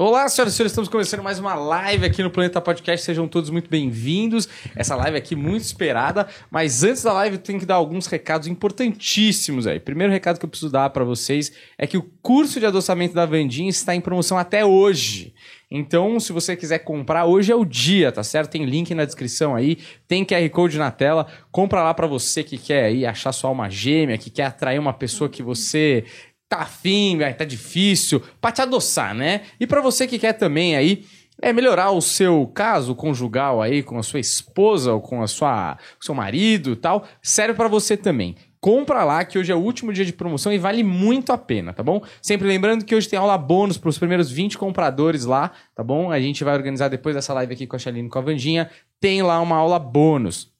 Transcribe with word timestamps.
Olá, 0.00 0.28
senhoras 0.28 0.54
e 0.54 0.56
senhores, 0.56 0.70
estamos 0.70 0.88
começando 0.88 1.24
mais 1.24 1.40
uma 1.40 1.56
live 1.56 2.06
aqui 2.06 2.22
no 2.22 2.30
Planeta 2.30 2.60
Podcast. 2.60 3.04
Sejam 3.04 3.26
todos 3.26 3.50
muito 3.50 3.68
bem-vindos. 3.68 4.48
Essa 4.76 4.94
live 4.94 5.16
aqui 5.16 5.34
muito 5.34 5.64
esperada, 5.64 6.28
mas 6.52 6.84
antes 6.84 7.02
da 7.02 7.12
live 7.14 7.34
eu 7.34 7.42
tenho 7.42 7.58
que 7.58 7.66
dar 7.66 7.74
alguns 7.74 8.06
recados 8.06 8.46
importantíssimos 8.46 9.66
aí. 9.66 9.80
Primeiro 9.80 10.12
recado 10.12 10.38
que 10.38 10.44
eu 10.44 10.48
preciso 10.48 10.70
dar 10.70 10.88
para 10.90 11.02
vocês 11.02 11.50
é 11.76 11.84
que 11.84 11.98
o 11.98 12.08
curso 12.22 12.60
de 12.60 12.66
adoçamento 12.66 13.12
da 13.12 13.26
Vandinha 13.26 13.68
está 13.68 13.92
em 13.92 14.00
promoção 14.00 14.38
até 14.38 14.64
hoje. 14.64 15.34
Então, 15.68 16.20
se 16.20 16.32
você 16.32 16.54
quiser 16.54 16.78
comprar, 16.78 17.24
hoje 17.26 17.50
é 17.50 17.56
o 17.56 17.64
dia, 17.64 18.12
tá 18.12 18.22
certo? 18.22 18.52
Tem 18.52 18.64
link 18.64 18.94
na 18.94 19.04
descrição 19.04 19.56
aí, 19.56 19.78
tem 20.06 20.24
QR 20.24 20.48
Code 20.50 20.78
na 20.78 20.92
tela. 20.92 21.26
Compra 21.50 21.82
lá 21.82 21.92
para 21.92 22.06
você 22.06 22.44
que 22.44 22.56
quer 22.56 22.84
aí 22.84 23.04
achar 23.04 23.32
sua 23.32 23.50
alma 23.50 23.68
gêmea, 23.68 24.16
que 24.16 24.30
quer 24.30 24.44
atrair 24.44 24.78
uma 24.78 24.92
pessoa 24.92 25.28
que 25.28 25.42
você 25.42 26.04
tá 26.48 26.58
afim, 26.58 27.18
tá 27.36 27.44
difícil, 27.44 28.22
pra 28.40 28.50
te 28.50 28.62
adoçar, 28.62 29.14
né? 29.14 29.42
E 29.60 29.66
para 29.66 29.80
você 29.80 30.06
que 30.06 30.18
quer 30.18 30.32
também 30.32 30.76
aí 30.76 31.04
é 31.40 31.52
melhorar 31.52 31.90
o 31.92 32.00
seu 32.00 32.46
caso 32.48 32.94
conjugal 32.94 33.62
aí 33.62 33.82
com 33.82 33.98
a 33.98 34.02
sua 34.02 34.18
esposa 34.18 34.92
ou 34.92 35.00
com 35.00 35.22
a 35.22 35.26
sua 35.26 35.78
seu 36.00 36.14
marido 36.14 36.72
e 36.72 36.76
tal, 36.76 37.06
serve 37.22 37.54
para 37.54 37.68
você 37.68 37.96
também. 37.96 38.34
Compra 38.60 39.04
lá 39.04 39.24
que 39.24 39.38
hoje 39.38 39.52
é 39.52 39.54
o 39.54 39.60
último 39.60 39.92
dia 39.92 40.04
de 40.04 40.12
promoção 40.12 40.52
e 40.52 40.58
vale 40.58 40.82
muito 40.82 41.32
a 41.32 41.38
pena, 41.38 41.72
tá 41.72 41.82
bom? 41.82 42.02
Sempre 42.20 42.48
lembrando 42.48 42.84
que 42.84 42.92
hoje 42.92 43.08
tem 43.08 43.16
aula 43.16 43.38
bônus 43.38 43.78
para 43.78 43.88
os 43.88 43.98
primeiros 43.98 44.32
20 44.32 44.58
compradores 44.58 45.24
lá, 45.24 45.52
tá 45.76 45.84
bom? 45.84 46.10
A 46.10 46.20
gente 46.20 46.42
vai 46.42 46.56
organizar 46.56 46.88
depois 46.88 47.14
dessa 47.14 47.32
live 47.34 47.54
aqui 47.54 47.68
com 47.68 47.76
a 47.76 47.78
Chaline 47.78 48.08
e 48.08 48.10
com 48.10 48.18
a 48.18 48.22
Vandinha, 48.22 48.68
tem 48.98 49.22
lá 49.22 49.40
uma 49.40 49.56
aula 49.56 49.78
bônus. 49.78 50.52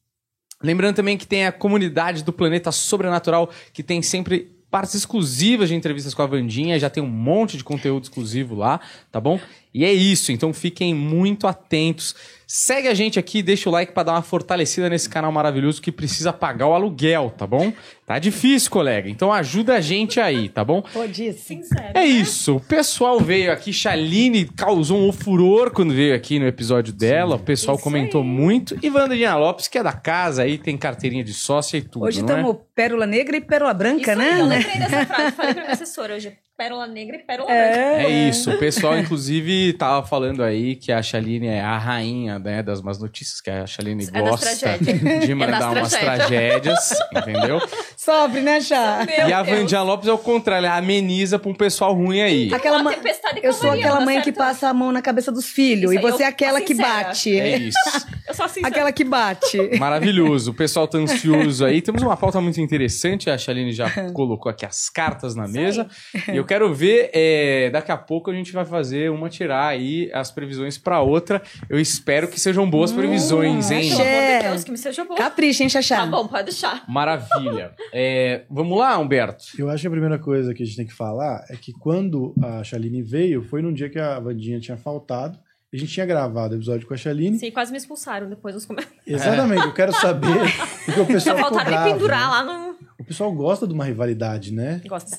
Lembrando 0.63 0.95
também 0.95 1.17
que 1.17 1.27
tem 1.27 1.45
a 1.45 1.51
comunidade 1.51 2.23
do 2.23 2.31
Planeta 2.31 2.71
Sobrenatural, 2.71 3.49
que 3.73 3.83
tem 3.83 4.01
sempre 4.01 4.58
partes 4.69 4.95
exclusivas 4.95 5.69
de 5.69 5.75
entrevistas 5.75 6.13
com 6.13 6.21
a 6.21 6.27
Vandinha, 6.27 6.79
já 6.79 6.89
tem 6.89 7.01
um 7.01 7.07
monte 7.07 7.57
de 7.57 7.63
conteúdo 7.63 8.03
exclusivo 8.03 8.55
lá, 8.55 8.79
tá 9.11 9.19
bom? 9.19 9.39
E 9.71 9.85
é 9.85 9.93
isso, 9.93 10.31
então 10.31 10.51
fiquem 10.51 10.95
muito 10.95 11.45
atentos. 11.45 12.15
Segue 12.47 12.87
a 12.87 12.93
gente 12.95 13.19
aqui, 13.19 13.43
deixa 13.43 13.69
o 13.69 13.71
like 13.71 13.91
para 13.93 14.01
dar 14.01 14.11
uma 14.13 14.23
fortalecida 14.23 14.89
nesse 14.89 15.07
canal 15.07 15.31
maravilhoso 15.31 15.79
que 15.79 15.91
precisa 15.91 16.33
pagar 16.33 16.65
o 16.65 16.73
aluguel, 16.73 17.31
tá 17.37 17.45
bom? 17.45 17.71
Tá 18.07 18.17
difícil, 18.17 18.71
colega. 18.71 19.07
Então 19.07 19.31
ajuda 19.31 19.75
a 19.75 19.79
gente 19.81 20.19
aí, 20.19 20.49
tá 20.49 20.65
bom? 20.65 20.81
Podice. 20.81 21.37
Sincero. 21.37 21.91
É 21.93 22.03
isso. 22.03 22.55
O 22.55 22.59
pessoal 22.59 23.19
veio 23.19 23.51
aqui, 23.51 23.71
Chaline 23.71 24.45
causou 24.45 25.07
um 25.07 25.11
furor 25.11 25.69
quando 25.69 25.93
veio 25.93 26.15
aqui 26.15 26.39
no 26.39 26.47
episódio 26.47 26.91
dela. 26.91 27.35
O 27.35 27.39
pessoal 27.39 27.75
Isso 27.75 27.83
comentou 27.83 28.23
aí. 28.23 28.27
muito. 28.27 28.75
E 28.81 28.89
Vandinha 28.89 29.35
Lopes, 29.35 29.67
que 29.67 29.77
é 29.77 29.83
da 29.83 29.93
casa 29.93 30.41
aí, 30.41 30.57
tem 30.57 30.75
carteirinha 30.75 31.23
de 31.23 31.35
sócia 31.35 31.77
e 31.77 31.83
tudo, 31.83 32.05
Hoje 32.05 32.23
não 32.23 32.29
é? 32.29 32.31
estamos 32.39 32.57
pérola 32.73 33.05
negra 33.05 33.37
e 33.37 33.41
pérola 33.41 33.75
branca, 33.75 34.01
Isso 34.01 34.09
aí, 34.09 34.17
né? 34.17 34.41
eu 34.41 34.47
né? 34.47 34.57
lembrei 34.57 34.79
dessa 34.79 35.05
frase, 35.05 35.31
falei 35.35 35.53
pra 35.53 35.61
minha 35.63 35.73
assessora 35.75 36.15
hoje. 36.15 36.35
Pérola 36.59 36.85
negra 36.87 37.15
e 37.15 37.19
pérola 37.19 37.47
branca. 37.47 37.63
É. 37.63 38.03
É 38.03 38.09
isso. 38.29 38.51
O 38.51 38.57
pessoal, 38.57 38.97
inclusive, 38.99 39.71
tava 39.73 40.05
falando 40.05 40.43
aí 40.43 40.75
que 40.75 40.91
a 40.91 41.01
Chaline 41.01 41.47
é 41.47 41.61
a 41.61 41.77
rainha 41.77 42.37
né, 42.37 42.61
das 42.61 42.81
más 42.81 42.99
notícias, 42.99 43.39
que 43.39 43.49
a 43.49 43.65
Chaline 43.65 44.05
É 44.13 44.19
gosta 44.21 44.77
de 44.77 45.31
É 45.31 45.35
mandar 45.35 45.59
das 45.73 45.77
umas 45.77 45.91
tragédias, 45.93 46.89
entendeu? 47.15 47.61
Sofre, 47.95 48.41
né, 48.41 48.59
Chá? 48.59 49.05
Meu 49.07 49.29
e 49.29 49.31
a. 49.33 49.41
Vandinha 49.41 49.81
Lopes 49.81 50.09
é 50.09 50.11
o 50.11 50.17
contrário, 50.17 50.65
ela 50.67 50.75
ameniza 50.77 51.39
pra 51.39 51.49
um 51.49 51.53
pessoal 51.55 51.93
ruim 51.93 52.21
aí. 52.21 52.53
Aquela 52.53 52.75
Uma 52.77 52.83
ma- 52.83 52.93
tempestade 52.93 53.39
Eu 53.41 53.53
sou 53.53 53.71
aquela 53.71 54.01
mãe 54.01 54.17
que 54.19 54.25
certo? 54.25 54.37
passa 54.37 54.67
a 54.67 54.73
mão 54.73 54.91
na 54.91 55.01
cabeça 55.01 55.31
dos 55.31 55.45
filhos. 55.45 55.91
Isso 55.93 55.99
e 55.99 56.11
você 56.11 56.23
é 56.23 56.27
aquela 56.27 56.59
que 56.59 56.75
sincera. 56.75 57.03
bate. 57.05 57.39
É 57.39 57.57
isso. 57.57 57.77
Eu 58.27 58.33
sou 58.35 58.45
assim, 58.45 58.61
Aquela 58.63 58.91
que 58.91 59.03
bate. 59.03 59.57
Maravilhoso. 59.79 60.51
O 60.51 60.53
pessoal 60.53 60.87
tá 60.87 60.97
ansioso 60.99 61.65
aí. 61.65 61.81
Temos 61.81 62.03
uma 62.03 62.15
pauta 62.15 62.39
muito 62.39 62.61
interessante. 62.61 63.27
A 63.29 63.37
Chaline 63.37 63.71
já 63.71 63.89
colocou 64.13 64.51
aqui 64.51 64.65
as 64.67 64.87
cartas 64.89 65.33
na 65.35 65.47
mesa. 65.47 65.87
E 66.31 66.37
eu 66.37 66.45
quero 66.49 66.73
ver, 66.73 67.11
é, 67.13 67.69
daqui 67.69 67.91
a 67.91 67.97
pouco 67.97 68.31
a 68.31 68.33
gente 68.33 68.51
vai 68.51 68.65
fazer 68.65 69.11
uma 69.11 69.29
tirar 69.29 69.67
aí 69.67 70.09
as 70.11 70.31
previsões 70.31 70.79
pra 70.79 70.99
outra. 70.99 71.43
Eu 71.69 71.79
espero 71.79 72.27
que 72.27 72.39
sejam 72.39 72.67
boas 72.67 72.91
previsões, 72.91 73.69
hein? 73.69 73.87
Pelo 73.91 74.01
amor 74.01 74.41
de 74.41 74.47
Deus, 74.47 74.63
que 74.63 74.71
me 74.71 74.77
seja 74.79 75.05
bom. 75.05 75.13
Capricha, 75.13 75.61
hein, 75.61 75.69
Xaxá? 75.69 75.97
Tá 75.97 76.05
bom, 76.07 76.27
pode 76.27 76.45
deixar. 76.45 76.83
Maravilha. 76.87 77.73
É, 77.91 78.43
vamos 78.49 78.77
lá, 78.77 78.97
Humberto? 78.97 79.45
Eu 79.57 79.69
acho 79.69 79.81
que 79.81 79.87
a 79.87 79.91
primeira 79.91 80.19
coisa 80.19 80.53
que 80.53 80.61
a 80.61 80.65
gente 80.65 80.75
tem 80.75 80.85
que 80.85 80.93
falar 80.93 81.43
é 81.49 81.55
que 81.55 81.73
quando 81.73 82.33
a 82.41 82.63
Chaline 82.63 83.01
veio, 83.01 83.41
foi 83.41 83.61
num 83.61 83.73
dia 83.73 83.89
que 83.89 83.99
a 83.99 84.19
Vandinha 84.19 84.59
tinha 84.59 84.77
faltado. 84.77 85.39
A 85.73 85.77
gente 85.77 85.91
tinha 85.91 86.05
gravado 86.05 86.53
o 86.53 86.57
episódio 86.57 86.87
com 86.87 86.93
a 86.93 86.97
Chaline. 86.97 87.37
Sim, 87.37 87.51
quase 87.51 87.71
me 87.71 87.77
expulsaram 87.77 88.29
depois 88.29 88.55
nos 88.55 88.65
comentários. 88.65 89.01
Exatamente, 89.05 89.65
eu 89.65 89.73
quero 89.73 89.91
saber 89.93 90.39
porque 90.85 91.01
o 91.01 91.05
pessoal 91.05 91.37
Faltaram 91.37 91.83
me 91.85 91.93
pendurar 91.93 92.21
né? 92.21 92.27
lá 92.27 92.43
no... 92.43 92.75
O 92.99 93.03
pessoal 93.03 93.31
gosta 93.31 93.67
de 93.67 93.73
uma 93.73 93.85
rivalidade, 93.85 94.53
né? 94.53 94.81
Gosta. 94.87 95.17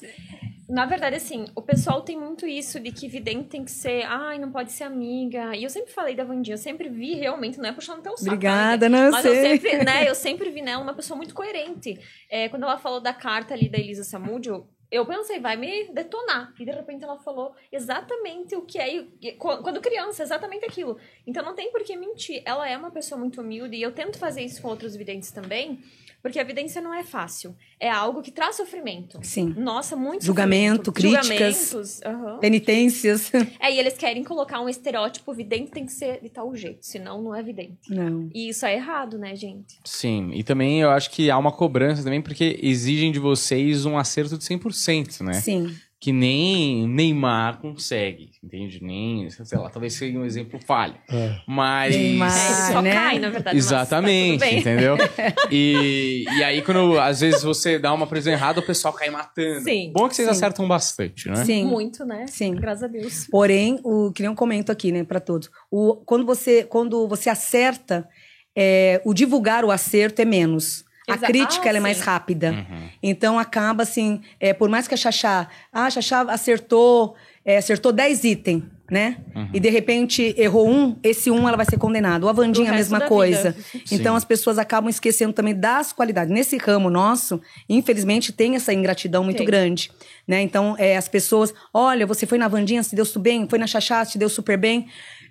Na 0.71 0.87
verdade, 0.87 1.17
assim, 1.17 1.47
o 1.57 1.61
pessoal 1.61 2.03
tem 2.03 2.17
muito 2.17 2.47
isso 2.47 2.79
de 2.79 2.93
que 2.93 3.09
vidente 3.09 3.49
tem 3.49 3.65
que 3.65 3.71
ser, 3.73 4.05
ai, 4.05 4.39
não 4.39 4.53
pode 4.53 4.71
ser 4.71 4.85
amiga. 4.85 5.55
E 5.57 5.65
eu 5.65 5.71
sempre 5.71 5.93
falei 5.93 6.15
da 6.15 6.23
Vandinha, 6.23 6.55
eu 6.55 6.59
sempre 6.59 6.89
vi 6.89 7.15
realmente, 7.15 7.59
não 7.59 7.69
é 7.69 7.73
puxando 7.73 8.03
teu 8.03 8.17
saco. 8.17 8.31
Obrigada, 8.33 8.87
amiga, 8.87 8.89
não, 8.89 9.07
eu 9.07 9.11
Mas 9.13 9.25
eu 9.25 9.33
sei. 9.35 9.59
sempre, 9.59 9.85
né, 9.85 10.07
eu 10.09 10.15
sempre 10.15 10.51
vi 10.51 10.63
nela 10.63 10.83
uma 10.83 10.95
pessoa 10.95 11.17
muito 11.17 11.35
coerente. 11.35 11.99
É, 12.31 12.49
quando 12.49 12.63
ela 12.63 12.79
falou 12.79 13.01
da 13.01 13.13
carta 13.13 13.53
ali 13.53 13.69
da 13.69 13.79
Elisa 13.79 14.05
Samudio, 14.05 14.67
eu 14.93 15.07
pensei, 15.07 15.39
vai 15.41 15.57
me 15.57 15.89
detonar. 15.93 16.53
E 16.59 16.65
de 16.65 16.71
repente 16.71 17.05
ela 17.05 17.19
falou 17.19 17.53
exatamente 17.71 18.55
o 18.57 18.63
que 18.63 18.79
é, 18.79 19.03
qu- 19.39 19.63
quando 19.63 19.81
criança, 19.81 20.23
exatamente 20.23 20.65
aquilo. 20.65 20.99
Então 21.27 21.45
não 21.45 21.55
tem 21.55 21.71
por 21.71 21.83
que 21.83 21.97
mentir. 21.97 22.43
Ela 22.45 22.69
é 22.69 22.77
uma 22.77 22.91
pessoa 22.91 23.19
muito 23.19 23.41
humilde 23.41 23.77
e 23.77 23.83
eu 23.83 23.93
tento 23.93 24.19
fazer 24.19 24.43
isso 24.43 24.61
com 24.63 24.69
outros 24.69 24.97
videntes 24.97 25.31
também, 25.31 25.81
porque 26.23 26.39
a 26.39 26.45
vidência 26.45 26.81
não 26.81 26.93
é 26.93 27.03
fácil. 27.03 27.55
É 27.79 27.91
algo 27.91 28.23
que 28.23 28.31
traz 28.31 28.57
sofrimento. 28.57 29.19
Sim. 29.23 29.55
Nossa, 29.57 29.97
muito 29.97 30.25
Julgamento, 30.25 30.87
sofrimento. 30.87 31.23
críticas. 31.27 31.71
Julgamentos, 31.71 32.03
aham. 32.03 32.39
Penitências. 32.39 33.31
É, 33.61 33.73
e 33.73 33.79
eles 33.79 33.95
querem 33.95 34.25
colocar 34.25 34.61
um 34.61 34.69
estereótipo 34.69 35.33
vidente 35.35 35.71
tem 35.71 35.85
que 35.85 35.93
ser 35.93 36.21
de 36.23 36.29
tal 36.29 36.55
jeito, 36.55 36.87
senão 36.87 37.21
não 37.23 37.35
é 37.35 37.43
vidente. 37.43 37.91
Não. 37.91 38.29
E 38.35 38.49
isso 38.49 38.65
é 38.65 38.75
errado, 38.75 39.19
né, 39.19 39.35
gente? 39.37 39.79
Sim, 39.85 40.31
e 40.33 40.43
também 40.43 40.81
eu 40.81 40.91
acho 40.91 41.11
que 41.11 41.31
há 41.31 41.37
uma 41.37 41.53
cobrança 41.53 42.03
também, 42.03 42.23
porque 42.23 42.59
exigem 42.63 43.13
de 43.13 43.19
vocês 43.19 43.85
um 43.85 43.99
acerto 43.99 44.39
de 44.39 44.45
100%, 44.45 45.21
né? 45.23 45.35
Sim. 45.35 45.75
Que 46.01 46.13
nem 46.13 46.89
Neymar 46.89 47.59
consegue, 47.61 48.31
entende? 48.43 48.83
Nem, 48.83 49.29
sei 49.29 49.59
lá, 49.59 49.69
talvez 49.69 49.93
seja 49.93 50.19
um 50.19 50.25
exemplo 50.25 50.59
falho. 50.59 50.95
É. 51.11 51.37
Mas... 51.47 51.95
Neymar. 51.95 52.31
É, 52.31 52.73
só 52.73 52.81
né? 52.81 52.93
cai, 52.93 53.19
na 53.19 53.29
verdade. 53.29 53.55
mas 53.55 53.67
Exatamente, 53.67 54.41
tá 54.41 54.51
entendeu? 54.51 54.97
E, 55.51 56.25
e 56.39 56.45
aí, 56.45 56.63
quando 56.63 56.99
às 56.99 57.21
vezes 57.21 57.43
você 57.43 57.79
dá 57.79 57.93
uma 57.93 58.07
previsão 58.07 58.33
errada, 58.33 58.61
o 58.61 58.63
pessoal 58.63 58.95
cai 58.95 59.11
matando. 59.11 59.61
Sim, 59.63 59.93
Bom 59.93 60.07
é 60.07 60.09
que 60.09 60.17
vocês 60.17 60.29
sim. 60.29 60.33
acertam 60.33 60.67
bastante, 60.67 61.29
né? 61.29 61.45
Sim. 61.45 61.65
Muito, 61.67 62.05
né? 62.07 62.27
Sim. 62.29 62.55
Graças 62.55 62.85
a 62.85 62.87
Deus. 62.87 63.27
Porém, 63.31 63.79
o 63.85 64.11
que 64.11 64.23
nem 64.23 64.31
eu 64.31 64.37
comento 64.37 64.73
aqui, 64.73 64.91
né, 64.91 65.05
para 65.05 65.21
todos. 65.21 65.51
O, 65.71 65.97
quando 66.07 66.25
você 66.25 66.65
quando 66.65 67.07
você 67.09 67.29
acerta, 67.29 68.09
é, 68.57 69.03
o 69.05 69.13
divulgar 69.13 69.65
o 69.65 69.71
acerto 69.71 70.23
é 70.23 70.25
menos. 70.25 70.85
A 71.15 71.19
crítica 71.19 71.67
ah, 71.67 71.69
ela 71.69 71.79
é 71.79 71.81
mais 71.81 72.01
rápida. 72.01 72.51
Uhum. 72.51 72.89
Então 73.03 73.39
acaba 73.39 73.83
assim, 73.83 74.21
é, 74.39 74.53
por 74.53 74.69
mais 74.69 74.87
que 74.87 74.95
a 74.95 74.97
Xaxá, 74.97 75.49
ah, 75.73 75.87
a 75.87 75.91
Xaxá 75.91 76.23
acertou, 76.23 77.15
é, 77.45 77.57
acertou 77.57 77.93
10 77.93 78.25
itens, 78.25 78.63
né? 78.91 79.19
Uhum. 79.35 79.49
E 79.55 79.61
de 79.61 79.71
repente 79.71 80.35
errou 80.37 80.69
um, 80.69 80.97
esse 81.03 81.31
um 81.31 81.47
ela 81.47 81.57
vai 81.57 81.67
ser 81.67 81.79
condenada. 81.79 82.25
Ou 82.25 82.31
a 82.31 82.33
Vandinha 82.33 82.67
Pro 82.67 82.75
a 82.75 82.77
mesma 82.77 83.01
coisa. 83.03 83.53
vida. 83.53 83.85
Então 83.93 84.13
Sim. 84.13 84.17
as 84.17 84.25
pessoas 84.25 84.59
acabam 84.59 84.91
esquecendo 84.91 85.33
também 85.33 85.55
das 85.55 85.93
qualidades. 85.93 86.33
Nesse 86.33 86.57
ramo 86.57 86.91
nosso, 86.91 87.41
infelizmente, 87.69 88.33
tem 88.33 88.57
essa 88.57 88.73
ingratidão 88.73 89.23
muito 89.23 89.39
Tem. 89.39 89.47
grande. 89.47 89.91
Né? 90.27 90.43
Então, 90.43 90.77
é, 90.79 90.97
as 90.97 91.09
pessoas, 91.09 91.55
olha, 91.73 92.07
você 92.07 92.27
foi 92.27 92.39
na 92.39 92.49
Vandinha, 92.49 92.83
se 92.83 92.95
deu 92.95 93.05
super 93.05 93.31
bem, 93.31 93.49
foi 93.49 93.59
na 93.59 93.67
Xaxá, 93.67 94.05
se 94.05 94.19
deu 94.19 94.29
super 94.29 94.57
bem. 94.57 94.87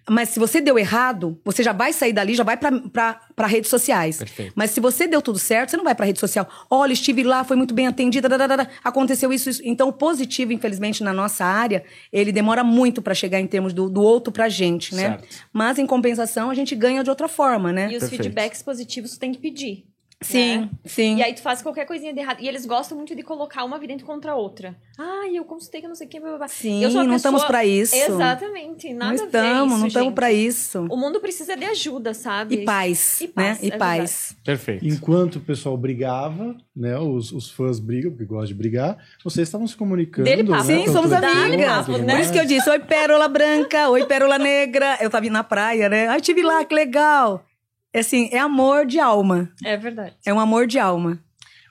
Mas 0.08 0.30
se 0.30 0.40
você 0.40 0.62
deu 0.62 0.78
errado, 0.78 1.40
você 1.44 1.64
já 1.64 1.72
vai 1.72 1.94
sair 1.94 2.14
dali, 2.14 2.36
já 2.36 2.44
vai 2.44 2.58
para 2.58 3.48
redes 3.48 3.70
sociais. 3.70 4.18
Perfeito. 4.18 4.54
Mas 4.56 4.72
se 4.72 4.80
você 4.80 5.08
deu 5.08 5.22
tudo 5.22 5.40
certo, 5.40 5.72
você 5.72 5.78
não 5.78 5.84
vai 5.84 5.96
para 5.96 6.06
rede 6.06 6.20
social. 6.20 6.48
Olha, 6.70 6.94
estive 6.94 7.24
lá, 7.24 7.44
foi 7.44 7.58
muito 7.58 7.74
bem 7.74 7.88
atendida, 7.88 8.30
dadadada, 8.30 8.70
aconteceu 8.84 9.32
isso, 9.34 9.50
isso. 9.50 9.62
Então, 9.66 9.90
o 9.90 9.94
positivo, 9.94 10.54
infelizmente, 10.54 11.04
na 11.04 11.14
nossa 11.14 11.46
área, 11.46 11.84
ele 12.12 12.32
demora 12.32 12.64
muito 12.64 13.02
para 13.02 13.14
chegar 13.14 13.40
em 13.40 13.48
termos 13.48 13.74
do, 13.74 13.90
do 13.90 14.02
outro 14.02 14.32
pra 14.32 14.50
gente, 14.50 14.96
né? 14.96 15.10
Certo. 15.10 15.28
Mas, 15.51 15.80
em 15.80 15.86
compensação, 15.86 16.50
a 16.50 16.54
gente 16.54 16.75
ganha 16.75 17.04
de 17.04 17.10
outra 17.10 17.28
forma, 17.28 17.72
né? 17.72 17.86
E 17.92 17.95
os 17.95 18.02
Perfeito. 18.02 18.24
feedbacks 18.24 18.62
positivos 18.62 19.12
tu 19.12 19.19
tem 19.19 19.31
que 19.31 19.40
pedir. 19.40 19.88
Sim, 20.21 20.57
né? 20.57 20.69
sim. 20.86 21.16
E 21.18 21.24
aí 21.24 21.33
tu 21.33 21.42
faz 21.42 21.62
qualquer 21.62 21.86
coisinha 21.86 22.13
de 22.13 22.19
errado. 22.19 22.42
E 22.42 22.48
eles 22.48 22.66
gostam 22.66 22.98
muito 22.98 23.16
de 23.16 23.24
colocar 23.24 23.63
uma 23.63 23.80
vidente 23.80 24.04
contra 24.04 24.33
a 24.33 24.36
outra. 24.36 24.75
Ai, 24.98 25.38
eu 25.38 25.45
consultei 25.45 25.80
que 25.80 25.86
eu 25.86 25.89
não 25.89 25.95
sei 25.95 26.07
o 26.07 26.10
que. 26.10 26.19
blá, 26.19 26.38
blá. 26.38 26.48
Sim, 26.50 26.83
eu 26.83 26.92
sou 26.92 27.04
não 27.06 27.13
pessoa- 27.13 27.16
estamos 27.16 27.44
pra 27.45 27.63
isso. 27.63 27.95
Exatamente. 27.95 28.94
Nada 28.94 29.13
não 29.16 29.24
a 29.24 29.27
ver 29.27 29.38
estamos, 29.38 29.71
isso, 29.71 29.80
não 29.80 29.88
estamos 29.88 30.13
pra 30.13 30.31
isso. 30.33 30.88
O 30.89 30.98
mundo 30.98 31.21
precisa 31.21 31.56
de 31.56 31.63
ajuda, 31.63 32.13
sabe? 32.13 32.56
E 32.56 32.66
paz, 32.66 33.21
E 33.21 33.27
né? 33.27 33.31
paz, 33.33 33.63
E 33.63 33.71
é 33.71 33.77
paz. 33.77 34.36
Perfeito. 34.44 34.86
Enquanto 34.86 35.38
o 35.38 35.39
pessoal 35.39 35.77
brigava, 35.77 36.56
né? 36.75 36.98
Os, 37.00 37.31
os 37.31 37.50
fãs 37.50 37.80
brigam, 37.80 38.12
porque 38.12 38.25
gostam 38.25 38.48
de 38.48 38.54
brigar, 38.56 38.98
vocês 39.24 39.48
estavam 39.48 39.66
se 39.68 39.75
comunicando. 39.77 40.25
Dele 40.25 40.44
papo. 40.44 40.63
né, 40.66 40.80
Sim, 40.80 40.92
somos 40.92 41.13
amigas. 41.13 41.86
tudo 41.86 42.04
Por 42.06 42.19
isso 42.19 42.33
que 42.33 42.39
eu 42.39 42.45
disse, 42.45 42.69
oi 42.69 42.80
pérola 42.80 43.30
branca, 43.30 43.89
oi 43.89 44.06
pérola 44.06 44.38
negra. 44.38 44.98
Eu 45.00 45.10
tava 45.10 45.25
indo 45.25 45.33
na 45.33 45.44
praia, 45.45 45.88
né? 45.88 46.07
Ai, 46.10 46.19
tive 46.19 46.42
lá, 46.42 46.66
que 46.66 46.75
legal. 46.75 47.45
É 47.94 48.00
assim, 48.00 48.30
é 48.31 48.39
amor 48.39 48.86
de 48.86 49.00
alma. 49.00 49.51
É 49.63 49.75
verdade. 49.77 50.15
É 50.25 50.33
um 50.33 50.39
amor 50.39 50.68
de 50.68 50.77
alma. 50.80 51.19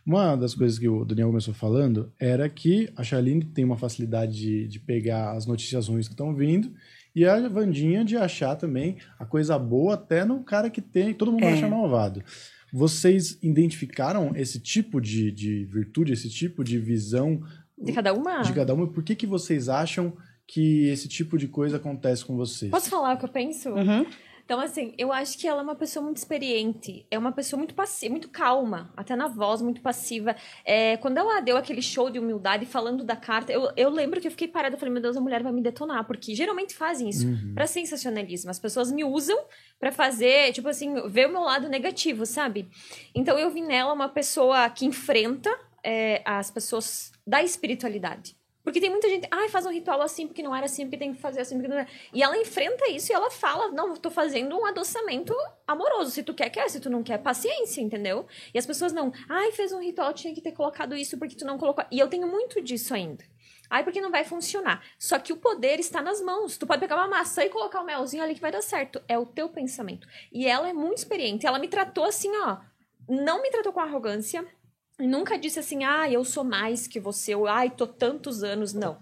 Uma 0.04 0.36
das 0.36 0.54
coisas 0.54 0.78
que 0.78 0.88
o 0.88 1.04
Daniel 1.04 1.28
começou 1.28 1.52
falando 1.52 2.10
era 2.18 2.48
que 2.48 2.88
a 2.96 3.02
Charlene 3.04 3.44
tem 3.44 3.64
uma 3.64 3.76
facilidade 3.76 4.32
de, 4.34 4.66
de 4.66 4.80
pegar 4.80 5.32
as 5.32 5.46
notícias 5.46 5.86
ruins 5.88 6.08
que 6.08 6.14
estão 6.14 6.34
vindo 6.34 6.72
E 7.14 7.26
a 7.26 7.46
Vandinha 7.48 8.04
de 8.04 8.16
achar 8.16 8.56
também 8.56 8.96
a 9.18 9.26
coisa 9.26 9.58
boa 9.58 9.94
até 9.94 10.24
no 10.24 10.42
cara 10.42 10.70
que 10.70 10.80
tem, 10.80 11.12
todo 11.12 11.30
mundo 11.32 11.44
É. 11.44 11.52
acha 11.52 11.68
malvado. 11.68 12.22
Vocês 12.72 13.38
identificaram 13.42 14.32
esse 14.34 14.58
tipo 14.60 15.00
de, 15.00 15.30
de 15.30 15.64
virtude, 15.66 16.12
esse 16.12 16.28
tipo 16.30 16.62
de 16.64 16.78
visão 16.78 17.40
De 17.78 17.92
cada 17.92 18.12
uma? 18.12 18.40
de 18.42 18.52
cada 18.52 18.74
uma? 18.74 18.86
Por 18.86 19.02
que, 19.02 19.14
que 19.14 19.26
vocês 19.26 19.68
acham 19.68 20.12
que 20.46 20.88
esse 20.88 21.06
tipo 21.08 21.36
de 21.36 21.48
coisa 21.48 21.76
acontece 21.76 22.24
com 22.24 22.34
vocês? 22.36 22.70
Posso 22.70 22.88
falar 22.90 23.14
o 23.14 23.18
que 23.18 23.24
eu 23.24 23.28
penso? 23.30 23.70
Uhum. 23.70 24.06
Então, 24.48 24.60
assim, 24.60 24.94
eu 24.96 25.12
acho 25.12 25.36
que 25.36 25.46
ela 25.46 25.60
é 25.60 25.62
uma 25.62 25.74
pessoa 25.74 26.02
muito 26.02 26.16
experiente. 26.16 27.06
É 27.10 27.18
uma 27.18 27.32
pessoa 27.32 27.58
muito 27.58 27.74
passiva, 27.74 28.12
muito 28.12 28.30
calma. 28.30 28.90
Até 28.96 29.14
na 29.14 29.28
voz, 29.28 29.60
muito 29.60 29.82
passiva. 29.82 30.34
É, 30.64 30.96
quando 30.96 31.18
ela 31.18 31.38
deu 31.40 31.54
aquele 31.58 31.82
show 31.82 32.08
de 32.08 32.18
humildade 32.18 32.64
falando 32.64 33.04
da 33.04 33.14
carta, 33.14 33.52
eu, 33.52 33.70
eu 33.76 33.90
lembro 33.90 34.18
que 34.22 34.26
eu 34.26 34.30
fiquei 34.30 34.48
parada. 34.48 34.74
Eu 34.74 34.78
falei, 34.78 34.90
meu 34.90 35.02
Deus, 35.02 35.18
a 35.18 35.20
mulher 35.20 35.42
vai 35.42 35.52
me 35.52 35.60
detonar. 35.60 36.06
Porque 36.06 36.34
geralmente 36.34 36.74
fazem 36.74 37.10
isso 37.10 37.26
pra 37.52 37.66
sensacionalismo. 37.66 38.50
As 38.50 38.58
pessoas 38.58 38.90
me 38.90 39.04
usam 39.04 39.38
pra 39.78 39.92
fazer, 39.92 40.50
tipo 40.54 40.70
assim, 40.70 40.94
ver 41.10 41.26
o 41.28 41.32
meu 41.32 41.42
lado 41.42 41.68
negativo, 41.68 42.24
sabe? 42.24 42.70
Então, 43.14 43.38
eu 43.38 43.50
vi 43.50 43.60
nela 43.60 43.92
uma 43.92 44.08
pessoa 44.08 44.70
que 44.70 44.86
enfrenta 44.86 45.54
é, 45.84 46.22
as 46.24 46.50
pessoas 46.50 47.12
da 47.26 47.42
espiritualidade. 47.42 48.37
Porque 48.68 48.82
tem 48.82 48.90
muita 48.90 49.08
gente, 49.08 49.26
ai, 49.30 49.48
faz 49.48 49.64
um 49.64 49.70
ritual 49.70 50.02
assim 50.02 50.26
porque 50.26 50.42
não 50.42 50.54
era 50.54 50.66
assim, 50.66 50.84
porque 50.84 50.98
tem 50.98 51.14
que 51.14 51.18
fazer 51.18 51.40
assim, 51.40 51.54
porque 51.54 51.68
não 51.68 51.78
era. 51.78 51.88
E 52.12 52.22
ela 52.22 52.36
enfrenta 52.36 52.86
isso 52.90 53.10
e 53.10 53.14
ela 53.14 53.30
fala: 53.30 53.68
não, 53.72 53.96
tô 53.96 54.10
fazendo 54.10 54.54
um 54.58 54.66
adoçamento 54.66 55.34
amoroso. 55.66 56.10
Se 56.10 56.22
tu 56.22 56.34
quer, 56.34 56.50
quer. 56.50 56.68
Se 56.68 56.78
tu 56.78 56.90
não 56.90 57.02
quer, 57.02 57.16
paciência, 57.16 57.80
entendeu? 57.80 58.26
E 58.52 58.58
as 58.58 58.66
pessoas 58.66 58.92
não, 58.92 59.10
ai, 59.26 59.52
fez 59.52 59.72
um 59.72 59.80
ritual, 59.80 60.12
tinha 60.12 60.34
que 60.34 60.42
ter 60.42 60.52
colocado 60.52 60.94
isso 60.94 61.16
porque 61.16 61.34
tu 61.34 61.46
não 61.46 61.56
colocou. 61.56 61.82
E 61.90 61.98
eu 61.98 62.08
tenho 62.08 62.28
muito 62.28 62.60
disso 62.60 62.92
ainda. 62.92 63.24
Ai, 63.70 63.82
porque 63.82 64.02
não 64.02 64.10
vai 64.10 64.22
funcionar. 64.22 64.84
Só 64.98 65.18
que 65.18 65.32
o 65.32 65.38
poder 65.38 65.80
está 65.80 66.02
nas 66.02 66.20
mãos. 66.20 66.58
Tu 66.58 66.66
pode 66.66 66.80
pegar 66.80 66.96
uma 66.96 67.08
maçã 67.08 67.42
e 67.44 67.48
colocar 67.48 67.80
um 67.80 67.86
melzinho 67.86 68.22
ali 68.22 68.34
que 68.34 68.40
vai 68.42 68.52
dar 68.52 68.60
certo. 68.60 69.00
É 69.08 69.18
o 69.18 69.24
teu 69.24 69.48
pensamento. 69.48 70.06
E 70.30 70.46
ela 70.46 70.68
é 70.68 70.74
muito 70.74 70.98
experiente. 70.98 71.46
Ela 71.46 71.58
me 71.58 71.68
tratou 71.68 72.04
assim, 72.04 72.30
ó. 72.36 72.58
Não 73.08 73.40
me 73.40 73.50
tratou 73.50 73.72
com 73.72 73.80
arrogância. 73.80 74.46
Nunca 74.98 75.38
disse 75.38 75.58
assim, 75.58 75.84
ah, 75.84 76.10
eu 76.10 76.24
sou 76.24 76.42
mais 76.44 76.86
que 76.86 76.98
você, 76.98 77.34
ou 77.34 77.46
ai, 77.46 77.70
tô 77.70 77.86
tantos 77.86 78.42
anos. 78.42 78.72
Não. 78.74 78.96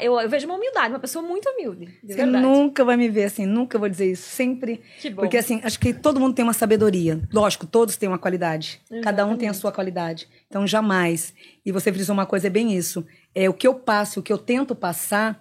Eu, 0.00 0.20
eu 0.20 0.28
vejo 0.28 0.46
uma 0.46 0.56
humildade, 0.56 0.92
uma 0.92 0.98
pessoa 0.98 1.24
muito 1.24 1.48
humilde, 1.48 1.86
de 2.02 2.12
Você 2.12 2.16
verdade. 2.16 2.44
nunca 2.44 2.84
vai 2.84 2.96
me 2.96 3.08
ver 3.08 3.24
assim, 3.24 3.46
nunca 3.46 3.78
vou 3.78 3.88
dizer 3.88 4.10
isso. 4.10 4.28
Sempre. 4.28 4.82
Que 5.00 5.08
bom. 5.08 5.22
Porque 5.22 5.38
assim, 5.38 5.60
acho 5.64 5.78
que 5.78 5.94
todo 5.94 6.20
mundo 6.20 6.34
tem 6.34 6.42
uma 6.42 6.52
sabedoria. 6.52 7.20
Lógico, 7.32 7.66
todos 7.66 7.96
têm 7.96 8.08
uma 8.08 8.18
qualidade. 8.18 8.80
Cada 9.02 9.24
um 9.24 9.28
tem 9.28 9.48
a 9.48 9.52
Exatamente. 9.52 9.56
sua 9.58 9.72
qualidade. 9.72 10.28
Então, 10.48 10.66
jamais. 10.66 11.32
E 11.64 11.72
você 11.72 11.90
frisou 11.92 12.12
uma 12.12 12.26
coisa, 12.26 12.48
é 12.48 12.50
bem 12.50 12.76
isso. 12.76 13.06
É 13.34 13.48
o 13.48 13.54
que 13.54 13.66
eu 13.66 13.74
passo, 13.74 14.20
o 14.20 14.22
que 14.22 14.32
eu 14.32 14.38
tento 14.38 14.74
passar, 14.74 15.40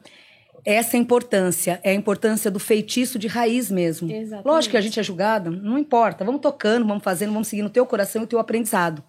é 0.63 0.75
essa 0.75 0.95
importância. 0.95 1.79
É 1.83 1.89
a 1.91 1.93
importância 1.93 2.49
do 2.49 2.59
feitiço 2.59 3.19
de 3.19 3.27
raiz 3.27 3.69
mesmo. 3.69 4.09
Exatamente. 4.09 4.47
Lógico 4.47 4.71
que 4.71 4.77
a 4.77 4.81
gente 4.81 4.99
é 4.99 5.03
julgado, 5.03 5.51
não 5.51 5.77
importa. 5.77 6.23
Vamos 6.23 6.39
tocando, 6.39 6.87
vamos 6.87 7.03
fazendo, 7.03 7.33
vamos 7.33 7.47
seguindo 7.47 7.65
o 7.67 7.71
teu 7.71 7.85
coração 7.85 8.21
e 8.21 8.25
o 8.25 8.27
teu 8.27 8.39
aprendizado. 8.39 9.03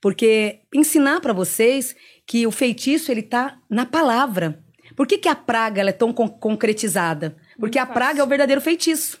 Porque 0.00 0.60
ensinar 0.74 1.20
para 1.20 1.32
vocês 1.32 1.94
que 2.26 2.46
o 2.46 2.50
feitiço 2.50 3.10
ele 3.10 3.22
tá 3.22 3.58
na 3.68 3.84
palavra. 3.84 4.62
Por 4.94 5.06
que, 5.06 5.18
que 5.18 5.28
a 5.28 5.34
praga 5.34 5.80
ela 5.80 5.90
é 5.90 5.92
tão 5.92 6.12
con- 6.12 6.28
concretizada? 6.28 7.36
Porque 7.58 7.78
a 7.78 7.82
fácil. 7.82 7.94
praga 7.94 8.20
é 8.20 8.24
o 8.24 8.26
verdadeiro 8.26 8.60
feitiço. 8.60 9.20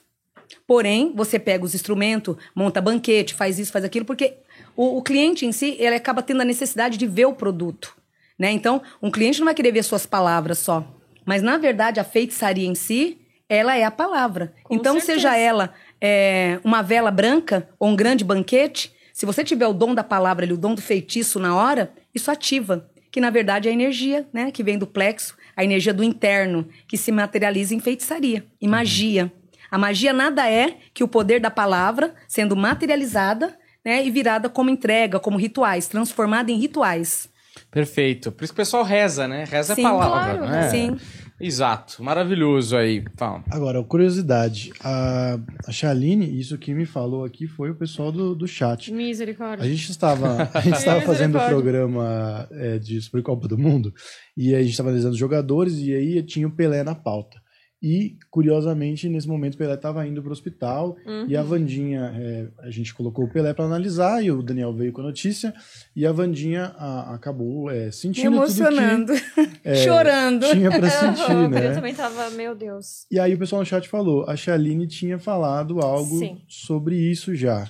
Porém, 0.66 1.12
você 1.14 1.38
pega 1.38 1.64
os 1.64 1.74
instrumentos, 1.74 2.36
monta 2.54 2.80
banquete, 2.80 3.34
faz 3.34 3.58
isso, 3.58 3.72
faz 3.72 3.84
aquilo, 3.84 4.04
porque 4.04 4.34
o, 4.76 4.98
o 4.98 5.02
cliente 5.02 5.44
em 5.44 5.52
si, 5.52 5.76
ele 5.78 5.94
acaba 5.94 6.22
tendo 6.22 6.40
a 6.40 6.44
necessidade 6.44 6.96
de 6.96 7.06
ver 7.06 7.26
o 7.26 7.34
produto. 7.34 7.96
Né? 8.38 8.50
Então, 8.52 8.80
um 9.02 9.10
cliente 9.10 9.40
não 9.40 9.46
vai 9.46 9.54
querer 9.54 9.72
ver 9.72 9.82
suas 9.82 10.06
palavras 10.06 10.58
só. 10.58 10.86
Mas, 11.24 11.42
na 11.42 11.58
verdade, 11.58 12.00
a 12.00 12.04
feitiçaria 12.04 12.66
em 12.66 12.74
si, 12.74 13.18
ela 13.48 13.76
é 13.76 13.84
a 13.84 13.90
palavra. 13.90 14.54
Com 14.62 14.74
então, 14.74 14.94
certeza. 14.94 15.14
seja 15.14 15.36
ela 15.36 15.74
é, 16.00 16.60
uma 16.64 16.82
vela 16.82 17.10
branca 17.10 17.68
ou 17.78 17.88
um 17.88 17.96
grande 17.96 18.24
banquete, 18.24 18.92
se 19.18 19.26
você 19.26 19.42
tiver 19.42 19.66
o 19.66 19.72
dom 19.72 19.96
da 19.96 20.04
palavra 20.04 20.44
ali, 20.44 20.52
o 20.52 20.56
dom 20.56 20.76
do 20.76 20.80
feitiço 20.80 21.40
na 21.40 21.56
hora, 21.56 21.90
isso 22.14 22.30
ativa. 22.30 22.88
Que, 23.10 23.20
na 23.20 23.30
verdade, 23.30 23.66
é 23.66 23.72
a 23.72 23.74
energia 23.74 24.24
né, 24.32 24.52
que 24.52 24.62
vem 24.62 24.78
do 24.78 24.86
plexo, 24.86 25.36
a 25.56 25.64
energia 25.64 25.92
do 25.92 26.04
interno, 26.04 26.68
que 26.86 26.96
se 26.96 27.10
materializa 27.10 27.74
em 27.74 27.80
feitiçaria, 27.80 28.46
em 28.62 28.68
magia. 28.68 29.32
A 29.72 29.76
magia 29.76 30.12
nada 30.12 30.48
é 30.48 30.76
que 30.94 31.02
o 31.02 31.08
poder 31.08 31.40
da 31.40 31.50
palavra 31.50 32.14
sendo 32.28 32.54
materializada 32.54 33.58
né, 33.84 34.06
e 34.06 34.08
virada 34.08 34.48
como 34.48 34.70
entrega, 34.70 35.18
como 35.18 35.36
rituais, 35.36 35.88
transformada 35.88 36.52
em 36.52 36.56
rituais. 36.56 37.28
Perfeito. 37.72 38.30
Por 38.30 38.44
isso 38.44 38.52
que 38.52 38.60
o 38.60 38.62
pessoal 38.64 38.84
reza, 38.84 39.26
né? 39.26 39.42
Reza 39.48 39.74
Sim, 39.74 39.80
é 39.80 39.84
palavra, 39.84 40.38
claro, 40.38 40.48
né? 40.48 40.70
Sim. 40.70 40.96
Exato. 41.40 42.02
Maravilhoso 42.02 42.76
aí. 42.76 43.04
Fala. 43.16 43.44
Agora, 43.50 43.82
curiosidade. 43.82 44.72
A, 44.80 45.38
a 45.66 45.72
Shaline, 45.72 46.38
isso 46.38 46.58
que 46.58 46.74
me 46.74 46.84
falou 46.84 47.24
aqui 47.24 47.46
foi 47.46 47.70
o 47.70 47.74
pessoal 47.74 48.10
do, 48.10 48.34
do 48.34 48.48
chat. 48.48 48.92
Misericórdia. 48.92 49.64
A 49.64 49.68
gente 49.68 49.90
estava, 49.90 50.50
a 50.52 50.60
gente 50.60 50.74
estava 50.78 51.00
fazendo 51.02 51.38
o 51.38 51.46
programa 51.46 52.48
é, 52.50 52.78
de 52.78 53.00
Super 53.00 53.22
Copa 53.22 53.46
do 53.46 53.56
Mundo 53.56 53.94
e 54.36 54.54
a 54.54 54.60
gente 54.60 54.72
estava 54.72 54.88
analisando 54.88 55.12
os 55.12 55.18
jogadores 55.18 55.78
e 55.78 55.94
aí 55.94 56.22
tinha 56.22 56.48
o 56.48 56.50
Pelé 56.50 56.82
na 56.82 56.94
pauta. 56.94 57.40
E, 57.80 58.16
curiosamente, 58.28 59.08
nesse 59.08 59.28
momento 59.28 59.54
o 59.54 59.58
Pelé 59.58 59.74
estava 59.74 60.04
indo 60.06 60.20
para 60.20 60.30
o 60.30 60.32
hospital 60.32 60.96
e 61.28 61.34
Uhum. 61.34 61.40
a 61.40 61.42
Vandinha, 61.44 62.12
é, 62.16 62.46
a 62.66 62.70
gente 62.70 62.92
colocou 62.92 63.24
o 63.24 63.28
Pelé 63.30 63.54
para 63.54 63.64
analisar 63.66 64.20
e 64.24 64.32
o 64.32 64.42
Daniel 64.42 64.72
veio 64.72 64.92
com 64.92 65.00
a 65.00 65.04
notícia 65.04 65.54
e 65.94 66.04
a 66.04 66.10
Vandinha 66.10 66.74
a- 66.76 67.14
acabou 67.14 67.70
é, 67.70 67.86
Me 67.86 67.92
sentindo 67.92 68.34
emocionando, 68.34 69.12
tudo 69.14 69.48
que 69.50 69.58
é, 69.68 69.74
chorando. 69.76 70.46
tinha 70.50 70.70
para 70.70 70.90
sentir, 70.90 71.30
Eu 71.30 71.48
né? 71.50 71.72
também 71.74 71.94
tava, 71.94 72.30
meu 72.30 72.54
Deus. 72.54 73.06
E 73.10 73.20
aí 73.20 73.34
o 73.34 73.38
pessoal 73.38 73.60
no 73.60 73.66
chat 73.66 73.88
falou, 73.88 74.24
a 74.28 74.34
Shaline 74.34 74.86
tinha 74.88 75.18
falado 75.18 75.80
algo 75.80 76.18
Sim. 76.18 76.38
sobre 76.48 76.96
isso 76.96 77.34
já. 77.36 77.64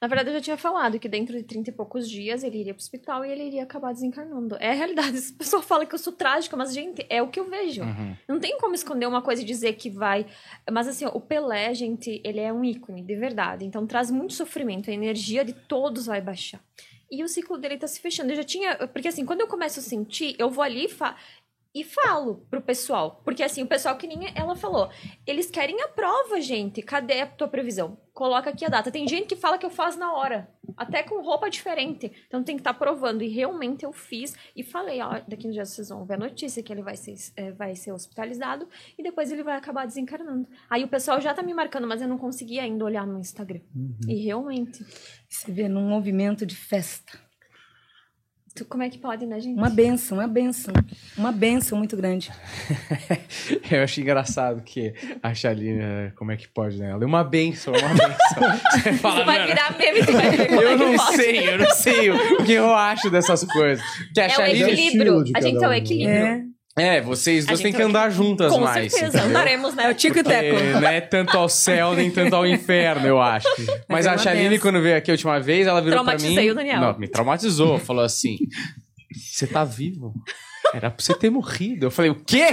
Na 0.00 0.06
verdade, 0.06 0.30
eu 0.30 0.34
já 0.34 0.40
tinha 0.40 0.56
falado 0.56 0.98
que 0.98 1.08
dentro 1.08 1.36
de 1.36 1.42
30 1.42 1.70
e 1.70 1.72
poucos 1.72 2.08
dias 2.08 2.44
ele 2.44 2.58
iria 2.58 2.72
pro 2.72 2.80
hospital 2.80 3.24
e 3.24 3.32
ele 3.32 3.44
iria 3.44 3.64
acabar 3.64 3.92
desencarnando. 3.92 4.56
É 4.60 4.70
a 4.70 4.74
realidade. 4.74 5.16
As 5.18 5.30
pessoas 5.32 5.64
falam 5.64 5.86
que 5.86 5.94
eu 5.94 5.98
sou 5.98 6.12
trágica, 6.12 6.56
mas, 6.56 6.72
gente, 6.72 7.04
é 7.10 7.20
o 7.20 7.28
que 7.28 7.40
eu 7.40 7.50
vejo. 7.50 7.82
Uhum. 7.82 8.16
Não 8.28 8.38
tem 8.38 8.56
como 8.58 8.74
esconder 8.74 9.06
uma 9.06 9.20
coisa 9.20 9.42
e 9.42 9.44
dizer 9.44 9.72
que 9.74 9.90
vai. 9.90 10.26
Mas 10.70 10.86
assim, 10.86 11.04
ó, 11.04 11.10
o 11.10 11.20
Pelé, 11.20 11.74
gente, 11.74 12.20
ele 12.24 12.38
é 12.38 12.52
um 12.52 12.64
ícone, 12.64 13.02
de 13.02 13.16
verdade. 13.16 13.64
Então 13.64 13.86
traz 13.86 14.10
muito 14.10 14.34
sofrimento. 14.34 14.88
A 14.88 14.92
energia 14.92 15.44
de 15.44 15.52
todos 15.52 16.06
vai 16.06 16.20
baixar. 16.20 16.60
E 17.10 17.24
o 17.24 17.28
ciclo 17.28 17.56
dele 17.56 17.78
tá 17.78 17.86
se 17.86 17.98
fechando. 18.00 18.30
Eu 18.30 18.36
já 18.36 18.44
tinha. 18.44 18.76
Porque 18.88 19.08
assim, 19.08 19.24
quando 19.24 19.40
eu 19.40 19.46
começo 19.46 19.80
a 19.80 19.82
sentir, 19.82 20.36
eu 20.38 20.50
vou 20.50 20.62
ali 20.62 20.84
e, 20.84 20.88
fa... 20.88 21.16
e 21.74 21.84
falo 21.84 22.46
pro 22.50 22.62
pessoal. 22.62 23.20
Porque 23.24 23.42
assim, 23.42 23.62
o 23.62 23.66
pessoal 23.66 23.96
que 23.96 24.06
nem 24.06 24.32
ela 24.34 24.56
falou. 24.56 24.90
Eles 25.26 25.50
querem 25.50 25.80
a 25.82 25.88
prova, 25.88 26.40
gente. 26.40 26.82
Cadê 26.82 27.20
a 27.20 27.26
tua 27.26 27.48
previsão? 27.48 27.98
Coloca 28.12 28.50
aqui 28.50 28.64
a 28.64 28.68
data. 28.68 28.90
Tem 28.90 29.06
gente 29.06 29.28
que 29.28 29.36
fala 29.36 29.58
que 29.58 29.66
eu 29.66 29.70
faço 29.70 29.98
na 29.98 30.12
hora. 30.12 30.48
Até 30.76 31.02
com 31.02 31.22
roupa 31.22 31.48
diferente. 31.48 32.10
Então 32.26 32.42
tem 32.42 32.56
que 32.56 32.60
estar 32.62 32.74
provando. 32.74 33.22
E 33.22 33.28
realmente 33.28 33.84
eu 33.84 33.92
fiz. 33.92 34.34
E 34.56 34.62
falei, 34.62 35.00
ó, 35.00 35.20
daqui 35.28 35.46
uns 35.46 35.54
dias 35.54 35.68
vocês 35.68 35.88
vão 35.88 36.04
ver 36.04 36.14
a 36.14 36.18
notícia 36.18 36.62
que 36.62 36.72
ele 36.72 36.82
vai 36.82 36.96
ser, 36.96 37.14
é, 37.36 37.52
vai 37.52 37.76
ser 37.76 37.92
hospitalizado. 37.92 38.68
E 38.98 39.02
depois 39.02 39.30
ele 39.30 39.42
vai 39.42 39.56
acabar 39.56 39.86
desencarnando. 39.86 40.48
Aí 40.68 40.82
o 40.84 40.88
pessoal 40.88 41.20
já 41.20 41.34
tá 41.34 41.42
me 41.42 41.54
marcando, 41.54 41.86
mas 41.86 42.02
eu 42.02 42.08
não 42.08 42.18
consegui 42.18 42.58
ainda 42.58 42.84
olhar 42.84 43.06
no 43.06 43.18
Instagram. 43.18 43.60
E 44.08 44.24
realmente. 44.24 44.84
Você 45.28 45.52
vê 45.52 45.68
num 45.68 45.86
movimento 45.86 46.44
de 46.44 46.56
festa. 46.56 47.27
Tu- 48.58 48.64
como 48.66 48.82
é 48.82 48.90
que 48.90 48.98
pode, 48.98 49.24
né, 49.26 49.40
gente? 49.40 49.56
Uma 49.56 49.70
benção, 49.70 50.18
uma 50.18 50.26
benção. 50.28 50.74
Uma 51.16 51.32
benção 51.32 51.78
muito 51.78 51.96
grande. 51.96 52.30
Eu 53.70 53.82
achei 53.82 54.02
engraçado 54.02 54.62
que 54.62 54.92
a 55.22 55.34
Shaline, 55.34 55.80
eh, 55.80 56.12
como 56.16 56.32
é 56.32 56.36
que 56.36 56.48
pode, 56.48 56.78
né? 56.78 56.90
Ela 56.90 57.02
é 57.02 57.06
uma 57.06 57.24
benção, 57.24 57.72
uma 57.74 57.88
benção. 57.88 58.58
Você 58.82 58.92
fala, 58.94 59.16
Isso 59.16 59.26
vai 59.26 59.46
virar 59.46 59.76
meme, 59.78 60.04
tu 60.06 60.12
vai 60.12 60.30
ver 60.30 60.50
é 60.50 60.54
eu 60.64 60.78
não 60.78 60.96
pode. 60.96 61.16
sei, 61.16 61.48
eu 61.48 61.58
não 61.58 61.70
sei 61.70 62.10
o 62.10 62.44
que 62.44 62.52
eu 62.52 62.74
acho 62.74 63.10
dessas 63.10 63.44
coisas. 63.44 63.84
Que 64.14 64.20
a 64.20 64.24
É 64.24 64.26
o 64.26 64.30
Shaline... 64.30 64.58
estilo 64.60 64.72
equilíbrio. 64.78 65.24
de 65.24 65.32
A 65.36 65.40
gente 65.40 65.56
é 65.56 65.60
o 65.60 65.66
um, 65.66 65.70
né? 65.70 65.78
equilíbrio. 65.78 66.16
É. 66.16 66.44
É, 66.78 67.00
vocês 67.00 67.44
duas 67.46 67.60
têm 67.60 67.72
que 67.72 67.78
vai- 67.78 67.86
andar 67.86 68.10
juntas 68.10 68.52
Com 68.52 68.60
mais. 68.60 68.92
certeza, 68.92 69.18
entendeu? 69.18 69.28
andaremos, 69.28 69.74
né? 69.74 69.84
É 69.86 69.90
o 69.90 69.94
Tico 69.94 70.18
e 70.18 70.22
Teco. 70.22 70.56
Não 70.80 70.88
é 70.88 71.00
tanto 71.00 71.36
ao 71.36 71.48
céu, 71.48 71.94
nem 71.94 72.10
tanto 72.10 72.34
ao 72.36 72.46
inferno, 72.46 73.06
eu 73.06 73.20
acho. 73.20 73.48
Mas 73.88 74.06
é 74.06 74.10
a 74.10 74.18
Shaline, 74.18 74.58
quando 74.58 74.80
veio 74.80 74.96
aqui 74.96 75.10
a 75.10 75.14
última 75.14 75.38
vez, 75.40 75.66
ela 75.66 75.80
virou 75.80 76.04
pra 76.04 76.12
mim... 76.14 76.18
Traumatizei 76.18 76.50
o 76.50 76.54
Daniel. 76.54 76.80
Não, 76.80 76.98
me 76.98 77.08
traumatizou. 77.08 77.78
Falou 77.78 78.04
assim, 78.04 78.36
você 79.14 79.46
tá 79.46 79.64
vivo? 79.64 80.12
Era 80.74 80.90
pra 80.90 81.02
você 81.02 81.14
ter 81.14 81.30
morrido. 81.30 81.86
Eu 81.86 81.90
falei, 81.90 82.10
o 82.10 82.14
quê? 82.14 82.46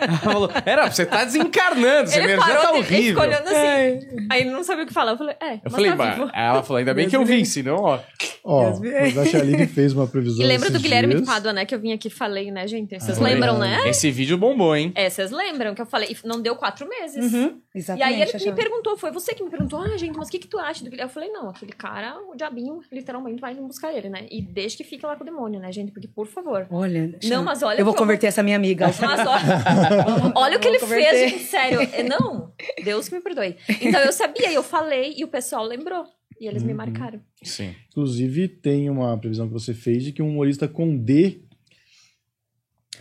Ela 0.00 0.18
falou, 0.18 0.50
era 0.64 0.90
você 0.90 1.06
tá 1.06 1.24
desencarnando, 1.24 2.10
sua 2.10 2.18
Ele 2.22 2.32
energia 2.32 2.54
parou, 2.54 2.62
tá 2.62 2.72
de- 2.72 2.76
ele 2.78 2.84
ficou 2.84 2.96
horrível. 2.98 3.22
olhando 3.22 3.46
assim. 3.48 4.26
Aí 4.30 4.40
ele 4.42 4.50
não 4.50 4.62
sabia 4.64 4.84
o 4.84 4.86
que 4.86 4.92
falar. 4.92 5.12
Eu 5.12 5.18
falei, 5.18 5.36
é, 5.40 5.54
Eu 5.54 5.60
mas 5.64 5.72
falei, 5.72 5.92
tá 5.96 6.10
vivo. 6.14 6.30
ela 6.34 6.62
falou, 6.62 6.78
ainda 6.78 6.94
bem 6.94 7.08
que 7.08 7.16
eu 7.16 7.24
vim, 7.24 7.44
senão, 7.44 7.76
ó, 7.76 7.98
Ó, 8.44 8.70
Deus 8.70 8.80
mas 9.14 9.18
a 9.18 9.24
Chaline 9.24 9.66
fez 9.68 9.92
uma 9.92 10.06
previsão 10.06 10.42
E 10.44 10.46
lembra 10.46 10.68
do 10.70 10.80
Guilherme 10.80 11.14
dias. 11.14 11.26
Pádua, 11.26 11.52
né? 11.52 11.64
Que 11.64 11.74
eu 11.74 11.78
vim 11.80 11.92
aqui 11.92 12.08
e 12.08 12.10
falei, 12.10 12.50
né, 12.50 12.66
gente? 12.66 12.98
Vocês 12.98 13.18
Ah, 13.18 13.22
lembram, 13.22 13.62
é. 13.62 13.82
né? 13.84 13.88
Esse 13.88 14.10
vídeo 14.10 14.36
bombou, 14.36 14.74
hein? 14.74 14.92
É, 14.96 15.08
vocês 15.08 15.30
lembram 15.30 15.74
que 15.74 15.80
eu 15.82 15.86
falei? 15.86 16.08
E 16.10 16.26
não 16.26 16.40
deu 16.42 16.56
quatro 16.56 16.88
meses. 16.88 17.32
Uhum, 17.32 17.60
E 17.74 17.78
exatamente. 17.78 18.14
aí 18.14 18.22
ele 18.22 18.44
me 18.50 18.52
perguntou, 18.56 18.96
foi 18.96 19.12
você 19.12 19.32
que 19.34 19.44
me 19.44 19.50
perguntou, 19.50 19.80
ah, 19.80 19.96
gente, 19.96 20.16
mas 20.16 20.26
o 20.28 20.30
que, 20.30 20.38
que 20.40 20.48
tu 20.48 20.58
acha 20.58 20.82
do 20.84 20.90
Guilherme? 20.90 21.08
Eu 21.10 21.14
falei, 21.14 21.28
não, 21.30 21.48
aquele 21.50 21.72
cara, 21.72 22.16
o 22.32 22.34
diabinho, 22.36 22.80
literalmente 22.90 23.40
vai 23.40 23.54
buscar 23.54 23.92
ele, 23.92 24.08
né? 24.08 24.26
E 24.30 24.42
deixa 24.42 24.76
que 24.76 24.82
fique 24.84 25.06
lá 25.06 25.14
com 25.14 25.22
o 25.22 25.26
demônio, 25.26 25.60
né, 25.60 25.70
gente? 25.70 25.92
Porque, 25.92 26.08
por 26.08 26.26
favor. 26.26 26.66
Olha, 26.70 27.14
Não, 27.24 27.44
mas 27.44 27.62
olha 27.62 27.78
eu 27.78 27.84
vou 27.84 27.94
eu 27.94 27.98
converter 27.98 28.26
essa 28.26 28.42
minha 28.42 28.56
amiga. 28.56 28.86
Mas 29.00 29.20
olha, 29.20 29.61
olha 30.34 30.56
o 30.56 30.60
que 30.60 30.68
ele 30.68 30.78
converter. 30.78 31.10
fez, 31.10 31.30
gente, 31.32 31.44
sério. 31.44 31.80
É, 31.92 32.02
Não, 32.02 32.52
Deus 32.84 33.08
que 33.08 33.14
me 33.14 33.20
perdoe. 33.20 33.56
Então 33.80 34.00
eu 34.00 34.12
sabia, 34.12 34.52
eu 34.52 34.62
falei 34.62 35.14
e 35.16 35.24
o 35.24 35.28
pessoal 35.28 35.64
lembrou. 35.64 36.04
E 36.40 36.46
eles 36.48 36.62
Uhum. 36.62 36.68
me 36.68 36.74
marcaram. 36.74 37.20
Sim. 37.44 37.74
Inclusive, 37.90 38.48
tem 38.48 38.90
uma 38.90 39.16
previsão 39.16 39.46
que 39.46 39.52
você 39.52 39.72
fez 39.72 40.02
de 40.02 40.10
que 40.12 40.20
um 40.22 40.28
humorista 40.30 40.66
com 40.66 40.96
D 40.96 41.40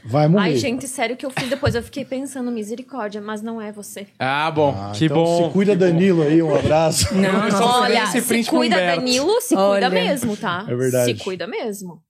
vai 0.04 0.28
morrer. 0.28 0.44
Ai, 0.44 0.56
gente, 0.58 0.88
sério 0.88 1.18
que 1.18 1.26
eu 1.26 1.32
fiz 1.32 1.50
depois. 1.50 1.74
Eu 1.74 1.82
fiquei 1.82 2.06
pensando, 2.06 2.52
misericórdia, 2.52 3.20
mas 3.22 3.42
não 3.42 3.60
é 3.62 3.72
você. 3.72 4.08
Ah, 4.20 4.52
bom. 4.52 4.76
Ah, 4.78 4.92
que 4.96 5.06
então 5.06 5.18
bom. 5.24 5.48
Se 5.48 5.54
cuida, 5.54 5.72
que 5.72 5.78
bom. 5.80 5.86
Danilo, 5.86 6.22
aí, 6.22 6.42
um 6.42 6.56
abraço. 6.56 7.14
Não, 7.16 7.50
falei 7.52 7.98
Olha, 7.98 8.04
esse 8.04 8.22
se 8.22 8.44
cuida, 8.50 8.76
Humberto. 8.76 9.00
Danilo, 9.02 9.42
se 9.42 9.56
Olha. 9.56 9.72
cuida 9.72 9.90
mesmo, 9.90 10.38
tá? 10.38 10.66
É 10.70 10.76
verdade. 10.76 11.18
Se 11.18 11.24
cuida 11.24 11.48
mesmo. 11.48 12.04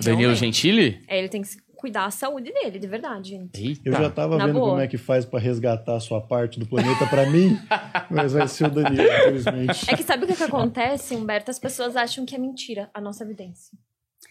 Danilo 0.00 0.28
Não. 0.30 0.36
Gentili? 0.36 1.00
É, 1.08 1.18
ele 1.18 1.28
tem 1.28 1.42
que 1.42 1.48
se 1.48 1.58
cuidar 1.78 2.04
a 2.06 2.10
saúde 2.10 2.52
dele, 2.52 2.78
de 2.78 2.86
verdade, 2.86 3.30
gente. 3.30 3.58
Eita. 3.64 3.88
Eu 3.88 3.92
já 3.94 4.10
tava 4.10 4.36
Na 4.36 4.46
vendo 4.46 4.58
boa. 4.58 4.70
como 4.70 4.80
é 4.80 4.86
que 4.88 4.98
faz 4.98 5.24
pra 5.24 5.38
resgatar 5.38 5.96
a 5.96 6.00
sua 6.00 6.20
parte 6.20 6.58
do 6.60 6.66
planeta 6.66 7.06
pra 7.06 7.24
mim, 7.30 7.56
mas 8.10 8.32
vai 8.32 8.46
ser 8.48 8.66
o 8.66 8.70
Danilo, 8.70 9.02
infelizmente. 9.02 9.90
É 9.90 9.96
que 9.96 10.02
sabe 10.02 10.24
o 10.24 10.26
que, 10.26 10.34
que 10.36 10.42
acontece, 10.42 11.14
Humberto? 11.14 11.50
As 11.50 11.58
pessoas 11.58 11.96
acham 11.96 12.26
que 12.26 12.34
é 12.34 12.38
mentira 12.38 12.90
a 12.92 13.00
nossa 13.00 13.22
evidência. 13.24 13.78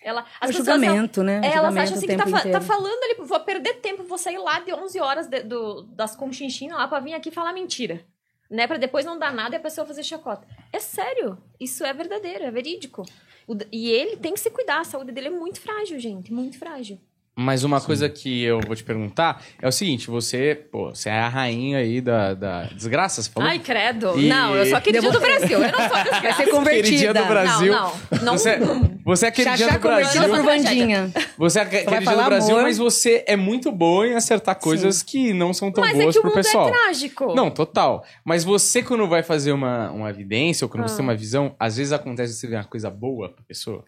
Ela, 0.04 0.26
as 0.42 0.50
É 0.50 0.54
o 0.54 0.58
pessoas 0.58 0.68
não- 0.68 0.76
julgamento, 0.86 1.24
né? 1.24 1.40
O 1.40 1.44
É, 1.44 1.48
elas 1.48 1.54
julgamento 1.56 1.80
acham 1.80 1.98
assim 1.98 2.08
que 2.08 2.16
tá, 2.18 2.52
tá 2.60 2.62
falando 2.62 3.04
ali, 3.04 3.16
vou 3.28 3.40
perder 3.40 3.76
tempo, 3.76 4.04
vou 4.04 4.18
sair 4.18 4.38
lá 4.38 4.60
de 4.60 4.74
11 4.74 5.00
horas 5.00 5.28
de- 5.28 5.42
do, 5.44 5.84
das 5.84 6.16
conchinchinas 6.16 6.78
lá 6.78 6.88
pra 6.88 7.00
vir 7.00 7.14
aqui 7.14 7.32
falar 7.32 7.54
mentira. 7.54 8.02
Né? 8.50 8.68
Pra 8.68 8.78
depois 8.78 9.06
não 9.06 9.18
dar 9.18 9.34
nada 9.34 9.56
e 9.56 9.58
a 9.58 9.62
pessoa 9.62 9.86
fazer 9.88 10.04
chacota. 10.04 10.48
É 10.72 10.80
sério. 10.80 11.38
Isso 11.60 11.84
é 11.84 11.92
verdadeiro, 11.94 12.44
é 12.46 12.52
verídico. 12.52 13.04
O 13.48 13.56
e 13.72 13.90
ele 13.90 14.18
tem 14.18 14.34
que 14.34 14.40
se 14.40 14.50
cuidar. 14.50 14.80
A 14.82 14.84
saúde 14.86 15.12
dele 15.12 15.28
é 15.28 15.32
muito 15.32 15.60
frágil, 15.60 16.00
gente. 16.00 16.32
Muito 16.32 16.58
frágil. 16.60 16.98
Mas 17.40 17.64
uma 17.64 17.80
coisa 17.80 18.10
que 18.10 18.42
eu 18.44 18.60
vou 18.62 18.76
te 18.76 18.84
perguntar 18.84 19.44
é 19.62 19.68
o 19.68 19.72
seguinte: 19.72 20.08
você, 20.08 20.56
pô, 20.72 20.90
você 20.90 21.08
é 21.10 21.20
a 21.20 21.30
rainha 21.30 21.78
aí 21.78 22.02
da, 22.02 22.34
da 22.34 22.64
desgraça, 22.64 23.22
você 23.22 23.30
falou? 23.30 23.48
Ai, 23.48 23.60
credo. 23.60 24.20
E- 24.20 24.28
Não, 24.28 24.56
eu 24.56 24.66
sou 24.66 24.76
a 24.78 24.82
queridinha 24.82 25.12
do 25.12 25.20
Brasil. 25.20 25.62
Eu 25.62 25.72
não 25.72 25.78
sou 25.78 25.86
a 25.86 25.88
Vai 25.90 26.04
desgraça. 26.06 26.38
ser 26.44 26.50
convertida. 26.50 26.84
Queridinha 26.88 27.14
do 27.14 27.26
Brasil. 27.26 27.74
Não, 27.74 27.94
não. 28.12 28.24
não 28.24 28.34
Você, 28.38 28.58
você 29.06 29.26
é 29.26 29.30
a 29.30 29.32
queridinha 29.32 29.58
Xaxá 29.68 29.78
do 29.78 29.82
Brasil. 29.82 30.22
convertida 30.22 30.38
por. 30.38 30.44
Vandinha. 30.48 31.12
Você 31.38 31.60
é 31.60 31.66
queridinha 31.66 32.00
do 32.00 32.06
falar 32.06 32.26
Brasil, 32.26 32.56
amor. 32.56 32.64
mas 32.64 32.78
você 32.80 33.24
é 33.28 33.36
muito 33.36 33.72
boa 33.72 34.08
em 34.08 34.16
acertar 34.16 34.56
coisas 34.60 35.04
que 35.04 35.32
não 35.32 35.54
são 35.54 35.72
tão 35.72 35.84
Mas 35.84 35.98
é 36.00 36.02
boas 36.02 36.16
que 36.16 36.20
o 36.20 36.22
pro 36.24 36.32
mundo 36.32 36.44
pessoal. 36.44 36.70
é 36.70 36.72
trágico. 36.72 37.36
Não, 37.36 37.52
total. 37.52 38.04
Mas 38.26 38.44
você, 38.44 38.82
quando 38.82 39.08
vai 39.08 39.22
fazer 39.22 39.52
uma, 39.52 39.92
uma 39.92 40.10
evidência 40.10 40.66
ou 40.66 40.70
quando 40.70 40.88
você 40.88 40.94
Ah. 40.94 40.98
tem 40.98 41.06
uma 41.06 41.16
visão, 41.16 41.56
às 41.60 41.78
vezes 41.78 41.94
acontece 41.94 42.34
de 42.34 42.40
você 42.40 42.48
ver 42.48 42.56
uma 42.56 42.64
coisa 42.64 42.90
boa 42.90 43.30
pra 43.30 43.44
pessoa. 43.48 43.86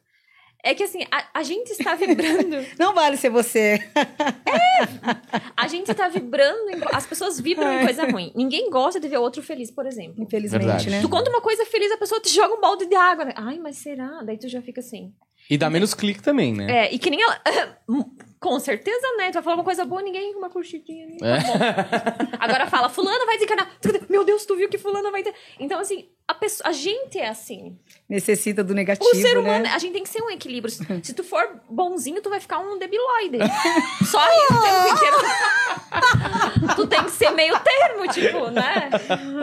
É 0.64 0.76
que 0.76 0.84
assim, 0.84 1.04
a, 1.10 1.40
a 1.40 1.44
gente 1.44 1.70
está 1.72 1.96
vibrando. 1.96 2.66
Não 2.78 2.94
vale 2.94 3.16
ser 3.16 3.30
você. 3.30 3.80
A 5.56 5.68
gente 5.68 5.94
tá 5.94 6.10
vibrando. 6.10 6.70
em- 6.70 6.82
as 6.94 7.06
pessoas 7.06 7.40
vibram 7.40 7.72
em 7.72 7.86
coisa 7.86 8.06
ruim. 8.06 8.32
Ninguém 8.36 8.70
gosta 8.70 9.00
de 9.00 9.08
ver 9.08 9.18
outro 9.18 9.42
feliz, 9.42 9.72
por 9.72 9.86
exemplo. 9.86 10.22
Infelizmente, 10.22 10.64
Verdade. 10.66 10.90
né? 10.90 11.02
Tu 11.02 11.08
conta 11.10 11.30
uma 11.30 11.42
coisa 11.42 11.66
feliz, 11.66 11.92
a 11.92 11.98
pessoa 11.98 12.20
te 12.20 12.30
joga 12.30 12.54
um 12.56 12.62
balde 12.62 12.86
de 12.86 12.96
água. 12.96 13.26
Né? 13.26 13.34
Ai, 13.36 13.58
mas 13.58 13.78
será? 13.78 14.22
Daí 14.24 14.38
tu 14.38 14.48
já 14.50 14.62
fica 14.62 14.82
assim. 14.82 15.14
E 15.50 15.58
dá 15.58 15.70
menos 15.70 15.94
clique 15.94 16.22
também, 16.22 16.54
né? 16.54 16.88
É, 16.88 16.94
e 16.94 17.00
que 17.00 17.10
nem 17.10 17.22
ela. 17.22 17.42
Com 18.40 18.58
certeza, 18.60 19.06
né? 19.18 19.30
Tu 19.32 19.34
vai 19.34 19.44
falar 19.44 19.56
uma 19.58 19.64
coisa 19.66 19.84
boa, 19.86 20.02
ninguém 20.02 20.34
uma 20.36 20.50
curtidinha. 20.50 21.08
nem 21.08 21.18
É. 21.22 21.38
tá. 21.42 22.16
Agora 22.40 22.68
fala, 22.68 22.88
fulana 22.88 23.26
vai 23.26 23.36
desencanar. 23.36 23.70
Meu 24.10 24.24
Deus, 24.24 24.46
tu 24.46 24.56
viu 24.56 24.70
que 24.70 24.78
fulana 24.78 25.12
vai 25.12 25.22
ter. 25.24 25.34
Então, 25.60 25.78
assim, 25.80 26.08
a, 26.26 26.34
pessoa, 26.34 26.70
a 26.70 26.72
gente 26.72 27.20
é 27.20 27.28
assim. 27.28 27.78
Necessita 28.08 28.64
do 28.64 28.74
negativo, 28.74 29.10
O 29.10 29.16
ser 29.16 29.38
humano, 29.38 29.64
né? 29.66 29.72
a 29.74 29.78
gente 29.78 29.92
tem 29.92 30.04
que 30.04 30.10
ser 30.10 30.22
um 30.24 30.30
equilíbrio. 30.30 30.74
Se 31.04 31.14
tu 31.14 31.22
for 31.24 31.60
bonzinho, 31.70 32.22
tu 32.22 32.30
vai 32.30 32.40
ficar 32.40 32.60
um 32.60 32.78
debiloide. 32.80 33.40
Só 34.10 34.26
isso 34.26 34.54
o 34.54 34.62
tempo 34.62 34.88
inteiro. 34.96 36.76
tu 36.76 36.88
tem 36.88 37.04
que 37.04 37.12
ser 37.12 37.32
meio 37.32 37.60
termo, 37.60 38.08
tipo, 38.08 38.50
né? 38.52 38.90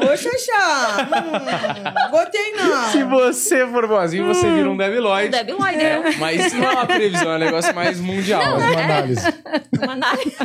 Ô, 0.02 0.16
Xaxá! 0.16 1.06
Hum, 1.06 2.10
Gostei 2.10 2.52
não. 2.52 2.90
Se 2.92 3.02
você 3.04 3.66
for 3.66 3.86
boazinho, 3.86 4.26
você 4.26 4.50
vira 4.54 4.70
um 4.70 4.72
Um 4.72 4.76
debiloide. 4.76 5.28
debiloide, 5.30 5.80
É, 5.80 5.98
né? 6.00 6.16
mas 6.18 6.46
isso 6.46 6.56
não 6.56 6.64
é 6.70 6.72
uma 6.72 6.86
previsão, 6.86 7.32
é 7.32 7.36
um 7.36 7.38
negócio 7.38 7.74
mais 7.74 8.00
mundial. 8.00 8.42
Não, 8.42 8.56
Uma 8.58 8.85
análise. 8.86 9.20
Uma 9.82 9.92
análise. 9.92 10.36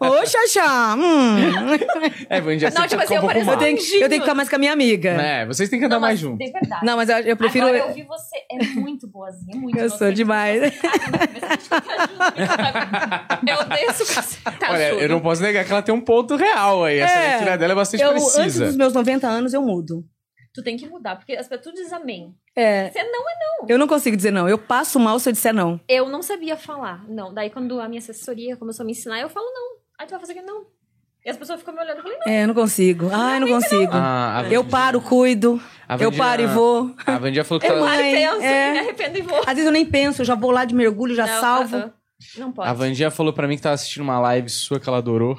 Ô, 0.00 0.26
Xaxá! 0.26 0.94
Hum. 0.96 1.36
É, 2.28 2.40
Vandia, 2.40 2.70
Não, 2.70 2.82
você 2.82 2.88
tipo 2.88 3.02
assim, 3.02 3.14
eu 3.14 3.22
um 3.22 3.26
pareço- 3.26 3.50
Eu, 3.50 3.56
tenho, 3.58 3.76
que- 3.76 3.94
eu 3.94 4.08
tenho 4.08 4.10
que 4.10 4.20
ficar 4.20 4.34
mais 4.34 4.48
com 4.48 4.56
a 4.56 4.58
minha 4.58 4.72
amiga. 4.72 5.10
É, 5.10 5.46
vocês 5.46 5.68
têm 5.68 5.78
que 5.78 5.84
andar 5.86 5.96
Não, 5.96 6.00
mais 6.02 6.18
juntos. 6.18 6.38
De 6.44 6.52
verdade. 6.52 6.84
Não, 6.84 6.96
mas 6.96 7.08
eu, 7.08 7.18
eu 7.18 7.36
prefiro. 7.36 7.66
Agora 7.66 7.82
eu 7.88 7.94
vi 7.94 8.02
você, 8.02 8.36
é 8.50 8.64
muito 8.80 9.06
boazinha, 9.08 9.56
muito 9.56 9.78
Eu 9.78 9.88
você. 9.88 9.98
sou 9.98 10.12
demais. 10.12 10.62
Eu 13.46 13.64
desço 13.68 14.14
com 14.14 14.50
tá 14.58 14.70
Olha, 14.72 14.90
eu 14.94 15.08
não 15.08 15.20
posso 15.20 15.42
negar 15.42 15.64
que 15.64 15.72
ela 15.72 15.82
tem 15.82 15.94
um 15.94 16.00
ponto 16.00 16.36
real 16.36 16.84
aí. 16.84 16.98
Essa 16.98 17.14
É, 17.18 17.28
leitura 17.30 17.58
dela 17.58 17.72
é 17.72 17.76
bastante 17.76 18.02
Eu, 18.02 18.10
antes 18.10 18.32
precisa. 18.34 18.66
dos 18.66 18.76
meus 18.76 18.92
90 18.92 19.26
anos, 19.26 19.54
eu 19.54 19.62
mudo. 19.62 20.04
Tu 20.56 20.62
tem 20.62 20.76
que 20.78 20.88
mudar, 20.88 21.16
porque 21.16 21.34
as 21.34 21.46
pessoas 21.46 21.74
tu 21.76 21.82
diz 21.82 21.92
amém. 21.92 22.34
É, 22.56 22.88
Você 22.90 23.02
não 23.02 23.28
é 23.28 23.34
não. 23.60 23.68
eu 23.68 23.78
não 23.78 23.86
consigo 23.86 24.16
dizer 24.16 24.30
não. 24.30 24.48
Eu 24.48 24.56
passo 24.56 24.98
mal 24.98 25.18
se 25.20 25.28
eu 25.28 25.32
disser 25.34 25.52
não. 25.52 25.78
Eu 25.86 26.08
não 26.08 26.22
sabia 26.22 26.56
falar, 26.56 27.04
não. 27.08 27.32
Daí 27.34 27.50
quando 27.50 27.78
a 27.78 27.86
minha 27.88 27.98
assessoria 27.98 28.56
começou 28.56 28.82
a 28.82 28.86
me 28.86 28.92
ensinar, 28.92 29.20
eu 29.20 29.28
falo 29.28 29.44
não. 29.52 29.76
Aí 29.98 30.06
tu 30.06 30.10
vai 30.12 30.20
fazer 30.20 30.32
que 30.32 30.40
não. 30.40 30.64
E 31.24 31.28
as 31.28 31.36
pessoas 31.36 31.58
ficam 31.60 31.74
me 31.74 31.80
olhando, 31.80 31.98
eu 31.98 32.02
falei 32.02 32.18
não. 32.24 32.32
É, 32.32 32.44
eu 32.44 32.46
não 32.48 32.54
consigo. 32.54 33.10
Ai, 33.12 33.38
não 33.40 33.48
consigo. 33.48 33.90
Ah, 33.92 34.44
Eu 34.50 34.64
paro, 34.64 35.00
cuido. 35.00 35.60
Eu 35.90 35.98
Vandinha- 35.98 36.12
paro 36.24 36.42
e 36.42 36.46
vou. 36.46 36.94
A 37.06 37.18
Vandia 37.18 37.44
falou 37.44 37.60
que 37.60 37.66
Eu 37.66 37.72
tá... 37.74 37.78
vou. 37.80 37.86
Aí 37.88 37.98
Ai, 37.98 38.12
penso, 38.32 38.42
é. 38.46 38.72
me 38.72 38.78
arrependo 38.78 39.18
e 39.18 39.22
vou. 39.22 39.38
Às 39.40 39.46
vezes 39.46 39.66
eu 39.66 39.72
nem 39.72 39.84
penso, 39.84 40.22
eu 40.22 40.26
já 40.26 40.34
vou 40.34 40.50
lá 40.50 40.64
de 40.64 40.74
mergulho, 40.74 41.14
já 41.14 41.26
Não, 41.26 41.40
salvo. 41.40 41.76
aham. 41.76 41.92
Não 42.38 42.50
pode. 42.52 42.68
A 42.70 42.72
Vandinha 42.72 43.10
falou 43.10 43.32
pra 43.32 43.46
mim 43.46 43.56
que 43.56 43.62
tava 43.62 43.74
assistindo 43.74 44.02
uma 44.02 44.18
live 44.20 44.48
sua 44.48 44.80
que 44.80 44.88
ela 44.88 44.98
adorou. 44.98 45.38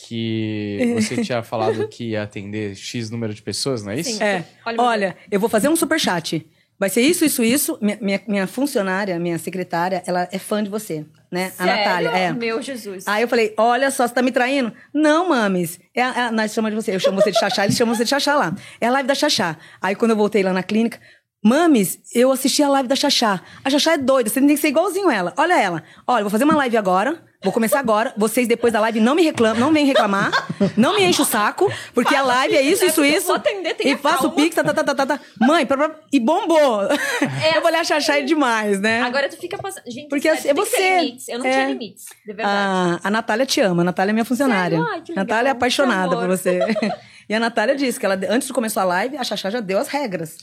Que 0.00 0.94
você 1.00 1.22
tinha 1.22 1.42
falado 1.42 1.88
que 1.88 2.10
ia 2.10 2.22
atender 2.22 2.76
X 2.76 3.10
número 3.10 3.34
de 3.34 3.42
pessoas, 3.42 3.82
não 3.82 3.92
é 3.92 4.00
isso? 4.00 4.12
Sim. 4.12 4.22
É. 4.22 4.44
Olha, 4.64 4.80
Olha, 4.80 5.16
eu 5.30 5.40
vou 5.40 5.48
fazer 5.48 5.68
um 5.68 5.76
superchat. 5.76 6.46
Vai 6.78 6.88
ser 6.88 7.00
isso, 7.00 7.24
isso, 7.24 7.42
isso. 7.42 7.76
Minha, 7.82 7.98
minha, 8.00 8.22
minha 8.28 8.46
funcionária, 8.46 9.18
minha 9.18 9.36
secretária, 9.36 10.00
ela 10.06 10.28
é 10.30 10.38
fã 10.38 10.62
de 10.62 10.70
você, 10.70 11.04
né? 11.28 11.46
A 11.58 11.64
Sério? 11.64 11.74
Natália, 11.74 12.08
é. 12.10 12.32
Meu 12.32 12.62
Jesus. 12.62 13.08
Aí 13.08 13.22
eu 13.22 13.26
falei, 13.28 13.52
olha 13.56 13.90
só, 13.90 14.06
você 14.06 14.14
tá 14.14 14.22
me 14.22 14.30
traindo? 14.30 14.72
Não, 14.94 15.28
mames. 15.28 15.80
É 15.92 16.00
a, 16.00 16.26
a, 16.26 16.32
nós 16.32 16.54
chamamos 16.54 16.78
de 16.78 16.84
você. 16.84 16.94
Eu 16.94 17.00
chamo 17.00 17.20
você 17.20 17.32
de 17.32 17.38
Xaxá, 17.40 17.64
eles 17.64 17.76
chamam 17.76 17.96
você 17.96 18.04
de 18.04 18.10
Xaxá 18.10 18.36
lá. 18.36 18.54
É 18.80 18.86
a 18.86 18.92
live 18.92 19.08
da 19.08 19.14
Xaxá. 19.16 19.56
Aí 19.82 19.96
quando 19.96 20.12
eu 20.12 20.16
voltei 20.16 20.44
lá 20.44 20.52
na 20.52 20.62
clínica, 20.62 21.00
mames, 21.44 21.98
eu 22.14 22.30
assisti 22.32 22.62
a 22.62 22.68
live 22.68 22.88
da 22.88 22.96
Xaxá. 22.96 23.40
A 23.64 23.70
Xaxá 23.70 23.92
é 23.94 23.98
doida, 23.98 24.28
você 24.28 24.40
tem 24.40 24.48
que 24.48 24.56
ser 24.56 24.68
igualzinho 24.68 25.10
ela. 25.10 25.32
Olha 25.36 25.60
ela. 25.60 25.82
Olha, 26.06 26.22
vou 26.22 26.30
fazer 26.30 26.44
uma 26.44 26.56
live 26.56 26.76
agora. 26.76 27.22
Vou 27.44 27.52
começar 27.52 27.78
agora. 27.78 28.12
Vocês 28.16 28.48
depois 28.48 28.72
da 28.72 28.80
live 28.80 28.98
não 28.98 29.14
me 29.14 29.22
reclamam, 29.22 29.60
não 29.60 29.72
vêm 29.72 29.86
reclamar. 29.86 30.32
Não 30.76 30.96
me 30.96 31.04
enche 31.04 31.22
o 31.22 31.24
saco, 31.24 31.72
porque 31.94 32.12
a 32.12 32.20
live 32.22 32.56
é 32.56 32.62
isso, 32.62 32.82
né? 32.84 32.88
isso, 32.90 33.04
isso. 33.04 33.32
atender, 33.32 33.76
E 33.84 33.96
faço 33.96 34.26
o 34.26 34.32
pix, 34.32 34.56
tá, 34.56 34.64
tá, 34.64 34.74
tá, 34.74 34.92
tá, 34.92 35.06
tá. 35.06 35.20
Mãe, 35.40 35.64
pra, 35.64 35.76
pra- 35.76 36.00
e 36.12 36.18
bombou. 36.18 36.82
eu 36.82 37.60
vou 37.60 37.66
olhar 37.66 37.80
a 37.82 37.84
Xaxá 37.84 38.18
é 38.18 38.22
demais, 38.22 38.80
né? 38.80 39.02
Agora 39.02 39.28
tu 39.28 39.36
fica 39.36 39.56
passando. 39.56 39.84
Gente, 39.86 40.08
Porque 40.08 40.28
sério, 40.34 40.50
é 40.50 40.54
você. 40.54 40.96
limites. 41.00 41.28
Eu 41.28 41.38
não 41.38 41.46
É. 41.46 41.50
tinha 41.52 41.66
limites, 41.68 42.04
de 42.26 42.32
verdade. 42.32 42.98
A, 43.04 43.06
a 43.06 43.10
Natália 43.10 43.46
te 43.46 43.60
ama, 43.60 43.82
a 43.82 43.84
Natália 43.84 44.10
é 44.10 44.14
minha 44.14 44.24
funcionária. 44.24 44.76
Sério? 44.76 44.92
Ai, 44.92 45.02
que 45.02 45.12
legal. 45.12 45.24
Natália 45.24 45.48
é 45.50 45.52
apaixonada 45.52 46.16
por 46.16 46.26
você. 46.26 46.58
e 47.28 47.34
a 47.36 47.38
Natália 47.38 47.76
disse 47.76 48.00
que 48.00 48.04
ela, 48.04 48.18
antes 48.28 48.48
de 48.48 48.52
começar 48.52 48.82
a 48.82 48.84
live, 48.84 49.16
a 49.16 49.22
Xaxá 49.22 49.48
já 49.48 49.60
deu 49.60 49.78
as 49.78 49.86
regras. 49.86 50.36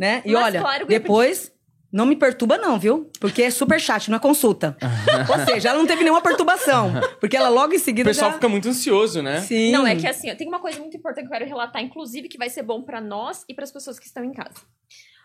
Né? 0.00 0.22
E 0.24 0.32
Mas, 0.32 0.44
olha, 0.44 0.60
claro, 0.60 0.86
depois. 0.86 1.52
Não 1.92 2.06
me 2.06 2.14
perturba, 2.14 2.56
não, 2.56 2.78
viu? 2.78 3.10
Porque 3.20 3.42
é 3.42 3.50
super 3.50 3.80
chat, 3.80 4.08
não 4.10 4.16
é 4.16 4.20
consulta. 4.20 4.76
Ou 5.28 5.44
seja, 5.44 5.70
ela 5.70 5.78
não 5.78 5.86
teve 5.88 6.04
nenhuma 6.04 6.22
perturbação. 6.22 6.92
Porque 7.18 7.36
ela 7.36 7.48
logo 7.48 7.72
em 7.74 7.78
O 7.78 7.80
seguida. 7.80 8.08
pessoal 8.08 8.30
já... 8.30 8.34
fica 8.34 8.48
muito 8.48 8.68
ansioso, 8.68 9.20
né? 9.20 9.40
Sim. 9.40 9.72
Não, 9.72 9.84
é 9.84 9.96
que 9.96 10.06
assim, 10.06 10.32
tem 10.36 10.46
uma 10.46 10.60
coisa 10.60 10.78
muito 10.78 10.96
importante 10.96 11.26
que 11.26 11.34
eu 11.34 11.36
quero 11.36 11.48
relatar, 11.48 11.82
inclusive, 11.82 12.28
que 12.28 12.38
vai 12.38 12.48
ser 12.48 12.62
bom 12.62 12.80
pra 12.80 13.00
nós 13.00 13.44
e 13.48 13.54
pras 13.54 13.72
pessoas 13.72 13.98
que 13.98 14.06
estão 14.06 14.22
em 14.22 14.32
casa. 14.32 14.54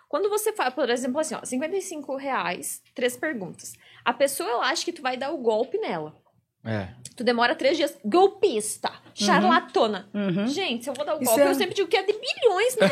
Quando 0.09 0.27
você 0.27 0.53
faz, 0.53 0.73
por 0.73 0.89
exemplo, 0.89 1.19
assim, 1.19 1.35
ó, 1.35 1.45
55 1.45 2.15
reais, 2.17 2.81
três 2.95 3.15
perguntas. 3.15 3.73
A 4.03 4.11
pessoa, 4.11 4.49
ela 4.49 4.65
acha 4.65 4.83
que 4.83 4.91
tu 4.91 5.03
vai 5.03 5.15
dar 5.15 5.31
o 5.31 5.37
golpe 5.37 5.77
nela. 5.77 6.15
É. 6.65 6.89
Tu 7.15 7.23
demora 7.23 7.55
três 7.55 7.77
dias. 7.77 7.97
Golpista. 8.03 8.91
Charlatona. 9.13 10.09
Uhum. 10.13 10.47
Gente, 10.47 10.83
se 10.83 10.89
eu 10.89 10.93
vou 10.93 11.05
dar 11.05 11.15
o 11.15 11.19
golpe, 11.23 11.39
é- 11.41 11.47
eu 11.47 11.55
sempre 11.55 11.73
digo 11.75 11.87
que 11.87 11.95
é 11.95 12.03
de 12.03 12.11
bilhões, 12.13 12.75
né? 12.75 12.89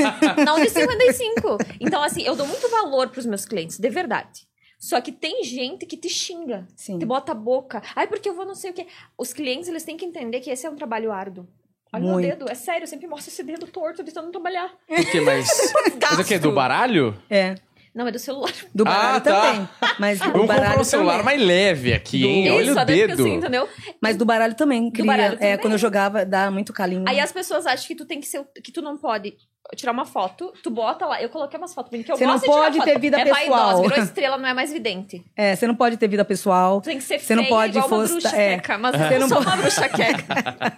Não 0.46 0.58
de 0.60 0.70
55. 0.70 1.58
Então, 1.80 2.02
assim, 2.02 2.22
eu 2.22 2.34
dou 2.34 2.46
muito 2.46 2.68
valor 2.70 3.08
pros 3.10 3.26
meus 3.26 3.44
clientes, 3.44 3.78
de 3.78 3.90
verdade. 3.90 4.46
Só 4.78 5.00
que 5.00 5.10
tem 5.12 5.42
gente 5.42 5.84
que 5.86 5.96
te 5.96 6.08
xinga, 6.08 6.66
Sim. 6.76 6.98
te 6.98 7.04
bota 7.06 7.32
a 7.32 7.34
boca. 7.34 7.82
Ai, 7.94 8.06
porque 8.06 8.28
eu 8.28 8.34
vou 8.34 8.46
não 8.46 8.54
sei 8.54 8.70
o 8.70 8.74
quê. 8.74 8.86
Os 9.18 9.32
clientes, 9.32 9.68
eles 9.68 9.84
têm 9.84 9.96
que 9.96 10.04
entender 10.04 10.40
que 10.40 10.50
esse 10.50 10.66
é 10.66 10.70
um 10.70 10.76
trabalho 10.76 11.10
árduo. 11.12 11.46
Olha 11.92 12.02
o 12.02 12.04
meu 12.06 12.14
Muito. 12.14 12.28
dedo, 12.28 12.50
é 12.50 12.54
sério, 12.54 12.82
eu 12.82 12.86
sempre 12.88 13.06
mostro 13.06 13.30
esse 13.30 13.42
dedo 13.42 13.66
torto 13.66 14.02
de 14.02 14.12
tanto 14.12 14.30
trabalhar. 14.30 14.70
Por 14.86 15.10
quê? 15.10 15.20
Mas. 15.20 15.48
Mas 16.02 16.18
o 16.18 16.24
quê? 16.24 16.38
Do 16.38 16.52
baralho? 16.52 17.16
É. 17.30 17.54
Não, 17.96 18.06
é 18.06 18.12
do 18.12 18.18
celular. 18.18 18.52
Do 18.74 18.84
baralho 18.84 19.16
Ah, 19.16 19.20
tá. 19.20 19.40
também. 19.40 19.68
Mas 19.98 20.18
do 20.18 20.24
Vamos 20.26 20.40
comprar 20.42 20.60
baralho 20.60 20.80
um 20.80 20.84
celular 20.84 21.12
também. 21.18 21.24
mais 21.24 21.42
leve 21.42 21.94
aqui, 21.94 22.26
hein? 22.26 22.50
Olha 22.50 22.62
Isso, 22.70 22.78
o 22.78 22.84
dedo. 22.84 23.12
assim, 23.14 23.34
entendeu? 23.34 23.68
Mas 24.02 24.16
do 24.16 24.24
baralho 24.26 24.54
também. 24.54 24.90
Cria. 24.90 25.06
baralho 25.06 25.34
É, 25.34 25.36
também. 25.38 25.58
quando 25.58 25.72
eu 25.72 25.78
jogava, 25.78 26.24
dá 26.26 26.50
muito 26.50 26.72
calinho. 26.74 27.04
Aí 27.08 27.18
as 27.18 27.32
pessoas 27.32 27.66
acham 27.66 27.86
que 27.86 27.94
tu 27.94 28.04
tem 28.04 28.20
que 28.20 28.26
ser. 28.26 28.44
que 28.62 28.70
tu 28.70 28.82
não 28.82 28.98
pode 28.98 29.34
tirar 29.74 29.90
uma 29.92 30.04
foto, 30.04 30.52
tu 30.62 30.70
bota 30.70 31.06
lá. 31.06 31.20
Eu 31.20 31.28
coloquei 31.28 31.58
umas 31.58 31.74
fotos 31.74 31.90
que 31.90 32.12
eu 32.12 32.16
Você 32.16 32.24
não 32.26 32.34
gosto 32.34 32.44
de 32.44 32.50
tirar 32.50 32.62
pode 32.64 32.76
foto. 32.76 32.84
ter 32.86 32.98
vida 33.00 33.18
é 33.20 33.24
pessoal. 33.24 33.48
Vaidosa, 33.48 33.82
virou 33.88 33.98
estrela, 34.04 34.38
não 34.38 34.48
é 34.48 34.54
mais 34.54 34.70
vidente. 34.72 35.24
É, 35.34 35.56
você 35.56 35.66
não 35.66 35.74
pode 35.74 35.96
ter 35.96 36.06
vida 36.06 36.24
pessoal. 36.24 36.80
Tu 36.82 36.84
tem 36.84 36.98
que 36.98 37.02
ser 37.04 37.18
Você 37.18 37.34
não 37.34 37.42
feia, 37.44 37.54
pode 37.54 37.78
igual 37.78 37.88
uma 37.88 37.98
postar- 37.98 38.12
bruxa 38.20 38.36
é. 38.36 38.54
queca. 38.58 38.78
Mas 38.78 38.94
Você 38.96 39.14
eu 39.14 39.20
não 39.20 39.28
pode- 39.30 39.46
uma 39.46 39.56
bruxa 39.56 39.88
queca. 39.88 40.34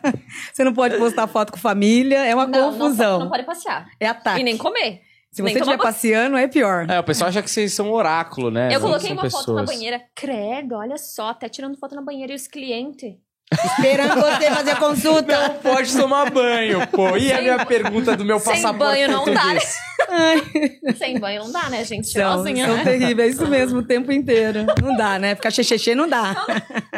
Você 0.55 0.65
não 0.65 0.73
pode 0.73 0.97
postar 0.97 1.27
foto 1.27 1.53
com 1.53 1.59
família. 1.59 2.25
É 2.25 2.35
uma 2.35 2.47
Não, 2.47 2.73
confusão. 2.73 3.13
Não, 3.19 3.25
não 3.25 3.31
pode 3.31 3.43
passear. 3.45 3.87
É 4.01 4.07
ataque. 4.07 4.41
E 4.41 4.45
nem 4.45 4.57
comer. 4.57 5.03
Se 5.30 5.42
nem 5.42 5.52
você 5.52 5.61
tomar 5.61 5.73
estiver 5.75 5.87
passeando, 5.92 6.37
é 6.37 6.49
pior. 6.49 6.87
É, 6.90 6.99
o 6.99 7.04
pessoal 7.04 7.28
acha 7.28 7.42
que 7.42 7.50
vocês 7.50 7.73
são 7.73 7.92
oráculo, 7.92 8.50
né? 8.50 8.68
Eu 8.68 8.80
Não 8.80 8.88
coloquei 8.88 9.08
são 9.08 9.16
uma 9.16 9.30
foto 9.30 9.52
na 9.54 9.61
pessoas. 9.62 9.66
banheira. 9.78 10.02
Credo, 10.14 10.75
olha 10.76 10.97
só, 10.99 11.28
até 11.30 11.49
tirando 11.49 11.76
foto 11.78 11.94
na 11.94 12.02
banheira 12.02 12.32
e 12.32 12.37
os 12.37 12.47
clientes. 12.47 13.14
Esperando 13.50 14.20
você 14.20 14.50
fazer 14.50 14.70
a 14.73 14.76
consulta. 14.76 15.49
Não 15.49 15.54
pode 15.54 15.97
tomar 15.97 16.30
banho, 16.30 16.87
pô. 16.88 17.16
E 17.16 17.32
a 17.32 17.37
Sem 17.37 17.44
minha 17.44 17.64
pergunta 17.64 18.14
do 18.14 18.23
meu 18.23 18.38
sem 18.38 18.52
passaporte 18.54 18.78
banho 18.78 19.08
não 19.11 19.25
dá, 19.25 19.40
português? 19.40 20.99
Sem 20.99 21.18
banho 21.18 21.44
não 21.44 21.52
dá, 21.52 21.70
né, 21.70 21.82
gente? 21.85 22.06
São, 22.08 22.12
Cheirosinha, 22.44 22.66
são 22.66 22.76
né? 22.76 22.85
terríveis, 22.85 23.18
é 23.28 23.32
isso 23.32 23.47
mesmo, 23.47 23.78
o 23.78 23.82
tempo 23.82 24.12
inteiro. 24.12 24.66
Não 24.82 24.94
dá, 24.94 25.18
né? 25.18 25.35
Ficar 25.35 25.50
xexexê 25.50 25.94
não 25.94 26.06
dá. 26.08 26.35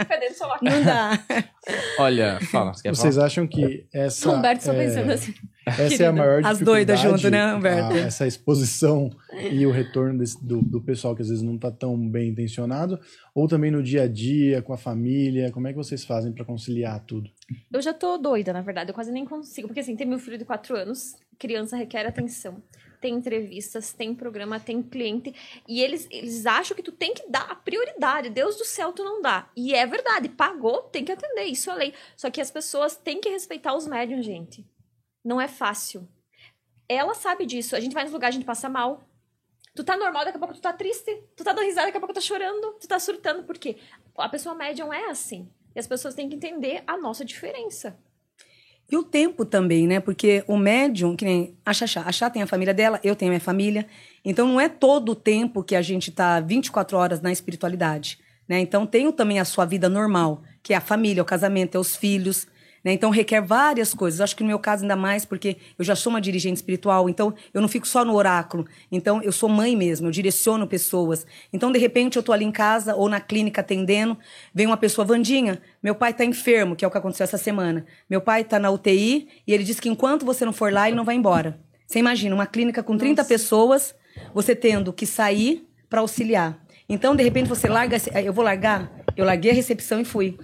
Cadê 0.08 0.26
o 0.26 0.34
celular? 0.34 0.58
Não 0.60 0.82
dá. 0.82 1.18
Olha, 1.98 2.38
fala, 2.50 2.74
você 2.74 2.82
quer 2.82 2.94
Vocês 2.96 3.14
falar? 3.14 3.26
acham 3.28 3.46
que 3.46 3.86
essa. 3.92 4.28
Humberto 4.30 4.64
só 4.64 4.72
é, 4.72 4.76
pensando 4.76 5.12
assim. 5.12 5.34
Essa 5.78 6.02
é 6.02 6.06
a 6.06 6.12
maior 6.12 6.44
As 6.44 6.58
doidas 6.60 6.96
dificuldade, 7.00 7.22
junto, 7.22 7.30
né, 7.30 7.54
Humberto? 7.54 7.94
a- 7.94 7.98
essa 7.98 8.26
exposição 8.26 9.10
e 9.50 9.66
o 9.66 9.70
retorno 9.70 10.18
desse- 10.18 10.42
do, 10.44 10.60
do 10.62 10.80
pessoal 10.80 11.14
que 11.14 11.22
às 11.22 11.28
vezes 11.28 11.42
não 11.42 11.54
está 11.56 11.70
tão 11.70 11.96
bem 12.08 12.28
intencionado, 12.30 12.98
ou 13.34 13.46
também 13.48 13.70
no 13.70 13.82
dia 13.82 14.02
a 14.02 14.08
dia, 14.08 14.62
com 14.62 14.72
a 14.72 14.76
família, 14.78 15.50
como 15.52 15.66
é 15.68 15.72
que 15.72 15.76
vocês 15.76 16.04
fazem 16.04 16.32
para 16.32 16.44
conciliar 16.44 17.00
tudo? 17.06 17.30
Eu 17.72 17.80
já 17.82 17.92
tô 17.92 18.16
doida, 18.18 18.52
na 18.52 18.62
verdade. 18.62 18.90
Eu 18.90 18.94
quase 18.94 19.10
nem 19.12 19.24
consigo. 19.24 19.68
Porque, 19.68 19.80
assim, 19.80 19.96
tem 19.96 20.06
meu 20.06 20.18
filho 20.18 20.38
de 20.38 20.44
quatro 20.44 20.76
anos. 20.76 21.16
Criança 21.38 21.76
requer 21.76 22.06
atenção. 22.06 22.62
Tem 23.00 23.14
entrevistas, 23.14 23.92
tem 23.94 24.14
programa, 24.14 24.60
tem 24.60 24.82
cliente. 24.82 25.34
E 25.66 25.80
eles, 25.80 26.06
eles 26.10 26.44
acham 26.44 26.76
que 26.76 26.82
tu 26.82 26.92
tem 26.92 27.14
que 27.14 27.28
dar 27.30 27.46
a 27.50 27.54
prioridade. 27.54 28.28
Deus 28.28 28.56
do 28.56 28.64
céu, 28.64 28.92
tu 28.92 29.02
não 29.02 29.22
dá. 29.22 29.48
E 29.56 29.74
é 29.74 29.86
verdade. 29.86 30.28
Pagou, 30.28 30.82
tem 30.82 31.02
que 31.04 31.10
atender. 31.10 31.44
Isso 31.44 31.70
é 31.70 31.74
lei. 31.74 31.94
Só 32.16 32.30
que 32.30 32.40
as 32.42 32.50
pessoas 32.50 32.96
têm 32.96 33.20
que 33.20 33.30
respeitar 33.30 33.74
os 33.74 33.86
médiums, 33.86 34.24
gente. 34.26 34.64
Não 35.24 35.40
é 35.40 35.48
fácil. 35.48 36.08
Ela 36.88 37.14
sabe 37.14 37.46
disso. 37.46 37.76
A 37.76 37.80
gente 37.80 37.92
vai 37.92 38.04
nos 38.04 38.12
lugares, 38.12 38.34
a 38.34 38.38
gente 38.38 38.46
passa 38.46 38.68
mal. 38.68 39.02
Tu 39.74 39.84
tá 39.84 39.96
normal, 39.96 40.24
daqui 40.24 40.36
a 40.36 40.40
pouco 40.40 40.54
tu 40.54 40.60
tá 40.60 40.72
triste. 40.72 41.22
Tu 41.36 41.44
tá 41.44 41.52
dando 41.52 41.64
risada, 41.64 41.86
daqui 41.86 41.96
a 41.96 42.00
pouco 42.00 42.12
tu 42.12 42.16
tá 42.16 42.20
chorando. 42.20 42.72
Tu 42.80 42.88
tá 42.88 42.98
surtando. 42.98 43.44
Por 43.44 43.56
quê? 43.58 43.76
A 44.16 44.28
pessoa 44.28 44.54
médium 44.54 44.92
é 44.92 45.10
assim. 45.10 45.48
E 45.74 45.78
as 45.78 45.86
pessoas 45.86 46.14
têm 46.14 46.28
que 46.28 46.34
entender 46.34 46.82
a 46.86 46.96
nossa 46.96 47.24
diferença. 47.24 47.96
E 48.90 48.96
o 48.96 49.04
tempo 49.04 49.44
também, 49.44 49.86
né? 49.86 50.00
Porque 50.00 50.42
o 50.48 50.56
médium, 50.56 51.14
que 51.14 51.24
nem 51.24 51.56
a 51.64 51.72
Xaxá, 51.72 52.02
a 52.04 52.10
Xá 52.10 52.28
tem 52.28 52.42
a 52.42 52.46
família 52.46 52.74
dela, 52.74 52.98
eu 53.04 53.14
tenho 53.14 53.30
a 53.30 53.34
minha 53.34 53.40
família. 53.40 53.86
Então 54.24 54.48
não 54.48 54.60
é 54.60 54.68
todo 54.68 55.12
o 55.12 55.14
tempo 55.14 55.62
que 55.62 55.76
a 55.76 55.82
gente 55.82 56.10
tá 56.10 56.40
24 56.40 56.98
horas 56.98 57.20
na 57.20 57.30
espiritualidade, 57.30 58.18
né? 58.48 58.58
Então 58.58 58.84
tem 58.84 59.10
também 59.12 59.38
a 59.38 59.44
sua 59.44 59.64
vida 59.64 59.88
normal, 59.88 60.42
que 60.60 60.74
é 60.74 60.76
a 60.76 60.80
família, 60.80 61.22
o 61.22 61.26
casamento, 61.26 61.76
é 61.76 61.78
os 61.78 61.94
filhos, 61.94 62.48
né? 62.84 62.92
Então 62.92 63.10
requer 63.10 63.40
várias 63.40 63.94
coisas. 63.94 64.20
Acho 64.20 64.36
que 64.36 64.42
no 64.42 64.48
meu 64.48 64.58
caso 64.58 64.82
ainda 64.82 64.96
mais, 64.96 65.24
porque 65.24 65.56
eu 65.78 65.84
já 65.84 65.94
sou 65.94 66.10
uma 66.10 66.20
dirigente 66.20 66.56
espiritual, 66.56 67.08
então 67.08 67.34
eu 67.52 67.60
não 67.60 67.68
fico 67.68 67.86
só 67.86 68.04
no 68.04 68.14
oráculo. 68.14 68.66
Então 68.90 69.22
eu 69.22 69.32
sou 69.32 69.48
mãe 69.48 69.76
mesmo, 69.76 70.06
eu 70.06 70.10
direciono 70.10 70.66
pessoas. 70.66 71.26
Então 71.52 71.70
de 71.72 71.78
repente 71.78 72.16
eu 72.16 72.22
tô 72.22 72.32
ali 72.32 72.44
em 72.44 72.52
casa 72.52 72.94
ou 72.94 73.08
na 73.08 73.20
clínica 73.20 73.60
atendendo, 73.60 74.18
vem 74.54 74.66
uma 74.66 74.76
pessoa, 74.76 75.04
Vandinha, 75.04 75.60
meu 75.82 75.94
pai 75.94 76.12
tá 76.12 76.24
enfermo, 76.24 76.76
que 76.76 76.84
é 76.84 76.88
o 76.88 76.90
que 76.90 76.98
aconteceu 76.98 77.24
essa 77.24 77.38
semana. 77.38 77.84
Meu 78.08 78.20
pai 78.20 78.44
tá 78.44 78.58
na 78.58 78.70
UTI 78.70 79.28
e 79.46 79.52
ele 79.52 79.64
disse 79.64 79.80
que 79.80 79.88
enquanto 79.88 80.24
você 80.24 80.44
não 80.44 80.52
for 80.52 80.72
lá, 80.72 80.88
ele 80.88 80.96
não 80.96 81.04
vai 81.04 81.14
embora. 81.14 81.58
Você 81.86 81.98
imagina, 81.98 82.32
uma 82.34 82.46
clínica 82.46 82.84
com 82.84 82.96
30 82.96 83.24
pessoas, 83.24 83.96
você 84.32 84.54
tendo 84.54 84.92
que 84.92 85.04
sair 85.04 85.66
para 85.88 86.00
auxiliar. 86.00 86.56
Então, 86.88 87.16
de 87.16 87.22
repente, 87.24 87.48
você 87.48 87.68
larga. 87.68 87.96
Eu 88.24 88.32
vou 88.32 88.44
largar? 88.44 88.90
Eu 89.16 89.24
larguei 89.24 89.50
a 89.50 89.54
recepção 89.54 90.00
e 90.00 90.04
fui. 90.04 90.38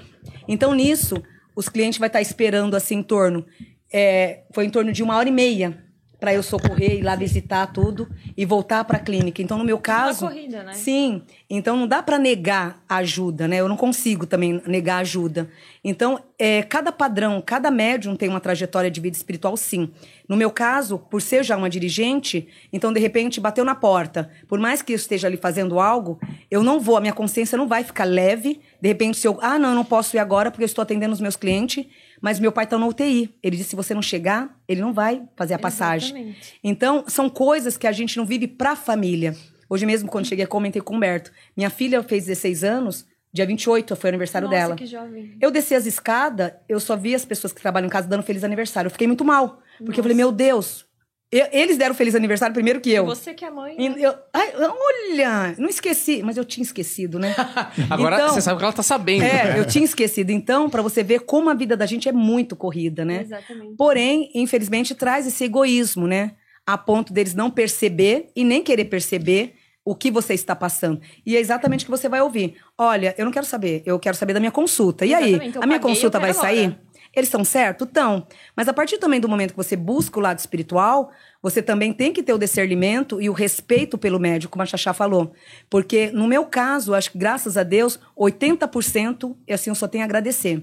Então, 0.48 0.74
nisso, 0.74 1.22
os 1.56 1.68
clientes 1.68 1.98
vai 1.98 2.08
estar 2.08 2.20
esperando 2.20 2.76
assim 2.76 2.96
em 2.96 3.02
torno. 3.02 3.44
é, 3.92 4.44
foi 4.52 4.66
em 4.66 4.70
torno 4.70 4.92
de 4.92 5.02
uma 5.02 5.16
hora 5.16 5.28
e 5.28 5.32
meia 5.32 5.85
para 6.18 6.32
eu 6.32 6.42
socorrer, 6.42 6.98
ir 6.98 7.02
lá 7.02 7.14
visitar 7.14 7.66
tudo 7.66 8.08
e 8.36 8.44
voltar 8.44 8.84
para 8.84 8.96
a 8.96 9.00
clínica. 9.00 9.42
Então, 9.42 9.58
no 9.58 9.64
meu 9.64 9.78
caso. 9.78 10.26
corrida, 10.26 10.62
né? 10.62 10.72
Sim. 10.72 11.22
Então, 11.48 11.76
não 11.76 11.86
dá 11.86 12.02
para 12.02 12.18
negar 12.18 12.82
ajuda, 12.88 13.46
né? 13.46 13.56
Eu 13.56 13.68
não 13.68 13.76
consigo 13.76 14.26
também 14.26 14.62
negar 14.66 14.98
ajuda. 14.98 15.50
Então, 15.84 16.18
é, 16.38 16.62
cada 16.62 16.90
padrão, 16.90 17.42
cada 17.44 17.70
médium 17.70 18.16
tem 18.16 18.28
uma 18.28 18.40
trajetória 18.40 18.90
de 18.90 19.00
vida 19.00 19.16
espiritual, 19.16 19.56
sim. 19.56 19.90
No 20.28 20.36
meu 20.36 20.50
caso, 20.50 20.98
por 20.98 21.20
ser 21.20 21.44
já 21.44 21.56
uma 21.56 21.68
dirigente, 21.70 22.48
então, 22.72 22.92
de 22.92 22.98
repente, 22.98 23.40
bateu 23.40 23.64
na 23.64 23.74
porta. 23.74 24.30
Por 24.48 24.58
mais 24.58 24.82
que 24.82 24.92
eu 24.92 24.96
esteja 24.96 25.28
ali 25.28 25.36
fazendo 25.36 25.78
algo, 25.78 26.18
eu 26.50 26.62
não 26.62 26.80
vou, 26.80 26.96
a 26.96 27.00
minha 27.00 27.12
consciência 27.12 27.58
não 27.58 27.68
vai 27.68 27.84
ficar 27.84 28.04
leve. 28.04 28.60
De 28.80 28.88
repente, 28.88 29.18
se 29.18 29.28
eu. 29.28 29.38
Ah, 29.42 29.58
não, 29.58 29.70
eu 29.70 29.74
não 29.74 29.84
posso 29.84 30.16
ir 30.16 30.18
agora 30.18 30.50
porque 30.50 30.64
eu 30.64 30.66
estou 30.66 30.82
atendendo 30.82 31.12
os 31.12 31.20
meus 31.20 31.36
clientes, 31.36 31.86
mas 32.20 32.38
meu 32.38 32.52
pai 32.52 32.64
está 32.64 32.78
na 32.78 32.86
UTI. 32.86 33.34
Ele 33.42 33.56
disse: 33.56 33.70
se 33.70 33.76
você 33.76 33.94
não 33.94 34.02
chegar, 34.02 34.58
ele 34.66 34.80
não 34.80 34.92
vai 34.92 35.22
fazer 35.36 35.54
a 35.54 35.58
passagem. 35.58 36.10
Exatamente. 36.10 36.54
Então, 36.62 37.04
são 37.06 37.28
coisas 37.28 37.76
que 37.76 37.86
a 37.86 37.92
gente 37.92 38.16
não 38.16 38.24
vive 38.24 38.46
pra 38.46 38.76
família. 38.76 39.34
Hoje 39.68 39.84
mesmo, 39.84 40.08
quando 40.08 40.26
cheguei, 40.26 40.46
comentei 40.46 40.80
com 40.80 40.94
o 40.94 40.96
Humberto. 40.96 41.32
Minha 41.56 41.70
filha 41.70 42.02
fez 42.02 42.26
16 42.26 42.62
anos, 42.64 43.06
dia 43.32 43.44
28 43.44 43.96
foi 43.96 44.08
o 44.08 44.12
aniversário 44.12 44.46
Nossa, 44.46 44.58
dela. 44.58 44.76
que 44.76 44.86
jovem. 44.86 45.36
Eu 45.40 45.50
desci 45.50 45.74
as 45.74 45.86
escadas, 45.86 46.52
eu 46.68 46.78
só 46.78 46.96
vi 46.96 47.14
as 47.14 47.24
pessoas 47.24 47.52
que 47.52 47.60
trabalham 47.60 47.86
em 47.86 47.90
casa 47.90 48.06
dando 48.06 48.22
feliz 48.22 48.44
aniversário. 48.44 48.86
Eu 48.86 48.92
fiquei 48.92 49.06
muito 49.06 49.24
mal. 49.24 49.60
Porque 49.84 50.00
eu 50.00 50.04
falei, 50.04 50.16
meu 50.16 50.32
Deus, 50.32 50.85
eu- 51.32 51.46
eles 51.52 51.76
deram 51.76 51.94
feliz 51.94 52.14
aniversário 52.14 52.54
primeiro 52.54 52.80
que 52.80 52.90
eu. 52.90 53.04
Você 53.06 53.34
que 53.34 53.44
é 53.44 53.50
mãe. 53.50 53.74
E 53.78 53.88
né? 53.88 53.96
eu- 53.98 54.14
ai, 54.32 54.52
olha, 54.56 55.54
não 55.58 55.68
esqueci, 55.68 56.22
mas 56.22 56.36
eu 56.36 56.44
tinha 56.44 56.62
esquecido, 56.62 57.18
né? 57.18 57.34
Agora 57.90 58.16
Então- 58.16 58.28
você 58.34 58.40
sabe 58.40 58.58
que 58.58 58.64
ela 58.64 58.72
tá 58.72 58.82
sabendo. 58.82 59.24
É, 59.24 59.58
eu 59.58 59.66
tinha 59.66 59.84
esquecido. 59.84 60.30
Então, 60.30 60.70
pra 60.70 60.82
você 60.82 61.02
ver 61.02 61.20
como 61.20 61.50
a 61.50 61.54
vida 61.54 61.76
da 61.76 61.86
gente 61.86 62.08
é 62.08 62.12
muito 62.12 62.54
corrida, 62.56 63.04
né? 63.04 63.22
Exatamente. 63.22 63.76
Porém, 63.76 64.30
infelizmente, 64.34 64.94
traz 64.94 65.26
esse 65.26 65.44
egoísmo, 65.44 66.06
né? 66.06 66.32
A 66.66 66.76
ponto 66.76 67.12
deles 67.12 67.34
não 67.34 67.50
perceber 67.50 68.28
e 68.34 68.42
nem 68.44 68.62
querer 68.62 68.86
perceber 68.86 69.54
o 69.84 69.94
que 69.94 70.10
você 70.10 70.34
está 70.34 70.56
passando. 70.56 71.00
E 71.24 71.36
é 71.36 71.38
exatamente 71.38 71.82
o 71.82 71.86
que 71.86 71.90
você 71.92 72.08
vai 72.08 72.20
ouvir. 72.20 72.56
Olha, 72.76 73.14
eu 73.16 73.24
não 73.24 73.30
quero 73.30 73.46
saber, 73.46 73.84
eu 73.86 73.96
quero 74.00 74.16
saber 74.16 74.32
da 74.34 74.40
minha 74.40 74.50
consulta. 74.50 75.06
E 75.06 75.14
aí, 75.14 75.28
Exatamente, 75.30 75.56
eu 75.56 75.62
a 75.62 75.66
minha 75.66 75.78
paguei, 75.78 75.94
consulta 75.94 76.18
vai 76.18 76.30
quero 76.32 76.40
sair? 76.42 76.76
Eles 77.16 77.28
estão 77.28 77.42
certo? 77.42 77.84
Estão. 77.84 78.26
Mas 78.54 78.68
a 78.68 78.74
partir 78.74 78.98
também 78.98 79.18
do 79.18 79.28
momento 79.28 79.52
que 79.52 79.56
você 79.56 79.74
busca 79.74 80.18
o 80.18 80.22
lado 80.22 80.38
espiritual, 80.38 81.10
você 81.42 81.62
também 81.62 81.90
tem 81.90 82.12
que 82.12 82.22
ter 82.22 82.34
o 82.34 82.38
discernimento 82.38 83.22
e 83.22 83.30
o 83.30 83.32
respeito 83.32 83.96
pelo 83.96 84.20
médico, 84.20 84.52
como 84.52 84.62
a 84.62 84.66
Xaxá 84.66 84.92
falou. 84.92 85.32
Porque, 85.70 86.10
no 86.12 86.28
meu 86.28 86.44
caso, 86.44 86.92
acho 86.92 87.10
que 87.10 87.16
graças 87.16 87.56
a 87.56 87.62
Deus, 87.62 87.98
80% 88.14 89.34
assim, 89.50 89.70
eu 89.70 89.74
só 89.74 89.88
tenho 89.88 90.04
a 90.04 90.04
agradecer. 90.04 90.62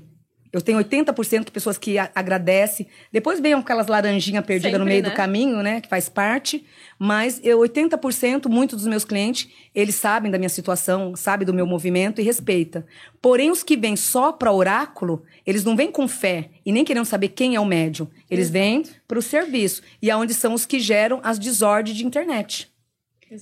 Eu 0.53 0.61
tenho 0.61 0.77
80% 0.77 1.45
de 1.45 1.51
pessoas 1.51 1.79
que 1.79 1.97
agradecem. 1.97 2.85
Depois 3.11 3.39
vem 3.39 3.53
aquelas 3.53 3.87
laranjinhas 3.87 4.45
perdidas 4.45 4.79
no 4.79 4.85
meio 4.85 5.01
né? 5.01 5.09
do 5.09 5.15
caminho, 5.15 5.63
né? 5.63 5.81
Que 5.81 5.89
faz 5.89 6.07
parte. 6.07 6.63
Mas 6.99 7.41
eu, 7.43 7.57
80%, 7.57 8.47
muitos 8.47 8.77
dos 8.77 8.87
meus 8.87 9.03
clientes, 9.03 9.49
eles 9.73 9.95
sabem 9.95 10.29
da 10.29 10.37
minha 10.37 10.49
situação, 10.49 11.15
sabem 11.15 11.43
do 11.43 11.55
meu 11.55 11.65
movimento 11.65 12.21
e 12.21 12.23
respeita. 12.23 12.85
Porém, 13.19 13.49
os 13.49 13.63
que 13.63 13.75
vêm 13.75 13.95
só 13.95 14.31
para 14.31 14.51
oráculo, 14.51 15.23
eles 15.43 15.63
não 15.63 15.75
vêm 15.75 15.91
com 15.91 16.07
fé 16.07 16.51
e 16.63 16.71
nem 16.71 16.85
querendo 16.85 17.05
saber 17.05 17.29
quem 17.29 17.55
é 17.55 17.59
o 17.59 17.65
médium. 17.65 18.07
Eles 18.29 18.51
vêm 18.51 18.83
para 19.07 19.17
o 19.17 19.23
serviço. 19.23 19.81
E 19.99 20.11
aonde 20.11 20.35
são 20.35 20.53
os 20.53 20.67
que 20.67 20.79
geram 20.79 21.19
as 21.23 21.39
desordens 21.39 21.97
de 21.97 22.05
internet. 22.05 22.71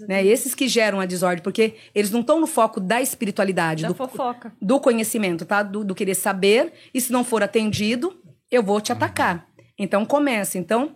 Né? 0.08 0.26
Esses 0.26 0.56
que 0.56 0.68
geram 0.68 1.00
a 1.00 1.06
desordem, 1.06 1.44
porque 1.44 1.76
eles 1.94 2.12
não 2.12 2.22
estão 2.22 2.40
no 2.40 2.48
foco 2.48 2.80
da 2.80 3.02
espiritualidade, 3.02 3.84
Da 3.84 3.90
do, 3.90 3.96
fofoca. 3.96 4.54
do 4.62 4.80
conhecimento, 4.80 5.46
tá? 5.46 5.62
Do, 5.64 5.84
do 5.84 5.94
querer 5.96 6.16
saber. 6.16 6.72
E 6.94 7.02
se 7.02 7.12
não 7.12 7.24
for 7.24 7.44
atendido, 7.44 8.16
eu 8.50 8.64
vou 8.64 8.80
te 8.82 8.92
atacar. 8.92 9.48
Então 9.78 10.06
começa. 10.06 10.58
Então, 10.58 10.96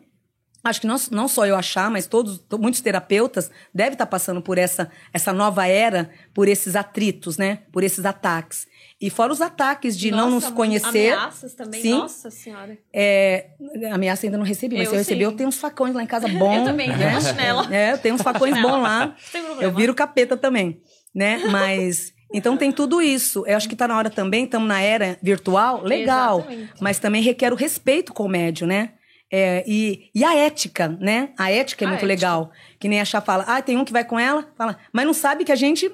acho 0.64 0.82
que 0.82 0.88
não, 0.88 0.96
não 1.12 1.28
só 1.28 1.46
eu 1.46 1.56
achar, 1.56 1.90
mas 1.92 2.08
todos, 2.08 2.40
to- 2.40 2.58
muitos 2.60 2.82
terapeutas 2.82 3.50
devem 3.74 3.94
estar 3.94 4.06
passando 4.06 4.42
por 4.42 4.58
essa, 4.58 4.90
essa 5.14 5.32
nova 5.34 5.68
era, 5.68 6.10
por 6.34 6.48
esses 6.48 6.76
atritos, 6.76 7.38
né? 7.38 7.60
Por 7.72 7.84
esses 7.84 8.06
ataques. 8.06 8.68
E 9.02 9.10
fora 9.10 9.34
os 9.34 9.42
ataques 9.42 9.98
de 9.98 10.10
não 10.10 10.32
Nossa, 10.32 10.48
nos 10.48 10.56
conhecer. 10.56 11.12
Ameaças 11.14 11.54
também, 11.54 11.82
Sim. 11.82 11.92
nossa 11.92 12.32
senhora. 12.32 12.78
É, 12.94 13.50
ameaça 13.92 14.26
ainda 14.26 14.38
não 14.38 14.46
recebi, 14.46 14.78
mas 14.78 14.86
Eu 14.86 14.92
se 14.92 14.96
eu 14.96 15.00
receber, 15.00 15.26
eu 15.26 15.32
tenho 15.34 15.50
uns 15.50 15.58
facões 15.58 15.94
lá 15.94 16.02
em 16.02 16.08
casa 16.08 16.28
bom. 16.40 16.56
Eu 16.56 16.64
também, 16.64 16.88
tenho 16.88 17.00
né? 17.00 17.12
uma 17.12 17.22
chinela. 17.22 17.76
É, 17.76 17.92
eu 17.92 17.98
tenho 17.98 18.16
uns 18.16 18.22
facões 18.22 18.60
bons 18.62 18.82
lá. 18.82 19.14
Não. 19.34 19.62
Eu 19.62 19.74
viro 19.74 19.94
capeta 19.94 20.38
também, 20.38 20.82
né? 21.14 21.42
Mas. 21.52 22.14
Então 22.34 22.58
tem 22.58 22.72
tudo 22.72 23.02
isso. 23.02 23.46
Eu 23.46 23.56
acho 23.58 23.68
que 23.70 23.76
tá 23.76 23.88
na 23.88 23.98
hora 23.98 24.10
também, 24.10 24.46
estamos 24.46 24.68
na 24.68 24.82
era 24.82 25.18
virtual, 25.22 25.84
legal. 25.84 26.40
Exatamente. 26.40 26.74
Mas 26.82 26.98
também 26.98 27.22
requer 27.22 27.52
o 27.54 27.56
respeito 27.56 28.14
com 28.14 28.24
o 28.24 28.30
médio, 28.30 28.66
né? 28.66 28.94
É, 29.32 29.64
e, 29.68 30.10
e 30.14 30.24
a 30.24 30.36
ética, 30.36 30.88
né? 31.00 31.30
A 31.38 31.52
ética 31.52 31.84
é 31.84 31.88
A 31.88 31.90
muito 31.90 32.00
ética. 32.00 32.08
legal. 32.08 32.52
Que 32.80 32.88
nem 32.88 33.02
a 33.02 33.06
Chá 33.06 33.20
fala, 33.22 33.44
ah, 33.48 33.62
tem 33.62 33.78
um 33.78 33.84
que 33.86 33.92
vai 33.92 34.04
com 34.06 34.20
ela, 34.20 34.48
fala, 34.58 34.78
mas 34.94 35.06
não 35.06 35.14
sabe 35.14 35.44
que 35.44 35.52
a 35.52 35.56
gente, 35.56 35.92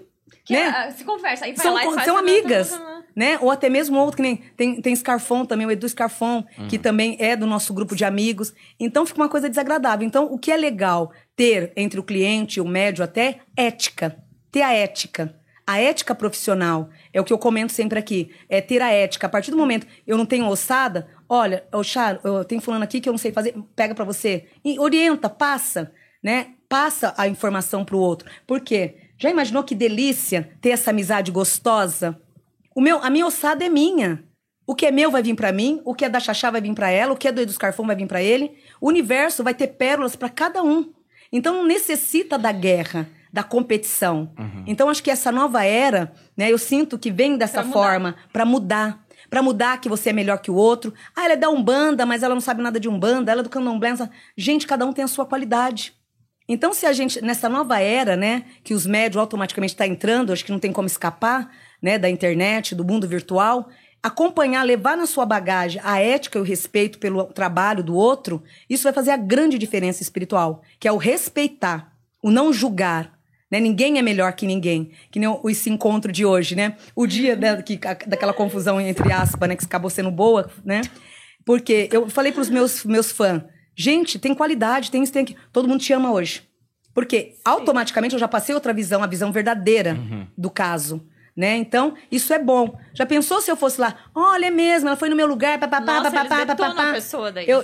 né? 0.52 0.68
ah, 0.68 0.92
se 0.92 1.04
conversa, 1.04 1.46
aí 1.46 1.54
vai 1.54 1.66
são, 1.66 1.74
lá 1.74 1.84
e 1.86 1.94
faz 1.94 2.06
são 2.06 2.18
amigas, 2.18 2.82
né? 3.16 3.38
Ou 3.42 3.52
até 3.52 3.70
mesmo 3.70 3.98
outro, 3.98 4.18
que 4.18 4.22
nem 4.22 4.38
tem, 4.56 4.82
tem 4.82 4.96
Scarfon 4.96 5.46
também, 5.46 5.66
o 5.68 5.72
Edu 5.72 5.88
Scarfon, 5.88 6.44
que 6.70 6.78
Uhum. 6.78 6.82
também 6.82 7.18
é 7.20 7.36
do 7.36 7.46
nosso 7.46 7.74
grupo 7.74 7.96
de 7.96 8.06
amigos. 8.06 8.54
Então 8.80 9.06
fica 9.06 9.20
uma 9.22 9.30
coisa 9.30 9.50
desagradável. 9.50 10.06
Então, 10.06 10.26
o 10.26 10.38
que 10.38 10.52
é 10.52 10.58
legal 10.58 11.12
ter 11.36 11.74
entre 11.76 12.00
o 12.00 12.04
cliente 12.04 12.60
e 12.60 12.62
o 12.62 12.68
médio 12.68 13.04
até 13.04 13.40
ética. 13.58 14.18
Ter 14.52 14.62
a 14.62 14.74
ética. 14.74 15.36
A 15.66 15.80
ética 15.80 16.14
profissional 16.14 16.90
é 17.14 17.22
o 17.22 17.24
que 17.24 17.32
eu 17.32 17.38
comento 17.38 17.72
sempre 17.72 17.98
aqui. 17.98 18.32
É 18.50 18.60
ter 18.60 18.82
a 18.82 18.92
ética. 18.92 19.28
A 19.28 19.30
partir 19.30 19.52
do 19.52 19.58
momento 19.58 19.88
eu 20.06 20.18
não 20.18 20.26
tenho 20.26 20.48
ossada, 20.48 21.08
olha, 21.30 21.64
ô 21.72 21.84
Charo, 21.84 22.20
eu 22.24 22.44
tenho 22.44 22.60
fulano 22.62 22.84
aqui 22.84 23.00
que 23.00 23.08
eu 23.08 23.14
não 23.14 23.18
sei 23.18 23.32
fazer, 23.32 23.56
pega 23.76 23.96
pra 23.96 24.04
você. 24.04 24.48
E 24.66 24.78
orienta, 24.80 25.30
passa, 25.30 25.92
né? 26.22 26.48
Passa 26.68 27.14
a 27.18 27.28
informação 27.28 27.86
pro 27.86 28.00
outro. 28.00 28.30
Por 28.46 28.60
quê? 28.62 28.96
Já 29.22 29.30
imaginou 29.30 29.64
que 29.64 29.76
delícia 29.76 30.50
ter 30.60 30.72
essa 30.72 30.90
amizade 30.90 31.32
gostosa? 31.32 32.20
O 32.76 32.82
meu, 32.82 32.98
a 33.04 33.08
minha 33.08 33.28
ossada 33.28 33.64
é 33.64 33.70
minha. 33.70 34.24
O 34.66 34.74
que 34.74 34.84
é 34.84 34.92
meu 34.92 35.12
vai 35.12 35.22
vir 35.22 35.36
pra 35.36 35.52
mim, 35.52 35.80
o 35.86 35.94
que 35.94 36.04
é 36.04 36.10
da 36.10 36.20
Xaxá 36.20 36.50
vai 36.50 36.60
vir 36.60 36.74
pra 36.74 36.90
ela, 36.90 37.14
o 37.14 37.16
que 37.16 37.28
é 37.28 37.32
do 37.32 37.40
Edu 37.40 37.54
Scarfon 37.54 37.86
vai 37.86 37.96
vir 37.96 38.08
pra 38.08 38.20
ele. 38.20 38.52
O 38.82 38.88
universo 38.88 39.44
vai 39.44 39.54
ter 39.54 39.68
pérolas 39.68 40.16
pra 40.16 40.28
cada 40.28 40.64
um. 40.64 40.92
Então 41.32 41.54
não 41.54 41.68
necessita 41.68 42.36
da 42.36 42.52
guerra, 42.52 43.08
da 43.32 43.44
competição. 43.44 44.32
Então 44.66 44.90
acho 44.90 45.04
que 45.04 45.12
essa 45.12 45.32
nova 45.32 45.64
era, 45.64 46.12
né, 46.36 46.52
eu 46.52 46.58
sinto 46.58 46.98
que 46.98 47.12
vem 47.12 47.38
dessa 47.38 47.62
Pra 47.62 47.72
forma 47.72 48.16
pra 48.34 48.44
mudar. 48.44 49.06
Pra 49.30 49.44
mudar 49.44 49.80
que 49.80 49.88
você 49.88 50.10
é 50.10 50.14
melhor 50.14 50.40
que 50.40 50.50
o 50.50 50.56
outro. 50.56 50.96
Ah, 51.16 51.26
ela 51.26 51.34
é 51.34 51.38
da 51.38 51.48
Umbanda, 51.48 52.08
mas 52.08 52.24
ela 52.24 52.34
não 52.34 52.42
sabe 52.42 52.64
nada 52.64 52.80
de 52.80 52.90
Umbanda, 52.90 53.32
ela 53.32 53.42
é 53.42 53.44
do 53.44 53.52
Candomblé. 53.52 53.94
Gente, 54.36 54.66
cada 54.66 54.84
um 54.84 54.92
tem 54.92 55.06
a 55.06 55.08
sua 55.08 55.28
qualidade. 55.28 55.94
Então, 56.54 56.74
se 56.74 56.86
a 56.86 56.92
gente, 56.92 57.22
nessa 57.22 57.48
nova 57.48 57.80
era, 57.80 58.18
né, 58.18 58.44
que 58.62 58.74
os 58.74 58.86
médios 58.86 59.22
automaticamente 59.22 59.72
estão 59.72 59.88
entrando, 59.88 60.34
acho 60.34 60.44
que 60.44 60.52
não 60.52 60.60
tem 60.60 60.74
como 60.74 60.86
escapar, 60.86 61.50
né, 61.82 61.98
da 61.98 62.10
internet, 62.10 62.76
do 62.76 62.84
mundo 62.84 63.08
virtual, 63.08 63.70
acompanhar, 64.04 64.62
levar 64.64 64.98
na 64.98 65.06
sua 65.06 65.26
bagagem 65.26 65.82
a 65.82 66.02
ética 66.02 66.38
e 66.38 66.42
o 66.42 66.44
respeito 66.44 67.00
pelo 67.00 67.24
trabalho 67.26 67.82
do 67.82 67.96
outro, 67.96 68.44
isso 68.70 68.84
vai 68.84 68.92
fazer 68.92 69.12
a 69.12 69.18
grande 69.18 69.58
diferença 69.58 70.04
espiritual, 70.04 70.62
que 70.78 70.90
é 70.90 70.92
o 70.92 70.98
respeitar, 70.98 71.94
o 72.22 72.30
não 72.30 72.52
julgar. 72.52 73.18
Né? 73.50 73.62
Ninguém 73.62 73.98
é 73.98 74.02
melhor 74.02 74.34
que 74.34 74.46
ninguém. 74.46 74.92
Que 75.10 75.20
nem 75.20 75.30
esse 75.46 75.70
encontro 75.70 76.12
de 76.12 76.26
hoje, 76.26 76.56
né? 76.56 76.78
O 76.96 77.08
dia 77.08 77.36
da, 77.36 77.62
que, 77.62 77.78
daquela 77.78 78.34
confusão 78.34 78.80
entre 78.80 79.12
aspas, 79.12 79.48
né? 79.48 79.56
Que 79.58 79.66
acabou 79.66 79.90
sendo 79.90 80.10
boa, 80.12 80.50
né? 80.64 80.82
Porque 81.46 81.90
eu 81.92 82.10
falei 82.10 82.32
pros 82.32 82.50
meus, 82.50 82.86
meus 82.86 83.12
fãs, 83.12 83.42
gente, 83.82 84.20
tem 84.20 84.34
qualidade, 84.34 84.92
tem 84.92 85.02
isso, 85.04 85.12
tem 85.12 85.24
aquilo. 85.24 85.40
Todo 85.52 85.68
mundo 85.68 85.82
te 85.82 85.92
ama 85.94 86.12
hoje. 86.12 86.44
Porque 86.94 87.36
automaticamente 87.44 88.14
eu 88.14 88.20
já 88.20 88.28
passei 88.28 88.54
outra 88.54 88.74
visão, 88.74 89.02
a 89.02 89.08
visão 89.08 89.32
verdadeira 89.32 89.98
do 90.38 90.50
caso. 90.50 91.02
Né? 91.36 91.56
Então, 91.56 91.96
isso 92.12 92.34
é 92.34 92.40
bom. 92.40 92.78
Já 92.94 93.06
pensou 93.06 93.40
se 93.42 93.50
eu 93.50 93.56
fosse 93.56 93.80
lá? 93.80 93.96
Olha, 94.14 94.48
é 94.48 94.52
mesmo, 94.52 94.90
ela 94.90 94.98
foi 94.98 95.08
no 95.10 95.16
meu 95.16 95.26
lugar, 95.26 95.58
papapá, 95.58 96.00
Nossa, 96.00 96.12
papapá, 96.12 96.46
papapá. 96.46 96.90
a 96.90 96.94
pessoa 96.94 97.32
daí. 97.32 97.48
Eu, 97.48 97.64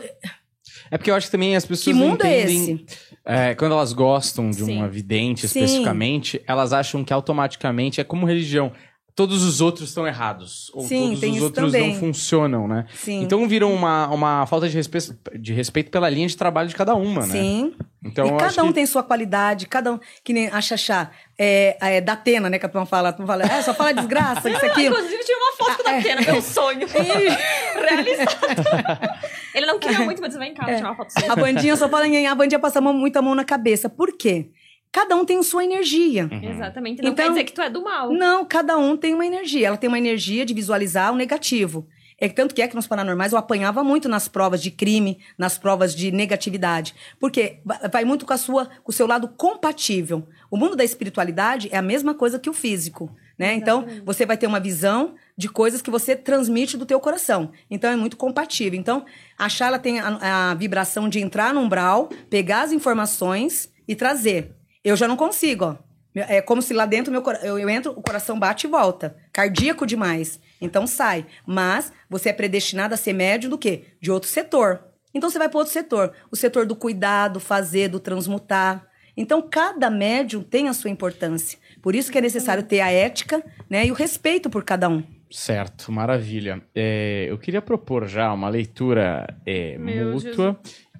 É 0.89 0.97
porque 0.97 1.11
eu 1.11 1.15
acho 1.15 1.27
que 1.27 1.31
também 1.31 1.55
as 1.55 1.65
pessoas 1.65 1.93
que 1.93 1.93
não 1.93 2.07
mundo 2.09 2.23
é 2.25 2.43
entendem. 2.43 2.85
esse? 2.87 2.97
É, 3.25 3.53
quando 3.55 3.73
elas 3.73 3.91
gostam 3.91 4.49
de 4.49 4.63
Sim. 4.63 4.77
uma 4.77 4.87
vidente 4.87 5.47
Sim. 5.47 5.59
especificamente, 5.59 6.41
elas 6.47 6.71
acham 6.71 7.03
que 7.03 7.11
automaticamente 7.11 7.99
é 7.99 8.05
como 8.05 8.25
religião. 8.25 8.71
Todos 9.17 9.43
os 9.43 9.61
outros 9.61 9.89
estão 9.89 10.05
errados. 10.05 10.69
Ou 10.75 10.83
Sim, 10.83 11.05
todos 11.05 11.19
tem 11.19 11.31
os 11.31 11.35
isso 11.37 11.45
outros 11.45 11.71
também. 11.71 11.93
não 11.93 11.99
funcionam, 11.99 12.67
né? 12.67 12.85
Sim. 12.93 13.23
Então 13.23 13.47
viram 13.47 13.73
uma, 13.73 14.07
uma 14.09 14.45
falta 14.45 14.69
de 14.69 14.75
respeito, 14.75 15.17
de 15.39 15.53
respeito 15.53 15.89
pela 15.89 16.07
linha 16.07 16.27
de 16.27 16.37
trabalho 16.37 16.69
de 16.69 16.75
cada 16.75 16.93
uma, 16.93 17.25
né? 17.25 17.31
Sim. 17.31 17.73
Então 18.05 18.27
e 18.27 18.37
cada 18.37 18.63
um 18.63 18.67
que... 18.67 18.73
tem 18.73 18.85
sua 18.85 19.01
qualidade, 19.01 19.65
cada 19.65 19.93
um. 19.93 19.99
Que 20.23 20.33
nem 20.33 20.49
a 20.49 20.61
Xaxá, 20.61 21.09
é, 21.35 21.75
é, 21.81 21.99
da 21.99 22.13
Atena, 22.13 22.47
né? 22.47 22.59
Que 22.59 22.67
a 22.67 22.69
turma 22.69 22.85
fala, 22.85 23.11
turma 23.11 23.25
fala, 23.25 23.43
é, 23.43 23.59
só 23.63 23.73
fala 23.73 23.91
desgraça, 23.91 24.47
isso 24.53 24.63
aqui. 24.63 24.85
Inclusive, 24.85 25.23
tinha 25.23 25.37
uma 25.39 25.65
foto 25.65 25.83
da 25.83 25.97
Atena, 25.97 26.21
meu 26.21 26.39
sonho. 26.39 26.85
Realizado. 27.73 29.17
Ele 29.51 29.65
não 29.65 29.79
queria 29.79 29.99
muito, 30.01 30.21
mas 30.21 30.35
vem 30.37 30.53
cá, 30.53 30.63
vou 30.63 30.75
tirar 30.75 30.89
uma 30.89 30.95
foto 30.95 31.19
sua. 31.19 31.33
A 31.33 31.35
bandinha 31.35 31.75
só 31.75 31.89
fala 31.89 32.05
a 32.05 32.35
bandinha 32.35 32.59
passa 32.59 32.77
a 32.77 32.81
mão, 32.83 32.93
muita 32.93 33.19
mão 33.19 33.33
na 33.33 33.43
cabeça. 33.43 33.89
Por 33.89 34.15
quê? 34.15 34.51
Cada 34.97 35.15
um 35.15 35.23
tem 35.23 35.43
sua 35.43 35.63
energia. 35.63 36.27
Exatamente. 36.41 37.03
Não 37.03 37.11
Então- 37.11 37.25
quer 37.25 37.29
dizer 37.31 37.43
que 37.43 37.53
tu 37.53 37.61
é 37.61 37.69
do 37.69 37.83
mal. 37.83 38.11
Não, 38.11 38.43
cada 38.43 38.77
um 38.79 38.97
tem 38.97 39.13
uma 39.13 39.25
energia. 39.27 39.67
Ela 39.67 39.77
tem 39.77 39.87
uma 39.87 39.99
energia 39.99 40.43
de 40.43 40.55
visualizar 40.55 41.13
o 41.13 41.15
negativo. 41.15 41.87
É 42.19 42.27
tanto 42.27 42.55
que 42.55 42.63
é 42.63 42.67
que 42.67 42.75
nos 42.75 42.87
paranormais 42.87 43.31
eu 43.31 43.37
apanhava 43.37 43.83
muito 43.83 44.09
nas 44.09 44.27
provas 44.27 44.59
de 44.59 44.71
crime, 44.71 45.19
nas 45.37 45.55
provas 45.55 45.93
de 45.95 46.11
negatividade, 46.11 46.95
porque 47.19 47.59
va- 47.63 47.79
vai 47.91 48.03
muito 48.05 48.25
com 48.25 48.33
a 48.33 48.37
sua, 48.37 48.65
com 48.83 48.89
o 48.89 48.91
seu 48.91 49.05
lado 49.05 49.27
compatível. 49.27 50.27
O 50.49 50.57
mundo 50.57 50.75
da 50.75 50.83
espiritualidade 50.83 51.69
é 51.71 51.77
a 51.77 51.81
mesma 51.83 52.15
coisa 52.15 52.39
que 52.39 52.49
o 52.49 52.53
físico, 52.53 53.15
né? 53.37 53.53
Então 53.53 53.85
você 54.03 54.25
vai 54.25 54.35
ter 54.35 54.47
uma 54.47 54.59
visão 54.59 55.13
de 55.37 55.47
coisas 55.47 55.79
que 55.79 55.91
você 55.91 56.15
transmite 56.15 56.75
do 56.75 56.87
teu 56.87 56.99
coração. 56.99 57.51
Então 57.69 57.91
é 57.91 57.95
muito 57.95 58.17
compatível. 58.17 58.79
Então 58.79 59.05
a 59.37 59.47
Chala 59.47 59.77
tem 59.77 59.99
a, 59.99 60.49
a 60.51 60.53
vibração 60.55 61.07
de 61.07 61.19
entrar 61.19 61.53
no 61.53 61.61
umbral, 61.61 62.09
pegar 62.31 62.63
as 62.63 62.71
informações 62.71 63.71
e 63.87 63.95
trazer. 63.95 64.56
Eu 64.83 64.95
já 64.95 65.07
não 65.07 65.17
consigo, 65.17 65.65
ó. 65.65 65.87
É 66.15 66.41
como 66.41 66.61
se 66.61 66.73
lá 66.73 66.85
dentro 66.85 67.11
meu 67.11 67.23
eu, 67.43 67.59
eu 67.59 67.69
entro, 67.69 67.91
o 67.91 68.01
coração 68.01 68.39
bate 68.39 68.65
e 68.65 68.69
volta. 68.69 69.15
Cardíaco 69.31 69.85
demais. 69.85 70.39
Então 70.59 70.87
sai. 70.87 71.25
Mas 71.45 71.91
você 72.09 72.29
é 72.29 72.33
predestinado 72.33 72.93
a 72.93 72.97
ser 72.97 73.13
médio 73.13 73.49
do 73.49 73.57
quê? 73.57 73.83
De 74.01 74.09
outro 74.09 74.29
setor. 74.29 74.83
Então 75.13 75.29
você 75.29 75.37
vai 75.37 75.47
para 75.47 75.59
outro 75.59 75.73
setor. 75.73 76.13
O 76.31 76.35
setor 76.35 76.65
do 76.65 76.75
cuidado, 76.75 77.39
fazer, 77.39 77.89
do 77.89 77.99
transmutar. 77.99 78.87
Então 79.15 79.41
cada 79.41 79.89
médium 79.89 80.41
tem 80.41 80.67
a 80.67 80.73
sua 80.73 80.89
importância. 80.89 81.59
Por 81.81 81.95
isso 81.95 82.11
que 82.11 82.17
é 82.17 82.21
necessário 82.21 82.63
ter 82.63 82.81
a 82.81 82.91
ética 82.91 83.43
né, 83.69 83.85
e 83.85 83.91
o 83.91 83.95
respeito 83.95 84.49
por 84.49 84.63
cada 84.63 84.89
um. 84.89 85.03
Certo, 85.29 85.91
maravilha. 85.91 86.61
É, 86.73 87.25
eu 87.29 87.37
queria 87.37 87.61
propor 87.61 88.07
já 88.07 88.31
uma 88.31 88.47
leitura 88.47 89.27
é, 89.45 89.77
mútua 89.77 90.57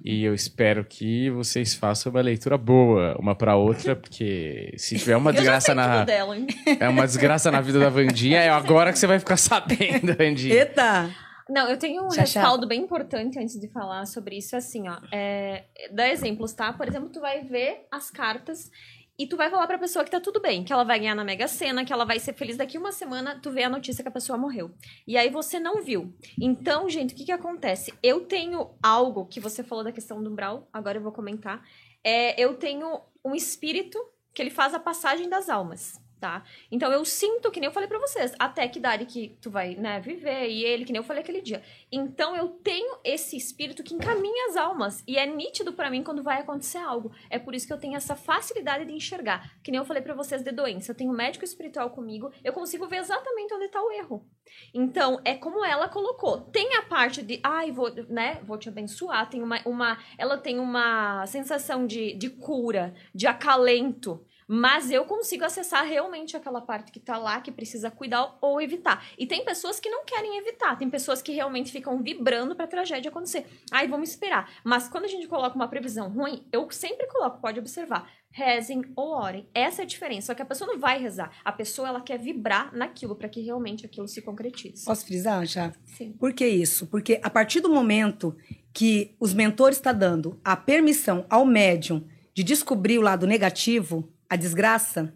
e 0.08 0.24
eu 0.24 0.32
espero 0.32 0.86
que 0.86 1.28
vocês 1.28 1.74
façam 1.74 2.10
uma 2.10 2.22
leitura 2.22 2.56
boa 2.56 3.14
uma 3.18 3.34
pra 3.34 3.56
outra, 3.56 3.94
porque 3.94 4.72
se 4.78 4.96
tiver 4.96 5.14
uma 5.14 5.30
desgraça 5.34 5.74
na 5.74 6.02
dela, 6.02 6.34
hein? 6.34 6.46
é 6.80 6.88
uma 6.88 7.04
desgraça 7.04 7.50
na 7.50 7.60
vida 7.60 7.78
da 7.78 7.90
Vandinha, 7.90 8.40
é 8.40 8.48
agora 8.48 8.90
que 8.90 8.98
você 8.98 9.06
vai 9.06 9.18
ficar 9.18 9.36
sabendo, 9.36 10.16
Vandinha. 10.16 10.54
Eita! 10.54 11.10
Não, 11.46 11.68
eu 11.68 11.78
tenho 11.78 12.06
um 12.06 12.10
Xaxá. 12.10 12.40
respaldo 12.40 12.66
bem 12.66 12.80
importante 12.80 13.38
antes 13.38 13.60
de 13.60 13.68
falar 13.68 14.06
sobre 14.06 14.38
isso, 14.38 14.56
assim, 14.56 14.88
ó. 14.88 14.96
É, 15.12 15.64
dá 15.92 16.08
exemplos, 16.08 16.54
tá? 16.54 16.72
Por 16.72 16.88
exemplo, 16.88 17.10
tu 17.10 17.20
vai 17.20 17.42
ver 17.42 17.86
as 17.90 18.10
cartas 18.10 18.70
e 19.18 19.26
tu 19.26 19.36
vai 19.36 19.50
falar 19.50 19.66
pra 19.66 19.78
pessoa 19.78 20.04
que 20.04 20.10
tá 20.10 20.20
tudo 20.20 20.40
bem, 20.40 20.62
que 20.62 20.72
ela 20.72 20.84
vai 20.84 21.00
ganhar 21.00 21.14
na 21.14 21.24
Mega 21.24 21.48
Sena, 21.48 21.84
que 21.84 21.92
ela 21.92 22.04
vai 22.04 22.20
ser 22.20 22.34
feliz 22.34 22.56
daqui 22.56 22.78
uma 22.78 22.92
semana, 22.92 23.40
tu 23.42 23.50
vê 23.50 23.64
a 23.64 23.68
notícia 23.68 24.02
que 24.02 24.08
a 24.08 24.12
pessoa 24.12 24.38
morreu. 24.38 24.70
E 25.06 25.16
aí 25.16 25.28
você 25.28 25.58
não 25.58 25.82
viu. 25.82 26.14
Então, 26.40 26.88
gente, 26.88 27.14
o 27.14 27.16
que 27.16 27.24
que 27.24 27.32
acontece? 27.32 27.92
Eu 28.00 28.26
tenho 28.26 28.70
algo 28.80 29.26
que 29.26 29.40
você 29.40 29.64
falou 29.64 29.82
da 29.82 29.90
questão 29.90 30.22
do 30.22 30.30
umbral, 30.30 30.68
agora 30.72 30.98
eu 30.98 31.02
vou 31.02 31.10
comentar. 31.10 31.66
É, 32.04 32.40
eu 32.40 32.54
tenho 32.54 33.00
um 33.24 33.34
espírito 33.34 33.98
que 34.32 34.40
ele 34.40 34.50
faz 34.50 34.72
a 34.72 34.78
passagem 34.78 35.28
das 35.28 35.48
almas. 35.48 36.00
Tá? 36.20 36.42
Então 36.70 36.92
eu 36.92 37.04
sinto, 37.04 37.50
que 37.50 37.60
nem 37.60 37.68
eu 37.68 37.72
falei 37.72 37.88
pra 37.88 37.98
vocês, 37.98 38.34
até 38.40 38.66
que 38.66 38.80
idade 38.80 39.06
que 39.06 39.38
tu 39.40 39.50
vai, 39.50 39.76
né, 39.76 40.00
viver, 40.00 40.48
e 40.48 40.64
ele, 40.64 40.84
que 40.84 40.92
nem 40.92 40.98
eu 40.98 41.04
falei 41.04 41.22
aquele 41.22 41.40
dia. 41.40 41.62
Então 41.92 42.34
eu 42.34 42.48
tenho 42.48 42.98
esse 43.04 43.36
espírito 43.36 43.84
que 43.84 43.94
encaminha 43.94 44.48
as 44.50 44.56
almas. 44.56 45.04
E 45.06 45.16
é 45.16 45.24
nítido 45.24 45.72
pra 45.72 45.90
mim 45.90 46.02
quando 46.02 46.22
vai 46.22 46.40
acontecer 46.40 46.78
algo. 46.78 47.12
É 47.30 47.38
por 47.38 47.54
isso 47.54 47.66
que 47.66 47.72
eu 47.72 47.78
tenho 47.78 47.96
essa 47.96 48.16
facilidade 48.16 48.84
de 48.84 48.92
enxergar. 48.92 49.52
Que 49.62 49.70
nem 49.70 49.78
eu 49.78 49.84
falei 49.84 50.02
pra 50.02 50.14
vocês 50.14 50.42
de 50.42 50.50
doença. 50.50 50.90
Eu 50.90 50.96
tenho 50.96 51.12
um 51.12 51.16
médico 51.16 51.44
espiritual 51.44 51.90
comigo, 51.90 52.32
eu 52.42 52.52
consigo 52.52 52.88
ver 52.88 52.96
exatamente 52.98 53.54
onde 53.54 53.68
tá 53.68 53.80
o 53.80 53.92
erro. 53.92 54.26
Então, 54.74 55.20
é 55.24 55.34
como 55.34 55.64
ela 55.64 55.88
colocou. 55.88 56.40
Tem 56.40 56.74
a 56.76 56.82
parte 56.82 57.22
de, 57.22 57.40
ai, 57.44 57.70
vou, 57.70 57.92
né, 58.08 58.40
vou 58.42 58.58
te 58.58 58.68
abençoar. 58.68 59.28
Tem 59.28 59.42
uma, 59.42 59.60
uma 59.64 59.98
ela 60.16 60.36
tem 60.36 60.58
uma 60.58 61.26
sensação 61.26 61.86
de, 61.86 62.14
de 62.14 62.30
cura, 62.30 62.94
de 63.14 63.26
acalento. 63.26 64.24
Mas 64.50 64.90
eu 64.90 65.04
consigo 65.04 65.44
acessar 65.44 65.84
realmente 65.84 66.34
aquela 66.34 66.62
parte 66.62 66.90
que 66.90 66.98
tá 66.98 67.18
lá, 67.18 67.38
que 67.38 67.52
precisa 67.52 67.90
cuidar 67.90 68.38
ou 68.40 68.62
evitar. 68.62 69.06
E 69.18 69.26
tem 69.26 69.44
pessoas 69.44 69.78
que 69.78 69.90
não 69.90 70.06
querem 70.06 70.38
evitar. 70.38 70.78
Tem 70.78 70.88
pessoas 70.88 71.20
que 71.20 71.32
realmente 71.32 71.70
ficam 71.70 72.02
vibrando 72.02 72.56
pra 72.56 72.66
tragédia 72.66 73.10
acontecer. 73.10 73.44
Ai, 73.70 73.86
vamos 73.86 74.08
esperar. 74.08 74.50
Mas 74.64 74.88
quando 74.88 75.04
a 75.04 75.08
gente 75.08 75.28
coloca 75.28 75.54
uma 75.54 75.68
previsão 75.68 76.08
ruim, 76.08 76.46
eu 76.50 76.70
sempre 76.70 77.06
coloco, 77.08 77.42
pode 77.42 77.58
observar. 77.58 78.10
Rezem 78.30 78.82
ou 78.96 79.10
orem. 79.10 79.46
Essa 79.52 79.82
é 79.82 79.84
a 79.84 79.86
diferença. 79.86 80.28
Só 80.28 80.34
que 80.34 80.40
a 80.40 80.46
pessoa 80.46 80.72
não 80.72 80.78
vai 80.78 80.98
rezar. 80.98 81.30
A 81.44 81.52
pessoa, 81.52 81.88
ela 81.88 82.00
quer 82.00 82.18
vibrar 82.18 82.74
naquilo 82.74 83.14
para 83.16 83.28
que 83.28 83.42
realmente 83.42 83.84
aquilo 83.84 84.08
se 84.08 84.22
concretize. 84.22 84.86
Posso 84.86 85.04
frisar, 85.04 85.44
já? 85.44 85.74
Sim. 85.84 86.12
Por 86.12 86.32
que 86.32 86.46
isso? 86.46 86.86
Porque 86.86 87.20
a 87.22 87.28
partir 87.28 87.60
do 87.60 87.68
momento 87.68 88.34
que 88.72 89.14
os 89.20 89.34
mentores 89.34 89.76
estão 89.76 89.92
dando 89.92 90.40
a 90.42 90.56
permissão 90.56 91.26
ao 91.28 91.44
médium 91.44 92.06
de 92.32 92.42
descobrir 92.42 92.98
o 92.98 93.02
lado 93.02 93.26
negativo, 93.26 94.08
a 94.28 94.36
desgraça, 94.36 95.12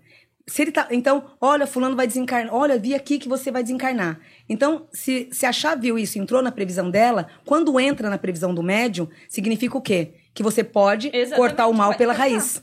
Se 0.48 0.62
ele 0.62 0.72
tá, 0.72 0.88
então, 0.90 1.30
olha, 1.40 1.66
fulano 1.68 1.94
vai 1.94 2.06
desencarnar. 2.06 2.52
Olha, 2.52 2.76
vi 2.78 2.94
aqui 2.94 3.18
que 3.18 3.28
você 3.28 3.50
vai 3.52 3.62
desencarnar. 3.62 4.18
Então, 4.48 4.88
se, 4.92 5.28
se 5.30 5.46
a 5.46 5.52
chave 5.52 5.82
viu 5.82 5.98
isso, 5.98 6.18
entrou 6.18 6.42
na 6.42 6.50
previsão 6.50 6.90
dela, 6.90 7.28
quando 7.44 7.78
entra 7.78 8.10
na 8.10 8.18
previsão 8.18 8.52
do 8.52 8.62
médium, 8.62 9.08
significa 9.28 9.76
o 9.78 9.80
quê? 9.80 10.14
Que 10.34 10.42
você 10.42 10.64
pode 10.64 11.08
Exatamente, 11.12 11.36
cortar 11.36 11.66
o 11.68 11.72
mal 11.74 11.94
pela 11.94 12.12
cortar. 12.14 12.24
raiz. 12.28 12.62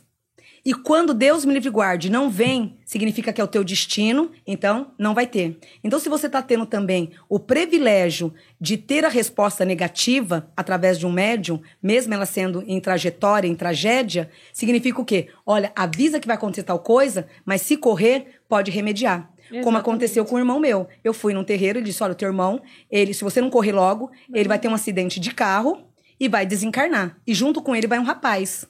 E 0.66 0.74
quando 0.74 1.14
Deus 1.14 1.46
me 1.46 1.54
livre 1.54 1.70
e 1.70 1.72
guarde 1.72 2.10
não 2.10 2.30
vem, 2.30 2.78
significa 2.86 3.32
que 3.32 3.40
é 3.40 3.44
o 3.44 3.48
teu 3.48 3.64
destino, 3.64 4.32
então 4.46 4.92
não 4.98 5.14
vai 5.14 5.26
ter. 5.26 5.58
Então, 5.84 6.00
se 6.00 6.10
você 6.10 6.28
está 6.28 6.42
tendo 6.42 6.66
também 6.66 7.12
o 7.28 7.40
privilégio 7.40 8.34
de 8.60 8.78
ter 8.78 9.06
a 9.06 9.10
resposta 9.10 9.64
negativa 9.64 10.52
através 10.56 11.00
de 11.00 11.06
um 11.06 11.12
médium, 11.12 11.62
mesmo 11.82 12.14
ela 12.14 12.26
sendo 12.26 12.64
em 12.68 12.80
trajetória, 12.80 13.48
em 13.48 13.56
tragédia, 13.56 14.30
significa 14.54 15.02
o 15.02 15.06
quê? 15.06 15.28
Olha, 15.46 15.72
avisa 15.76 16.20
que 16.20 16.28
vai 16.28 16.36
acontecer 16.36 16.64
tal 16.64 16.80
coisa, 16.80 17.28
mas 17.46 17.62
se 17.62 17.78
correr, 17.78 18.40
pode 18.48 18.72
remediar. 18.72 19.30
Como 19.50 19.60
Exatamente. 19.60 19.82
aconteceu 19.82 20.26
com 20.26 20.36
o 20.36 20.40
irmão 20.40 20.60
meu. 20.60 20.88
Eu 21.04 21.14
fui 21.14 21.34
num 21.34 21.44
terreiro 21.44 21.80
e 21.80 21.82
disse: 21.82 22.04
Olha, 22.04 22.12
o 22.12 22.16
teu 22.16 22.28
irmão, 22.28 22.62
ele, 22.90 23.16
se 23.16 23.24
você 23.24 23.42
não 23.42 23.50
correr 23.50 23.72
logo, 23.72 24.12
ele 24.32 24.48
vai 24.48 24.60
ter 24.60 24.68
um 24.68 24.76
acidente 24.76 25.20
de 25.20 25.34
carro 25.34 25.90
e 26.20 26.28
vai 26.28 26.46
desencarnar. 26.46 27.18
E 27.26 27.34
junto 27.34 27.62
com 27.62 27.76
ele 27.76 27.88
vai 27.88 27.98
um 27.98 28.04
rapaz. 28.04 28.68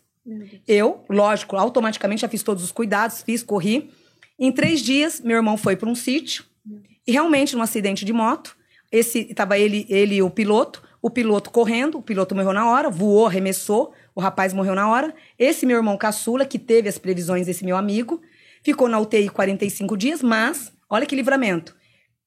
Eu, 0.68 1.04
lógico, 1.10 1.56
automaticamente 1.56 2.22
já 2.22 2.30
fiz 2.30 2.44
todos 2.44 2.64
os 2.64 2.72
cuidados, 2.72 3.22
fiz, 3.22 3.44
corri. 3.44 3.90
Em 4.38 4.52
três 4.52 4.82
dias, 4.82 5.20
meu 5.22 5.38
irmão 5.38 5.58
foi 5.58 5.76
para 5.76 5.90
um 5.90 5.96
sítio 5.96 6.46
e 7.10 7.12
realmente, 7.12 7.56
num 7.56 7.64
acidente 7.64 8.06
de 8.06 8.14
moto, 8.14 8.56
esse 8.92 9.34
tava 9.34 9.58
ele, 9.58 9.86
ele 9.90 10.16
e 10.16 10.22
o 10.22 10.30
piloto, 10.30 10.84
o 11.02 11.10
piloto 11.10 11.50
correndo, 11.50 11.98
o 11.98 12.02
piloto 12.04 12.36
morreu 12.36 12.54
na 12.54 12.70
hora, 12.70 12.90
voou, 12.90 13.26
arremessou, 13.26 13.94
o 14.14 14.22
rapaz 14.22 14.54
morreu 14.54 14.76
na 14.76 14.88
hora. 14.88 15.14
Esse 15.38 15.66
meu 15.66 15.78
irmão 15.78 15.98
caçula, 15.98 16.46
que 16.46 16.60
teve 16.60 16.88
as 16.88 17.00
previsões 17.00 17.48
desse 17.48 17.66
meu 17.66 17.76
amigo, 17.76 18.22
ficou 18.64 18.88
na 18.88 19.00
UTI 19.00 19.30
45 19.30 19.98
dias, 19.98 20.22
mas 20.22 20.72
olha 20.90 21.06
que 21.06 21.16
livramento. 21.16 21.76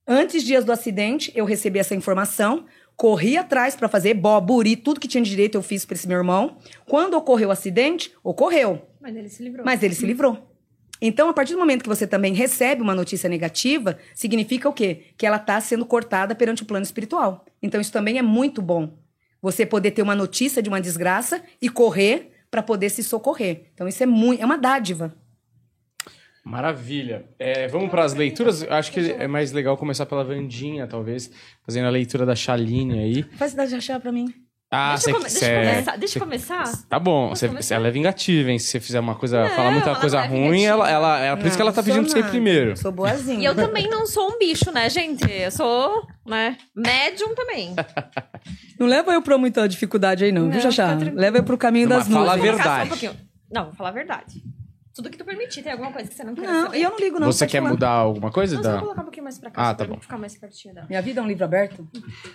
Antes 0.05 0.43
dias 0.43 0.65
do 0.65 0.73
acidente, 0.73 1.31
eu 1.35 1.45
recebi 1.45 1.79
essa 1.79 1.95
informação, 1.95 2.65
corri 2.97 3.37
atrás 3.37 3.75
para 3.75 3.89
fazer 3.89 4.15
bó, 4.15 4.41
buri, 4.41 4.77
tudo 4.77 5.01
que 5.01 5.09
tinha 5.09 5.23
de 5.23 5.31
direito 5.31 5.57
eu 5.57 5.63
fiz 5.63 5.85
para 5.85 5.95
esse 5.95 6.07
meu 6.07 6.19
irmão. 6.19 6.57
Quando 6.87 7.15
ocorreu 7.15 7.49
o 7.49 7.53
acidente, 7.53 8.13
ocorreu, 8.23 8.83
Mas 9.01 9.17
ele 9.17 9.29
se 9.29 9.43
livrou. 9.43 9.65
mas 9.65 9.83
ele 9.83 9.95
se 9.95 10.07
livrou. 10.07 10.49
Então, 11.05 11.29
a 11.29 11.33
partir 11.33 11.55
do 11.55 11.59
momento 11.59 11.83
que 11.83 11.89
você 11.89 12.07
também 12.07 12.33
recebe 12.33 12.81
uma 12.81 12.95
notícia 12.95 13.29
negativa, 13.29 13.99
significa 14.15 14.69
o 14.69 14.73
quê? 14.73 15.07
Que 15.17 15.27
ela 15.27 15.37
está 15.37 15.61
sendo 15.61 15.85
cortada 15.85 16.33
perante 16.33 16.63
o 16.63 16.67
plano 16.67 16.85
espiritual. 16.85 17.45
Então, 17.61 17.81
isso 17.81 17.91
também 17.91 18.19
é 18.19 18.23
muito 18.23 18.63
bom. 18.63 18.97
Você 19.41 19.67
poder 19.67 19.91
ter 19.91 20.03
uma 20.03 20.15
notícia 20.15 20.63
de 20.63 20.69
uma 20.69 20.81
desgraça 20.81 21.43
e 21.61 21.69
correr 21.69 22.31
para 22.49 22.63
poder 22.63 22.89
se 22.89 23.03
socorrer. 23.03 23.65
Então, 23.75 23.89
isso 23.89 24.01
é 24.01 24.07
muito, 24.07 24.41
é 24.41 24.47
uma 24.47 24.57
dádiva. 24.57 25.13
Maravilha. 26.45 27.25
É, 27.39 27.69
vamos 27.69 27.91
para 27.91 28.05
as 28.05 28.15
leituras. 28.15 28.63
Acho 28.65 28.91
que 28.93 29.13
é 29.13 29.27
mais 29.29 29.53
legal 29.53 29.77
começar 29.77 30.07
pela 30.07 30.25
Vandinha, 30.25 30.87
talvez, 30.87 31.31
fazendo 31.65 31.87
a 31.87 31.91
leitura 31.91 32.27
da 32.27 32.35
Chaline 32.35 32.99
aí. 32.99 33.23
Faz 33.37 33.55
de 33.55 33.61
achar 33.77 34.01
para 34.01 34.11
mim. 34.11 34.33
Ah, 34.75 34.95
deixa, 34.95 35.11
eu 35.11 35.15
come- 35.17 35.29
deixa 35.29 35.45
eu 35.47 35.61
começar. 35.69 35.97
Deixa 35.99 36.19
eu 36.19 36.23
começar. 36.23 36.87
Tá 36.89 36.99
bom, 36.99 37.29
você, 37.29 37.47
começar? 37.47 37.75
ela 37.75 37.89
é 37.89 37.91
vingativa, 37.91 38.51
hein? 38.51 38.59
Se 38.59 38.69
você 38.69 38.81
fizer 38.81 39.01
uma 39.01 39.15
coisa, 39.15 39.43
Não, 39.43 39.51
falar 39.51 39.71
muita 39.71 39.91
ela 39.91 40.01
coisa 40.01 40.17
não 40.17 40.25
é 40.25 40.29
ruim, 40.29 40.65
ela, 40.65 40.91
ela, 40.91 41.19
é 41.21 41.37
por 41.37 41.47
isso 41.47 41.57
que 41.57 41.63
ela 41.63 41.73
tá 41.75 41.83
Não, 41.83 41.87
pedindo 41.87 42.05
pra 42.05 42.11
você 42.13 42.19
ir 42.19 42.23
nada. 42.23 42.31
primeiro. 42.33 42.77
Sou 42.79 42.91
boazinha. 42.91 43.39
E 43.39 43.45
eu 43.45 43.55
também 43.55 43.87
não 43.91 44.07
sou 44.07 44.31
um 44.31 44.39
bicho, 44.39 44.73
né, 44.73 44.89
gente? 44.89 45.31
Eu 45.31 45.51
sou, 45.51 46.07
né, 46.27 46.57
médium 46.75 47.35
também. 47.35 47.75
Não 48.81 48.87
leva 48.89 49.13
eu 49.13 49.23
pra 49.23 49.39
muita 49.39 49.69
dificuldade 49.69 50.25
aí, 50.25 50.33
não, 50.33 50.47
Não, 50.47 50.51
viu, 50.51 50.61
tranquilo. 50.73 51.15
Leva 51.15 51.37
eu 51.39 51.45
pro 51.45 51.57
caminho 51.57 51.89
Mas 51.89 51.99
das 51.99 52.09
fala 52.09 52.33
a 52.33 52.37
nuvens. 52.37 52.57
Ficar 52.57 52.65
só 52.89 52.95
verdade. 52.97 53.09
um. 53.09 53.27
Não, 53.55 53.65
vou 53.67 53.75
falar 53.75 53.91
a 53.91 53.93
verdade. 53.93 54.43
Tudo 54.95 55.09
que 55.09 55.17
tu 55.17 55.25
permitir, 55.25 55.63
tem 55.63 55.73
alguma 55.73 55.91
coisa 55.91 56.07
que 56.09 56.15
você 56.15 56.23
não 56.23 56.35
quer 56.35 56.43
Não, 56.43 56.67
saber? 56.67 56.83
eu 56.83 56.91
não 56.91 56.99
ligo, 56.99 57.19
não. 57.19 57.33
você 57.33 57.47
quer 57.47 57.63
mudar 57.63 57.89
alguma 57.91 58.31
coisa? 58.31 58.57
Não, 58.57 58.63
só 58.63 58.71
vou 58.73 58.81
colocar 58.81 59.01
um 59.01 59.05
pouquinho 59.05 59.25
mais 59.25 59.39
pra 59.39 59.51
cá, 59.51 59.63
Ah, 59.63 59.67
só 59.69 59.75
tá 59.75 59.85
pra 59.87 59.95
bom. 59.95 60.01
ficar 60.01 60.19
mais 60.19 60.37
pertinho 60.37 60.75
dela. 60.75 60.87
Minha 60.87 61.01
vida 61.01 61.21
é 61.21 61.23
um 61.23 61.27
livro 61.27 61.45
aberto? 61.45 61.89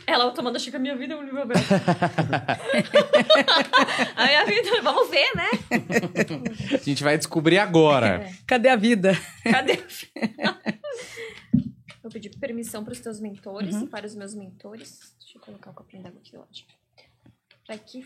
Ela 0.08 0.32
tomando 0.32 0.56
a 0.56 0.60
Chica, 0.60 0.80
minha 0.80 0.96
vida 0.98 1.13
é 1.13 1.17
um 1.17 1.24
livro 1.24 1.39
aberto. 1.39 1.67
a 4.15 4.26
minha 4.26 4.46
vida, 4.46 4.82
vamos 4.82 5.10
ver, 5.10 5.36
né? 5.36 5.50
A 6.74 6.78
gente 6.78 7.04
vai 7.04 7.17
descobrir 7.17 7.60
agora. 7.60 8.24
É. 8.24 8.34
Cadê 8.48 8.70
a 8.70 8.76
vida? 8.76 9.13
Cadê? 9.43 9.78
Vou 12.02 12.12
pedir 12.12 12.30
permissão 12.39 12.84
para 12.84 12.93
os 12.93 13.00
teus 13.00 13.20
mentores 13.20 13.76
e 13.76 13.88
para 13.88 14.06
os 14.06 14.15
meus 14.15 14.34
mentores. 14.34 15.13
Deixa 15.20 15.38
eu 15.38 15.41
colocar 15.41 15.72
o 15.72 15.74
copinho 15.74 16.04
d'água 16.04 16.20
aqui 16.22 16.36
lado. 16.38 16.48
Para 17.65 17.78
que 17.78 18.06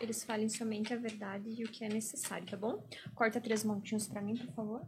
eles 0.00 0.24
falem 0.24 0.48
somente 0.48 0.92
a 0.92 0.96
verdade 0.96 1.48
e 1.48 1.64
o 1.64 1.68
que 1.68 1.84
é 1.84 1.88
necessário, 1.88 2.46
tá 2.46 2.56
bom? 2.56 2.86
Corta 3.14 3.40
três 3.40 3.64
montinhos 3.64 4.06
para 4.06 4.20
mim, 4.20 4.36
por 4.36 4.52
favor. 4.54 4.86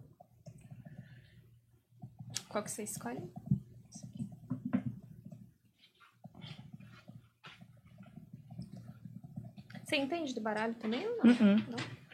Qual 2.48 2.62
que 2.62 2.70
você 2.70 2.82
escolhe? 2.82 3.30
Você 9.84 9.96
entende 9.96 10.34
do 10.34 10.40
baralho 10.40 10.74
também 10.74 11.06
ou 11.06 11.16
não? 11.18 11.24
Uhum. 11.24 11.56
Não? 11.68 12.05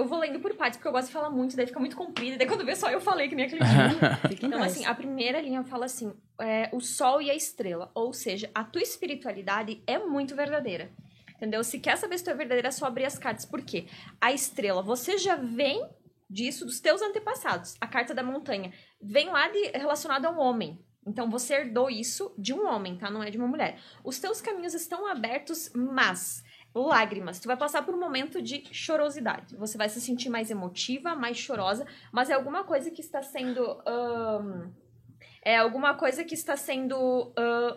Eu 0.00 0.06
vou 0.06 0.18
lendo 0.18 0.40
por 0.40 0.54
partes, 0.54 0.78
porque 0.78 0.88
eu 0.88 0.92
gosto 0.92 1.08
de 1.08 1.12
falar 1.12 1.28
muito, 1.28 1.54
daí 1.54 1.66
fica 1.66 1.78
muito 1.78 1.94
comprido, 1.94 2.38
daí 2.38 2.46
quando 2.46 2.64
vê 2.64 2.74
só 2.74 2.90
eu 2.90 3.02
falei 3.02 3.28
que 3.28 3.34
nem 3.34 3.44
aquele 3.44 3.62
dia. 3.62 4.18
Então, 4.42 4.62
assim, 4.62 4.86
a 4.86 4.94
primeira 4.94 5.42
linha 5.42 5.62
fala 5.62 5.84
assim: 5.84 6.14
é, 6.40 6.70
o 6.72 6.80
sol 6.80 7.20
e 7.20 7.30
a 7.30 7.34
estrela. 7.34 7.90
Ou 7.94 8.10
seja, 8.14 8.50
a 8.54 8.64
tua 8.64 8.80
espiritualidade 8.80 9.82
é 9.86 9.98
muito 9.98 10.34
verdadeira. 10.34 10.90
Entendeu? 11.36 11.62
Se 11.62 11.78
quer 11.78 11.98
saber 11.98 12.16
se 12.16 12.24
tu 12.24 12.30
é 12.30 12.34
verdadeira, 12.34 12.68
é 12.68 12.70
só 12.70 12.86
abrir 12.86 13.04
as 13.04 13.18
cartas. 13.18 13.44
Por 13.44 13.60
quê? 13.60 13.88
A 14.18 14.32
estrela, 14.32 14.82
você 14.82 15.18
já 15.18 15.36
vem 15.36 15.86
disso 16.30 16.64
dos 16.64 16.80
teus 16.80 17.02
antepassados. 17.02 17.76
A 17.78 17.86
carta 17.86 18.14
da 18.14 18.22
montanha 18.22 18.72
vem 19.02 19.28
lá 19.28 19.50
de, 19.50 19.68
relacionado 19.76 20.24
a 20.24 20.30
um 20.30 20.38
homem. 20.38 20.82
Então 21.06 21.28
você 21.28 21.54
herdou 21.54 21.90
isso 21.90 22.34
de 22.38 22.54
um 22.54 22.66
homem, 22.66 22.96
tá? 22.96 23.10
Não 23.10 23.22
é 23.22 23.30
de 23.30 23.36
uma 23.36 23.48
mulher. 23.48 23.78
Os 24.02 24.18
teus 24.18 24.40
caminhos 24.40 24.72
estão 24.72 25.06
abertos, 25.06 25.70
mas 25.74 26.42
lágrimas. 26.74 27.38
Tu 27.38 27.46
vai 27.46 27.56
passar 27.56 27.82
por 27.82 27.94
um 27.94 28.00
momento 28.00 28.40
de 28.40 28.64
chorosidade. 28.72 29.56
Você 29.56 29.76
vai 29.76 29.88
se 29.88 30.00
sentir 30.00 30.28
mais 30.28 30.50
emotiva, 30.50 31.14
mais 31.14 31.36
chorosa, 31.36 31.86
mas 32.12 32.30
é 32.30 32.34
alguma 32.34 32.64
coisa 32.64 32.90
que 32.90 33.00
está 33.00 33.22
sendo. 33.22 33.82
é 35.42 35.56
alguma 35.56 35.94
coisa 35.94 36.24
que 36.24 36.34
está 36.34 36.56
sendo 36.56 37.32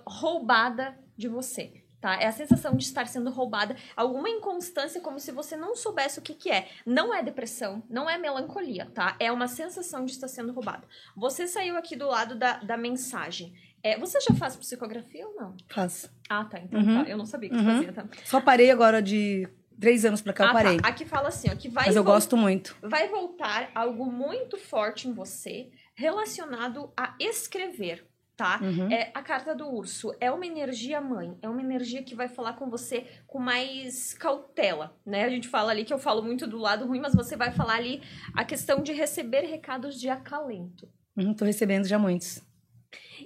roubada 0.05 0.97
de 1.17 1.27
você. 1.27 1.82
Tá? 2.03 2.15
É 2.19 2.27
a 2.27 2.33
sensação 2.33 2.75
de 2.75 2.83
estar 2.83 3.07
sendo 3.07 3.29
roubada, 3.31 3.77
alguma 3.95 4.27
inconstância, 4.29 4.99
como 4.99 5.21
se 5.21 5.31
você 5.31 5.55
não 5.55 5.73
soubesse 5.73 6.19
o 6.19 6.21
que, 6.21 6.33
que 6.33 6.51
é. 6.51 6.67
Não 6.85 7.13
é 7.13 7.23
depressão, 7.23 7.81
não 7.89 8.09
é 8.09 8.17
melancolia, 8.17 8.91
tá? 8.93 9.15
É 9.21 9.31
uma 9.31 9.47
sensação 9.47 10.03
de 10.03 10.11
estar 10.11 10.27
sendo 10.27 10.51
roubada. 10.51 10.85
Você 11.15 11.47
saiu 11.47 11.77
aqui 11.77 11.95
do 11.95 12.05
lado 12.07 12.35
da, 12.35 12.57
da 12.57 12.75
mensagem. 12.75 13.53
É, 13.81 13.97
você 13.97 14.19
já 14.19 14.35
faz 14.35 14.53
psicografia 14.57 15.25
ou 15.25 15.33
não? 15.33 15.55
Faço. 15.69 16.09
Ah, 16.29 16.43
tá. 16.43 16.59
Então 16.59 16.77
Uhum. 16.81 17.05
tá. 17.05 17.09
Eu 17.09 17.17
não 17.17 17.25
sabia 17.25 17.49
que 17.49 17.55
Uhum. 17.55 17.63
você 17.63 17.71
fazia, 17.87 17.93
tá? 17.93 18.05
Só 18.25 18.41
parei 18.41 18.69
agora 18.69 19.01
de 19.01 19.47
três 19.79 20.03
anos 20.03 20.21
pra 20.21 20.33
cá, 20.33 20.43
eu 20.43 20.49
Ah, 20.49 20.53
parei. 20.53 20.81
tá. 20.81 20.87
Aqui 20.89 21.05
fala 21.05 21.29
assim, 21.29 21.49
ó, 21.49 21.55
que 21.55 21.69
vai 21.69 21.85
Mas 21.85 21.95
eu 21.95 22.03
gosto 22.03 22.35
muito. 22.35 22.75
vai 22.81 23.07
voltar 23.07 23.71
algo 23.73 24.05
muito 24.11 24.57
forte 24.57 25.07
em 25.07 25.13
você 25.13 25.69
relacionado 25.95 26.91
a 26.97 27.15
escrever, 27.17 28.05
tá? 28.35 28.59
Uhum. 28.61 28.91
É 28.91 29.11
a 29.13 29.21
carta 29.21 29.53
do 29.53 29.67
urso 29.67 30.13
é 30.19 30.31
uma 30.31 30.45
energia 30.45 30.99
mãe, 30.99 31.37
é 31.41 31.49
uma 31.49 31.61
energia 31.61 32.03
que 32.03 32.15
vai 32.15 32.27
falar 32.27 32.53
com 32.53 32.69
você 32.69 33.05
com 33.27 33.39
mais 33.39 34.13
cautela, 34.13 34.95
né? 35.05 35.23
A 35.23 35.29
gente 35.29 35.47
fala 35.47 35.71
ali 35.71 35.85
que 35.85 35.93
eu 35.93 35.99
falo 35.99 36.21
muito 36.21 36.47
do 36.47 36.57
lado 36.57 36.85
ruim, 36.85 36.99
mas 36.99 37.15
você 37.15 37.35
vai 37.35 37.51
falar 37.51 37.75
ali 37.75 38.01
a 38.33 38.43
questão 38.43 38.81
de 38.81 38.91
receber 38.93 39.41
recados 39.41 39.99
de 39.99 40.09
acalento. 40.09 40.89
Uhum, 41.15 41.33
tô 41.33 41.45
recebendo 41.45 41.87
já 41.87 41.99
muitos. 41.99 42.41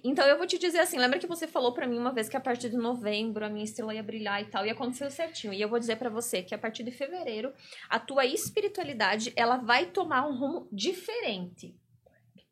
Então 0.04 0.26
eu 0.28 0.38
vou 0.38 0.46
te 0.46 0.58
dizer 0.58 0.80
assim, 0.80 0.98
lembra 0.98 1.20
que 1.20 1.28
você 1.28 1.48
falou 1.48 1.74
pra 1.74 1.88
mim 1.88 1.98
uma 1.98 2.12
vez 2.12 2.30
que 2.30 2.38
a 2.38 2.40
partir 2.40 2.70
de 2.70 2.78
novembro 2.78 3.46
a 3.46 3.50
minha 3.50 3.64
estrela 3.64 3.94
ia 3.94 4.04
brilhar 4.04 4.42
e 4.42 4.46
tal, 4.46 4.66
e 4.66 4.70
aconteceu 4.70 5.10
certinho. 5.10 5.54
E 5.54 5.62
eu 5.62 5.70
vou 5.70 5.80
dizer 5.80 5.96
pra 5.98 6.10
você 6.10 6.44
que 6.44 6.54
a 6.54 6.58
partir 6.58 6.84
de 6.84 6.92
fevereiro 6.92 7.54
a 7.90 8.00
tua 8.00 8.26
espiritualidade, 8.26 9.34
ela 9.36 9.58
vai 9.58 9.88
tomar 9.88 10.28
um 10.28 10.38
rumo 10.38 10.68
diferente. 10.72 11.76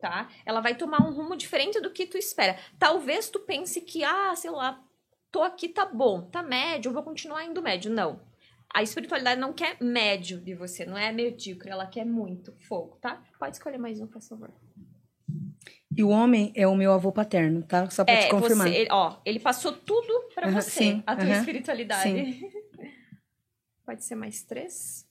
Tá? 0.05 0.29
Ela 0.45 0.61
vai 0.61 0.75
tomar 0.75 1.01
um 1.01 1.11
rumo 1.11 1.35
diferente 1.35 1.81
do 1.81 1.89
que 1.89 2.05
tu 2.05 2.15
espera. 2.15 2.59
Talvez 2.77 3.27
tu 3.27 3.39
pense 3.39 3.81
que, 3.81 4.03
ah, 4.03 4.35
sei 4.35 4.51
lá, 4.51 4.79
tô 5.31 5.41
aqui, 5.41 5.67
tá 5.67 5.83
bom, 5.83 6.21
tá 6.29 6.43
médio, 6.43 6.89
eu 6.89 6.93
vou 6.93 7.01
continuar 7.01 7.43
indo 7.43 7.59
médio. 7.59 7.91
Não. 7.91 8.21
A 8.71 8.83
espiritualidade 8.83 9.41
não 9.41 9.51
quer 9.51 9.77
médio 9.81 10.39
de 10.39 10.53
você, 10.53 10.85
não 10.85 10.95
é 10.95 11.11
medíocre, 11.11 11.71
ela 11.71 11.87
quer 11.87 12.05
muito 12.05 12.53
fogo, 12.67 12.97
tá? 13.01 13.23
Pode 13.39 13.55
escolher 13.55 13.79
mais 13.79 13.99
um, 13.99 14.05
por 14.05 14.21
favor. 14.21 14.51
E 15.97 16.03
o 16.03 16.09
homem 16.09 16.51
é 16.55 16.67
o 16.67 16.75
meu 16.75 16.91
avô 16.93 17.11
paterno, 17.11 17.63
tá? 17.63 17.89
Só 17.89 18.05
pra 18.05 18.13
É, 18.13 18.17
te 18.27 18.29
confirmar. 18.29 18.67
você, 18.67 18.75
ele, 18.75 18.89
ó, 18.91 19.17
ele 19.25 19.39
passou 19.39 19.71
tudo 19.71 20.29
pra 20.35 20.47
Aham, 20.47 20.61
você, 20.61 20.69
sim, 20.69 21.03
a 21.07 21.15
tua 21.15 21.25
aham, 21.25 21.39
espiritualidade. 21.39 22.51
Pode 23.83 24.03
ser 24.05 24.13
mais 24.13 24.43
três? 24.43 25.07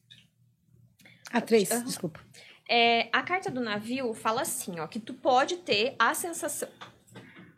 Ah, 1.33 1.41
três, 1.41 1.69
Aham. 1.71 1.85
desculpa. 1.85 2.21
É, 2.69 3.09
a 3.13 3.23
carta 3.23 3.51
do 3.51 3.61
navio 3.61 4.15
fala 4.15 4.43
assim, 4.43 4.81
ó, 4.81 4.87
que 4.87 4.99
tu 4.99 5.13
pode 5.15 5.59
ter 5.59 5.95
a 5.99 6.15
sensação. 6.15 6.69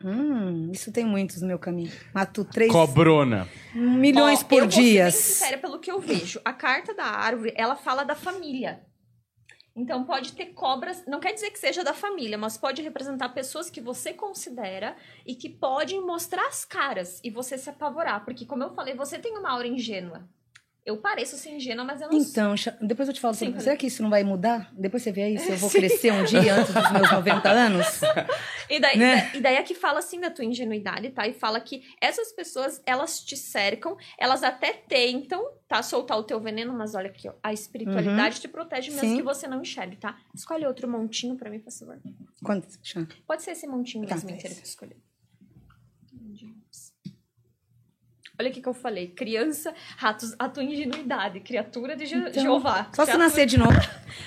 Hum, 0.03 0.69
isso 0.71 0.91
tem 0.91 1.05
muitos 1.05 1.41
no 1.41 1.47
meu 1.47 1.57
caminho. 1.57 1.91
Mato 2.13 2.45
três 2.45 2.71
Cobrona. 2.71 3.47
milhões 3.73 4.41
Ó, 4.43 4.47
por 4.47 4.59
eu 4.63 4.67
dia. 4.67 5.03
bem 5.03 5.11
sincera 5.11 5.57
pelo 5.57 5.79
que 5.79 5.89
eu 5.91 5.99
vejo. 5.99 6.39
A 6.45 6.53
carta 6.53 6.93
da 6.93 7.05
árvore, 7.05 7.53
ela 7.55 7.75
fala 7.75 8.03
da 8.03 8.15
família. 8.15 8.85
Então 9.75 10.03
pode 10.03 10.33
ter 10.33 10.47
cobras, 10.47 11.03
não 11.05 11.19
quer 11.19 11.33
dizer 11.33 11.51
que 11.51 11.59
seja 11.59 11.83
da 11.83 11.93
família, 11.93 12.35
mas 12.37 12.57
pode 12.57 12.81
representar 12.81 13.29
pessoas 13.29 13.69
que 13.69 13.79
você 13.79 14.11
considera 14.11 14.95
e 15.25 15.35
que 15.35 15.49
podem 15.49 16.01
mostrar 16.03 16.47
as 16.47 16.65
caras 16.65 17.19
e 17.23 17.29
você 17.29 17.59
se 17.59 17.69
apavorar, 17.69 18.25
porque 18.25 18.43
como 18.45 18.63
eu 18.63 18.73
falei, 18.73 18.95
você 18.95 19.19
tem 19.19 19.37
uma 19.37 19.51
aura 19.51 19.67
ingênua. 19.67 20.27
Eu 20.87 20.95
pareço 20.95 21.35
ser 21.37 21.49
ingênua, 21.49 21.83
mas 21.83 21.99
eu 22.01 22.07
não. 22.09 22.17
Então, 22.17 22.55
depois 22.81 23.09
eu 23.09 23.13
te 23.13 23.19
falo, 23.19 23.33
Sim, 23.33 23.59
será 23.59 23.75
que 23.75 23.87
isso 23.87 24.01
não 24.01 24.09
vai 24.09 24.23
mudar? 24.23 24.71
Depois 24.71 25.03
você 25.03 25.11
vê 25.11 25.23
aí 25.23 25.37
se 25.37 25.51
eu 25.51 25.57
vou 25.57 25.69
crescer 25.69 26.13
um 26.13 26.23
dia 26.23 26.55
antes 26.55 26.73
dos 26.73 26.91
meus 26.93 27.11
90 27.11 27.49
anos? 27.49 27.85
E 28.69 28.81
daí, 28.81 28.97
Né? 28.97 29.31
e 29.33 29.39
daí 29.39 29.55
é 29.55 29.63
que 29.63 29.73
fala 29.73 29.99
assim 29.99 30.19
da 30.19 30.29
tua 30.29 30.43
ingenuidade, 30.43 31.09
tá? 31.11 31.25
E 31.25 31.31
fala 31.31 31.57
que 31.61 31.83
essas 32.01 32.33
pessoas, 32.33 32.81
elas 32.85 33.21
te 33.21 33.37
cercam, 33.37 33.95
elas 34.19 34.43
até 34.43 34.73
tentam, 34.73 35.41
tá? 35.69 35.81
Soltar 35.81 36.17
o 36.19 36.23
teu 36.23 36.37
veneno, 36.41 36.73
mas 36.73 36.93
olha 36.93 37.07
aqui, 37.09 37.29
ó. 37.29 37.33
A 37.41 37.53
espiritualidade 37.53 38.41
te 38.41 38.47
protege 38.49 38.91
mesmo 38.91 39.03
Uhum. 39.05 39.09
Sim. 39.11 39.17
que 39.17 39.23
você 39.23 39.47
não 39.47 39.61
enxergue, 39.61 39.95
tá? 39.95 40.17
Escolhe 40.35 40.65
outro 40.65 40.85
montinho 40.85 41.37
pra 41.37 41.49
mim, 41.49 41.59
por 41.59 41.71
favor. 41.71 41.97
Quanto? 42.43 42.67
Chá? 42.83 43.07
Pode 43.25 43.41
ser 43.43 43.51
esse 43.51 43.65
montinho 43.67 44.05
Tá, 44.05 44.15
mesmo 44.15 44.31
inteiro 44.31 44.53
que 44.55 44.61
eu 44.61 44.65
escolhi. 44.65 44.97
Olha 48.39 48.49
o 48.49 48.53
que, 48.53 48.61
que 48.61 48.69
eu 48.69 48.73
falei. 48.73 49.07
Criança, 49.07 49.73
ratos, 49.97 50.35
a 50.37 50.47
tua 50.47 50.63
ingenuidade. 50.63 51.39
Criatura 51.39 51.95
de 51.95 52.05
Je 52.05 52.15
Então, 52.15 52.43
Jeová. 52.43 52.83
Só 52.93 53.03
se 53.03 53.11
Criatura- 53.11 53.17
nascer 53.17 53.45
de 53.47 53.57
novo. 53.57 53.71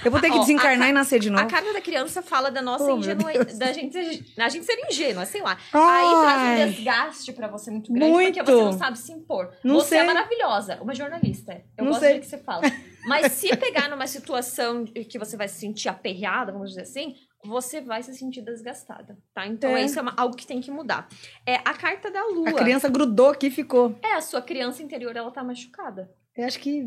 Eu 0.05 0.11
vou 0.11 0.21
ter 0.21 0.31
que 0.31 0.37
Ó, 0.39 0.41
desencarnar 0.41 0.79
a 0.79 0.81
ca- 0.85 0.89
e 0.89 0.93
nascer 0.93 1.21
de 1.21 1.29
A 1.29 1.33
novo. 1.33 1.47
carta 1.49 1.73
da 1.73 1.81
criança 1.81 2.21
fala 2.21 2.51
da 2.51 2.61
nossa 2.61 2.93
Oh, 2.93 2.99
ingenuidade. 2.99 3.57
Da 3.59 3.73
gente, 3.73 3.97
a 4.37 4.49
gente 4.49 4.65
ser 4.67 4.77
ingênua, 4.91 5.25
sei 5.27 5.43
lá. 5.43 5.57
Ai. 5.73 6.05
Aí 6.05 6.23
traz 6.23 6.43
um 6.69 6.73
desgaste 6.73 7.33
pra 7.33 7.47
você 7.49 7.71
muito 7.71 7.93
grande, 7.93 8.11
porque 8.13 8.23
Muito. 8.43 8.45
você 8.45 8.65
não 8.65 8.73
sabe 8.79 8.99
se 8.99 9.13
impor. 9.13 9.53
Não 9.63 9.77
você 9.77 9.95
é 9.95 9.99
sei. 9.99 10.07
maravilhosa, 10.07 10.79
uma 10.83 10.95
jornalista. 10.95 11.63
Eu 11.79 11.85
Não 11.85 11.93
gosto 11.93 12.01
sei. 12.01 12.15
do 12.15 12.21
que 12.21 12.27
você 12.27 12.39
fala. 12.39 12.63
Mas 13.07 13.33
se 13.33 13.57
pegar 13.57 13.89
numa 13.89 14.07
situação 14.07 14.85
que 14.85 15.19
você 15.19 15.37
vai 15.37 15.47
se 15.49 15.59
sentir 15.61 15.89
aperreada, 15.89 16.51
vamos 16.53 16.71
dizer 16.71 16.83
assim, 16.83 17.15
você 17.45 17.81
vai 17.81 18.03
se 18.03 18.15
sentir 18.15 18.43
desgastada, 18.43 19.17
tá? 19.35 19.47
Então 19.47 19.71
É. 19.77 19.83
isso 19.85 19.99
é 19.99 20.03
uma- 20.03 20.15
algo 20.17 20.37
que 20.37 20.47
tem 20.47 20.61
que 20.61 20.71
mudar. 20.71 21.09
É 21.47 21.57
a 21.57 21.75
carta 21.75 22.11
da 22.11 22.23
lua. 22.27 22.51
A 22.51 22.55
criança 22.55 22.89
grudou 22.89 23.29
aqui 23.31 23.47
e 23.47 23.51
ficou. 23.51 23.99
É, 24.03 24.15
a 24.15 24.21
sua 24.21 24.43
criança 24.43 24.83
interior, 24.83 25.17
ela 25.17 25.31
tá 25.31 25.43
machucada. 25.43 26.11
Eu 26.37 26.47
acho 26.47 26.61
que. 26.61 26.87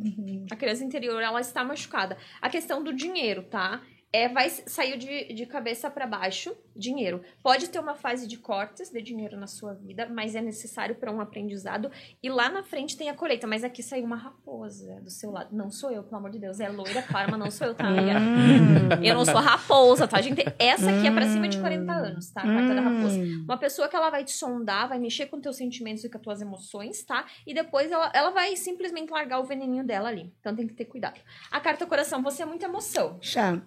A 0.51 0.55
criança 0.55 0.83
interior, 0.83 1.21
ela 1.21 1.39
está 1.41 1.63
machucada. 1.63 2.17
A 2.41 2.49
questão 2.49 2.83
do 2.83 2.93
dinheiro, 2.93 3.43
tá? 3.43 3.81
É, 4.13 4.29
vai 4.29 4.47
sair 4.47 4.95
de, 4.95 5.33
de 5.33 5.45
cabeça 5.47 5.89
para 5.89 6.05
baixo, 6.05 6.55
dinheiro. 6.75 7.23
Pode 7.41 7.67
ter 7.69 7.79
uma 7.79 7.95
fase 7.95 8.27
de 8.27 8.37
cortes 8.37 8.91
de 8.91 9.01
dinheiro 9.01 9.35
na 9.35 9.47
sua 9.47 9.73
vida, 9.73 10.07
mas 10.07 10.35
é 10.35 10.41
necessário 10.41 10.93
para 10.93 11.11
um 11.11 11.19
aprendizado. 11.19 11.89
E 12.21 12.29
lá 12.29 12.47
na 12.47 12.61
frente 12.61 12.95
tem 12.95 13.09
a 13.09 13.15
colheita, 13.15 13.47
mas 13.47 13.63
aqui 13.63 13.81
saiu 13.81 14.05
uma 14.05 14.15
raposa 14.15 15.01
do 15.01 15.09
seu 15.09 15.31
lado. 15.31 15.49
Não 15.51 15.71
sou 15.71 15.89
eu, 15.89 16.03
pelo 16.03 16.17
amor 16.17 16.29
de 16.29 16.37
Deus. 16.37 16.59
É 16.59 16.69
loira, 16.69 17.01
clara, 17.01 17.31
mas 17.31 17.39
não 17.39 17.49
sou 17.49 17.65
eu, 17.65 17.73
tá? 17.73 17.89
Hum. 17.89 19.03
Eu 19.03 19.15
não 19.15 19.25
sou 19.25 19.37
a 19.37 19.41
raposa, 19.41 20.07
tá, 20.07 20.21
gente? 20.21 20.43
Essa 20.59 20.91
aqui 20.91 21.07
é 21.07 21.11
pra 21.11 21.25
cima 21.25 21.47
de 21.47 21.59
40 21.59 21.91
anos, 21.91 22.29
tá? 22.29 22.41
A 22.41 22.45
carta 22.45 22.75
da 22.75 22.81
raposa. 22.81 23.19
Hum. 23.19 23.43
Uma 23.45 23.57
pessoa 23.57 23.89
que 23.89 23.95
ela 23.95 24.11
vai 24.11 24.23
te 24.23 24.31
sondar, 24.31 24.89
vai 24.89 24.99
mexer 24.99 25.25
com 25.25 25.41
teus 25.41 25.57
sentimentos 25.57 26.03
e 26.03 26.09
com 26.09 26.17
as 26.17 26.23
tuas 26.23 26.41
emoções, 26.41 27.03
tá? 27.03 27.25
E 27.47 27.53
depois 27.53 27.91
ela, 27.91 28.11
ela 28.13 28.29
vai 28.29 28.55
simplesmente 28.55 29.09
largar 29.11 29.39
o 29.39 29.43
veneninho 29.43 29.83
dela 29.83 30.09
ali. 30.09 30.31
Então 30.39 30.55
tem 30.55 30.67
que 30.67 30.73
ter 30.75 30.85
cuidado. 30.85 31.19
A 31.49 31.59
carta 31.59 31.85
coração, 31.87 32.21
você 32.21 32.43
é 32.43 32.45
muita 32.45 32.65
emoção. 32.65 33.17
Chá. 33.19 33.59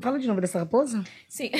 Fala 0.00 0.18
de 0.18 0.28
novo 0.28 0.40
dessa 0.40 0.60
raposa? 0.60 1.02
Sim. 1.28 1.50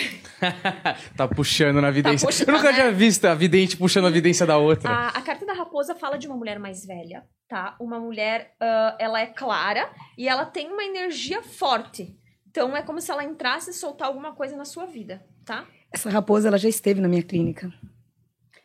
tá 1.17 1.27
puxando 1.27 1.81
na 1.81 1.91
vidência. 1.91 2.27
puxando, 2.27 2.49
Eu 2.49 2.55
nunca 2.55 2.69
né? 2.71 2.75
tinha 2.75 2.93
visto 2.93 3.25
a 3.25 3.35
vidente 3.35 3.77
puxando 3.77 4.07
a 4.07 4.11
vidência 4.11 4.47
da 4.47 4.57
outra. 4.59 4.89
A, 4.91 5.09
a 5.09 5.23
carta 5.23 5.45
da 5.45 5.53
raposa 5.53 5.95
fala 5.95 6.17
de 6.17 6.29
uma 6.29 6.37
mulher 6.37 6.59
mais 6.59 6.87
velha, 6.87 7.25
tá? 7.49 7.75
Uma 7.81 7.99
mulher, 7.99 8.55
ah, 8.61 8.97
ela 9.01 9.21
é 9.21 9.27
clara 9.27 9.91
e 10.17 10.29
ela 10.29 10.45
tem 10.45 10.71
uma 10.71 10.85
energia 10.85 11.43
forte. 11.43 12.17
Então 12.49 12.77
é 12.77 12.83
como 12.83 13.01
se 13.01 13.11
ela 13.11 13.25
entrasse 13.25 13.71
e 13.71 13.75
soltar 13.75 14.07
alguma 14.09 14.33
coisa 14.35 14.57
na 14.57 14.65
sua 14.65 14.87
vida, 14.87 15.25
tá? 15.45 15.65
Essa 15.93 16.09
raposa, 16.09 16.47
ela 16.49 16.59
já 16.59 16.69
esteve 16.69 17.01
na 17.01 17.09
minha 17.09 17.23
clínica. 17.23 17.73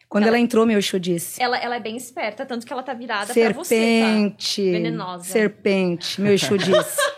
Quando 0.08 0.24
Ela- 0.24 0.38
ela 0.38 0.40
entrou, 0.40 0.66
meu 0.66 0.78
Exu 0.80 0.98
disse. 1.00 1.42
Ela, 1.42 1.58
ela 1.58 1.76
é 1.76 1.80
bem 1.82 1.98
esperta, 1.98 2.46
tanto 2.46 2.66
que 2.66 2.72
ela 2.72 2.82
tá 2.84 2.94
virada 2.94 3.34
pra 3.34 3.52
você, 3.52 3.52
tá? 3.54 3.64
Serpente. 3.66 4.72
Venenosa. 4.72 5.24
Serpente. 5.26 6.22
Meu 6.22 6.34
Exu 6.34 6.56
disse. 6.60 7.17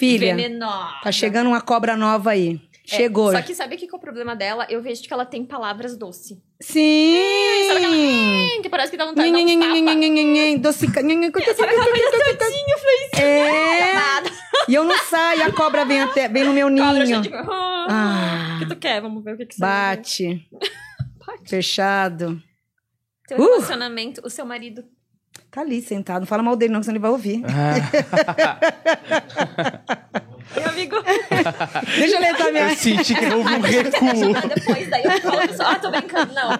Filha, 0.00 0.34
Venenosa. 0.34 0.94
tá 1.02 1.12
chegando 1.12 1.48
uma 1.48 1.60
cobra 1.60 1.96
nova 1.96 2.30
aí. 2.30 2.60
É, 2.90 2.96
Chegou. 2.96 3.30
Só 3.30 3.40
que 3.42 3.54
sabe 3.54 3.76
o 3.76 3.78
que 3.78 3.86
que 3.86 3.94
é 3.94 3.96
o 3.96 4.00
problema 4.00 4.34
dela? 4.34 4.66
Eu 4.68 4.82
vejo 4.82 5.02
que 5.02 5.12
ela 5.12 5.24
tem 5.24 5.44
palavras 5.44 5.96
doces. 5.96 6.38
Sim! 6.60 7.14
Sabe 7.68 7.78
aquela... 7.84 7.94
"Hum", 7.96 8.62
Que 8.62 8.68
parece 8.68 8.90
que 8.90 8.96
dá 8.96 9.06
vontade 9.06 9.28
de 9.28 9.32
dar 9.32 9.38
uns 9.38 9.52
tapas. 9.52 9.68
Nhenhenhenhenhenhenhen, 9.74 10.58
Docica. 10.58 11.00
Sabe 11.00 11.12
aquela 11.12 11.30
coisa 11.30 12.36
docinho, 12.36 13.22
É. 13.22 13.90
E 14.68 14.74
eu 14.74 14.84
não 14.84 14.96
saio, 15.04 15.44
a 15.44 15.52
cobra 15.52 15.84
vem 15.84 16.00
até, 16.00 16.28
vem 16.28 16.44
no 16.44 16.52
meu 16.52 16.68
ninho. 16.68 17.06
gente, 17.06 17.30
ah, 17.32 17.86
Ah, 17.88 18.56
O 18.56 18.58
que 18.60 18.66
tu 18.74 18.76
quer? 18.76 19.00
Vamos 19.00 19.22
ver 19.22 19.34
o 19.34 19.36
que, 19.36 19.46
que 19.46 19.54
você 19.54 19.60
bate. 19.60 20.48
Bate. 21.26 21.48
Fechado. 21.48 22.42
Teu 23.28 23.38
Uh! 23.38 23.42
relacionamento, 23.54 24.20
o 24.24 24.30
seu 24.30 24.44
marido. 24.44 24.82
Tá 25.50 25.62
ali 25.62 25.82
sentado. 25.82 26.20
Não 26.20 26.26
fala 26.26 26.42
mal 26.42 26.54
dele, 26.56 26.72
não, 26.72 26.80
que 26.80 26.86
senão 26.86 26.94
ele 26.96 27.02
vai 27.02 27.10
ouvir. 27.10 27.42
Meu 30.56 30.68
amigo. 30.68 30.96
Deixa 31.98 32.16
eu 32.16 32.20
ler 32.20 32.36
também. 32.36 32.62
Eu 32.62 32.76
senti 32.76 33.14
que 33.14 33.24
houve 33.26 33.54
um 33.54 33.60
recuo. 33.60 34.32
Tá 34.34 34.46
depois, 34.54 34.88
daí 34.90 35.04
eu 35.04 35.20
falo 35.20 35.54
só, 35.56 35.62
ah, 35.64 35.78
tô 35.78 35.90
brincando. 35.90 36.32
Não. 36.32 36.50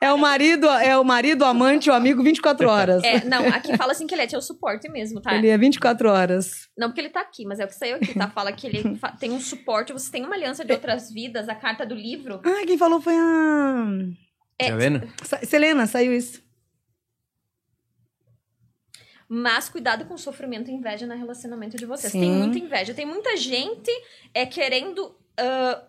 É 0.00 0.12
o 0.12 0.18
marido, 0.18 0.68
é 0.68 0.96
o 0.98 1.04
marido, 1.04 1.42
o 1.42 1.44
amante, 1.46 1.88
o 1.88 1.94
amigo 1.94 2.22
24 2.22 2.68
horas. 2.68 3.02
É, 3.02 3.24
não, 3.24 3.46
aqui 3.48 3.74
fala 3.76 3.92
assim 3.92 4.06
que 4.06 4.14
ele 4.14 4.22
é 4.22 4.26
teu 4.26 4.40
suporte 4.42 4.88
mesmo, 4.90 5.20
tá? 5.20 5.34
Ele 5.34 5.48
é 5.48 5.56
24 5.56 6.10
horas. 6.10 6.68
Não 6.76 6.88
porque 6.88 7.00
ele 7.00 7.08
tá 7.10 7.20
aqui, 7.20 7.46
mas 7.46 7.58
é 7.58 7.64
o 7.64 7.68
que 7.68 7.74
saiu 7.74 7.96
aqui, 7.96 8.12
tá? 8.12 8.28
Fala 8.28 8.52
que 8.52 8.66
ele 8.66 8.96
fa- 8.98 9.12
tem 9.18 9.30
um 9.30 9.40
suporte, 9.40 9.92
você 9.94 10.10
tem 10.10 10.24
uma 10.24 10.34
aliança 10.34 10.62
de 10.64 10.72
outras 10.72 11.10
vidas, 11.10 11.48
a 11.48 11.54
carta 11.54 11.86
do 11.86 11.94
livro. 11.94 12.40
Ah, 12.44 12.66
quem 12.66 12.76
falou 12.76 13.00
foi 13.00 13.14
a. 13.14 13.86
É, 14.58 14.68
Tá 14.70 14.76
vendo? 14.76 15.08
Selena, 15.44 15.86
saiu 15.86 16.14
isso. 16.14 16.43
Mas 19.34 19.68
cuidado 19.68 20.04
com 20.04 20.14
o 20.14 20.18
sofrimento 20.18 20.70
e 20.70 20.74
inveja 20.74 21.06
no 21.06 21.14
relacionamento 21.16 21.76
de 21.76 21.84
vocês. 21.84 22.12
Sim. 22.12 22.20
Tem 22.20 22.30
muita 22.30 22.58
inveja. 22.58 22.94
Tem 22.94 23.04
muita 23.04 23.36
gente 23.36 23.90
é, 24.32 24.46
querendo. 24.46 25.12
ah, 25.36 25.82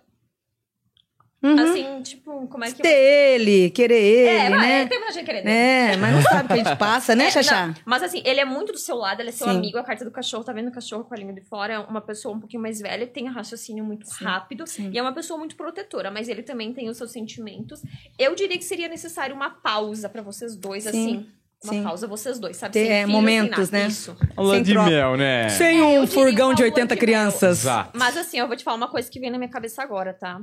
Uhum. 1.46 1.60
Assim, 1.60 2.02
tipo, 2.02 2.48
como 2.48 2.64
é 2.64 2.72
que. 2.72 2.82
Ter 2.82 2.90
ele, 3.36 3.70
querer 3.70 4.02
ele, 4.02 4.30
é, 4.30 4.50
né? 4.50 4.82
é, 4.82 4.86
tem 4.88 4.98
muita 4.98 5.14
gente 5.14 5.26
querendo. 5.26 5.48
É, 5.48 5.96
mas 5.98 6.16
não 6.16 6.22
sabe 6.24 6.46
o 6.46 6.48
que 6.48 6.54
a 6.54 6.64
gente 6.64 6.76
passa, 6.76 7.14
né, 7.14 7.26
É, 7.30 7.32
Xaxá? 7.32 7.68
não, 7.68 7.76
mas 7.86 8.02
assim, 8.02 8.24
ele 8.26 8.40
é 8.40 8.46
muito 8.46 8.72
do 8.72 8.80
seu 8.80 8.96
lado, 8.96 9.20
ele 9.20 9.30
é 9.30 9.32
seu 9.32 9.48
Sim. 9.48 9.58
amigo, 9.58 9.78
a 9.78 9.84
carta 9.84 10.04
do 10.04 10.10
cachorro, 10.10 10.44
tá 10.44 10.52
vendo 10.52 10.70
o 10.70 10.72
cachorro 10.72 11.04
com 11.04 11.14
a 11.14 11.18
língua 11.18 11.34
de 11.34 11.42
fora, 11.42 11.74
é 11.76 11.80
uma 11.80 12.02
pessoa 12.02 12.36
um 12.36 12.40
pouquinho 12.40 12.64
mais 12.64 12.82
velha, 12.82 13.06
tem 13.06 13.30
um 13.30 13.32
raciocínio 13.32 13.84
muito 13.84 14.08
rápido 14.10 14.66
sim. 14.66 14.90
e 14.92 14.98
é 14.98 15.02
uma 15.04 15.14
pessoa 15.14 15.38
muito 15.38 15.56
protetora, 15.56 16.10
mas 16.10 16.30
ele 16.30 16.42
também 16.42 16.74
tem 16.74 16.90
os 16.90 16.98
seus 16.98 17.12
sentimentos. 17.12 17.84
Eu 18.18 18.34
diria 18.34 18.58
que 18.58 18.66
seria 18.66 18.88
necessário 18.88 19.36
uma 19.36 19.52
pausa 19.52 20.10
pra 20.10 20.24
vocês 20.24 20.56
dois, 20.56 20.84
Sim, 20.84 20.90
assim. 20.90 21.30
Uma 21.64 21.74
sim. 21.74 21.84
pausa, 21.84 22.08
vocês 22.08 22.38
dois, 22.38 22.58
sabe? 22.58 22.74
Ter, 22.74 22.86
Sem 22.86 22.94
é, 22.94 23.06
momentos, 23.08 23.70
nada. 23.72 23.84
né? 23.84 23.88
Isso. 23.88 24.16
Lua 24.38 24.56
Sem 24.56 24.64
de 24.64 24.74
troca. 24.74 24.90
mel, 24.90 25.18
né? 25.18 25.50
Sem 25.50 25.96
É, 25.96 26.00
um 26.00 26.06
furgão 26.08 26.54
de 26.54 26.62
lua 26.62 26.70
80 26.72 26.94
de 26.96 27.00
crianças. 27.00 27.60
Exato. 27.60 27.98
Mas 27.98 28.16
assim, 28.18 28.38
eu 28.38 28.48
vou 28.48 28.56
te 28.56 28.64
falar 28.64 28.78
uma 28.78 28.88
coisa 28.90 29.10
que 29.10 29.20
vem 29.20 29.32
na 29.32 29.38
minha 29.38 29.50
cabeça 29.50 29.82
agora, 29.82 30.14
tá? 30.14 30.42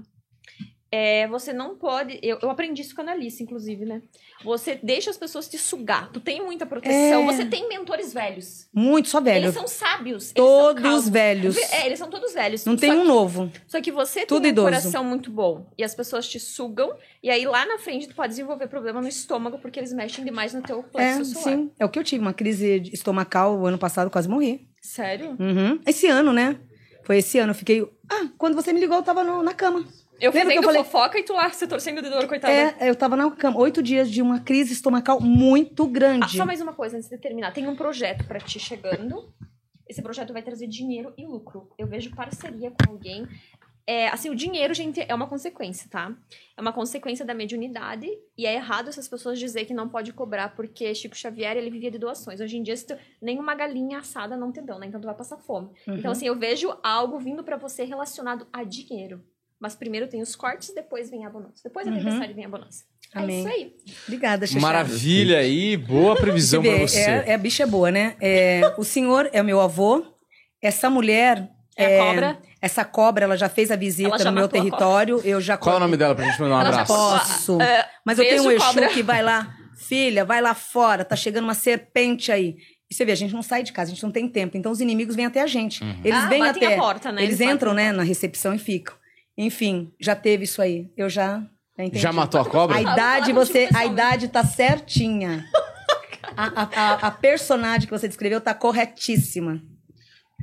É, 0.95 1.27
você 1.27 1.55
não 1.55 1.75
pode. 1.75 2.19
Eu, 2.23 2.39
eu 2.43 2.51
aprendi 2.51 2.83
isso 2.83 2.95
com 2.95 3.01
a 3.01 3.05
Analice, 3.05 3.43
inclusive, 3.43 3.87
né? 3.87 4.03
Você 4.45 4.79
deixa 4.83 5.09
as 5.09 5.17
pessoas 5.17 5.49
te 5.49 5.57
sugar. 5.57 6.13
Tu 6.13 6.21
tem 6.21 6.45
muita 6.45 6.67
proteção. 6.67 7.23
É. 7.23 7.25
Você 7.25 7.47
tem 7.47 7.67
mentores 7.67 8.13
velhos. 8.13 8.69
Muito, 8.75 9.09
só 9.09 9.19
velho. 9.19 9.47
Eles 9.47 9.55
são 9.55 9.67
sábios. 9.67 10.33
Todos 10.33 10.83
são 11.05 11.11
velhos. 11.13 11.57
É, 11.73 11.87
eles 11.87 11.99
são 11.99 12.11
todos 12.11 12.35
velhos. 12.35 12.67
Não 12.67 12.75
Só 12.75 12.81
tem 12.81 12.91
que- 12.91 12.97
um 12.99 13.05
novo. 13.07 13.51
Só 13.67 13.81
que 13.81 13.91
você 13.91 14.27
Tudo 14.27 14.43
tem 14.43 14.51
um 14.51 14.53
idoso. 14.53 14.67
coração 14.67 15.03
muito 15.03 15.31
bom. 15.31 15.67
E 15.79 15.83
as 15.83 15.95
pessoas 15.95 16.29
te 16.29 16.39
sugam. 16.39 16.93
E 17.23 17.31
aí 17.31 17.47
lá 17.47 17.65
na 17.65 17.79
frente 17.79 18.09
tu 18.09 18.15
pode 18.15 18.29
desenvolver 18.29 18.67
problema 18.67 19.01
no 19.01 19.09
estômago 19.09 19.59
porque 19.61 19.81
eles 19.81 19.95
mexem 19.95 20.23
demais 20.23 20.53
no 20.53 20.61
teu 20.61 20.81
É, 20.81 20.83
plexo 20.83 21.25
solar. 21.25 21.57
sim. 21.57 21.71
É 21.79 21.87
o 21.87 21.89
que 21.89 21.99
eu 21.99 22.05
tive, 22.05 22.21
uma 22.21 22.35
crise 22.35 22.83
estomacal 22.93 23.59
o 23.59 23.67
ano 23.67 23.79
passado, 23.79 24.11
quase 24.11 24.29
morri. 24.29 24.69
Sério? 24.83 25.37
Uhum. 25.41 25.81
Esse 25.87 26.07
ano, 26.09 26.35
né? 26.35 26.59
Foi 27.05 27.17
esse 27.17 27.39
ano, 27.39 27.51
eu 27.53 27.55
fiquei... 27.55 27.83
Ah, 28.11 28.29
quando 28.37 28.55
você 28.55 28.73
me 28.75 28.79
ligou, 28.81 28.97
eu 28.99 29.03
tava 29.03 29.25
no- 29.25 29.43
na 29.43 29.55
cama. 29.55 29.85
Eu 30.23 30.31
Lembra 30.33 30.55
que 30.55 30.63
fazendo 30.63 30.63
eu 30.63 30.63
falei- 30.63 30.85
fofoca 30.85 31.19
e 31.19 31.23
tu 31.25 31.33
lá 31.33 31.51
se 31.51 31.67
torcendo 31.67 32.01
de 32.01 32.09
dor, 32.09 32.29
coitada. 32.29 32.53
É, 32.53 32.89
eu 32.89 32.95
tava 32.95 33.17
na 33.17 33.29
cama. 33.33 33.59
Oito 33.59 33.83
dias 33.83 34.09
de 34.09 34.23
uma 34.23 34.39
crise 34.39 34.73
estomacal 34.73 35.21
muito 35.21 35.83
Ah, 35.83 35.89
grande. 35.89 36.37
só 36.37 36.47
mais 36.47 36.61
uma 36.61 36.73
coisa 36.73 36.97
antes 36.97 37.09
de 37.09 37.19
terminar. 37.19 37.53
Tem 37.53 37.67
um 37.67 37.75
projeto 37.75 38.25
pra 38.25 38.39
ti 38.39 38.61
chegando. 38.61 39.33
Esse 39.89 40.01
projeto 40.01 40.33
vai 40.33 40.41
trazer 40.43 40.69
dinheiro 40.69 41.13
e 41.19 41.27
lucro. 41.27 41.69
Eu 41.77 41.89
vejo 41.89 42.15
parceria 42.15 42.71
com 42.71 42.93
alguém. 42.93 43.27
É, 43.85 44.07
assim, 44.11 44.31
o 44.31 44.35
dinheiro, 44.37 44.73
gente, 44.73 45.05
é 45.07 45.13
uma 45.13 45.27
consequência, 45.27 45.91
tá? 45.91 46.15
É 46.57 46.61
uma 46.61 46.73
consequência 46.73 47.25
da 47.27 47.35
mediunidade. 47.35 48.07
E 48.39 48.47
é 48.47 48.55
errado 48.55 48.89
essas 48.89 49.09
pessoas 49.09 49.41
dizer 49.41 49.65
que 49.65 49.75
não 49.75 49.89
pode 49.89 50.13
cobrar, 50.13 50.55
porque 50.55 50.95
Chico 50.95 51.17
Xavier, 51.17 51.57
ele 51.57 51.69
vivia 51.69 51.91
de 51.91 51.99
doações. 51.99 52.41
Hoje 52.41 52.57
em 52.57 52.63
dia, 52.63 52.77
se 52.77 52.87
tu, 52.87 52.97
nenhuma 53.21 53.57
galinha 53.57 53.99
assada 53.99 54.37
não 54.37 54.53
te 54.53 54.61
dão, 54.63 54.79
né? 54.79 54.87
Então 54.87 55.01
tu 55.01 55.07
vai 55.07 55.17
passar 55.17 55.37
fome. 55.39 55.71
Uhum. 55.89 55.97
Então, 55.97 56.13
assim, 56.13 56.27
eu 56.29 56.39
vejo 56.39 56.73
algo 56.81 57.19
vindo 57.19 57.43
pra 57.43 57.57
você 57.57 57.83
relacionado 57.83 58.47
a 58.53 58.63
dinheiro. 58.63 59.21
Mas 59.63 59.77
primeiro 59.77 60.09
tem 60.09 60.21
os 60.21 60.35
cortes, 60.35 60.75
depois 60.75 61.09
vem 61.09 61.25
a 61.25 61.31
bonança. 61.31 61.63
Depois 61.63 61.87
da 61.87 61.93
tempestade 61.93 62.33
vem 62.33 62.45
a 62.45 62.49
bonança. 62.49 62.83
É 63.15 63.19
Amém. 63.21 63.39
isso 63.39 63.49
aí. 63.49 63.73
Obrigada, 64.09 64.45
Xixi. 64.45 64.59
Maravilha 64.61 65.39
aí, 65.39 65.77
boa 65.77 66.17
previsão 66.17 66.61
vê, 66.61 66.81
você. 66.81 66.99
É, 66.99 67.25
é- 67.29 67.35
a 67.35 67.39
bicha 67.39 67.63
é 67.63 67.67
boa, 67.67 67.89
né? 67.89 68.17
É, 68.21 68.75
o 68.77 68.83
senhor 68.83 69.31
é 69.33 69.41
o 69.41 69.45
meu 69.45 69.61
avô. 69.61 70.05
Essa 70.61 70.91
mulher. 70.91 71.49
É 71.77 72.01
a 72.01 72.05
cobra. 72.05 72.39
Essa 72.61 72.85
cobra, 72.85 73.25
ela 73.25 73.37
já 73.37 73.49
fez 73.49 73.71
a 73.71 73.77
visita 73.77 74.25
no 74.25 74.33
meu 74.33 74.49
território. 74.49 75.21
Eu 75.25 75.41
já 75.41 75.57
Qual 75.57 75.75
é 75.75 75.77
o 75.77 75.81
nome 75.81 75.97
dela 75.97 76.15
pra 76.15 76.25
gente 76.25 76.41
mandar 76.41 76.57
um 76.57 76.61
Ela 76.61 76.69
abraço? 76.71 76.93
Posso. 76.93 77.63
É, 77.63 77.89
Mas 78.05 78.19
eu 78.19 78.25
tenho 78.25 78.43
um 78.43 78.51
Exu 78.51 78.65
cobra. 78.67 78.89
que 78.89 79.03
vai 79.03 79.23
lá. 79.23 79.55
Filha, 79.77 80.25
vai 80.25 80.41
lá 80.41 80.55
fora. 80.55 81.05
Tá 81.05 81.15
chegando 81.15 81.45
uma 81.45 81.55
serpente 81.55 82.33
aí. 82.33 82.57
E 82.91 82.95
você 82.95 83.05
vê, 83.05 83.13
a 83.13 83.17
gente 83.17 83.33
não 83.33 83.43
sai 83.43 83.63
de 83.63 83.73
casa, 83.73 83.91
a 83.91 83.95
gente 83.95 84.03
não 84.03 84.11
tem 84.11 84.29
tempo. 84.29 84.57
Então 84.57 84.71
os 84.73 84.81
inimigos 84.81 85.15
vêm 85.17 85.25
até 85.27 85.41
a 85.41 85.47
gente. 85.47 85.83
Eles 86.05 86.19
Ah, 86.19 86.27
vêm 86.29 86.41
batem 86.41 86.65
até. 86.67 86.75
a 86.77 86.79
porta, 86.79 87.11
né? 87.13 87.23
Eles, 87.23 87.41
Eles 87.41 87.53
entram, 87.55 87.73
né, 87.73 87.91
na 87.93 88.03
recepção 88.03 88.53
e 88.55 88.59
ficam. 88.59 88.95
Enfim, 89.43 89.93
já 90.01 90.15
teve 90.15 90.45
isso 90.45 90.63
aí. 90.63 90.91
Eu 90.97 91.09
já. 91.11 91.43
já 91.77 91.85
entendi. 91.85 91.99
Já 91.99 92.13
matou 92.13 92.41
a 92.41 92.45
cobra? 92.45 92.77
A 92.77 92.81
idade, 92.81 93.33
você, 93.33 93.69
a 93.75 93.85
idade 93.85 94.29
tá 94.29 94.45
certinha. 94.45 95.45
A, 96.37 96.63
a, 96.63 96.69
a, 96.75 96.95
a 97.09 97.11
personagem 97.11 97.87
que 97.87 97.91
você 97.91 98.09
descreveu 98.09 98.41
tá 98.41 98.55
corretíssima. 98.55 99.61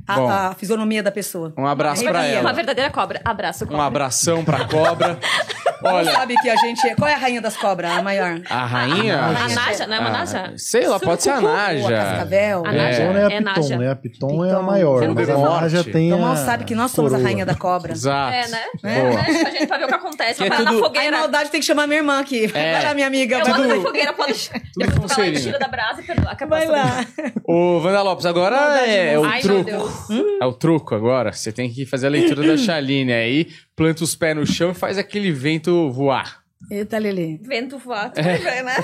Bom. 0.06 0.28
A, 0.28 0.48
a 0.48 0.54
fisionomia 0.54 1.02
da 1.02 1.10
pessoa. 1.10 1.52
Um 1.56 1.66
abraço 1.66 2.02
pra 2.02 2.18
Arrepia. 2.18 2.36
ela. 2.38 2.48
Uma 2.48 2.52
verdadeira 2.52 2.90
cobra. 2.90 3.20
Abraço, 3.24 3.66
cobra. 3.66 3.78
Um 3.78 3.82
abração 3.82 4.44
pra 4.44 4.66
cobra. 4.66 5.18
Olha, 5.82 6.12
Sabe 6.12 6.34
que 6.36 6.48
a 6.48 6.56
gente. 6.56 6.86
é- 6.86 6.94
Qual 6.94 7.08
é 7.08 7.14
a 7.14 7.18
rainha 7.18 7.40
das 7.40 7.56
cobras? 7.56 7.90
A 7.90 8.02
maior? 8.02 8.40
a 8.48 8.66
rainha. 8.66 9.18
A 9.18 9.48
Naja, 9.48 9.86
não 9.86 9.96
é 9.96 10.00
uma 10.00 10.08
Ah, 10.08 10.12
Naja? 10.12 10.52
sei 10.56 10.86
lá, 10.86 10.98
pode 11.00 11.22
ser 11.22 11.30
a 11.30 11.38
Ou 11.40 11.48
a 11.48 11.52
Naja. 11.52 11.88
cascavel? 11.96 12.62
A 12.64 12.68
A 12.68 12.72
Naja. 12.72 13.00
Pitona 13.00 13.18
é 13.18 13.22
a 13.22 13.26
É 13.26 13.38
Piton, 13.38 13.44
Naja. 13.60 13.78
né? 13.78 13.90
A 13.90 13.96
Piton 13.96 14.44
é 14.44 14.50
a 14.50 14.54
Piton. 14.56 14.62
maior, 14.62 15.14
mas 15.14 15.30
a. 15.30 15.60
Naja 15.60 15.84
tem 15.84 16.06
Então 16.08 16.18
a 16.24 16.28
mal 16.28 16.36
sabe 16.36 16.64
que 16.64 16.74
nós 16.74 16.90
somos 16.90 17.14
a 17.14 17.18
rainha 17.18 17.46
da 17.46 17.54
cobra. 17.54 17.92
Exato. 17.92 18.32
É, 18.34 18.48
né? 18.48 18.62
É, 18.84 19.00
a 19.46 19.50
gente 19.50 19.66
pra 19.66 19.78
ver 19.78 19.84
o 19.84 19.88
que 19.88 19.94
acontece. 19.94 20.42
É 20.44 20.48
Vai 20.48 20.58
lá 20.58 20.64
na 20.64 20.70
tudo- 20.70 20.84
A 20.84 20.88
fogueira. 20.88 21.18
maldade 21.18 21.50
tem 21.50 21.60
que 21.60 21.66
chamar 21.66 21.86
minha 21.86 21.98
irmã 22.00 22.20
aqui. 22.20 22.44
É. 22.54 22.72
Vai 22.72 22.84
lá, 22.84 22.94
minha 22.94 23.06
amiga. 23.06 23.38
Eu 23.38 23.44
tudo- 23.44 23.66
na 23.68 23.76
fogueira, 23.80 24.12
pode. 24.12 24.50
Depois 24.76 25.16
vai 25.16 25.30
lá 25.30 25.38
e 25.38 25.42
tira 25.42 25.58
da 25.58 25.68
brasa 25.68 26.00
e 26.00 26.04
perdoa. 26.04 26.36
é 26.40 26.46
Vai 26.46 26.66
lá. 26.66 27.06
Ô, 27.46 27.78
Wanda 27.78 28.02
Lopes, 28.02 28.26
agora 28.26 28.56
é, 28.86 29.14
é 29.14 29.18
o 29.18 29.24
Ai, 29.24 29.40
meu 29.42 29.42
truco. 29.42 29.64
Deus. 29.64 29.92
É 30.40 30.46
o 30.46 30.52
truco 30.52 30.94
agora. 30.94 31.32
Você 31.32 31.52
tem 31.52 31.70
que 31.70 31.86
fazer 31.86 32.06
a 32.06 32.10
leitura 32.10 32.46
da 32.46 32.56
Chaline 32.56 33.12
aí, 33.12 33.48
planta 33.80 34.04
os 34.04 34.14
pés 34.14 34.36
no 34.36 34.46
chão 34.46 34.72
e 34.72 34.74
faz 34.74 34.98
aquele 34.98 35.32
vento 35.32 35.90
voar. 35.90 36.44
Eita, 36.70 36.98
Lelê. 36.98 37.38
Vento 37.38 37.78
voar, 37.78 38.12
tu 38.12 38.22
vai 38.22 38.36
ver, 38.36 38.62
né? 38.62 38.74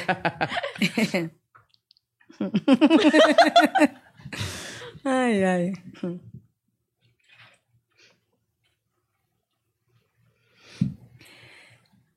Ai, 5.05 5.45
ai. 5.45 5.73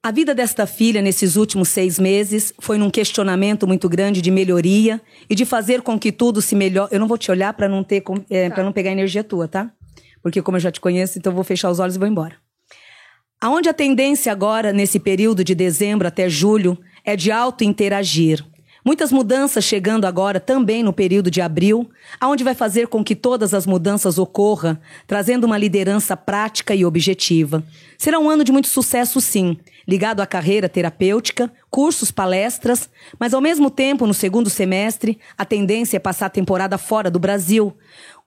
A 0.02 0.12
vida 0.12 0.34
desta 0.34 0.66
filha 0.66 1.02
nesses 1.02 1.36
últimos 1.36 1.70
seis 1.70 2.00
meses 2.00 2.52
foi 2.60 2.80
num 2.80 2.90
questionamento 2.90 3.68
muito 3.68 3.88
grande 3.88 4.22
de 4.22 4.32
melhoria 4.32 5.00
e 5.30 5.36
de 5.36 5.46
fazer 5.46 5.84
com 5.84 6.00
que 6.00 6.12
tudo 6.12 6.42
se 6.42 6.56
melhore. 6.56 6.92
Eu 6.92 7.00
não 7.00 7.08
vou 7.08 7.18
te 7.18 7.30
olhar 7.30 7.54
para 7.54 7.70
não 7.70 7.84
ter, 7.84 8.02
é, 8.30 8.50
pra 8.50 8.64
não 8.64 8.72
pegar 8.72 8.92
energia 8.92 9.24
tua, 9.24 9.48
tá? 9.48 9.72
Porque 10.24 10.42
como 10.42 10.58
eu 10.58 10.62
já 10.62 10.72
te 10.72 10.80
conheço, 10.82 11.20
então 11.20 11.32
eu 11.32 11.36
vou 11.36 11.44
fechar 11.44 11.70
os 11.70 11.78
olhos 11.80 11.96
e 11.96 12.00
vou 12.00 12.08
embora. 12.08 12.49
Aonde 13.42 13.70
a 13.70 13.74
tendência 13.74 14.34
agora, 14.34 14.74
nesse 14.74 15.00
período 15.00 15.46
de 15.46 15.56
dezembro 15.56 16.06
até 16.06 16.28
julho, 16.28 16.78
é 17.06 17.16
de 17.16 17.32
auto-interagir. 17.32 18.46
Muitas 18.84 19.14
mudanças 19.14 19.64
chegando 19.64 20.04
agora 20.04 20.42
também 20.42 20.84
no 20.84 20.92
período 20.92 21.32
de 21.32 21.40
abril, 21.40 21.90
aonde 22.20 22.44
vai 22.44 22.54
fazer 22.54 22.88
com 22.88 23.02
que 23.02 23.16
todas 23.16 23.54
as 23.54 23.66
mudanças 23.66 24.18
ocorram, 24.18 24.78
trazendo 25.08 25.46
uma 25.46 25.58
liderança 25.58 26.18
prática 26.18 26.76
e 26.76 26.84
objetiva. 26.84 27.64
Será 27.98 28.20
um 28.20 28.30
ano 28.30 28.44
de 28.44 28.52
muito 28.52 28.68
sucesso, 28.68 29.22
sim, 29.22 29.58
ligado 29.88 30.20
à 30.20 30.26
carreira 30.26 30.68
terapêutica, 30.68 31.50
cursos, 31.70 32.12
palestras, 32.12 32.90
mas 33.18 33.34
ao 33.34 33.40
mesmo 33.40 33.70
tempo, 33.70 34.06
no 34.06 34.14
segundo 34.14 34.50
semestre, 34.50 35.18
a 35.38 35.46
tendência 35.46 35.96
é 35.96 36.00
passar 36.00 36.26
a 36.26 36.30
temporada 36.30 36.78
fora 36.78 37.10
do 37.10 37.20
Brasil, 37.20 37.74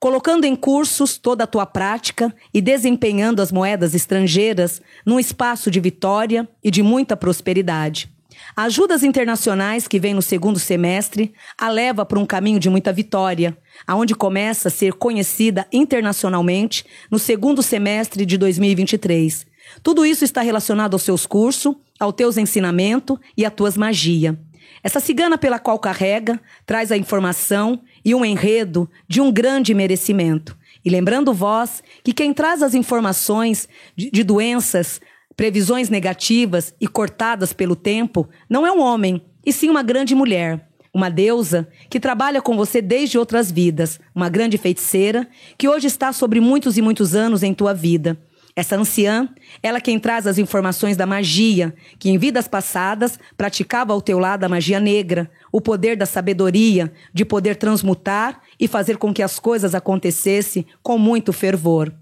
colocando 0.02 0.44
em 0.44 0.56
cursos 0.56 1.16
toda 1.16 1.44
a 1.44 1.46
tua 1.46 1.64
prática 1.64 2.34
e 2.52 2.60
desempenhando 2.60 3.40
as 3.40 3.52
moedas 3.52 3.94
estrangeiras 3.94 4.82
num 5.06 5.20
espaço 5.20 5.70
de 5.70 5.78
vitória 5.78 6.48
e 6.60 6.72
de 6.72 6.82
muita 6.82 7.16
prosperidade. 7.16 8.12
Ajudas 8.56 9.04
internacionais 9.04 9.86
que 9.86 10.00
vem 10.00 10.12
no 10.12 10.20
segundo 10.20 10.58
semestre 10.58 11.32
a 11.56 11.68
leva 11.68 12.04
para 12.04 12.18
um 12.18 12.26
caminho 12.26 12.58
de 12.58 12.68
muita 12.68 12.92
vitória, 12.92 13.56
aonde 13.86 14.12
começa 14.12 14.66
a 14.66 14.72
ser 14.72 14.94
conhecida 14.94 15.68
internacionalmente 15.72 16.84
no 17.08 17.18
segundo 17.20 17.62
semestre 17.62 18.26
de 18.26 18.36
2023. 18.36 19.46
Tudo 19.84 20.04
isso 20.04 20.24
está 20.24 20.40
relacionado 20.40 20.94
aos 20.94 21.02
seus 21.02 21.26
cursos, 21.26 21.76
aos 22.00 22.14
teus 22.14 22.36
ensinamentos 22.36 23.18
e 23.36 23.46
às 23.46 23.54
tuas 23.54 23.76
magia. 23.76 24.36
Essa 24.82 24.98
cigana 24.98 25.38
pela 25.38 25.58
qual 25.58 25.78
carrega 25.78 26.40
traz 26.66 26.90
a 26.90 26.96
informação 26.96 27.82
e 28.04 28.14
um 28.14 28.24
enredo 28.24 28.90
de 29.06 29.20
um 29.20 29.30
grande 29.30 29.72
merecimento. 29.74 30.56
E 30.84 30.90
lembrando 30.90 31.32
vós 31.32 31.82
que 32.02 32.12
quem 32.12 32.34
traz 32.34 32.62
as 32.62 32.74
informações 32.74 33.68
de, 33.96 34.10
de 34.10 34.24
doenças, 34.24 35.00
previsões 35.36 35.88
negativas 35.88 36.74
e 36.80 36.88
cortadas 36.88 37.52
pelo 37.52 37.76
tempo 37.76 38.28
não 38.50 38.66
é 38.66 38.72
um 38.72 38.80
homem, 38.80 39.22
e 39.46 39.52
sim 39.52 39.70
uma 39.70 39.82
grande 39.82 40.14
mulher. 40.14 40.68
Uma 40.92 41.08
deusa 41.08 41.68
que 41.88 41.98
trabalha 41.98 42.42
com 42.42 42.54
você 42.54 42.82
desde 42.82 43.16
outras 43.16 43.50
vidas, 43.50 43.98
uma 44.14 44.28
grande 44.28 44.58
feiticeira 44.58 45.26
que 45.56 45.66
hoje 45.68 45.86
está 45.86 46.12
sobre 46.12 46.38
muitos 46.38 46.76
e 46.76 46.82
muitos 46.82 47.14
anos 47.14 47.42
em 47.42 47.54
tua 47.54 47.72
vida. 47.72 48.18
Essa 48.54 48.76
anciã, 48.76 49.28
ela 49.62 49.80
quem 49.80 49.98
traz 49.98 50.26
as 50.26 50.36
informações 50.36 50.94
da 50.96 51.06
magia, 51.06 51.74
que 51.98 52.10
em 52.10 52.18
vidas 52.18 52.46
passadas 52.46 53.18
praticava 53.34 53.94
ao 53.94 54.02
teu 54.02 54.18
lado 54.18 54.44
a 54.44 54.48
magia 54.48 54.78
negra, 54.78 55.30
o 55.50 55.60
poder 55.60 55.96
da 55.96 56.04
sabedoria, 56.04 56.92
de 57.14 57.24
poder 57.24 57.56
transmutar 57.56 58.42
e 58.60 58.68
fazer 58.68 58.98
com 58.98 59.12
que 59.12 59.22
as 59.22 59.38
coisas 59.38 59.74
acontecessem 59.74 60.66
com 60.82 60.98
muito 60.98 61.32
fervor. 61.32 61.92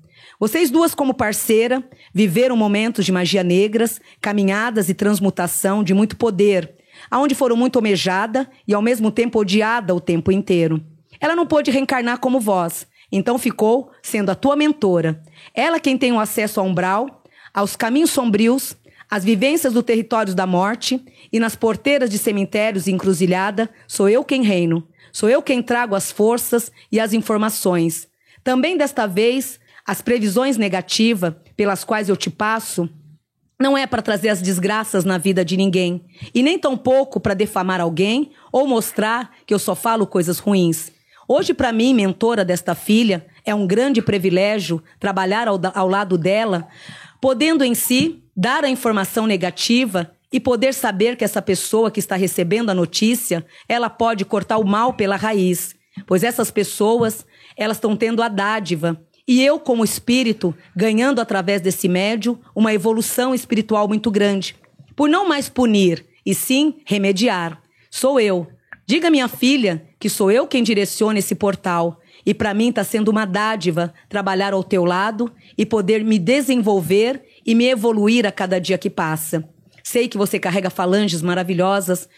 Vocês 0.40 0.70
duas, 0.70 0.94
como 0.94 1.14
parceira, 1.14 1.84
viveram 2.12 2.57
momentos 2.57 3.05
de 3.05 3.12
magia 3.12 3.44
negras, 3.44 4.01
caminhadas 4.20 4.88
e 4.88 4.94
transmutação 4.94 5.84
de 5.84 5.94
muito 5.94 6.16
poder, 6.16 6.74
aonde 7.09 7.34
foram 7.34 7.57
muito 7.57 7.76
almejada 7.76 8.51
e 8.66 8.74
ao 8.74 8.82
mesmo 8.82 9.11
tempo 9.12 9.38
odiada 9.38 9.94
o 9.94 10.01
tempo 10.01 10.32
inteiro. 10.32 10.82
Ela 11.20 11.36
não 11.36 11.46
pôde 11.46 11.70
reencarnar 11.70 12.18
como 12.18 12.40
vós, 12.40 12.86
então 13.12 13.38
ficou 13.38 13.90
sendo 14.03 14.30
a 14.30 14.34
tua 14.34 14.57
mentora. 14.57 15.22
Ela 15.55 15.80
quem 15.80 15.96
tem 15.96 16.12
o 16.12 16.20
acesso 16.20 16.61
ao 16.61 16.66
umbral, 16.66 17.22
aos 17.53 17.76
caminhos 17.76 18.11
sombrios, 18.11 18.76
às 19.11 19.24
vivências 19.24 19.72
do 19.72 19.82
território 19.82 20.34
da 20.34 20.46
morte 20.46 21.05
e 21.32 21.40
nas 21.40 21.57
porteiras 21.57 22.09
de 22.09 22.16
cemitérios 22.16 22.86
e 22.86 22.92
encruzilhada, 22.92 23.68
sou 23.88 24.09
eu 24.09 24.24
quem 24.24 24.42
reino. 24.42 24.86
Sou 25.12 25.28
eu 25.28 25.42
quem 25.42 25.61
trago 25.61 25.96
as 25.96 26.12
forças 26.12 26.70
e 26.92 27.01
as 27.01 27.12
informações. 27.12 28.07
Também 28.44 28.76
desta 28.76 29.07
vez, 29.07 29.59
as 29.84 30.01
previsões 30.01 30.57
negativas 30.57 31.34
pelas 31.57 31.82
quais 31.82 32.09
eu 32.09 32.16
te 32.16 32.30
passo 32.30 32.88
não 33.61 33.76
é 33.76 33.86
para 33.86 34.01
trazer 34.01 34.30
as 34.30 34.40
desgraças 34.40 35.05
na 35.05 35.18
vida 35.18 35.44
de 35.44 35.55
ninguém, 35.55 36.03
e 36.34 36.42
nem 36.42 36.59
tampouco 36.59 37.20
para 37.20 37.34
defamar 37.34 37.78
alguém 37.78 38.30
ou 38.51 38.66
mostrar 38.66 39.32
que 39.44 39.53
eu 39.53 39.59
só 39.59 39.74
falo 39.74 40.07
coisas 40.07 40.38
ruins. 40.38 40.90
Hoje, 41.28 41.53
para 41.53 41.70
mim, 41.70 41.92
mentora 41.92 42.42
desta 42.42 42.74
filha, 42.74 43.26
é 43.45 43.55
um 43.55 43.66
grande 43.66 44.03
privilégio 44.03 44.82
trabalhar 44.99 45.49
ao, 45.49 45.61
ao 45.74 45.88
lado 45.88 46.16
dela, 46.16 46.68
podendo 47.20 47.64
em 47.64 47.74
si 47.74 48.22
dar 48.36 48.64
a 48.64 48.68
informação 48.68 49.26
negativa 49.26 50.11
e 50.32 50.38
poder 50.38 50.74
saber 50.74 51.16
que 51.16 51.24
essa 51.24 51.43
pessoa 51.43 51.91
que 51.91 52.01
está 52.01 52.16
recebendo 52.16 52.70
a 52.70 52.74
notícia, 52.74 53.45
ela 53.68 53.91
pode 53.91 54.24
cortar 54.24 54.59
o 54.59 54.66
mal 54.66 54.93
pela 54.93 55.16
raiz, 55.16 55.74
pois 56.07 56.22
essas 56.22 56.51
pessoas, 56.51 57.26
elas 57.57 57.76
estão 57.76 57.97
tendo 57.97 58.22
a 58.22 58.28
dádiva 58.28 59.01
e 59.26 59.45
eu, 59.45 59.61
como 59.61 59.84
espírito, 59.84 60.55
ganhando 60.74 61.20
através 61.20 61.61
desse 61.61 61.88
médio 61.88 62.41
uma 62.55 62.74
evolução 62.74 63.34
espiritual 63.34 63.86
muito 63.86 64.11
grande. 64.11 64.57
Por 64.97 65.09
não 65.09 65.28
mais 65.28 65.49
punir, 65.49 66.05
e 66.24 66.34
sim 66.34 66.76
remediar. 66.84 67.61
Sou 67.91 68.20
eu. 68.20 68.47
Diga, 68.86 69.11
minha 69.11 69.28
filha, 69.28 69.86
que 69.99 70.09
sou 70.09 70.30
eu 70.30 70.47
quem 70.47 70.62
direciona 70.62 71.18
esse 71.18 71.34
portal. 71.34 72.01
E 72.25 72.35
para 72.35 72.55
mim 72.55 72.68
está 72.68 72.85
sendo 72.85 73.09
uma 73.09 73.25
dádiva 73.25 73.93
trabalhar 74.09 74.53
ao 74.53 74.62
teu 74.62 74.85
lado 74.85 75.33
e 75.57 75.64
poder 75.64 76.05
me 76.05 76.18
desenvolver 76.18 77.23
e 77.45 77.55
me 77.55 77.66
evoluir 77.66 78.27
a 78.27 78.33
cada 78.33 78.61
dia 78.61 78.79
que 78.79 78.91
passa. 78.91 79.49
Sei 79.83 80.09
que 80.09 80.18
você 80.18 80.39
carrega 80.39 80.71
falanges 80.71 81.23
maravilhosas, 81.23 82.09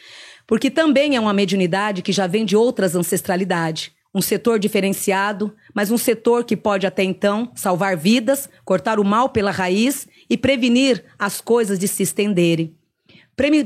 porque 0.46 0.70
também 0.70 1.16
é 1.16 1.20
uma 1.20 1.32
mediunidade 1.32 2.03
que 2.03 2.12
já 2.12 2.26
vem 2.26 2.44
de 2.44 2.57
outras 2.57 2.94
ancestralidades. 2.94 3.92
Um 4.14 4.20
setor 4.20 4.59
diferenciado, 4.59 5.55
mas 5.74 5.90
um 5.90 5.96
setor 5.96 6.44
que 6.44 6.57
pode 6.57 6.86
até 6.86 7.03
então 7.03 7.50
salvar 7.55 7.96
vidas, 7.96 8.48
cortar 8.64 9.00
o 9.00 9.05
mal 9.05 9.30
pela 9.30 9.50
raiz 9.50 10.07
e 10.28 10.36
prevenir 10.36 11.03
as 11.18 11.40
coisas 11.40 11.78
de 11.78 11.88
se 11.88 12.03
estenderem. 12.03 12.76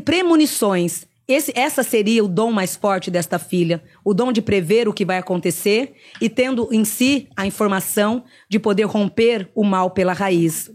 Premonições. 0.05 1.06
Esse, 1.29 1.53
essa 1.57 1.83
seria 1.83 2.25
o 2.25 2.29
dom 2.29 2.53
mais 2.53 2.77
forte 2.77 3.11
desta 3.11 3.39
filha, 3.39 3.83
o 4.05 4.15
dom 4.15 4.31
de 4.31 4.41
prever 4.41 4.87
o 4.89 4.93
que 4.93 5.05
vai 5.05 5.19
acontecer 5.19 5.95
e 6.21 6.29
tendo 6.29 6.69
em 6.73 6.85
si 6.85 7.29
a 7.37 7.45
informação 7.47 8.25
de 8.49 8.61
poder 8.61 8.85
romper 8.85 9.51
o 9.55 9.65
mal 9.65 9.91
pela 9.91 10.13
raiz. 10.13 10.71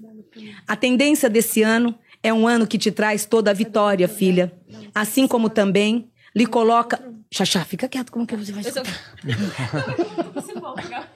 A 0.67 0.75
tendência 0.75 1.29
desse 1.29 1.61
ano 1.61 1.97
é 2.21 2.33
um 2.33 2.47
ano 2.47 2.67
que 2.67 2.77
te 2.77 2.91
traz 2.91 3.25
toda 3.25 3.49
a 3.51 3.53
vitória, 3.53 4.07
filha. 4.09 4.51
Assim 4.93 5.25
como 5.25 5.49
também 5.49 6.09
lhe 6.35 6.45
coloca. 6.45 7.01
Xaxá, 7.33 7.63
fica 7.63 7.87
quieto, 7.87 8.11
como 8.11 8.27
que 8.27 8.35
você 8.35 8.51
vai 8.51 8.61
escutar? 8.61 8.83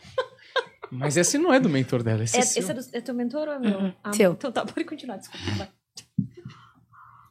Mas 0.89 1.17
esse 1.17 1.37
não 1.37 1.53
é 1.53 1.59
do 1.59 1.67
mentor 1.67 2.01
dela, 2.03 2.23
esse 2.23 2.37
é, 2.37 2.39
É, 2.39 2.43
seu. 2.43 2.61
esse 2.61 2.71
é, 2.71 2.73
do, 2.73 2.81
é 2.93 3.01
teu 3.01 3.13
mentor 3.13 3.47
ou 3.49 3.53
é 3.55 3.59
meu? 3.59 3.93
Ah, 4.01 4.13
seu. 4.13 4.31
Então 4.31 4.49
tá, 4.51 4.65
pode 4.65 4.85
continuar, 4.85 5.17
desculpa. 5.17 5.67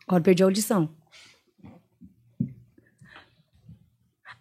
Agora 0.07 0.23
perdi 0.23 0.43
a 0.43 0.47
audição. 0.47 0.91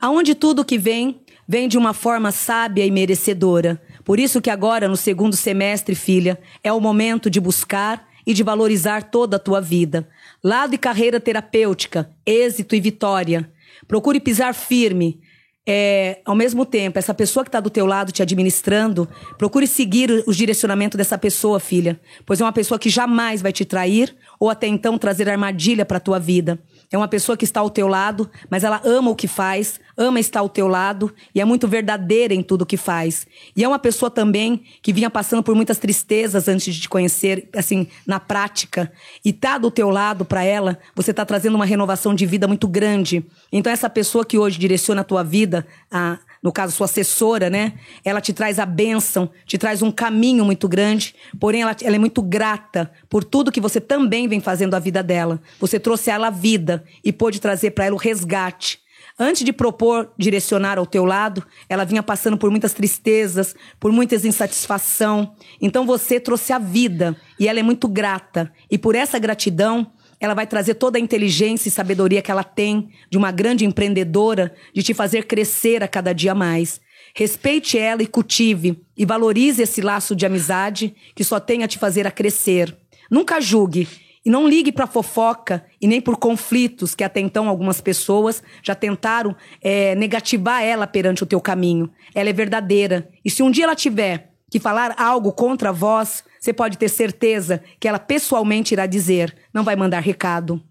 Aonde 0.03 0.35
tudo 0.35 0.65
que 0.65 0.77
vem, 0.77 1.21
vem 1.47 1.65
de 1.65 1.77
uma 1.77 1.93
forma 1.93 2.29
sábia 2.29 2.85
e 2.85 2.91
merecedora. 2.91 3.81
Por 4.03 4.19
isso 4.19 4.41
que 4.41 4.49
agora, 4.49 4.85
no 4.85 4.97
segundo 4.97 5.33
semestre, 5.33 5.95
filha, 5.95 6.37
é 6.61 6.73
o 6.73 6.81
momento 6.81 7.29
de 7.29 7.39
buscar 7.39 8.05
e 8.27 8.33
de 8.33 8.43
valorizar 8.43 9.03
toda 9.03 9.37
a 9.37 9.39
tua 9.39 9.61
vida. 9.61 10.05
Lado 10.43 10.75
e 10.75 10.77
carreira 10.77 11.21
terapêutica, 11.21 12.09
êxito 12.25 12.75
e 12.75 12.81
vitória. 12.81 13.49
Procure 13.87 14.19
pisar 14.19 14.53
firme. 14.53 15.21
É, 15.65 16.19
ao 16.25 16.35
mesmo 16.35 16.65
tempo, 16.65 16.99
essa 16.99 17.13
pessoa 17.13 17.45
que 17.45 17.47
está 17.47 17.61
do 17.61 17.69
teu 17.69 17.85
lado 17.85 18.11
te 18.11 18.21
administrando, 18.21 19.07
procure 19.37 19.65
seguir 19.65 20.21
os 20.27 20.35
direcionamentos 20.35 20.97
dessa 20.97 21.17
pessoa, 21.17 21.61
filha. 21.61 21.97
Pois 22.25 22.41
é 22.41 22.43
uma 22.43 22.51
pessoa 22.51 22.77
que 22.77 22.89
jamais 22.89 23.41
vai 23.41 23.53
te 23.53 23.63
trair 23.63 24.13
ou 24.37 24.49
até 24.49 24.67
então 24.67 24.97
trazer 24.97 25.29
armadilha 25.29 25.85
para 25.85 26.01
tua 26.01 26.19
vida. 26.19 26.59
É 26.93 26.97
uma 26.97 27.07
pessoa 27.07 27.35
que 27.35 27.43
está 27.43 27.59
ao 27.59 27.71
teu 27.71 27.87
lado, 27.87 28.29
mas 28.51 28.63
ela 28.63 28.79
ama 28.85 29.09
o 29.09 29.15
que 29.15 29.27
faz, 29.27 29.79
ama 29.97 30.19
estar 30.19 30.41
ao 30.41 30.47
teu 30.47 30.67
lado 30.67 31.11
e 31.33 31.41
é 31.41 31.45
muito 31.45 31.67
verdadeira 31.67 32.35
em 32.35 32.43
tudo 32.43 32.61
o 32.61 32.65
que 32.67 32.77
faz. 32.77 33.25
E 33.55 33.63
é 33.63 33.67
uma 33.67 33.79
pessoa 33.79 34.11
também 34.11 34.63
que 34.79 34.93
vinha 34.93 35.09
passando 35.09 35.41
por 35.41 35.55
muitas 35.55 35.79
tristezas 35.79 36.47
antes 36.47 36.75
de 36.75 36.81
te 36.81 36.87
conhecer, 36.87 37.49
assim, 37.55 37.87
na 38.05 38.19
prática. 38.19 38.93
E 39.25 39.33
tá 39.33 39.57
do 39.57 39.71
teu 39.71 39.89
lado 39.89 40.23
para 40.23 40.43
ela, 40.43 40.77
você 40.93 41.11
tá 41.11 41.25
trazendo 41.25 41.55
uma 41.55 41.65
renovação 41.65 42.13
de 42.13 42.27
vida 42.27 42.47
muito 42.47 42.67
grande. 42.67 43.25
Então 43.51 43.73
essa 43.73 43.89
pessoa 43.89 44.23
que 44.23 44.37
hoje 44.37 44.59
direciona 44.59 45.01
a 45.01 45.03
tua 45.03 45.23
vida, 45.23 45.65
a 45.89 46.19
no 46.43 46.51
caso 46.51 46.75
sua 46.75 46.85
assessora, 46.85 47.49
né? 47.49 47.73
Ela 48.03 48.19
te 48.19 48.33
traz 48.33 48.59
a 48.59 48.65
bênção, 48.65 49.31
te 49.45 49.57
traz 49.57 49.81
um 49.81 49.89
caminho 49.89 50.43
muito 50.43 50.67
grande, 50.67 51.15
porém 51.39 51.61
ela, 51.61 51.75
ela 51.81 51.95
é 51.95 51.99
muito 51.99 52.21
grata 52.21 52.91
por 53.09 53.23
tudo 53.23 53.51
que 53.51 53.61
você 53.61 53.79
também 53.79 54.27
vem 54.27 54.41
fazendo 54.41 54.75
a 54.75 54.79
vida 54.79 55.01
dela. 55.01 55.41
Você 55.59 55.79
trouxe 55.79 56.09
ela 56.11 56.27
a 56.27 56.29
vida 56.29 56.83
e 57.03 57.13
pôde 57.13 57.39
trazer 57.39 57.71
para 57.71 57.85
ela 57.85 57.95
o 57.95 57.99
resgate. 57.99 58.83
Antes 59.17 59.43
de 59.43 59.53
propor 59.53 60.11
direcionar 60.17 60.79
ao 60.79 60.87
teu 60.87 61.05
lado, 61.05 61.45
ela 61.69 61.85
vinha 61.85 62.01
passando 62.01 62.37
por 62.37 62.49
muitas 62.49 62.73
tristezas, 62.73 63.55
por 63.79 63.91
muitas 63.91 64.25
insatisfação. 64.25 65.35
Então 65.61 65.85
você 65.85 66.19
trouxe 66.19 66.51
a 66.51 66.57
vida 66.57 67.15
e 67.39 67.47
ela 67.47 67.59
é 67.59 67.63
muito 67.63 67.87
grata. 67.87 68.51
E 68.71 68.77
por 68.77 68.95
essa 68.95 69.19
gratidão, 69.19 69.91
ela 70.23 70.33
vai 70.33 70.47
trazer 70.47 70.75
toda 70.75 70.97
a 70.97 71.01
inteligência 71.01 71.67
e 71.67 71.71
sabedoria 71.71 72.21
que 72.21 72.31
ela 72.31 72.45
tem 72.45 72.89
de 73.09 73.17
uma 73.17 73.29
grande 73.29 73.65
empreendedora 73.65 74.53
de 74.73 74.81
te 74.81 74.93
fazer 74.93 75.25
crescer 75.25 75.83
a 75.83 75.87
cada 75.87 76.13
dia 76.13 76.33
mais. 76.33 76.79
Respeite 77.13 77.77
ela 77.77 78.01
e 78.01 78.07
cultive 78.07 78.81
e 78.95 79.05
valorize 79.05 79.61
esse 79.61 79.81
laço 79.81 80.15
de 80.15 80.25
amizade 80.25 80.95
que 81.13 81.25
só 81.25 81.41
tem 81.41 81.61
a 81.61 81.67
te 81.67 81.77
fazer 81.77 82.07
a 82.07 82.11
crescer. 82.11 82.73
Nunca 83.11 83.41
julgue 83.41 83.85
e 84.25 84.29
não 84.29 84.47
ligue 84.47 84.71
para 84.71 84.87
fofoca 84.87 85.65
e 85.81 85.87
nem 85.87 85.99
por 85.99 86.15
conflitos 86.15 86.95
que 86.95 87.03
até 87.03 87.19
então 87.19 87.49
algumas 87.49 87.81
pessoas 87.81 88.41
já 88.63 88.73
tentaram 88.73 89.35
eh, 89.61 89.93
negativar 89.95 90.63
ela 90.63 90.87
perante 90.87 91.23
o 91.23 91.25
teu 91.25 91.41
caminho. 91.41 91.91
Ela 92.15 92.29
é 92.29 92.33
verdadeira 92.33 93.09
e 93.25 93.29
se 93.29 93.43
um 93.43 93.51
dia 93.51 93.65
ela 93.65 93.75
tiver 93.75 94.32
que 94.53 94.59
falar 94.59 94.93
algo 94.99 95.31
contra 95.31 95.73
vós, 95.73 96.23
você 96.39 96.53
pode 96.53 96.77
ter 96.77 96.87
certeza 96.87 97.63
que 97.79 97.87
ela 97.87 97.97
pessoalmente 97.97 98.75
irá 98.75 98.85
dizer, 98.85 99.35
não 99.51 99.63
vai 99.63 99.75
mandar 99.75 99.99
recado. 99.99 100.61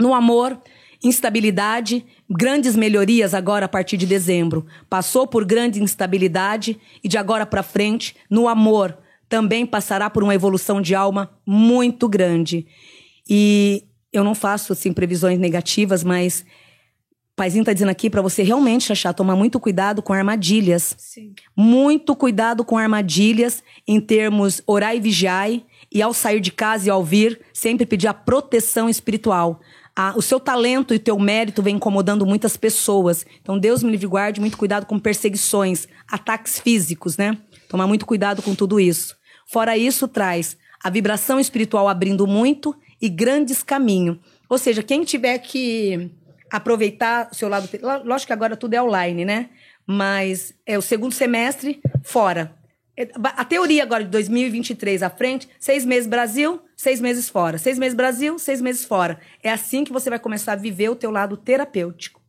No 0.00 0.14
amor, 0.14 0.58
instabilidade, 1.04 2.06
grandes 2.30 2.74
melhorias 2.74 3.34
agora 3.34 3.66
a 3.66 3.68
partir 3.68 3.98
de 3.98 4.06
dezembro. 4.06 4.64
Passou 4.88 5.26
por 5.26 5.44
grande 5.44 5.82
instabilidade 5.82 6.80
e 7.04 7.08
de 7.08 7.18
agora 7.18 7.44
para 7.44 7.62
frente, 7.62 8.16
no 8.30 8.48
amor, 8.48 8.96
também 9.28 9.66
passará 9.66 10.08
por 10.08 10.22
uma 10.22 10.34
evolução 10.34 10.80
de 10.80 10.94
alma 10.94 11.30
muito 11.46 12.08
grande. 12.08 12.66
E 13.28 13.84
eu 14.10 14.24
não 14.24 14.34
faço 14.34 14.72
assim 14.72 14.94
previsões 14.94 15.38
negativas, 15.38 16.02
mas 16.02 16.42
Paizinho 17.36 17.64
tá 17.64 17.72
dizendo 17.72 17.90
aqui 17.90 18.10
para 18.10 18.20
você 18.20 18.42
realmente, 18.42 18.86
Xaxá, 18.86 19.12
tomar 19.12 19.34
muito 19.34 19.58
cuidado 19.58 20.02
com 20.02 20.12
armadilhas. 20.12 20.94
Sim. 20.98 21.32
Muito 21.56 22.14
cuidado 22.14 22.64
com 22.64 22.76
armadilhas 22.76 23.62
em 23.86 24.00
termos 24.00 24.62
orai 24.66 24.98
e 24.98 25.00
vigiai. 25.00 25.64
E 25.92 26.00
ao 26.00 26.12
sair 26.12 26.40
de 26.40 26.52
casa 26.52 26.86
e 26.86 26.90
ao 26.90 27.02
vir, 27.02 27.40
sempre 27.52 27.84
pedir 27.84 28.06
a 28.06 28.14
proteção 28.14 28.88
espiritual. 28.88 29.60
Ah, 29.96 30.14
o 30.16 30.22
seu 30.22 30.38
talento 30.38 30.94
e 30.94 30.98
o 30.98 31.00
teu 31.00 31.18
mérito 31.18 31.62
vem 31.62 31.76
incomodando 31.76 32.24
muitas 32.24 32.56
pessoas. 32.56 33.26
Então, 33.40 33.58
Deus 33.58 33.82
me 33.82 33.90
livre 33.90 34.06
guarde, 34.06 34.40
muito 34.40 34.56
cuidado 34.56 34.86
com 34.86 35.00
perseguições, 35.00 35.88
ataques 36.08 36.60
físicos, 36.60 37.16
né? 37.16 37.36
Tomar 37.68 37.86
muito 37.86 38.06
cuidado 38.06 38.40
com 38.40 38.54
tudo 38.54 38.78
isso. 38.78 39.16
Fora 39.46 39.76
isso, 39.76 40.06
traz 40.06 40.56
a 40.82 40.88
vibração 40.88 41.38
espiritual 41.38 41.88
abrindo 41.88 42.26
muito 42.26 42.74
e 43.00 43.08
grandes 43.08 43.62
caminhos. 43.62 44.18
Ou 44.48 44.58
seja, 44.58 44.82
quem 44.82 45.04
tiver 45.04 45.38
que 45.38 46.10
aproveitar 46.50 47.28
o 47.30 47.34
seu 47.34 47.48
lado. 47.48 47.68
Ló- 47.80 48.02
Lógico 48.04 48.28
que 48.28 48.32
agora 48.32 48.56
tudo 48.56 48.74
é 48.74 48.82
online, 48.82 49.24
né? 49.24 49.50
Mas 49.86 50.54
é 50.66 50.76
o 50.78 50.82
segundo 50.82 51.12
semestre 51.12 51.80
fora. 52.02 52.54
É, 52.96 53.08
A 53.22 53.44
teoria 53.44 53.82
agora 53.82 54.04
de 54.04 54.10
2023 54.10 55.02
à 55.02 55.10
frente, 55.10 55.48
seis 55.58 55.84
meses 55.84 56.06
Brasil, 56.08 56.60
seis 56.76 57.00
meses 57.00 57.28
fora. 57.28 57.56
Seis 57.58 57.78
meses 57.78 57.94
Brasil, 57.96 58.38
seis 58.38 58.60
meses 58.60 58.84
fora. 58.84 59.18
É 59.42 59.50
assim 59.50 59.84
que 59.84 59.92
você 59.92 60.10
vai 60.10 60.18
começar 60.18 60.52
a 60.52 60.56
viver 60.56 60.88
o 60.90 60.96
teu 60.96 61.10
lado 61.10 61.36
terapêutico. 61.36 62.20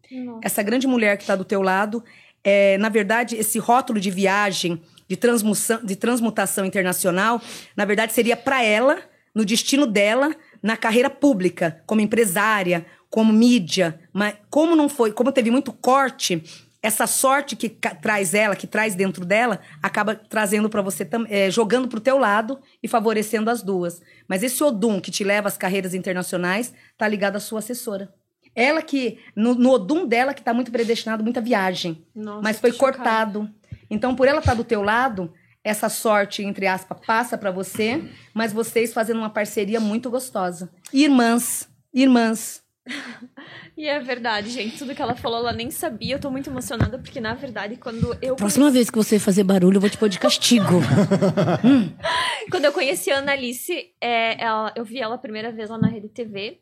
Essa 0.43 0.61
grande 0.61 0.87
mulher 0.87 1.17
que 1.17 1.23
está 1.23 1.35
do 1.35 1.45
teu 1.45 1.61
lado, 1.61 2.03
é, 2.43 2.77
na 2.77 2.89
verdade, 2.89 3.35
esse 3.35 3.59
rótulo 3.59 3.99
de 3.99 4.11
viagem, 4.11 4.81
de, 5.07 5.17
de 5.83 5.95
transmutação 5.95 6.65
internacional, 6.65 7.41
na 7.75 7.85
verdade, 7.85 8.11
seria 8.13 8.35
para 8.35 8.63
ela, 8.63 8.97
no 9.33 9.45
destino 9.45 9.85
dela, 9.85 10.35
na 10.61 10.75
carreira 10.75 11.09
pública, 11.09 11.81
como 11.85 12.01
empresária, 12.01 12.85
como 13.11 13.31
mídia. 13.31 13.99
Mas 14.11 14.35
como 14.49 14.75
não 14.75 14.89
foi, 14.89 15.11
como 15.11 15.31
teve 15.31 15.51
muito 15.51 15.71
corte, 15.71 16.41
essa 16.81 17.05
sorte 17.05 17.55
que 17.55 17.69
traz 17.69 18.33
ela, 18.33 18.55
que 18.55 18.65
traz 18.65 18.95
dentro 18.95 19.23
dela, 19.23 19.59
acaba 19.83 20.15
trazendo 20.15 20.67
para 20.67 20.81
você, 20.81 21.07
é, 21.29 21.51
jogando 21.51 21.87
pro 21.87 21.99
teu 21.99 22.17
lado 22.17 22.59
e 22.81 22.87
favorecendo 22.87 23.51
as 23.51 23.61
duas. 23.61 24.01
Mas 24.27 24.41
esse 24.41 24.63
Odum 24.63 24.99
que 24.99 25.11
te 25.11 25.23
leva 25.23 25.47
às 25.47 25.57
carreiras 25.57 25.93
internacionais 25.93 26.73
tá 26.97 27.07
ligado 27.07 27.35
à 27.35 27.39
sua 27.39 27.59
assessora. 27.59 28.11
Ela 28.55 28.81
que, 28.81 29.19
no, 29.35 29.53
no 29.53 29.71
Odum 29.71 30.07
dela, 30.07 30.33
que 30.33 30.41
tá 30.41 30.53
muito 30.53 30.71
predestinado, 30.71 31.23
muita 31.23 31.39
viagem. 31.39 32.03
Nossa, 32.15 32.41
mas 32.41 32.59
foi 32.59 32.73
cortado. 32.73 33.47
Então, 33.89 34.15
por 34.15 34.27
ela 34.27 34.39
estar 34.39 34.55
do 34.55 34.63
teu 34.63 34.81
lado, 34.81 35.31
essa 35.63 35.87
sorte, 35.87 36.43
entre 36.43 36.65
aspas, 36.65 36.97
passa 37.05 37.37
para 37.37 37.51
você, 37.51 38.03
mas 38.33 38.51
vocês 38.51 38.91
fazendo 38.91 39.17
uma 39.17 39.29
parceria 39.29 39.79
muito 39.79 40.09
gostosa. 40.09 40.69
Irmãs, 40.91 41.69
irmãs. 41.93 42.61
E 43.77 43.87
é 43.87 43.99
verdade, 43.99 44.49
gente. 44.49 44.77
Tudo 44.77 44.93
que 44.93 45.01
ela 45.01 45.15
falou, 45.15 45.39
ela 45.39 45.53
nem 45.53 45.71
sabia. 45.71 46.15
Eu 46.15 46.19
tô 46.19 46.29
muito 46.29 46.49
emocionada, 46.49 46.99
porque, 46.99 47.19
na 47.19 47.33
verdade, 47.33 47.77
quando 47.77 48.15
eu. 48.21 48.35
Próxima 48.35 48.69
vez 48.69 48.89
que 48.89 48.97
você 48.97 49.17
fazer 49.17 49.43
barulho, 49.43 49.77
eu 49.77 49.81
vou 49.81 49.89
te 49.89 49.97
pôr 49.97 50.09
de 50.09 50.19
castigo. 50.19 50.81
Quando 52.51 52.65
eu 52.65 52.73
conheci 52.73 53.09
a 53.09 53.19
Annalice, 53.19 53.91
é, 53.99 54.43
ela, 54.43 54.73
eu 54.75 54.83
vi 54.83 54.99
ela 54.99 55.15
a 55.15 55.17
primeira 55.17 55.51
vez 55.51 55.69
lá 55.69 55.77
na 55.77 55.87
Rede 55.87 56.09
TV. 56.09 56.59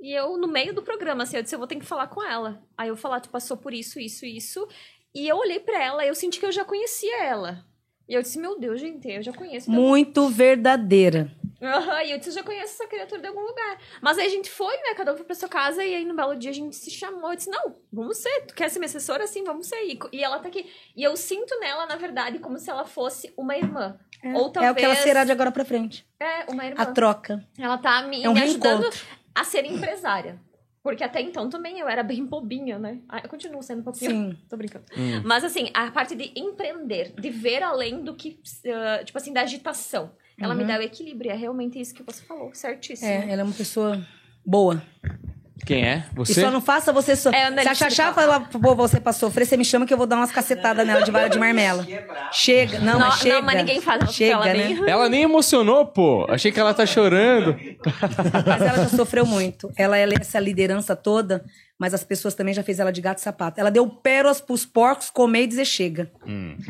E 0.00 0.12
eu, 0.12 0.36
no 0.36 0.46
meio 0.46 0.74
do 0.74 0.82
programa, 0.82 1.22
assim, 1.22 1.38
eu 1.38 1.42
disse, 1.42 1.54
eu 1.54 1.58
vou 1.58 1.66
ter 1.66 1.76
que 1.76 1.84
falar 1.84 2.08
com 2.08 2.22
ela. 2.22 2.62
Aí 2.76 2.88
eu 2.88 2.96
falar, 2.96 3.20
tu 3.20 3.30
passou 3.30 3.56
por 3.56 3.72
isso, 3.72 3.98
isso, 3.98 4.26
isso. 4.26 4.68
E 5.14 5.26
eu 5.26 5.36
olhei 5.36 5.60
pra 5.60 5.82
ela 5.82 6.04
e 6.04 6.08
eu 6.08 6.14
senti 6.14 6.38
que 6.38 6.46
eu 6.46 6.52
já 6.52 6.64
conhecia 6.64 7.24
ela. 7.24 7.64
E 8.08 8.12
eu 8.12 8.20
disse, 8.20 8.38
meu 8.38 8.60
Deus, 8.60 8.80
gente, 8.80 9.08
eu 9.08 9.22
já 9.22 9.32
conheço. 9.32 9.70
muito 9.70 10.28
verdadeira. 10.28 11.32
Aham, 11.64 12.02
e 12.02 12.10
eu 12.12 12.18
disse, 12.18 12.30
eu 12.30 12.34
já 12.34 12.42
conheço 12.42 12.74
essa 12.74 12.86
criatura 12.86 13.20
de 13.20 13.26
algum 13.28 13.40
lugar. 13.40 13.78
Mas 14.00 14.18
aí 14.18 14.26
a 14.26 14.30
gente 14.30 14.50
foi, 14.50 14.76
né? 14.76 14.94
Cada 14.96 15.12
um 15.12 15.16
foi 15.16 15.24
pra 15.24 15.34
sua 15.34 15.48
casa 15.48 15.84
e 15.84 15.94
aí 15.94 16.04
no 16.04 16.14
belo 16.14 16.36
dia 16.36 16.50
a 16.50 16.54
gente 16.54 16.76
se 16.76 16.90
chamou. 16.90 17.30
Eu 17.30 17.36
disse, 17.36 17.50
não, 17.50 17.76
vamos 17.92 18.18
ser. 18.18 18.46
Tu 18.46 18.54
quer 18.54 18.68
ser 18.68 18.78
minha 18.78 18.86
assessora? 18.86 19.26
Sim, 19.26 19.44
vamos 19.44 19.66
ser. 19.66 19.82
E, 19.84 19.98
e 20.12 20.22
ela 20.22 20.38
tá 20.38 20.48
aqui. 20.48 20.70
E 20.94 21.02
eu 21.02 21.16
sinto 21.16 21.58
nela, 21.60 21.86
na 21.86 21.96
verdade, 21.96 22.38
como 22.38 22.58
se 22.58 22.70
ela 22.70 22.84
fosse 22.84 23.32
uma 23.36 23.56
irmã. 23.56 23.98
Ou 24.34 24.50
talvez. 24.50 24.68
É 24.68 24.72
o 24.72 24.74
que 24.74 24.84
ela 24.84 24.96
será 24.96 25.24
de 25.24 25.32
agora 25.32 25.52
pra 25.52 25.64
frente. 25.64 26.06
É, 26.18 26.50
uma 26.50 26.64
irmã. 26.64 26.82
A 26.82 26.86
troca. 26.86 27.46
Ela 27.58 27.78
tá 27.78 28.02
me, 28.02 28.24
É 28.24 28.28
um 28.28 28.34
me 28.34 28.42
ajudando 28.42 28.88
a 29.34 29.44
ser 29.44 29.64
empresária. 29.64 30.40
Porque 30.82 31.02
até 31.02 31.20
então 31.22 31.48
também 31.48 31.78
eu 31.78 31.88
era 31.88 32.02
bem 32.02 32.24
bobinha, 32.26 32.78
né? 32.78 33.00
Ah, 33.08 33.20
eu 33.24 33.28
continuo 33.28 33.62
sendo 33.62 33.82
bobinha. 33.82 34.10
Sim. 34.10 34.38
Tô 34.50 34.56
brincando. 34.56 34.84
Mas 35.24 35.42
assim, 35.42 35.70
a 35.72 35.90
parte 35.90 36.14
de 36.14 36.30
empreender, 36.36 37.14
de 37.18 37.30
ver 37.30 37.62
além 37.62 38.04
do 38.04 38.14
que, 38.14 38.38
ah, 38.66 39.02
tipo 39.02 39.16
assim, 39.16 39.32
da 39.32 39.40
agitação. 39.40 40.12
Ela 40.40 40.54
me 40.54 40.64
dá 40.64 40.78
o 40.78 40.82
equilíbrio. 40.82 41.30
É 41.30 41.34
realmente 41.36 41.80
isso 41.80 41.94
que 41.94 42.02
você 42.02 42.22
falou, 42.24 42.50
certíssimo. 42.54 43.08
É, 43.08 43.30
ela 43.30 43.42
é 43.42 43.44
uma 43.44 43.52
pessoa 43.54 44.04
boa. 44.44 44.82
Quem 45.64 45.82
é? 45.86 46.04
E 46.12 46.16
Você? 46.16 46.40
só 46.42 46.50
não 46.50 46.60
faça 46.60 46.92
você 46.92 47.16
so... 47.16 47.30
É, 47.30 47.50
Se 47.62 47.68
a 47.68 47.74
Xaxá 47.74 48.12
Fala. 48.12 48.40
falar, 48.40 48.40
pô, 48.50 48.74
você 48.74 49.00
pra 49.00 49.12
sofrer, 49.14 49.46
você 49.46 49.56
me 49.56 49.64
chama 49.64 49.86
que 49.86 49.94
eu 49.94 49.96
vou 49.96 50.06
dar 50.06 50.16
umas 50.16 50.30
cacetadas 50.30 50.86
nela 50.86 51.02
de 51.02 51.10
vara 51.10 51.28
de 51.28 51.38
marmela. 51.38 51.86
Chega. 52.32 52.80
Não, 52.80 52.94
Não, 52.94 52.98
mas 52.98 53.08
não, 53.08 53.16
chega. 53.18 53.42
mas 53.42 53.56
ninguém 53.58 53.80
faz, 53.80 54.02
ela- 54.02 54.12
Chega, 54.12 54.32
ela 54.34 54.44
né? 54.46 54.52
nem- 54.52 54.84
Ela 54.90 55.08
nem 55.08 55.22
emocionou, 55.22 55.86
pô. 55.86 56.26
Achei 56.28 56.52
que 56.52 56.60
ela 56.60 56.74
tá 56.74 56.84
chorando. 56.84 57.56
Mas 58.44 58.60
ela 58.62 58.76
já 58.76 58.88
sofreu 58.88 59.24
muito. 59.24 59.70
Ela 59.76 59.96
é 59.96 60.06
essa 60.20 60.38
liderança 60.38 60.94
toda, 60.94 61.42
mas 61.78 61.94
as 61.94 62.04
pessoas 62.04 62.34
também 62.34 62.52
já 62.52 62.62
fez 62.62 62.78
ela 62.78 62.90
de 62.92 63.00
gato 63.00 63.18
e 63.18 63.22
sapato. 63.22 63.58
Ela 63.58 63.70
deu 63.70 63.88
pérolas 63.88 64.40
pros 64.42 64.66
porcos 64.66 65.08
comer 65.08 65.44
e 65.44 65.46
dizer 65.46 65.64
chega. 65.64 66.10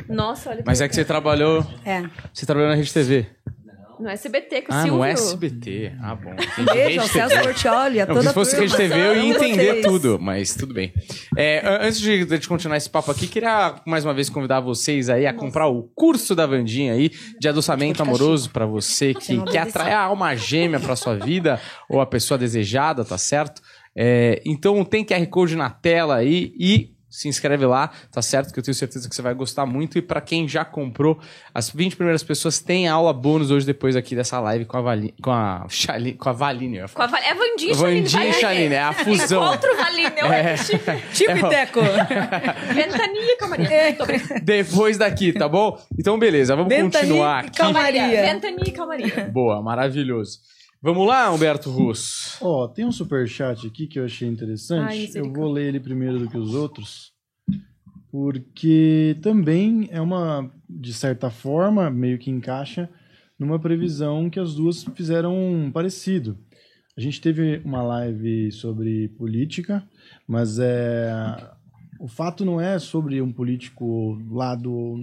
Nossa, 0.08 0.50
olha. 0.50 0.62
Mas 0.64 0.80
é 0.80 0.88
que 0.88 0.94
você 0.94 1.04
trabalhou. 1.04 1.66
É. 1.84 2.04
Você 2.32 2.46
trabalhou 2.46 2.68
na 2.70 2.76
Rede 2.76 2.92
TV. 2.92 3.26
No 4.00 4.08
SBT 4.08 4.62
com 4.62 4.72
o 4.72 4.74
Ah, 4.74 4.82
Silvio. 4.82 4.98
no 4.98 5.04
SBT. 5.04 5.92
Ah, 6.02 6.14
bom. 6.14 6.32
Entendi. 6.32 6.72
Beijo 6.72 7.00
ao 7.00 7.08
Celso. 7.08 7.40
Portioli, 7.42 8.00
a 8.00 8.06
toda 8.06 8.22
se 8.22 8.32
fosse 8.34 8.56
Rede. 8.56 8.76
TV, 8.76 8.94
eu 9.00 9.16
ia 9.16 9.34
entender 9.34 9.66
vocês. 9.72 9.86
tudo, 9.86 10.18
mas 10.20 10.54
tudo 10.54 10.72
bem. 10.74 10.92
É, 11.36 11.60
an- 11.66 11.78
antes 11.86 12.00
de, 12.00 12.24
de 12.24 12.48
continuar 12.48 12.76
esse 12.76 12.88
papo 12.90 13.10
aqui, 13.10 13.26
queria 13.26 13.74
mais 13.86 14.04
uma 14.04 14.14
vez 14.14 14.28
convidar 14.30 14.60
vocês 14.60 15.08
aí 15.08 15.26
a 15.26 15.32
comprar 15.34 15.66
o 15.68 15.82
curso 15.94 16.34
da 16.34 16.46
Vandinha 16.46 16.92
aí 16.94 17.10
de 17.40 17.48
adoçamento 17.48 18.02
amoroso 18.02 18.50
pra 18.50 18.66
você 18.66 19.14
que 19.14 19.40
quer 19.44 19.58
atrair 19.60 19.92
a 19.94 20.00
alma 20.00 20.34
gêmea 20.36 20.80
pra 20.80 20.96
sua 20.96 21.14
vida 21.16 21.60
ou 21.88 22.00
a 22.00 22.06
pessoa 22.06 22.38
desejada, 22.38 23.04
tá 23.04 23.18
certo? 23.18 23.60
É, 23.96 24.42
então 24.44 24.84
tem 24.84 25.04
QR 25.04 25.24
Code 25.28 25.54
na 25.56 25.70
tela 25.70 26.16
aí 26.16 26.52
e 26.58 26.93
se 27.14 27.28
inscreve 27.28 27.64
lá, 27.64 27.92
tá 28.10 28.20
certo? 28.20 28.52
Que 28.52 28.58
eu 28.58 28.62
tenho 28.62 28.74
certeza 28.74 29.08
que 29.08 29.14
você 29.14 29.22
vai 29.22 29.32
gostar 29.34 29.64
muito. 29.64 29.96
E 29.96 30.02
pra 30.02 30.20
quem 30.20 30.48
já 30.48 30.64
comprou, 30.64 31.20
as 31.54 31.70
20 31.70 31.94
primeiras 31.94 32.24
pessoas 32.24 32.58
têm 32.58 32.88
aula 32.88 33.12
bônus 33.12 33.52
hoje 33.52 33.64
depois 33.64 33.94
aqui 33.94 34.16
dessa 34.16 34.40
live 34.40 34.64
com 34.64 34.76
a 34.76 34.80
Valine, 34.80 35.14
com 35.22 35.30
a 35.30 35.64
Chaline, 35.68 36.14
com 36.14 36.28
a 36.28 36.32
Valine, 36.32 36.80
Com 36.92 37.02
a. 37.02 37.06
Val... 37.06 37.20
É 37.24 37.32
Vandinha 37.32 37.70
e 37.70 37.74
Vandinha 37.74 38.02
e 38.02 38.08
Chaline. 38.08 38.40
Chaline, 38.40 38.74
é 38.74 38.82
a 38.82 38.92
fusão. 38.92 39.42
Outro 39.44 39.76
Valine, 39.76 40.06
é. 40.06 40.56
Tipo 41.12 41.30
É, 41.30 41.38
e 41.38 41.48
teco. 41.48 41.80
Ventania 42.74 43.32
e 43.32 43.36
calmaria. 43.36 43.72
É. 43.72 43.96
Depois 44.42 44.98
daqui, 44.98 45.32
tá 45.32 45.48
bom? 45.48 45.80
Então, 45.96 46.18
beleza, 46.18 46.56
vamos 46.56 46.68
Ventania 46.68 47.00
continuar 47.00 47.44
aqui. 47.44 47.58
calmaria. 47.58 48.22
Ventania 48.22 48.64
e 48.66 48.72
calmaria. 48.72 49.30
Boa, 49.32 49.62
maravilhoso. 49.62 50.40
Vamos 50.84 51.06
lá, 51.06 51.32
Humberto 51.32 51.70
Russo. 51.70 52.36
Ó, 52.42 52.68
tem 52.68 52.84
um 52.84 52.92
superchat 52.92 53.66
aqui 53.66 53.86
que 53.86 53.98
eu 53.98 54.04
achei 54.04 54.28
interessante. 54.28 54.86
Ai, 54.86 54.96
eu 54.96 55.00
misericórdia. 55.00 55.42
vou 55.42 55.50
ler 55.50 55.68
ele 55.68 55.80
primeiro 55.80 56.18
do 56.18 56.28
que 56.28 56.36
os 56.36 56.54
outros, 56.54 57.10
porque 58.12 59.16
também 59.22 59.88
é 59.90 59.98
uma, 59.98 60.52
de 60.68 60.92
certa 60.92 61.30
forma, 61.30 61.88
meio 61.88 62.18
que 62.18 62.30
encaixa 62.30 62.86
numa 63.38 63.58
previsão 63.58 64.28
que 64.28 64.38
as 64.38 64.54
duas 64.54 64.84
fizeram 64.94 65.70
parecido. 65.72 66.38
A 66.98 67.00
gente 67.00 67.18
teve 67.18 67.62
uma 67.64 67.82
live 67.82 68.52
sobre 68.52 69.08
política, 69.16 69.82
mas 70.28 70.58
é 70.58 71.10
o 71.98 72.06
fato 72.06 72.44
não 72.44 72.60
é 72.60 72.78
sobre 72.78 73.22
um 73.22 73.32
político 73.32 74.18
lado 74.30 74.98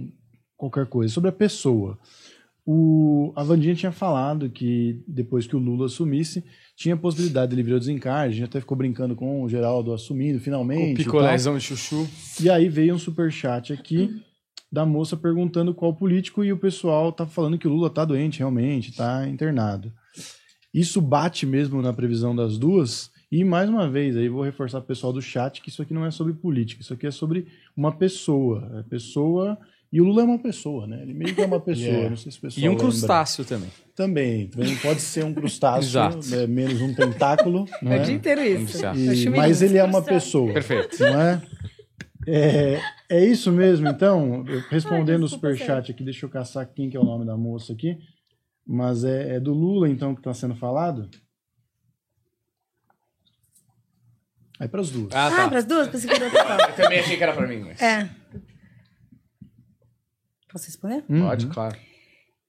qualquer 0.56 0.86
coisa, 0.86 1.12
é 1.12 1.14
sobre 1.14 1.30
a 1.30 1.32
pessoa. 1.32 1.98
O, 2.64 3.32
a 3.34 3.42
Vandinha 3.42 3.74
tinha 3.74 3.90
falado 3.90 4.48
que 4.48 5.02
depois 5.06 5.46
que 5.46 5.56
o 5.56 5.58
Lula 5.58 5.86
assumisse, 5.86 6.44
tinha 6.76 6.94
a 6.94 6.98
possibilidade 6.98 7.50
de 7.50 7.56
ele 7.56 7.62
vir 7.64 7.72
ao 7.72 7.78
desencarne. 7.78 8.28
A 8.28 8.34
gente 8.36 8.44
até 8.44 8.60
ficou 8.60 8.76
brincando 8.76 9.16
com 9.16 9.42
o 9.42 9.48
Geraldo 9.48 9.92
assumindo 9.92 10.38
O 10.38 10.40
finalmente. 10.40 10.94
tal. 10.96 11.04
picolézão 11.04 11.56
de 11.58 11.64
chuchu. 11.64 12.08
E 12.40 12.48
aí 12.48 12.68
veio 12.68 12.94
um 12.94 12.98
superchat 12.98 13.72
aqui 13.72 14.22
da 14.70 14.86
moça 14.86 15.16
perguntando 15.16 15.74
qual 15.74 15.94
político 15.94 16.44
e 16.44 16.52
o 16.52 16.56
pessoal 16.56 17.12
tá 17.12 17.26
falando 17.26 17.58
que 17.58 17.66
o 17.66 17.70
Lula 17.70 17.90
tá 17.90 18.04
doente 18.04 18.38
realmente, 18.38 18.94
tá 18.96 19.28
internado. 19.28 19.92
Isso 20.72 21.00
bate 21.00 21.44
mesmo 21.44 21.82
na 21.82 21.92
previsão 21.92 22.34
das 22.34 22.56
duas. 22.56 23.10
E 23.30 23.44
mais 23.44 23.68
uma 23.68 23.88
vez, 23.88 24.16
aí 24.16 24.28
vou 24.28 24.42
reforçar 24.42 24.78
pro 24.80 24.88
pessoal 24.88 25.12
do 25.12 25.20
chat 25.20 25.60
que 25.60 25.68
isso 25.68 25.82
aqui 25.82 25.92
não 25.92 26.06
é 26.06 26.10
sobre 26.10 26.32
política, 26.32 26.80
isso 26.82 26.94
aqui 26.94 27.06
é 27.06 27.10
sobre 27.10 27.46
uma 27.76 27.90
pessoa. 27.92 28.70
É 28.78 28.82
pessoa. 28.82 29.58
E 29.92 30.00
o 30.00 30.04
Lula 30.04 30.22
é 30.22 30.24
uma 30.24 30.38
pessoa, 30.38 30.86
né? 30.86 31.02
Ele 31.02 31.12
meio 31.12 31.34
que 31.34 31.40
é 31.42 31.44
uma 31.46 31.60
pessoa. 31.60 31.86
Yeah. 31.86 32.08
Não 32.10 32.16
sei 32.16 32.32
se 32.32 32.38
o 32.38 32.40
pessoal 32.40 32.64
E 32.64 32.68
um 32.68 32.72
lembra. 32.72 32.84
crustáceo 32.86 33.44
também. 33.44 33.68
Também. 33.94 34.46
Também 34.48 34.76
pode 34.76 35.00
ser 35.02 35.22
um 35.24 35.34
crustáceo, 35.34 36.00
né, 36.30 36.46
menos 36.46 36.80
um 36.80 36.94
tentáculo. 36.94 37.66
Não 37.82 37.92
É 37.92 37.98
é? 37.98 38.00
o 38.00 38.04
dia 38.04 38.14
inteiro 38.14 38.42
isso. 38.42 38.78
Certo. 38.78 38.98
E- 38.98 39.28
mas 39.28 39.60
ele 39.60 39.76
é 39.76 39.84
uma 39.84 40.00
pessoa. 40.02 40.50
Perfeito. 40.54 40.98
Não 40.98 41.20
é? 41.20 41.42
É, 42.26 42.80
é 43.10 43.24
isso 43.26 43.52
mesmo, 43.52 43.86
então. 43.88 44.44
Eu- 44.48 44.60
Respondendo 44.70 45.24
o 45.24 45.28
desculpa, 45.28 45.48
superchat 45.54 45.90
aqui, 45.92 46.02
deixa 46.02 46.24
eu 46.24 46.30
caçar 46.30 46.66
quem 46.72 46.88
que 46.88 46.96
é 46.96 47.00
o 47.00 47.04
nome 47.04 47.26
da 47.26 47.36
moça 47.36 47.72
aqui. 47.74 47.98
Mas 48.66 49.04
é, 49.04 49.34
é 49.36 49.40
do 49.40 49.52
Lula, 49.52 49.88
então, 49.90 50.14
que 50.14 50.20
está 50.20 50.32
sendo 50.32 50.54
falado. 50.54 51.10
Aí 54.58 54.68
para 54.68 54.80
as 54.80 54.90
duas. 54.90 55.12
Ah, 55.12 55.26
Ah, 55.26 55.30
tá. 55.30 55.48
pras 55.48 55.64
duas? 55.64 55.88
Pensei 55.88 56.08
que 56.08 56.16
era 56.16 56.24
outra 56.26 56.68
Eu 56.70 56.74
também 56.76 57.00
achei 57.00 57.16
que 57.16 57.22
era 57.22 57.32
pra 57.32 57.46
mim, 57.46 57.58
mas... 57.60 57.82
É. 57.82 58.08
Posso 60.52 60.66
responder? 60.66 61.02
Uhum. 61.08 61.22
Pode, 61.22 61.46
claro. 61.46 61.76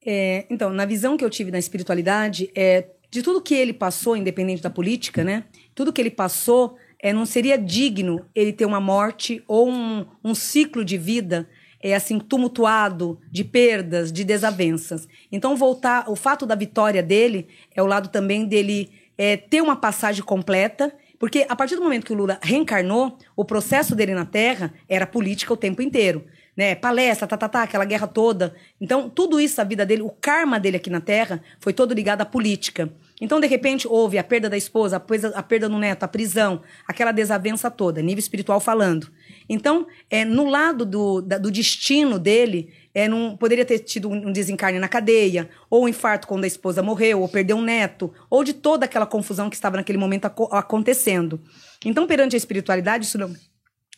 É, 0.05 0.45
então, 0.49 0.69
na 0.69 0.85
visão 0.85 1.15
que 1.15 1.23
eu 1.23 1.29
tive 1.29 1.49
na 1.49 1.57
espiritualidade, 1.57 2.51
é, 2.53 2.87
de 3.09 3.21
tudo 3.21 3.41
que 3.41 3.53
ele 3.53 3.71
passou, 3.71 4.17
independente 4.17 4.61
da 4.61 4.69
política, 4.69 5.23
né? 5.23 5.45
Tudo 5.73 5.93
que 5.93 6.01
ele 6.01 6.11
passou, 6.11 6.75
é, 6.99 7.13
não 7.13 7.25
seria 7.25 7.57
digno 7.57 8.25
ele 8.35 8.51
ter 8.51 8.65
uma 8.65 8.81
morte 8.81 9.41
ou 9.47 9.69
um, 9.69 10.05
um 10.23 10.35
ciclo 10.35 10.83
de 10.83 10.97
vida 10.97 11.47
é 11.83 11.93
assim 11.93 12.17
tumultuado 12.17 13.19
de 13.29 13.43
perdas, 13.43 14.11
de 14.11 14.23
desavenças. 14.23 15.05
Então, 15.29 15.55
voltar, 15.55 16.09
o 16.09 16.15
fato 16.15 16.45
da 16.45 16.55
vitória 16.55 17.03
dele 17.03 17.47
é 17.75 17.83
o 17.83 17.85
lado 17.85 18.07
também 18.07 18.45
dele 18.45 18.89
é, 19.17 19.35
ter 19.35 19.61
uma 19.61 19.75
passagem 19.75 20.23
completa, 20.23 20.95
porque 21.19 21.45
a 21.47 21.55
partir 21.55 21.75
do 21.75 21.83
momento 21.83 22.05
que 22.05 22.13
o 22.13 22.15
Lula 22.15 22.39
reencarnou, 22.41 23.17
o 23.35 23.43
processo 23.43 23.95
dele 23.95 24.13
na 24.13 24.25
Terra 24.25 24.73
era 24.87 25.05
política 25.05 25.53
o 25.53 25.57
tempo 25.57 25.81
inteiro 25.81 26.25
né? 26.55 26.75
Palestra, 26.75 27.27
tá, 27.27 27.35
tá, 27.37 27.49
tá, 27.49 27.63
aquela 27.63 27.85
guerra 27.85 28.07
toda. 28.07 28.55
Então, 28.79 29.09
tudo 29.09 29.39
isso, 29.39 29.59
a 29.59 29.63
vida 29.63 29.85
dele, 29.85 30.01
o 30.03 30.09
karma 30.09 30.59
dele 30.59 30.77
aqui 30.77 30.89
na 30.89 31.01
Terra, 31.01 31.41
foi 31.59 31.73
todo 31.73 31.93
ligado 31.93 32.21
à 32.21 32.25
política. 32.25 32.89
Então, 33.21 33.39
de 33.39 33.47
repente, 33.47 33.87
houve 33.87 34.17
a 34.17 34.23
perda 34.23 34.49
da 34.49 34.57
esposa, 34.57 34.97
a 34.97 35.43
perda, 35.43 35.69
do 35.69 35.77
neto, 35.79 36.03
a 36.03 36.07
prisão, 36.07 36.61
aquela 36.87 37.11
desavença 37.11 37.71
toda, 37.71 38.01
nível 38.01 38.19
espiritual 38.19 38.59
falando. 38.59 39.09
Então, 39.47 39.87
é, 40.09 40.25
no 40.25 40.45
lado 40.49 40.85
do, 40.85 41.21
da- 41.21 41.37
do 41.37 41.49
destino 41.49 42.19
dele, 42.19 42.71
é, 42.93 43.07
não, 43.07 43.35
poderia 43.37 43.65
ter 43.65 43.79
tido 43.79 44.09
um 44.09 44.31
desencarne 44.31 44.77
na 44.77 44.87
cadeia, 44.87 45.49
ou 45.69 45.85
um 45.85 45.87
infarto 45.87 46.27
quando 46.27 46.43
a 46.43 46.47
esposa 46.47 46.83
morreu, 46.83 47.21
ou 47.21 47.27
perdeu 47.29 47.57
um 47.57 47.61
neto, 47.61 48.13
ou 48.29 48.43
de 48.43 48.53
toda 48.53 48.85
aquela 48.85 49.05
confusão 49.05 49.49
que 49.49 49.55
estava 49.55 49.77
naquele 49.77 49.97
momento 49.97 50.25
aco- 50.25 50.49
acontecendo. 50.51 51.41
Então, 51.85 52.05
perante 52.05 52.35
a 52.35 52.37
espiritualidade, 52.37 53.05
isso 53.05 53.17
não, 53.17 53.33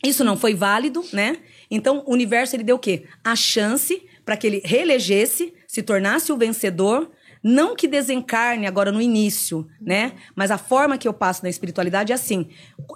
isso 0.03 0.23
não 0.23 0.37
foi 0.37 0.53
válido, 0.53 1.03
né? 1.11 1.37
Então, 1.69 2.03
o 2.05 2.13
universo 2.13 2.55
ele 2.55 2.63
deu 2.63 2.75
o 2.75 2.79
quê? 2.79 3.03
A 3.23 3.35
chance 3.35 4.03
para 4.25 4.35
que 4.35 4.47
ele 4.47 4.61
reelegesse, 4.65 5.53
se 5.67 5.83
tornasse 5.83 6.31
o 6.31 6.37
vencedor, 6.37 7.11
não 7.43 7.75
que 7.75 7.87
desencarne 7.87 8.65
agora 8.65 8.91
no 8.91 8.99
início, 8.99 9.67
né? 9.79 10.13
Mas 10.35 10.49
a 10.49 10.57
forma 10.57 10.97
que 10.97 11.07
eu 11.07 11.13
passo 11.13 11.43
na 11.43 11.49
espiritualidade 11.49 12.11
é 12.11 12.15
assim: 12.15 12.47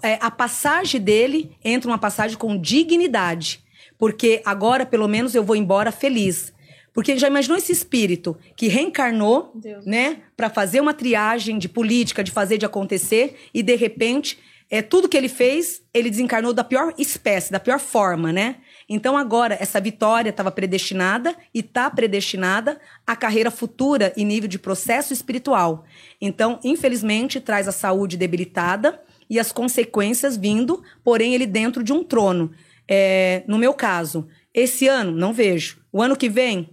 é, 0.01 0.17
a 0.19 0.31
passagem 0.31 0.99
dele 0.99 1.51
entra 1.63 1.87
uma 1.89 1.99
passagem 1.99 2.35
com 2.35 2.59
dignidade, 2.59 3.63
porque 3.95 4.41
agora 4.43 4.87
pelo 4.87 5.07
menos 5.07 5.35
eu 5.35 5.43
vou 5.43 5.55
embora 5.55 5.91
feliz. 5.91 6.51
Porque 6.91 7.15
já 7.15 7.27
imaginou 7.27 7.55
esse 7.55 7.71
espírito 7.71 8.35
que 8.55 8.67
reencarnou, 8.67 9.51
Deus. 9.53 9.85
né, 9.85 10.17
para 10.35 10.49
fazer 10.49 10.81
uma 10.81 10.93
triagem 10.93 11.59
de 11.59 11.69
política, 11.69 12.23
de 12.23 12.31
fazer 12.31 12.57
de 12.57 12.65
acontecer 12.65 13.37
e 13.53 13.61
de 13.61 13.75
repente 13.75 14.39
é 14.69 14.81
tudo 14.81 15.09
que 15.09 15.17
ele 15.17 15.29
fez, 15.29 15.81
ele 15.93 16.09
desencarnou 16.09 16.53
da 16.53 16.63
pior 16.63 16.93
espécie, 16.97 17.51
da 17.51 17.59
pior 17.59 17.79
forma, 17.79 18.31
né? 18.31 18.57
Então 18.87 19.17
agora 19.17 19.57
essa 19.59 19.81
vitória 19.81 20.29
estava 20.29 20.51
predestinada 20.51 21.35
e 21.53 21.59
está 21.59 21.89
predestinada 21.89 22.79
à 23.05 23.15
carreira 23.15 23.49
futura 23.49 24.13
em 24.15 24.25
nível 24.25 24.47
de 24.47 24.59
processo 24.59 25.11
espiritual. 25.11 25.85
Então, 26.21 26.59
infelizmente, 26.63 27.39
traz 27.39 27.67
a 27.67 27.71
saúde 27.71 28.15
debilitada 28.15 29.01
e 29.29 29.39
as 29.39 29.51
consequências 29.51 30.37
vindo, 30.37 30.83
porém 31.03 31.33
ele 31.33 31.47
dentro 31.47 31.83
de 31.83 31.91
um 31.91 32.03
trono. 32.03 32.51
É, 32.87 33.43
no 33.47 33.57
meu 33.57 33.73
caso, 33.73 34.27
esse 34.53 34.87
ano 34.87 35.11
não 35.11 35.33
vejo. 35.33 35.79
O 35.91 36.01
ano 36.01 36.15
que 36.15 36.29
vem 36.29 36.69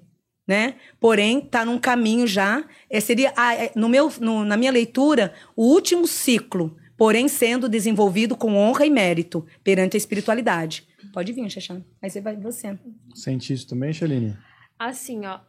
né? 0.46 0.76
Porém, 1.00 1.40
tá 1.40 1.64
num 1.64 1.78
caminho 1.78 2.26
já. 2.26 2.64
É, 2.88 3.00
seria, 3.00 3.32
ah, 3.36 3.54
é, 3.54 3.72
no 3.74 3.88
meu, 3.88 4.12
no- 4.20 4.44
na 4.44 4.56
minha 4.56 4.70
leitura, 4.70 5.34
o 5.56 5.64
último 5.64 6.06
ciclo, 6.06 6.76
porém 6.96 7.28
sendo 7.28 7.68
desenvolvido 7.68 8.36
com 8.36 8.56
honra 8.56 8.86
e 8.86 8.90
mérito 8.90 9.46
perante 9.62 9.96
a 9.96 9.98
espiritualidade. 9.98 10.86
Pode 11.12 11.32
vir, 11.32 11.48
Xaxá. 11.50 11.80
Aí 12.02 12.10
você 12.10 12.20
vai 12.20 12.36
você. 12.36 12.78
Sente 13.14 13.52
isso 13.52 13.66
também, 13.66 13.92
Shaline? 13.92 14.36
Assim, 14.78 15.22
ó, 15.24 15.40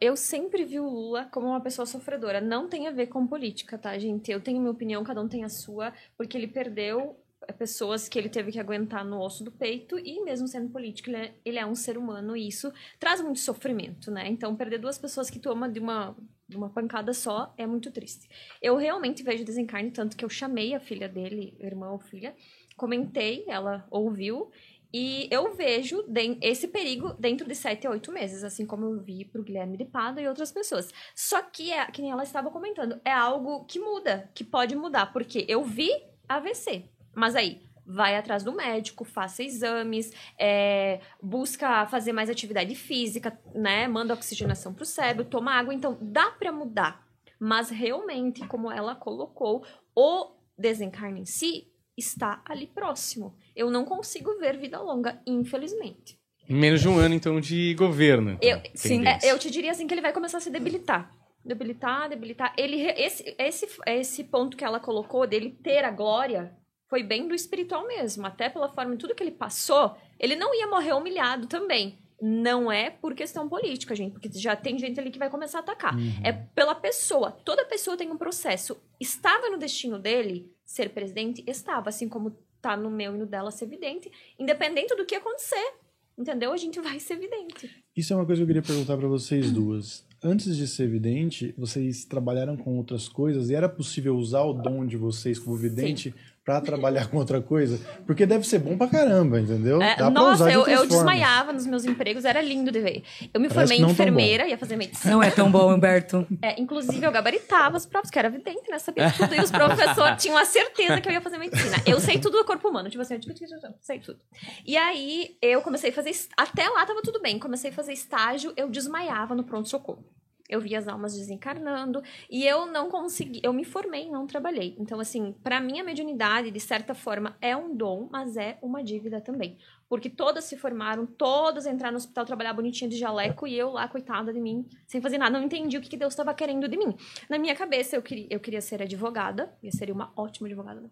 eu 0.00 0.16
sempre 0.16 0.64
vi 0.64 0.78
o 0.78 0.88
Lula 0.88 1.28
como 1.32 1.48
uma 1.48 1.60
pessoa 1.60 1.84
sofredora. 1.84 2.40
Não 2.40 2.68
tem 2.68 2.86
a 2.86 2.92
ver 2.92 3.08
com 3.08 3.26
política, 3.26 3.76
tá, 3.76 3.98
gente? 3.98 4.30
Eu 4.30 4.40
tenho 4.40 4.60
minha 4.60 4.70
opinião, 4.70 5.02
cada 5.02 5.20
um 5.20 5.28
tem 5.28 5.42
a 5.42 5.48
sua, 5.48 5.92
porque 6.16 6.38
ele 6.38 6.46
perdeu 6.46 7.16
eh, 7.48 7.52
pessoas 7.52 8.08
que 8.08 8.16
ele 8.16 8.28
teve 8.28 8.52
que 8.52 8.60
aguentar 8.60 9.04
no 9.04 9.20
osso 9.20 9.42
do 9.42 9.50
peito 9.50 9.98
e 9.98 10.22
mesmo 10.22 10.46
sendo 10.46 10.70
político, 10.70 11.10
ele 11.10 11.16
é, 11.16 11.34
ele 11.44 11.58
é 11.58 11.66
um 11.66 11.74
ser 11.74 11.98
humano 11.98 12.36
e 12.36 12.46
isso 12.46 12.72
traz 13.00 13.20
muito 13.20 13.40
sofrimento, 13.40 14.08
né? 14.08 14.28
Então, 14.28 14.54
perder 14.54 14.78
duas 14.78 14.96
pessoas 14.96 15.28
que 15.28 15.40
tu 15.40 15.50
ama 15.50 15.68
de 15.68 15.80
uma 15.80 16.16
Uma 16.56 16.70
pancada 16.70 17.12
só 17.12 17.52
é 17.56 17.66
muito 17.66 17.90
triste. 17.90 18.28
Eu 18.60 18.76
realmente 18.76 19.22
vejo 19.22 19.44
desencarne, 19.44 19.90
tanto 19.90 20.16
que 20.16 20.24
eu 20.24 20.28
chamei 20.28 20.74
a 20.74 20.80
filha 20.80 21.08
dele, 21.08 21.56
irmã 21.60 21.90
ou 21.90 21.98
filha, 21.98 22.34
comentei, 22.76 23.44
ela 23.46 23.86
ouviu, 23.90 24.50
e 24.92 25.28
eu 25.30 25.54
vejo 25.54 26.04
esse 26.40 26.66
perigo 26.66 27.14
dentro 27.18 27.46
de 27.46 27.54
sete 27.54 27.86
a 27.86 27.90
oito 27.90 28.10
meses, 28.10 28.42
assim 28.42 28.66
como 28.66 28.86
eu 28.86 28.98
vi 28.98 29.24
pro 29.24 29.42
Guilherme 29.42 29.76
de 29.76 29.84
Pada 29.84 30.20
e 30.20 30.26
outras 30.26 30.50
pessoas. 30.50 30.92
Só 31.14 31.40
que, 31.42 31.72
é, 31.72 31.86
que 31.86 32.02
nem 32.02 32.10
ela 32.10 32.24
estava 32.24 32.50
comentando, 32.50 33.00
é 33.04 33.12
algo 33.12 33.64
que 33.66 33.78
muda, 33.78 34.28
que 34.34 34.42
pode 34.42 34.74
mudar, 34.74 35.12
porque 35.12 35.44
eu 35.48 35.62
vi 35.62 35.90
AVC, 36.28 36.90
mas 37.14 37.36
aí 37.36 37.62
vai 37.86 38.16
atrás 38.16 38.42
do 38.44 38.52
médico, 38.52 39.04
faça 39.04 39.42
exames, 39.42 40.12
é, 40.38 41.00
busca 41.22 41.86
fazer 41.86 42.12
mais 42.12 42.30
atividade 42.30 42.74
física, 42.74 43.38
né? 43.54 43.88
Manda 43.88 44.14
oxigenação 44.14 44.72
pro 44.72 44.84
cérebro, 44.84 45.24
toma 45.24 45.52
água, 45.52 45.74
então 45.74 45.98
dá 46.00 46.30
para 46.30 46.52
mudar. 46.52 47.06
Mas 47.38 47.70
realmente, 47.70 48.46
como 48.46 48.70
ela 48.70 48.94
colocou, 48.94 49.64
o 49.94 50.32
desencarne 50.58 51.20
em 51.22 51.24
si 51.24 51.68
está 51.96 52.42
ali 52.44 52.66
próximo. 52.66 53.36
Eu 53.56 53.70
não 53.70 53.84
consigo 53.84 54.38
ver 54.38 54.56
vida 54.58 54.80
longa, 54.80 55.20
infelizmente. 55.26 56.18
Menos 56.48 56.80
de 56.80 56.88
um 56.88 56.98
ano, 56.98 57.14
então, 57.14 57.40
de 57.40 57.74
governo. 57.74 58.32
então, 58.32 58.48
Eu- 58.48 58.60
sim. 58.74 59.06
É, 59.06 59.18
eu 59.30 59.38
te 59.38 59.50
diria 59.50 59.70
assim 59.70 59.86
que 59.86 59.94
ele 59.94 60.00
vai 60.00 60.12
começar 60.12 60.38
a 60.38 60.40
se 60.40 60.50
debilitar. 60.50 61.14
Debilitar, 61.44 62.08
debilitar. 62.08 62.52
Ele, 62.58 62.82
esse, 62.82 63.34
esse, 63.38 63.66
esse 63.86 64.24
ponto 64.24 64.56
que 64.56 64.64
ela 64.64 64.78
colocou 64.80 65.26
dele 65.26 65.50
ter 65.62 65.84
a 65.84 65.90
glória 65.90 66.54
foi 66.90 67.04
bem 67.04 67.28
do 67.28 67.34
espiritual 67.34 67.86
mesmo. 67.86 68.26
Até 68.26 68.50
pela 68.50 68.68
forma 68.68 68.92
de 68.92 68.98
tudo 68.98 69.14
que 69.14 69.22
ele 69.22 69.30
passou, 69.30 69.96
ele 70.18 70.34
não 70.34 70.52
ia 70.52 70.66
morrer 70.66 70.92
humilhado 70.92 71.46
também. 71.46 71.96
Não 72.20 72.70
é 72.70 72.90
por 72.90 73.14
questão 73.14 73.48
política, 73.48 73.94
gente, 73.94 74.12
porque 74.12 74.28
já 74.34 74.54
tem 74.54 74.78
gente 74.78 75.00
ali 75.00 75.10
que 75.10 75.18
vai 75.18 75.30
começar 75.30 75.58
a 75.58 75.60
atacar. 75.62 75.94
É 76.22 76.32
pela 76.32 76.74
pessoa. 76.74 77.30
Toda 77.30 77.64
pessoa 77.64 77.96
tem 77.96 78.10
um 78.10 78.18
processo. 78.18 78.76
Estava 78.98 79.48
no 79.48 79.56
destino 79.56 79.98
dele 79.98 80.52
ser 80.66 80.90
presidente? 80.90 81.42
Estava, 81.46 81.88
assim 81.88 82.08
como 82.08 82.36
tá 82.60 82.76
no 82.76 82.90
meu 82.90 83.14
e 83.14 83.18
no 83.18 83.24
dela 83.24 83.50
ser 83.50 83.66
vidente. 83.66 84.10
Independente 84.38 84.94
do 84.94 85.06
que 85.06 85.14
acontecer, 85.14 85.74
entendeu? 86.18 86.52
A 86.52 86.58
gente 86.58 86.78
vai 86.80 87.00
ser 87.00 87.16
vidente. 87.16 87.70
Isso 87.96 88.12
é 88.12 88.16
uma 88.16 88.26
coisa 88.26 88.40
que 88.40 88.42
eu 88.42 88.46
queria 88.48 88.62
perguntar 88.62 88.98
para 88.98 89.08
vocês 89.08 89.50
duas. 89.50 90.04
Antes 90.22 90.54
de 90.54 90.68
ser 90.68 90.86
vidente, 90.86 91.54
vocês 91.56 92.04
trabalharam 92.04 92.54
com 92.54 92.76
outras 92.76 93.08
coisas 93.08 93.48
e 93.48 93.54
era 93.54 93.70
possível 93.70 94.14
usar 94.14 94.42
o 94.42 94.52
dom 94.52 94.84
de 94.84 94.98
vocês 94.98 95.38
como 95.38 95.56
vidente 95.56 96.14
para 96.44 96.60
trabalhar 96.60 97.08
com 97.08 97.18
outra 97.18 97.40
coisa? 97.40 97.78
Porque 98.06 98.24
deve 98.26 98.46
ser 98.46 98.58
bom 98.58 98.76
pra 98.76 98.88
caramba, 98.88 99.40
entendeu? 99.40 99.80
É, 99.82 99.90
Dá 99.90 100.10
pra 100.10 100.10
nossa, 100.10 100.34
usar 100.34 100.48
de 100.48 100.54
eu, 100.54 100.60
outras 100.60 100.80
eu 100.80 100.86
desmaiava 100.86 101.52
nos 101.52 101.66
meus 101.66 101.84
empregos, 101.84 102.24
era 102.24 102.40
lindo 102.40 102.72
de 102.72 102.80
ver. 102.80 103.02
Eu 103.32 103.40
me 103.40 103.48
Parece 103.48 103.74
formei 103.74 103.92
enfermeira, 103.92 104.48
ia 104.48 104.58
fazer 104.58 104.76
medicina. 104.76 105.12
Não 105.12 105.22
é 105.22 105.30
tão 105.30 105.50
bom, 105.50 105.72
Humberto. 105.72 106.26
É, 106.42 106.60
inclusive, 106.60 107.04
eu 107.04 107.12
gabaritava 107.12 107.76
os 107.76 107.86
provas, 107.86 108.10
que 108.10 108.18
era 108.18 108.28
evidente, 108.28 108.70
né? 108.70 108.78
Sabia 108.78 109.10
tudo. 109.10 109.34
E 109.34 109.40
os 109.40 109.50
professores 109.50 110.22
tinham 110.22 110.36
a 110.36 110.44
certeza 110.44 111.00
que 111.00 111.08
eu 111.08 111.12
ia 111.12 111.20
fazer 111.20 111.38
medicina. 111.38 111.76
Eu 111.86 112.00
sei 112.00 112.18
tudo 112.18 112.38
do 112.38 112.44
corpo 112.44 112.68
humano. 112.68 112.88
Tipo 112.88 113.02
assim, 113.02 113.14
eu 113.14 113.20
tipo, 113.20 113.34
tipo, 113.34 113.48
tipo, 113.48 113.74
sei 113.80 113.98
tudo. 113.98 114.20
E 114.66 114.76
aí, 114.76 115.36
eu 115.42 115.60
comecei 115.62 115.90
a 115.90 115.92
fazer... 115.92 116.12
Até 116.36 116.68
lá 116.68 116.84
tava 116.86 117.02
tudo 117.02 117.20
bem. 117.20 117.38
Comecei 117.38 117.70
a 117.70 117.72
fazer 117.72 117.92
estágio, 117.92 118.52
eu 118.56 118.68
desmaiava 118.68 119.34
no 119.34 119.44
pronto-socorro. 119.44 120.04
Eu 120.50 120.60
via 120.60 120.78
as 120.78 120.88
almas 120.88 121.14
desencarnando 121.14 122.02
e 122.28 122.44
eu 122.44 122.66
não 122.66 122.90
consegui, 122.90 123.40
eu 123.42 123.52
me 123.52 123.64
formei, 123.64 124.10
não 124.10 124.26
trabalhei. 124.26 124.76
Então, 124.78 125.00
assim, 125.00 125.34
pra 125.42 125.60
mim 125.60 125.80
a 125.80 125.84
mediunidade, 125.84 126.50
de 126.50 126.60
certa 126.60 126.94
forma, 126.94 127.36
é 127.40 127.56
um 127.56 127.74
dom, 127.74 128.08
mas 128.10 128.36
é 128.36 128.58
uma 128.60 128.82
dívida 128.82 129.20
também. 129.20 129.56
Porque 129.88 130.08
todas 130.08 130.44
se 130.44 130.56
formaram, 130.56 131.04
todas 131.04 131.66
entraram 131.66 131.92
no 131.92 131.98
hospital 131.98 132.24
trabalhar 132.24 132.52
bonitinha 132.52 132.88
de 132.88 132.96
jaleco 132.96 133.46
e 133.46 133.56
eu 133.58 133.70
lá, 133.70 133.88
coitada 133.88 134.32
de 134.32 134.40
mim, 134.40 134.64
sem 134.86 135.00
fazer 135.00 135.18
nada, 135.18 135.36
não 135.36 135.44
entendi 135.44 135.76
o 135.76 135.80
que 135.80 135.88
que 135.88 135.96
Deus 135.96 136.12
estava 136.12 136.32
querendo 136.32 136.68
de 136.68 136.76
mim. 136.76 136.94
Na 137.28 137.38
minha 137.38 137.56
cabeça, 137.56 137.96
eu 137.96 138.02
queria, 138.02 138.26
eu 138.30 138.38
queria 138.38 138.60
ser 138.60 138.82
advogada, 138.82 139.52
eu 139.62 139.72
seria 139.72 139.94
uma 139.94 140.12
ótima 140.16 140.46
advogada, 140.46 140.80
né? 140.80 140.90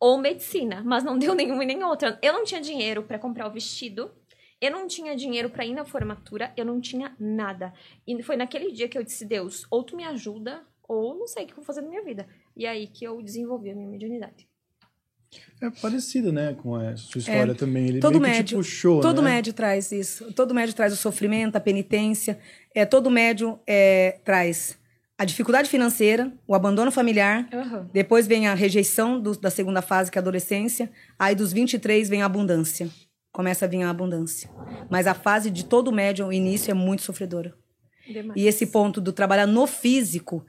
ou 0.00 0.18
medicina, 0.18 0.82
mas 0.84 1.04
não 1.04 1.18
deu 1.18 1.34
nenhuma 1.36 1.62
e 1.62 1.66
nem 1.66 1.82
outra. 1.84 2.18
Eu 2.20 2.32
não 2.32 2.44
tinha 2.44 2.60
dinheiro 2.60 3.02
pra 3.04 3.18
comprar 3.18 3.46
o 3.46 3.52
vestido, 3.52 4.10
eu 4.62 4.70
não 4.70 4.86
tinha 4.86 5.14
dinheiro 5.16 5.50
pra 5.50 5.66
ir 5.66 5.74
na 5.74 5.84
formatura, 5.84 6.52
eu 6.56 6.64
não 6.64 6.80
tinha 6.80 7.14
nada. 7.18 7.72
E 8.06 8.22
foi 8.22 8.36
naquele 8.36 8.70
dia 8.72 8.88
que 8.88 8.96
eu 8.96 9.02
disse, 9.02 9.24
Deus, 9.26 9.66
ou 9.70 9.82
tu 9.82 9.96
me 9.96 10.04
ajuda, 10.04 10.62
ou 10.88 11.18
não 11.18 11.26
sei 11.26 11.42
o 11.44 11.46
que 11.46 11.52
eu 11.52 11.56
vou 11.56 11.64
fazer 11.64 11.80
na 11.82 11.88
minha 11.88 12.02
vida. 12.04 12.26
E 12.56 12.64
aí 12.66 12.86
que 12.86 13.04
eu 13.04 13.20
desenvolvi 13.20 13.70
a 13.70 13.74
minha 13.74 13.88
mediunidade. 13.88 14.48
É 15.62 15.70
parecido, 15.70 16.30
né, 16.30 16.54
com 16.62 16.74
a 16.76 16.94
sua 16.96 17.18
história 17.18 17.54
também. 17.54 17.86
Ele 17.88 17.98
É, 17.98 18.00
todo 18.00 18.12
que 18.20 18.26
te 18.26 18.30
médio, 18.30 18.58
puxou, 18.58 19.00
todo 19.00 19.22
né? 19.22 19.30
médio 19.30 19.52
traz 19.54 19.90
isso. 19.90 20.32
Todo 20.34 20.54
médio 20.54 20.74
traz 20.74 20.92
o 20.92 20.96
sofrimento, 20.96 21.56
a 21.56 21.60
penitência. 21.60 22.38
É, 22.74 22.84
todo 22.84 23.10
médio 23.10 23.58
é, 23.66 24.18
traz 24.24 24.78
a 25.16 25.24
dificuldade 25.24 25.70
financeira, 25.70 26.30
o 26.46 26.54
abandono 26.54 26.90
familiar. 26.92 27.48
Depois 27.92 28.26
vem 28.26 28.46
a 28.48 28.54
rejeição 28.54 29.18
do- 29.20 29.38
da 29.38 29.50
segunda 29.50 29.80
fase, 29.80 30.10
que 30.10 30.18
é 30.18 30.20
a 30.20 30.22
adolescência. 30.22 30.90
Aí 31.18 31.34
dos 31.34 31.52
23 31.52 32.08
vem 32.08 32.20
a 32.22 32.26
abundância. 32.26 32.90
Começa 33.32 33.64
a 33.64 33.68
vir 33.68 33.82
a 33.82 33.90
abundância. 33.90 34.50
Mas 34.90 35.06
a 35.06 35.14
fase 35.14 35.50
de 35.50 35.64
todo 35.64 35.90
médium, 35.90 36.28
o 36.28 36.32
início, 36.32 36.70
é 36.70 36.74
muito 36.74 37.02
sofredora. 37.02 37.54
Demais. 38.06 38.40
E 38.40 38.46
esse 38.46 38.66
ponto 38.66 39.00
do 39.00 39.12
trabalhar 39.12 39.46
no 39.46 39.66
físico 39.66 40.44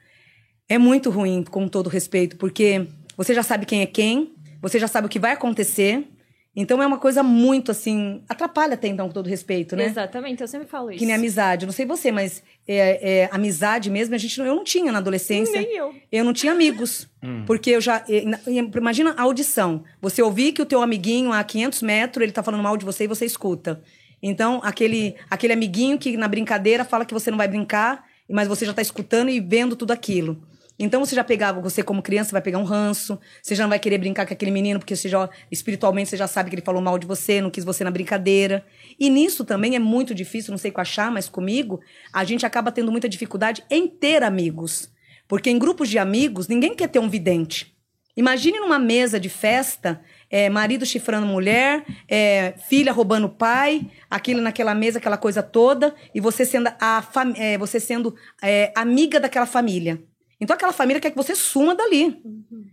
é 0.67 0.77
muito 0.77 1.09
ruim, 1.09 1.43
com 1.43 1.67
todo 1.67 1.89
respeito, 1.89 2.35
porque 2.37 2.87
você 3.15 3.33
já 3.33 3.43
sabe 3.43 3.65
quem 3.65 3.81
é 3.81 3.85
quem, 3.85 4.33
você 4.61 4.79
já 4.79 4.87
sabe 4.87 5.07
o 5.07 5.09
que 5.09 5.19
vai 5.19 5.31
acontecer. 5.31 6.07
Então 6.55 6.83
é 6.83 6.85
uma 6.85 6.99
coisa 6.99 7.23
muito 7.23 7.71
assim. 7.71 8.21
Atrapalha 8.29 8.75
até 8.75 8.87
então, 8.87 9.07
com 9.07 9.13
todo 9.13 9.27
respeito, 9.27 9.75
né? 9.75 9.85
Exatamente, 9.85 10.41
eu 10.41 10.47
sempre 10.47 10.67
falo 10.67 10.91
isso. 10.91 10.99
Que 10.99 11.05
nem 11.05 11.15
amizade. 11.15 11.65
Não 11.65 11.73
sei 11.73 11.83
você, 11.85 12.11
mas 12.11 12.43
é, 12.67 13.21
é, 13.23 13.29
amizade 13.31 13.89
mesmo, 13.89 14.13
a 14.13 14.17
gente 14.19 14.37
não, 14.37 14.45
eu 14.45 14.55
não 14.55 14.63
tinha 14.63 14.91
na 14.91 14.99
adolescência. 14.99 15.59
Nem 15.59 15.75
eu. 15.75 15.95
Eu 16.11 16.23
não 16.23 16.31
tinha 16.31 16.51
amigos. 16.51 17.09
Porque 17.47 17.71
eu 17.71 17.81
já. 17.81 18.03
na- 18.25 18.39
Imagina 18.77 19.15
a 19.17 19.23
audição. 19.23 19.83
Você 19.99 20.21
ouvir 20.21 20.51
que 20.51 20.61
o 20.61 20.65
teu 20.65 20.81
amiguinho 20.83 21.31
a 21.33 21.43
500 21.43 21.81
metros 21.81 22.21
ele 22.23 22.31
tá 22.31 22.43
falando 22.43 22.61
mal 22.61 22.77
de 22.77 22.85
você 22.85 23.05
e 23.05 23.07
você 23.07 23.25
escuta. 23.25 23.81
Então, 24.21 24.61
aquele, 24.63 25.15
aquele 25.29 25.53
amiguinho 25.53 25.97
que 25.97 26.15
na 26.15 26.27
brincadeira 26.27 26.85
fala 26.85 27.03
que 27.03 27.13
você 27.13 27.31
não 27.31 27.37
vai 27.37 27.47
brincar, 27.47 28.05
mas 28.29 28.47
você 28.47 28.65
já 28.65 28.73
tá 28.73 28.81
escutando 28.81 29.29
e 29.29 29.39
vendo 29.39 29.75
tudo 29.75 29.91
aquilo. 29.91 30.41
Então, 30.77 31.05
você 31.05 31.15
já 31.15 31.23
pegava, 31.23 31.61
você 31.61 31.83
como 31.83 32.01
criança 32.01 32.31
vai 32.31 32.41
pegar 32.41 32.57
um 32.57 32.63
ranço, 32.63 33.19
você 33.41 33.53
já 33.53 33.63
não 33.63 33.69
vai 33.69 33.79
querer 33.79 33.97
brincar 33.97 34.25
com 34.25 34.33
aquele 34.33 34.51
menino, 34.51 34.79
porque 34.79 34.95
você 34.95 35.07
já, 35.07 35.29
espiritualmente 35.51 36.09
você 36.09 36.17
já 36.17 36.27
sabe 36.27 36.49
que 36.49 36.55
ele 36.55 36.63
falou 36.63 36.81
mal 36.81 36.97
de 36.97 37.05
você, 37.05 37.41
não 37.41 37.51
quis 37.51 37.63
você 37.63 37.83
na 37.83 37.91
brincadeira. 37.91 38.65
E 38.99 39.09
nisso 39.09 39.45
também 39.45 39.75
é 39.75 39.79
muito 39.79 40.15
difícil, 40.15 40.51
não 40.51 40.57
sei 40.57 40.71
com 40.71 40.81
a 40.81 40.85
Chá, 40.85 41.11
mas 41.11 41.29
comigo, 41.29 41.79
a 42.11 42.23
gente 42.23 42.45
acaba 42.45 42.71
tendo 42.71 42.91
muita 42.91 43.07
dificuldade 43.07 43.63
em 43.69 43.87
ter 43.87 44.23
amigos. 44.23 44.89
Porque 45.27 45.49
em 45.49 45.59
grupos 45.59 45.89
de 45.89 45.97
amigos, 45.97 46.47
ninguém 46.47 46.75
quer 46.75 46.87
ter 46.87 46.99
um 46.99 47.09
vidente. 47.09 47.73
Imagine 48.15 48.59
numa 48.59 48.77
mesa 48.77 49.19
de 49.19 49.29
festa, 49.29 50.01
é, 50.29 50.47
marido 50.47 50.85
chifrando 50.85 51.25
mulher, 51.25 51.83
é, 52.07 52.53
filha 52.67 52.91
roubando 52.91 53.27
pai, 53.27 53.89
aquilo 54.09 54.39
naquela 54.41 54.75
mesa, 54.75 54.99
aquela 54.99 55.17
coisa 55.17 55.41
toda, 55.41 55.95
e 56.13 56.19
você 56.19 56.45
sendo, 56.45 56.67
a 56.79 57.03
é, 57.35 57.57
você 57.57 57.79
sendo 57.79 58.15
é, 58.41 58.71
amiga 58.75 59.19
daquela 59.19 59.47
família. 59.47 59.99
Então 60.43 60.55
aquela 60.55 60.73
família 60.73 60.99
quer 60.99 61.09
que 61.09 61.17
você 61.17 61.35
suma 61.35 61.73
dali. 61.73 62.21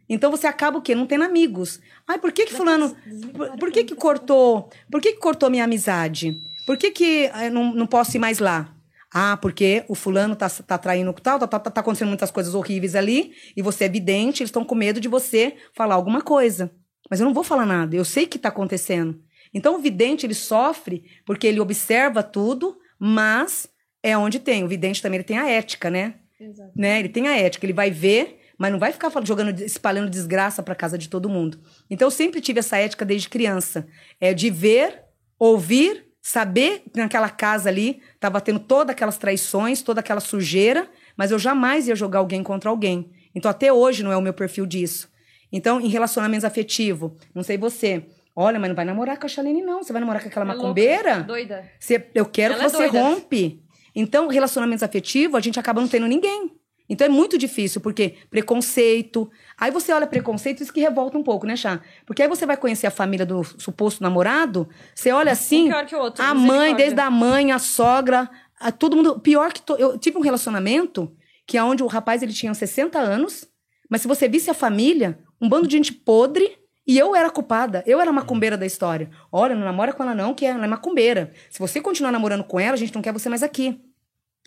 Então 0.08 0.30
você 0.30 0.46
acaba 0.46 0.78
o 0.78 0.82
quê? 0.82 0.94
Não 0.94 1.06
tendo 1.06 1.24
amigos. 1.24 1.80
Ai, 2.06 2.18
por 2.18 2.32
que 2.32 2.46
que 2.46 2.52
fulano... 2.52 2.96
Por, 3.32 3.56
por 3.56 3.70
que 3.70 3.84
que 3.84 3.94
cortou... 3.94 4.68
Por 4.90 5.00
que 5.00 5.12
que 5.12 5.20
cortou 5.20 5.48
minha 5.48 5.64
amizade? 5.64 6.42
Por 6.66 6.76
que 6.76 6.90
que 6.90 7.30
eh, 7.32 7.48
não, 7.48 7.72
não 7.72 7.86
posso 7.86 8.16
ir 8.16 8.20
mais 8.20 8.40
lá? 8.40 8.74
Ah, 9.12 9.36
porque 9.36 9.84
o 9.88 9.94
fulano 9.94 10.36
tá, 10.36 10.48
tá 10.48 10.78
traindo 10.78 11.12
tal, 11.14 11.38
tá, 11.38 11.46
tá, 11.46 11.58
tá 11.58 11.80
acontecendo 11.80 12.08
muitas 12.08 12.30
coisas 12.30 12.54
horríveis 12.54 12.94
ali, 12.94 13.32
e 13.56 13.62
você 13.62 13.84
é 13.84 13.88
vidente, 13.88 14.42
eles 14.42 14.50
estão 14.50 14.64
com 14.64 14.74
medo 14.76 15.00
de 15.00 15.08
você 15.08 15.56
falar 15.74 15.96
alguma 15.96 16.22
coisa. 16.22 16.70
Mas 17.10 17.18
eu 17.18 17.26
não 17.26 17.34
vou 17.34 17.42
falar 17.42 17.66
nada, 17.66 17.96
eu 17.96 18.04
sei 18.04 18.24
o 18.24 18.28
que 18.28 18.38
tá 18.38 18.50
acontecendo. 18.50 19.20
Então 19.52 19.74
o 19.74 19.80
vidente, 19.80 20.24
ele 20.24 20.34
sofre 20.34 21.04
porque 21.26 21.48
ele 21.48 21.58
observa 21.58 22.22
tudo, 22.22 22.78
mas 23.00 23.68
é 24.00 24.16
onde 24.16 24.38
tem. 24.38 24.62
O 24.62 24.68
vidente 24.68 25.02
também 25.02 25.16
ele 25.16 25.24
tem 25.24 25.38
a 25.38 25.48
ética, 25.48 25.90
né? 25.90 26.14
Exato. 26.40 26.72
né? 26.74 26.98
Ele 27.00 27.08
tem 27.08 27.28
a 27.28 27.36
ética, 27.36 27.66
ele 27.66 27.72
vai 27.72 27.90
ver, 27.90 28.40
mas 28.58 28.72
não 28.72 28.78
vai 28.78 28.92
ficar 28.92 29.10
jogando, 29.24 29.60
espalhando 29.62 30.10
desgraça 30.10 30.62
para 30.62 30.74
casa 30.74 30.96
de 30.98 31.08
todo 31.08 31.28
mundo. 31.28 31.58
Então 31.90 32.06
eu 32.06 32.10
sempre 32.10 32.40
tive 32.40 32.58
essa 32.60 32.76
ética 32.76 33.04
desde 33.04 33.28
criança, 33.28 33.86
é 34.20 34.32
de 34.34 34.50
ver, 34.50 35.02
ouvir, 35.38 36.06
saber 36.20 36.82
que 36.92 36.98
naquela 37.00 37.28
casa 37.30 37.68
ali 37.70 38.00
estava 38.14 38.40
tendo 38.40 38.60
todas 38.60 38.90
aquelas 38.92 39.16
traições, 39.16 39.82
toda 39.82 40.00
aquela 40.00 40.20
sujeira, 40.20 40.88
mas 41.16 41.30
eu 41.30 41.38
jamais 41.38 41.88
ia 41.88 41.96
jogar 41.96 42.18
alguém 42.18 42.42
contra 42.42 42.68
alguém. 42.70 43.10
Então 43.34 43.50
até 43.50 43.72
hoje 43.72 44.02
não 44.02 44.12
é 44.12 44.16
o 44.16 44.20
meu 44.22 44.34
perfil 44.34 44.66
disso. 44.66 45.08
Então 45.52 45.80
em 45.80 45.88
relacionamentos 45.88 46.44
afetivos, 46.44 47.12
não 47.34 47.42
sei 47.42 47.56
você, 47.56 48.04
olha, 48.36 48.58
mas 48.58 48.68
não 48.68 48.76
vai 48.76 48.84
namorar 48.84 49.18
com 49.18 49.26
a 49.26 49.28
Chalene 49.28 49.62
não, 49.62 49.82
você 49.82 49.92
vai 49.92 50.00
namorar 50.00 50.22
com 50.22 50.28
aquela 50.28 50.44
É 50.44 50.48
louca, 50.48 50.62
macumbeira? 50.62 51.20
Doida. 51.22 51.64
Você- 51.78 52.06
eu 52.14 52.26
quero 52.26 52.54
Ela 52.54 52.64
é 52.64 52.66
que 52.66 52.72
você 52.72 52.88
doida. 52.88 53.00
rompe. 53.02 53.62
Então, 54.00 54.28
relacionamentos 54.28 54.82
afetivos, 54.82 55.36
a 55.36 55.40
gente 55.40 55.58
acaba 55.60 55.80
não 55.80 55.88
tendo 55.88 56.06
ninguém. 56.06 56.52
Então 56.88 57.06
é 57.06 57.08
muito 57.10 57.38
difícil, 57.38 57.80
porque 57.80 58.16
preconceito. 58.28 59.30
Aí 59.56 59.70
você 59.70 59.92
olha 59.92 60.06
preconceito, 60.08 60.60
isso 60.62 60.72
que 60.72 60.80
revolta 60.80 61.16
um 61.16 61.22
pouco, 61.22 61.46
né, 61.46 61.54
Chá? 61.56 61.80
Porque 62.04 62.20
aí 62.22 62.28
você 62.28 62.44
vai 62.44 62.56
conhecer 62.56 62.86
a 62.86 62.90
família 62.90 63.24
do 63.24 63.44
suposto 63.44 64.02
namorado, 64.02 64.68
você 64.94 65.12
olha 65.12 65.30
assim. 65.32 65.66
Um 65.66 65.68
pior 65.68 65.86
que 65.86 65.94
o 65.94 66.00
outro, 66.00 66.24
A 66.24 66.34
mãe, 66.34 66.74
desde 66.74 67.00
a 67.00 67.10
mãe, 67.10 67.52
a 67.52 67.58
sogra, 67.60 68.28
a 68.58 68.72
todo 68.72 68.96
mundo. 68.96 69.20
Pior 69.20 69.52
que. 69.52 69.62
to- 69.62 69.76
Eu 69.76 69.98
tive 69.98 70.18
um 70.18 70.20
relacionamento 70.20 71.12
que 71.46 71.56
é 71.56 71.62
onde 71.62 71.82
o 71.82 71.86
rapaz 71.86 72.22
ele 72.24 72.32
tinha 72.32 72.52
60 72.54 72.98
anos, 72.98 73.46
mas 73.88 74.00
se 74.02 74.08
você 74.08 74.28
visse 74.28 74.50
a 74.50 74.54
família, 74.54 75.18
um 75.40 75.48
bando 75.48 75.68
de 75.68 75.76
gente 75.76 75.92
podre, 75.92 76.56
e 76.86 76.98
eu 76.98 77.14
era 77.14 77.30
culpada, 77.30 77.84
eu 77.86 78.00
era 78.00 78.10
macumbeira 78.12 78.56
da 78.56 78.66
história. 78.66 79.10
Olha, 79.30 79.54
não 79.54 79.64
namora 79.64 79.92
com 79.92 80.02
ela 80.02 80.14
não, 80.14 80.34
que 80.34 80.44
ela 80.44 80.64
é 80.64 80.68
macumbeira. 80.68 81.32
Se 81.50 81.60
você 81.60 81.80
continuar 81.80 82.10
namorando 82.10 82.42
com 82.42 82.58
ela, 82.58 82.74
a 82.74 82.76
gente 82.76 82.92
não 82.94 83.02
quer 83.02 83.12
você 83.12 83.28
mais 83.28 83.42
aqui. 83.44 83.80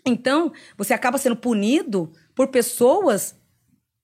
Então, 0.06 0.52
você 0.76 0.92
acaba 0.92 1.18
sendo 1.18 1.36
punido 1.36 2.12
por 2.34 2.48
pessoas 2.48 3.34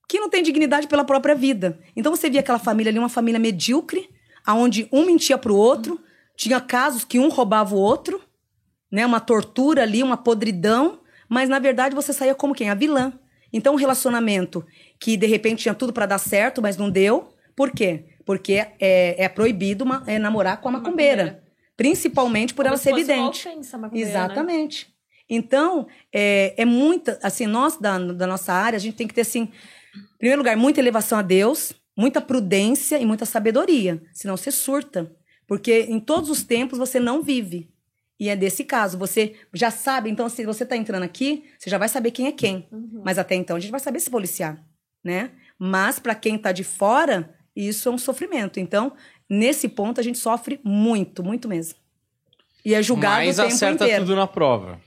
que 0.08 0.18
não 0.18 0.28
têm 0.30 0.42
dignidade 0.42 0.88
pela 0.88 1.04
própria 1.04 1.34
vida. 1.34 1.78
Então 1.94 2.14
você 2.14 2.28
via 2.28 2.40
aquela 2.40 2.58
família 2.58 2.90
ali, 2.90 2.98
uma 2.98 3.08
família 3.08 3.38
medíocre, 3.38 4.08
aonde 4.44 4.88
um 4.90 5.04
mentia 5.06 5.38
pro 5.38 5.54
outro, 5.54 6.00
tinha 6.36 6.60
casos 6.60 7.04
que 7.04 7.18
um 7.18 7.28
roubava 7.28 7.74
o 7.76 7.78
outro, 7.78 8.20
né, 8.90 9.06
uma 9.06 9.20
tortura 9.20 9.82
ali, 9.82 10.02
uma 10.02 10.16
podridão, 10.16 10.98
mas 11.28 11.48
na 11.48 11.60
verdade 11.60 11.94
você 11.94 12.12
saía 12.12 12.34
como 12.34 12.54
quem? 12.54 12.68
A 12.70 12.74
vilã. 12.74 13.12
Então 13.52 13.74
um 13.74 13.76
relacionamento 13.76 14.66
que 14.98 15.16
de 15.16 15.26
repente 15.26 15.62
tinha 15.62 15.74
tudo 15.74 15.92
para 15.92 16.06
dar 16.06 16.18
certo, 16.18 16.60
mas 16.60 16.76
não 16.76 16.90
deu. 16.90 17.32
Por 17.54 17.70
quê? 17.70 18.06
Porque 18.24 18.54
é, 18.80 19.24
é 19.24 19.28
proibido 19.28 19.84
uma- 19.84 20.02
é 20.08 20.18
namorar 20.18 20.60
com 20.60 20.68
a 20.70 20.72
macumbeira. 20.72 21.24
Macumbeira. 21.24 21.50
Principalmente 21.76 22.52
por 22.52 22.64
Como 22.64 22.68
ela 22.68 22.76
se 22.76 22.82
ser 22.84 22.90
fosse 22.90 23.04
uma 23.04 23.12
evidente. 23.12 23.48
ofensa, 23.48 23.78
macumbeira, 23.78 24.08
né? 24.10 24.14
Então, 25.30 25.86
é, 26.12 26.54
é 26.60 26.64
muita, 26.64 27.18
assim, 27.22 27.46
nós 27.46 27.78
da, 27.78 27.96
da 27.98 28.26
nossa 28.26 28.52
área, 28.52 28.76
a 28.76 28.80
gente 28.80 28.96
tem 28.96 29.06
que 29.06 29.14
ter, 29.14 29.20
assim, 29.20 29.42
em 29.94 30.18
primeiro 30.18 30.40
lugar, 30.40 30.56
muita 30.56 30.80
elevação 30.80 31.20
a 31.20 31.22
Deus, 31.22 31.72
muita 31.96 32.20
prudência 32.20 32.98
e 32.98 33.06
muita 33.06 33.24
sabedoria, 33.24 34.02
senão 34.12 34.36
você 34.36 34.50
surta. 34.50 35.14
Porque 35.46 35.86
em 35.88 36.00
todos 36.00 36.30
os 36.30 36.42
tempos 36.42 36.78
você 36.78 36.98
não 36.98 37.22
vive. 37.22 37.70
E 38.18 38.28
é 38.28 38.36
desse 38.36 38.64
caso, 38.64 38.98
você 38.98 39.34
já 39.54 39.70
sabe, 39.70 40.10
então 40.10 40.28
se 40.28 40.44
você 40.44 40.66
tá 40.66 40.76
entrando 40.76 41.04
aqui, 41.04 41.44
você 41.58 41.70
já 41.70 41.78
vai 41.78 41.88
saber 41.88 42.10
quem 42.10 42.26
é 42.26 42.32
quem. 42.32 42.68
Uhum. 42.70 43.02
Mas 43.04 43.18
até 43.18 43.34
então 43.34 43.56
a 43.56 43.60
gente 43.60 43.70
vai 43.70 43.80
saber 43.80 43.98
se 44.00 44.10
policiar, 44.10 44.62
né? 45.02 45.30
Mas 45.58 45.98
para 45.98 46.14
quem 46.14 46.36
tá 46.36 46.52
de 46.52 46.64
fora, 46.64 47.34
isso 47.54 47.88
é 47.88 47.92
um 47.92 47.98
sofrimento. 47.98 48.60
Então, 48.60 48.92
nesse 49.28 49.68
ponto 49.68 50.00
a 50.00 50.04
gente 50.04 50.18
sofre 50.18 50.60
muito, 50.62 51.24
muito 51.24 51.48
mesmo. 51.48 51.78
E 52.64 52.74
é 52.74 52.82
julgado 52.82 53.16
Mas 53.16 53.38
o 53.38 53.42
tempo 53.42 53.54
acerta 53.54 53.84
inteiro. 53.84 54.04
tudo 54.04 54.16
na 54.16 54.26
prova. 54.26 54.80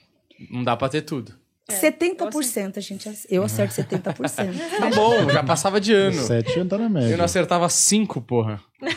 Não 0.50 0.64
dá 0.64 0.76
pra 0.76 0.90
ter 0.90 1.02
tudo. 1.02 1.34
É, 1.70 1.74
70%, 1.74 2.78
a 2.78 2.80
gente. 2.82 3.10
Eu 3.30 3.44
acerto 3.44 3.74
70%. 3.74 4.54
Tá 4.80 4.90
bom, 4.90 5.30
já 5.30 5.44
passava 5.44 5.80
de 5.80 5.94
ano. 5.94 6.22
Sete 6.22 6.56
já 6.56 6.66
tá 6.66 6.78
na 6.78 6.90
média. 6.90 7.12
Eu 7.12 7.18
não 7.18 7.26
acertava 7.26 7.70
cinco, 7.70 8.22
porra. 8.22 8.62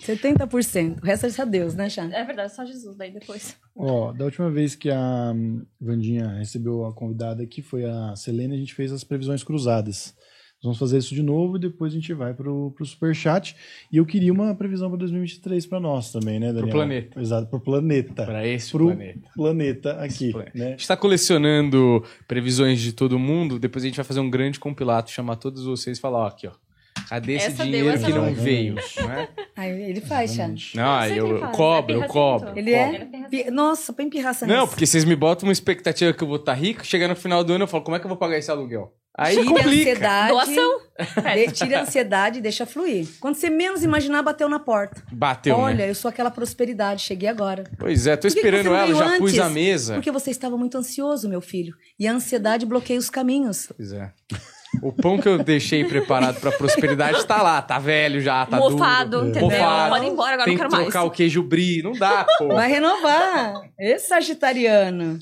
70%. 0.00 1.02
O 1.02 1.06
resto 1.06 1.26
é 1.26 1.30
só 1.30 1.44
Deus, 1.44 1.74
né, 1.74 1.88
Chá? 1.88 2.04
É 2.12 2.24
verdade, 2.24 2.54
só 2.54 2.64
Jesus 2.64 2.96
daí 2.96 3.10
depois. 3.10 3.56
Ó, 3.74 4.12
da 4.12 4.24
última 4.26 4.50
vez 4.50 4.74
que 4.74 4.90
a 4.90 5.32
hum, 5.34 5.64
Vandinha 5.80 6.28
recebeu 6.28 6.84
a 6.84 6.94
convidada 6.94 7.42
aqui, 7.42 7.62
foi 7.62 7.84
a 7.84 8.14
Selene, 8.14 8.54
a 8.54 8.58
gente 8.58 8.74
fez 8.74 8.92
as 8.92 9.02
previsões 9.02 9.42
cruzadas. 9.42 10.14
Nós 10.64 10.78
vamos 10.78 10.78
fazer 10.78 10.96
isso 10.98 11.14
de 11.14 11.22
novo 11.22 11.56
e 11.56 11.60
depois 11.60 11.92
a 11.92 11.96
gente 11.96 12.12
vai 12.14 12.32
pro, 12.32 12.72
pro 12.74 12.86
Superchat. 12.86 13.54
E 13.92 13.98
eu 13.98 14.06
queria 14.06 14.32
uma 14.32 14.54
previsão 14.54 14.88
para 14.88 14.98
2023 14.98 15.66
para 15.66 15.78
nós 15.78 16.10
também, 16.10 16.40
né, 16.40 16.52
Daniel? 16.54 16.70
planeta. 16.72 17.20
Exato, 17.20 17.48
pro 17.48 17.60
planeta. 17.60 18.24
Pra 18.24 18.46
esse 18.46 18.70
pro 18.72 18.86
planeta. 18.86 19.28
planeta 19.36 19.92
aqui, 20.00 20.32
planeta. 20.32 20.56
A 20.56 20.58
né? 20.58 20.70
gente 20.70 20.88
tá 20.88 20.96
colecionando 20.96 22.02
previsões 22.26 22.80
de 22.80 22.92
todo 22.94 23.18
mundo. 23.18 23.58
Depois 23.58 23.84
a 23.84 23.88
gente 23.88 23.96
vai 23.96 24.04
fazer 24.04 24.20
um 24.20 24.30
grande 24.30 24.58
compilado, 24.58 25.10
chamar 25.10 25.36
todos 25.36 25.64
vocês 25.64 25.98
e 25.98 26.00
falar, 26.00 26.20
ó, 26.20 26.26
aqui, 26.28 26.46
ó. 26.46 26.52
Cadê 27.08 27.34
esse 27.34 27.46
Essa 27.48 27.56
deu, 27.58 27.66
dinheiro 27.66 27.88
essa 27.90 28.06
que 28.06 28.12
não 28.12 28.26
não. 28.26 28.34
veio? 28.34 28.74
né? 28.74 29.28
Aí 29.54 29.90
ele 29.90 30.00
faz, 30.00 30.34
Chá. 30.34 30.48
Não, 30.74 31.06
eu, 31.06 31.36
eu 31.36 31.48
cobro, 31.48 31.92
é 32.00 32.04
eu 32.04 32.08
cobro. 32.08 32.52
Ele 32.56 32.72
é? 32.72 33.06
é 33.32 33.50
Nossa, 33.50 33.92
põe 33.92 34.08
pirraça 34.08 34.46
Não, 34.46 34.60
nisso. 34.60 34.68
porque 34.68 34.86
vocês 34.86 35.04
me 35.04 35.14
botam 35.14 35.46
uma 35.46 35.52
expectativa 35.52 36.12
que 36.14 36.22
eu 36.24 36.28
vou 36.28 36.36
estar 36.38 36.54
rico, 36.54 36.86
chega 36.86 37.06
no 37.06 37.14
final 37.14 37.44
do 37.44 37.52
ano 37.52 37.64
eu 37.64 37.68
falo, 37.68 37.82
como 37.84 37.96
é 37.96 38.00
que 38.00 38.06
eu 38.06 38.08
vou 38.08 38.16
pagar 38.16 38.38
esse 38.38 38.50
aluguel? 38.50 38.94
Aí 39.16 39.36
Tire 39.36 39.46
a 39.46 39.48
complica. 39.50 39.68
ansiedade. 39.70 40.28
Doação. 40.32 40.80
de- 41.36 41.52
Tire 41.52 41.74
a 41.76 41.82
ansiedade 41.82 42.38
e 42.38 42.42
deixa 42.42 42.66
fluir. 42.66 43.06
Quando 43.20 43.36
você 43.36 43.48
menos 43.48 43.84
imaginar, 43.84 44.22
bateu 44.22 44.48
na 44.48 44.58
porta. 44.58 45.02
Bateu, 45.12 45.56
Olha, 45.56 45.76
né? 45.76 45.90
eu 45.90 45.94
sou 45.94 46.08
aquela 46.08 46.30
prosperidade, 46.32 47.02
cheguei 47.02 47.28
agora. 47.28 47.64
Pois 47.78 48.06
é, 48.08 48.16
tô 48.16 48.26
que 48.26 48.34
que 48.34 48.40
esperando 48.40 48.74
ela, 48.74 48.92
já 48.94 49.16
pus 49.18 49.30
antes? 49.32 49.38
a 49.38 49.48
mesa. 49.48 49.94
Porque 49.94 50.10
você 50.10 50.30
estava 50.30 50.56
muito 50.56 50.76
ansioso, 50.76 51.28
meu 51.28 51.40
filho. 51.40 51.74
E 51.98 52.08
a 52.08 52.12
ansiedade 52.12 52.66
bloqueia 52.66 52.98
os 52.98 53.08
caminhos. 53.08 53.68
Pois 53.76 53.92
é. 53.92 54.10
O 54.82 54.92
pão 54.92 55.16
que 55.20 55.28
eu 55.28 55.38
deixei 55.38 55.84
preparado 55.84 56.40
pra 56.40 56.50
prosperidade 56.50 57.24
tá 57.24 57.40
lá, 57.40 57.62
tá 57.62 57.78
velho 57.78 58.20
já, 58.20 58.44
tá 58.44 58.56
Mofado, 58.56 59.18
duro. 59.18 59.28
entendeu? 59.28 59.48
Mofado. 59.50 59.90
Pode 59.90 60.04
ir 60.06 60.08
embora, 60.10 60.32
agora 60.34 60.44
Tem 60.46 60.54
não 60.54 60.58
que 60.64 60.68
quero 60.68 60.72
mais. 60.72 60.84
trocar 60.92 61.04
o 61.04 61.10
queijo 61.12 61.42
brie, 61.44 61.80
não 61.80 61.92
dá, 61.92 62.26
pô. 62.38 62.48
Vai 62.48 62.68
renovar. 62.68 63.54
Esse 63.78 64.08
sagitariano. 64.08 65.20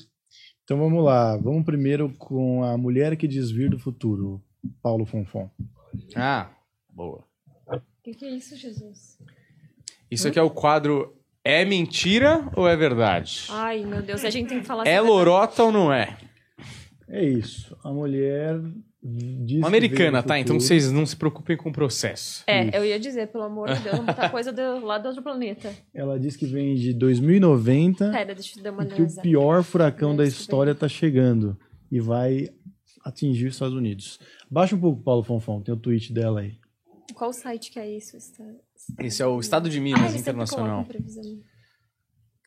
Então 0.63 0.77
vamos 0.77 1.03
lá. 1.03 1.37
Vamos 1.37 1.65
primeiro 1.65 2.09
com 2.17 2.63
a 2.63 2.77
mulher 2.77 3.15
que 3.17 3.27
desvir 3.27 3.69
do 3.69 3.77
futuro, 3.77 4.41
Paulo 4.81 5.05
Fonfon. 5.05 5.49
Ah, 6.15 6.49
boa. 6.89 7.23
O 7.67 7.79
que, 8.03 8.13
que 8.13 8.25
é 8.25 8.29
isso, 8.31 8.55
Jesus? 8.55 9.17
Isso 10.09 10.27
aqui 10.27 10.39
é 10.39 10.41
o 10.41 10.49
quadro 10.49 11.15
É 11.43 11.65
mentira 11.65 12.49
ou 12.55 12.67
é 12.67 12.75
verdade? 12.75 13.47
Ai, 13.49 13.83
meu 13.85 14.01
Deus, 14.01 14.23
a 14.23 14.29
gente 14.29 14.49
tem 14.49 14.59
que 14.59 14.65
falar 14.65 14.87
É 14.87 14.99
lorota 14.99 15.63
ou 15.63 15.71
não 15.71 15.91
é? 15.91 16.17
É 17.07 17.23
isso. 17.23 17.77
A 17.83 17.91
mulher 17.91 18.59
Uma 19.03 19.59
que 19.59 19.65
americana, 19.65 20.23
tá? 20.23 20.39
Então 20.39 20.57
vocês 20.57 20.89
não 20.89 21.05
se 21.05 21.15
preocupem 21.15 21.57
com 21.57 21.69
o 21.69 21.73
processo. 21.73 22.43
É, 22.47 22.77
eu 22.77 22.85
ia 22.85 22.97
dizer, 22.97 23.27
pelo 23.27 23.43
amor 23.43 23.73
de 23.73 23.81
Deus, 23.81 23.99
botar 23.99 24.29
coisa 24.31 24.53
do, 24.53 24.85
lá 24.85 24.97
do 24.97 25.09
outro 25.09 25.21
planeta. 25.21 25.73
Ela 25.93 26.17
diz 26.17 26.37
que 26.37 26.45
vem 26.45 26.75
de 26.75 26.93
2090 26.93 28.11
Pera, 28.11 28.33
deixa 28.33 28.57
eu 28.57 28.63
dar 28.63 28.71
uma 28.71 28.85
e 28.85 28.87
que 28.87 29.01
o 29.01 29.21
pior 29.21 29.61
furacão 29.61 30.15
da 30.15 30.23
história 30.23 30.73
tá 30.73 30.87
chegando 30.87 31.59
e 31.91 31.99
vai 31.99 32.49
atingir 33.03 33.47
os 33.47 33.55
Estados 33.55 33.75
Unidos. 33.75 34.19
Baixa 34.49 34.73
um 34.73 34.79
pouco, 34.79 35.03
Paulo 35.03 35.23
Fonfon, 35.23 35.61
tem 35.61 35.73
o 35.73 35.77
tweet 35.77 36.13
dela 36.13 36.39
aí. 36.39 36.57
Qual 37.13 37.33
site 37.33 37.71
que 37.71 37.79
é 37.79 37.89
isso? 37.89 38.15
Está... 38.15 38.45
Esse 38.99 39.21
é 39.21 39.27
o 39.27 39.37
Estado 39.37 39.69
de 39.69 39.79
Ah, 39.79 39.81
Minas 39.81 39.99
eles 39.99 40.11
sempre 40.13 40.31
Internacional. 40.43 40.85
previsão. 40.85 41.23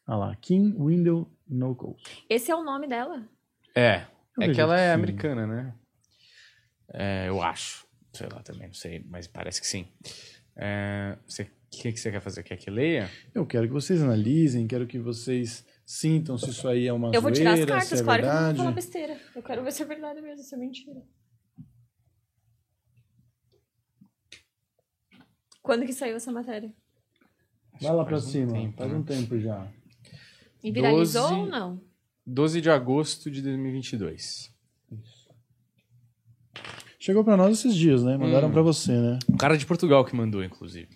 Ah 0.07 0.17
lá, 0.17 0.37
Kim 0.37 0.75
Window 0.79 1.31
No 1.47 1.75
Coast. 1.75 2.25
Esse 2.31 2.51
é 2.51 2.57
o 2.57 2.65
nome 2.65 2.87
dela? 2.89 3.29
É. 3.75 4.07
Eu 4.39 4.51
É 4.51 4.55
que 4.55 4.61
ela 4.61 4.79
é 4.81 4.89
sim. 4.89 4.95
americana, 4.95 5.47
né? 5.47 5.75
É, 6.93 7.29
eu 7.29 7.43
acho. 7.43 7.87
Sei 8.13 8.27
lá 8.33 8.43
também, 8.43 8.67
não 8.69 8.75
sei, 8.75 9.05
mas 9.09 9.27
parece 9.27 9.61
que 9.61 9.67
sim. 9.67 9.87
É, 10.57 11.17
você- 11.27 11.43
O 11.43 11.79
que, 11.79 11.93
que 11.93 12.01
você 12.01 12.11
quer 12.11 12.21
fazer? 12.21 12.43
Quer 12.43 12.57
que 12.57 12.71
leia? 12.71 13.11
Eu 13.35 13.45
quero 13.45 13.67
que 13.67 13.73
vocês 13.73 14.01
analisem, 14.03 14.67
quero 14.67 14.87
que 14.87 14.99
vocês 14.99 15.67
sintam 15.85 16.39
se 16.39 16.49
isso 16.49 16.67
aí 16.69 16.87
é 16.87 16.93
uma 16.93 17.11
eu 17.13 17.21
vou 17.21 17.31
tirar 17.31 17.53
as 17.53 17.65
cartas, 17.67 18.01
é 18.01 18.05
claro 18.05 18.23
que 18.23 18.27
eu 18.29 18.31
vou 18.33 18.39
verdade. 18.41 18.59
falar 18.59 18.71
besteira. 18.73 19.21
Eu 19.35 19.43
quero 19.43 19.63
ver 19.65 19.73
se 19.73 19.83
é 19.83 19.85
verdade 19.87 20.23
mesmo, 20.23 20.43
se 20.43 20.55
é 20.55 20.59
mentira. 20.59 21.03
Quando 25.63 25.85
que 25.85 25.93
saiu 25.93 26.17
essa 26.17 26.31
matéria? 26.33 26.73
Vai 27.81 27.93
lá 27.93 28.05
pra 28.05 28.13
Faz 28.17 28.27
um 28.27 28.31
cima, 28.31 28.53
tempo, 28.53 28.77
faz 28.79 28.91
né? 28.93 28.97
um 28.99 29.03
tempo 29.03 29.39
já. 29.39 29.71
E 30.63 30.71
viralizou 30.73 31.29
12 31.29 31.35
ou 31.43 31.47
não? 31.47 31.81
12 32.25 32.61
de 32.61 32.71
agosto 32.71 33.31
de 33.31 33.43
2022. 33.43 34.55
Chegou 37.07 37.23
pra 37.23 37.37
nós 37.37 37.57
esses 37.61 37.73
dias, 37.77 38.03
né? 38.03 38.17
Mandaram 38.17 38.49
Hum. 38.49 38.53
pra 38.53 38.63
você, 38.63 38.91
né? 38.91 39.21
Um 39.31 39.37
cara 39.37 39.57
de 39.57 39.65
Portugal 39.65 40.05
que 40.05 40.17
mandou, 40.17 40.43
inclusive. 40.43 40.89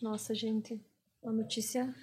Nossa, 0.00 0.34
gente. 0.34 0.80
Uma 1.22 1.34
notícia 1.34 1.94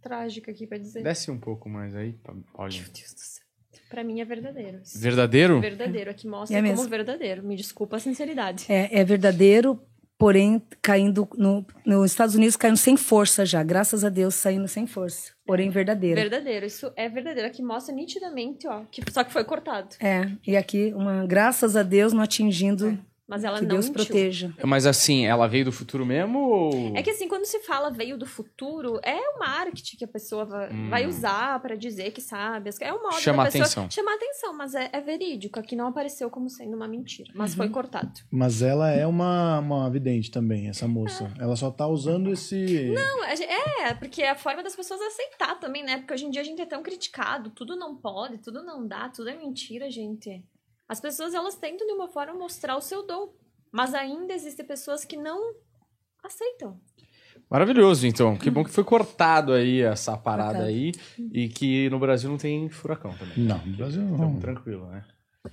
trágica 0.00 0.50
aqui 0.50 0.66
pra 0.66 0.78
dizer. 0.78 1.02
Desce 1.02 1.30
um 1.30 1.38
pouco 1.38 1.68
mais 1.68 1.94
aí, 1.94 2.14
Pa- 2.14 2.34
Paulinho. 2.54 2.84
Meu 2.84 2.90
Deus 2.92 3.12
do 3.12 3.20
céu. 3.20 3.44
Pra 3.90 4.02
mim 4.02 4.20
é 4.20 4.24
verdadeiro. 4.24 4.80
Verdadeiro? 4.96 5.60
Verdadeiro. 5.60 6.10
Aqui 6.10 6.26
mostra 6.26 6.56
É 6.56 6.62
como 6.62 6.72
mesmo. 6.72 6.88
verdadeiro. 6.88 7.42
Me 7.42 7.54
desculpa 7.54 7.96
a 7.96 8.00
sinceridade. 8.00 8.64
É, 8.70 9.00
é 9.00 9.04
verdadeiro, 9.04 9.78
porém 10.16 10.62
caindo 10.80 11.28
no, 11.36 11.66
nos 11.84 12.10
Estados 12.10 12.34
Unidos 12.34 12.56
caindo 12.56 12.78
sem 12.78 12.96
força 12.96 13.44
já. 13.44 13.62
Graças 13.62 14.04
a 14.04 14.08
Deus 14.08 14.34
saindo 14.34 14.68
sem 14.68 14.86
força. 14.86 15.32
Porém 15.48 15.70
verdadeiro. 15.70 16.20
Verdadeiro. 16.20 16.66
Isso 16.66 16.92
é 16.94 17.08
verdadeiro. 17.08 17.48
Aqui 17.48 17.62
mostra 17.62 17.94
nitidamente, 17.94 18.68
ó. 18.68 18.82
Que, 18.90 19.02
só 19.10 19.24
que 19.24 19.32
foi 19.32 19.42
cortado. 19.44 19.96
É, 19.98 20.30
e 20.46 20.54
aqui 20.54 20.92
uma 20.94 21.24
graças 21.26 21.74
a 21.74 21.82
Deus 21.82 22.12
não 22.12 22.22
atingindo 22.22 22.98
Mas 23.28 23.44
ela 23.44 23.56
que 23.58 23.66
não 23.66 23.74
Deus 23.74 23.90
mentiu. 23.90 24.04
proteja. 24.06 24.54
Mas 24.64 24.86
assim, 24.86 25.26
ela 25.26 25.46
veio 25.46 25.66
do 25.66 25.72
futuro 25.72 26.06
mesmo 26.06 26.38
ou. 26.38 26.96
É 26.96 27.02
que 27.02 27.10
assim, 27.10 27.28
quando 27.28 27.44
se 27.44 27.58
fala 27.60 27.90
veio 27.90 28.16
do 28.16 28.24
futuro, 28.24 28.98
é 29.02 29.14
o 29.16 29.38
marketing 29.38 29.98
que 29.98 30.04
a 30.04 30.08
pessoa 30.08 30.46
vai, 30.46 30.72
Hum. 30.72 30.88
vai 30.88 31.06
usar 31.06 31.60
pra 31.60 31.74
dizer 31.74 32.10
que 32.12 32.22
sabe. 32.22 32.70
É 32.80 32.90
o 32.92 33.02
modo 33.02 33.20
Chama 33.20 33.44
da 33.44 33.50
pessoa 33.50 33.64
atenção. 33.66 33.90
chamar 33.90 34.14
atenção, 34.14 34.56
mas 34.56 34.74
é, 34.74 34.88
é 34.94 35.00
verídico. 35.02 35.58
Aqui 35.60 35.76
não 35.76 35.88
apareceu 35.88 36.30
como 36.30 36.48
sendo 36.48 36.74
uma 36.74 36.88
mentira, 36.88 37.30
mas 37.34 37.50
Uhum. 37.50 37.56
foi 37.58 37.68
cortado. 37.68 38.18
Mas 38.30 38.62
ela 38.62 38.90
é 38.90 39.06
uma, 39.06 39.58
uma 39.58 39.90
vidente 39.90 40.30
também, 40.30 40.68
essa 40.70 40.88
moça. 40.88 41.30
Ela 41.38 41.54
só 41.54 41.70
tá 41.70 41.86
usando 41.86 42.32
esse. 42.32 42.90
Não, 42.94 43.24
é, 43.24 43.92
porque 43.94 44.22
é 44.22 44.30
a 44.30 44.34
forma 44.36 44.62
das 44.62 44.74
pessoas 44.74 45.00
aceitar 45.02 45.60
também, 45.60 45.82
né? 45.84 45.98
Porque 45.98 46.14
hoje 46.14 46.24
em 46.24 46.30
dia 46.30 46.40
a 46.40 46.44
gente 46.44 46.62
é 46.62 46.66
tão 46.66 46.82
criticado, 46.82 47.50
tudo 47.50 47.76
não 47.76 47.94
pode, 47.94 48.38
tudo 48.38 48.62
não 48.62 48.86
dá, 48.86 49.10
tudo 49.10 49.28
é 49.28 49.36
mentira, 49.36 49.90
gente. 49.90 50.42
As 50.88 51.00
pessoas, 51.00 51.34
elas 51.34 51.54
tentam 51.54 51.86
de 51.86 51.92
uma 51.92 52.08
forma 52.08 52.32
mostrar 52.34 52.76
o 52.76 52.80
seu 52.80 53.06
dom, 53.06 53.32
mas 53.70 53.94
ainda 53.94 54.32
existem 54.32 54.64
pessoas 54.66 55.04
que 55.04 55.16
não 55.16 55.52
aceitam. 56.24 56.80
Maravilhoso, 57.50 58.06
então. 58.06 58.36
Que 58.36 58.50
bom 58.50 58.64
que 58.64 58.70
foi 58.70 58.84
cortado 58.84 59.52
aí 59.52 59.80
essa 59.82 60.16
parada 60.16 60.58
Cortado. 60.58 60.68
aí 60.68 60.92
e 61.32 61.48
que 61.48 61.88
no 61.90 61.98
Brasil 61.98 62.28
não 62.28 62.36
tem 62.36 62.68
furacão 62.68 63.12
também. 63.14 63.34
Não, 63.38 63.58
no 63.64 63.76
Brasil 63.76 64.02
Então, 64.02 64.16
não. 64.32 64.38
tranquilo, 64.38 64.86
né? 64.86 65.04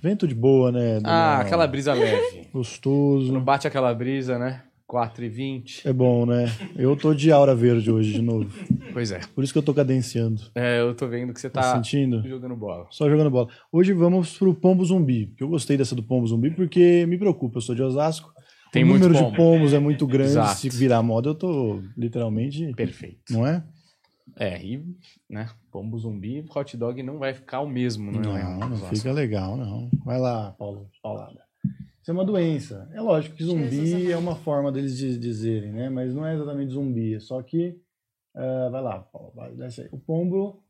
Vento 0.02 0.26
de 0.26 0.34
boa, 0.34 0.70
né? 0.72 0.96
Ah, 1.04 1.36
Daniel? 1.36 1.46
aquela 1.46 1.66
brisa 1.66 1.94
leve. 1.94 2.42
Não 2.44 2.50
Gostoso. 2.52 3.40
bate 3.40 3.66
aquela 3.66 3.94
brisa, 3.94 4.38
né? 4.38 4.64
4 4.86 5.24
e 5.24 5.28
20. 5.28 5.88
É 5.88 5.92
bom, 5.92 6.24
né? 6.24 6.46
Eu 6.76 6.96
tô 6.96 7.12
de 7.12 7.32
aura 7.32 7.54
verde 7.54 7.90
hoje 7.90 8.12
de 8.12 8.22
novo. 8.22 8.48
Pois 8.92 9.10
é. 9.10 9.20
Por 9.34 9.42
isso 9.42 9.52
que 9.52 9.58
eu 9.58 9.62
tô 9.62 9.74
cadenciando. 9.74 10.40
É, 10.54 10.80
eu 10.80 10.94
tô 10.94 11.08
vendo 11.08 11.32
que 11.34 11.40
você 11.40 11.50
Tá, 11.50 11.60
tá 11.60 11.74
sentindo? 11.74 12.22
jogando 12.26 12.54
bola. 12.56 12.86
Só 12.90 13.08
jogando 13.10 13.30
bola. 13.30 13.48
Hoje 13.72 13.92
vamos 13.92 14.38
pro 14.38 14.54
pombo 14.54 14.84
zumbi. 14.84 15.32
que 15.36 15.42
Eu 15.42 15.48
gostei 15.48 15.76
dessa 15.76 15.94
do 15.96 16.02
pombo 16.02 16.26
zumbi 16.26 16.50
porque 16.50 17.04
me 17.06 17.18
preocupa. 17.18 17.58
Eu 17.58 17.62
sou 17.62 17.74
de 17.74 17.82
Osasco. 17.82 18.32
Tem 18.72 18.84
o 18.84 18.86
número 18.86 19.12
pombo. 19.14 19.30
de 19.30 19.36
pombos 19.36 19.72
é 19.72 19.78
muito 19.78 20.06
grande. 20.06 20.30
Exato. 20.30 20.60
Se 20.60 20.68
virar 20.70 21.02
moda, 21.02 21.30
eu 21.30 21.34
tô 21.34 21.82
literalmente. 21.96 22.72
Perfeito. 22.74 23.32
Não 23.32 23.46
é? 23.46 23.64
É, 24.38 24.62
e, 24.62 24.84
né, 25.30 25.48
pombo 25.72 25.96
zumbi, 25.98 26.44
hot 26.54 26.76
dog 26.76 27.02
não 27.02 27.18
vai 27.18 27.32
ficar 27.32 27.60
o 27.60 27.68
mesmo, 27.68 28.12
não, 28.12 28.36
é? 28.36 28.42
Não, 28.42 28.58
não 28.58 28.68
Nossa. 28.70 28.94
fica 28.94 29.10
legal, 29.12 29.56
não. 29.56 29.88
Vai 30.04 30.18
lá, 30.18 30.52
Paulo, 30.58 30.90
Paulada. 31.02 31.45
Isso 32.06 32.12
é 32.12 32.14
uma 32.14 32.24
doença. 32.24 32.88
É 32.92 33.00
lógico 33.00 33.34
que 33.34 33.42
zumbi 33.42 33.68
Jesus 33.68 34.10
é 34.10 34.16
uma 34.16 34.36
forma 34.36 34.70
deles 34.70 34.96
de 34.96 35.18
dizerem, 35.18 35.72
né? 35.72 35.90
Mas 35.90 36.14
não 36.14 36.24
é 36.24 36.36
exatamente 36.36 36.70
zumbi, 36.70 37.14
é 37.14 37.18
só 37.18 37.42
que. 37.42 37.82
ah, 38.32 38.68
vai 38.70 38.80
lá, 38.80 39.00
Paulo, 39.00 39.32
vai, 39.34 39.52
desce 39.56 39.80
aí. 39.80 39.88
O 39.90 39.98
pombo, 39.98 40.62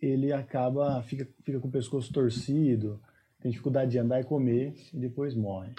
ele 0.00 0.32
acaba, 0.32 1.02
fica, 1.02 1.28
fica 1.42 1.58
com 1.58 1.66
o 1.66 1.72
pescoço 1.72 2.12
torcido, 2.12 3.02
tem 3.40 3.50
dificuldade 3.50 3.90
de 3.90 3.98
andar 3.98 4.20
e 4.20 4.24
comer, 4.24 4.76
e 4.94 5.00
depois 5.00 5.34
morre. 5.34 5.74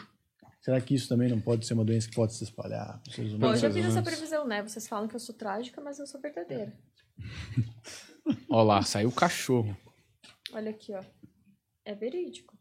Será 0.59 0.81
que 0.81 0.93
isso 0.93 1.07
também 1.07 1.29
não 1.29 1.39
pode 1.39 1.65
ser 1.65 1.75
uma 1.75 1.85
doença 1.85 2.09
que 2.09 2.15
pode 2.15 2.33
se 2.33 2.43
espalhar 2.43 3.01
Pô, 3.39 3.47
eu 3.47 3.55
já 3.55 3.71
fiz 3.71 3.85
essa 3.85 4.03
previsão, 4.03 4.45
né? 4.45 4.61
Vocês 4.61 4.89
falam 4.89 5.07
que 5.07 5.15
eu 5.15 5.21
sou 5.21 5.33
trágica, 5.33 5.79
mas 5.79 5.99
eu 5.99 6.05
sou 6.05 6.19
verdadeira. 6.19 6.77
Ó 8.51 8.61
lá, 8.61 8.81
saiu 8.81 9.07
o 9.07 9.15
cachorro. 9.15 9.73
Olha 10.51 10.71
aqui, 10.71 10.93
ó. 10.93 11.01
É 11.85 11.95
verídico. 11.95 12.56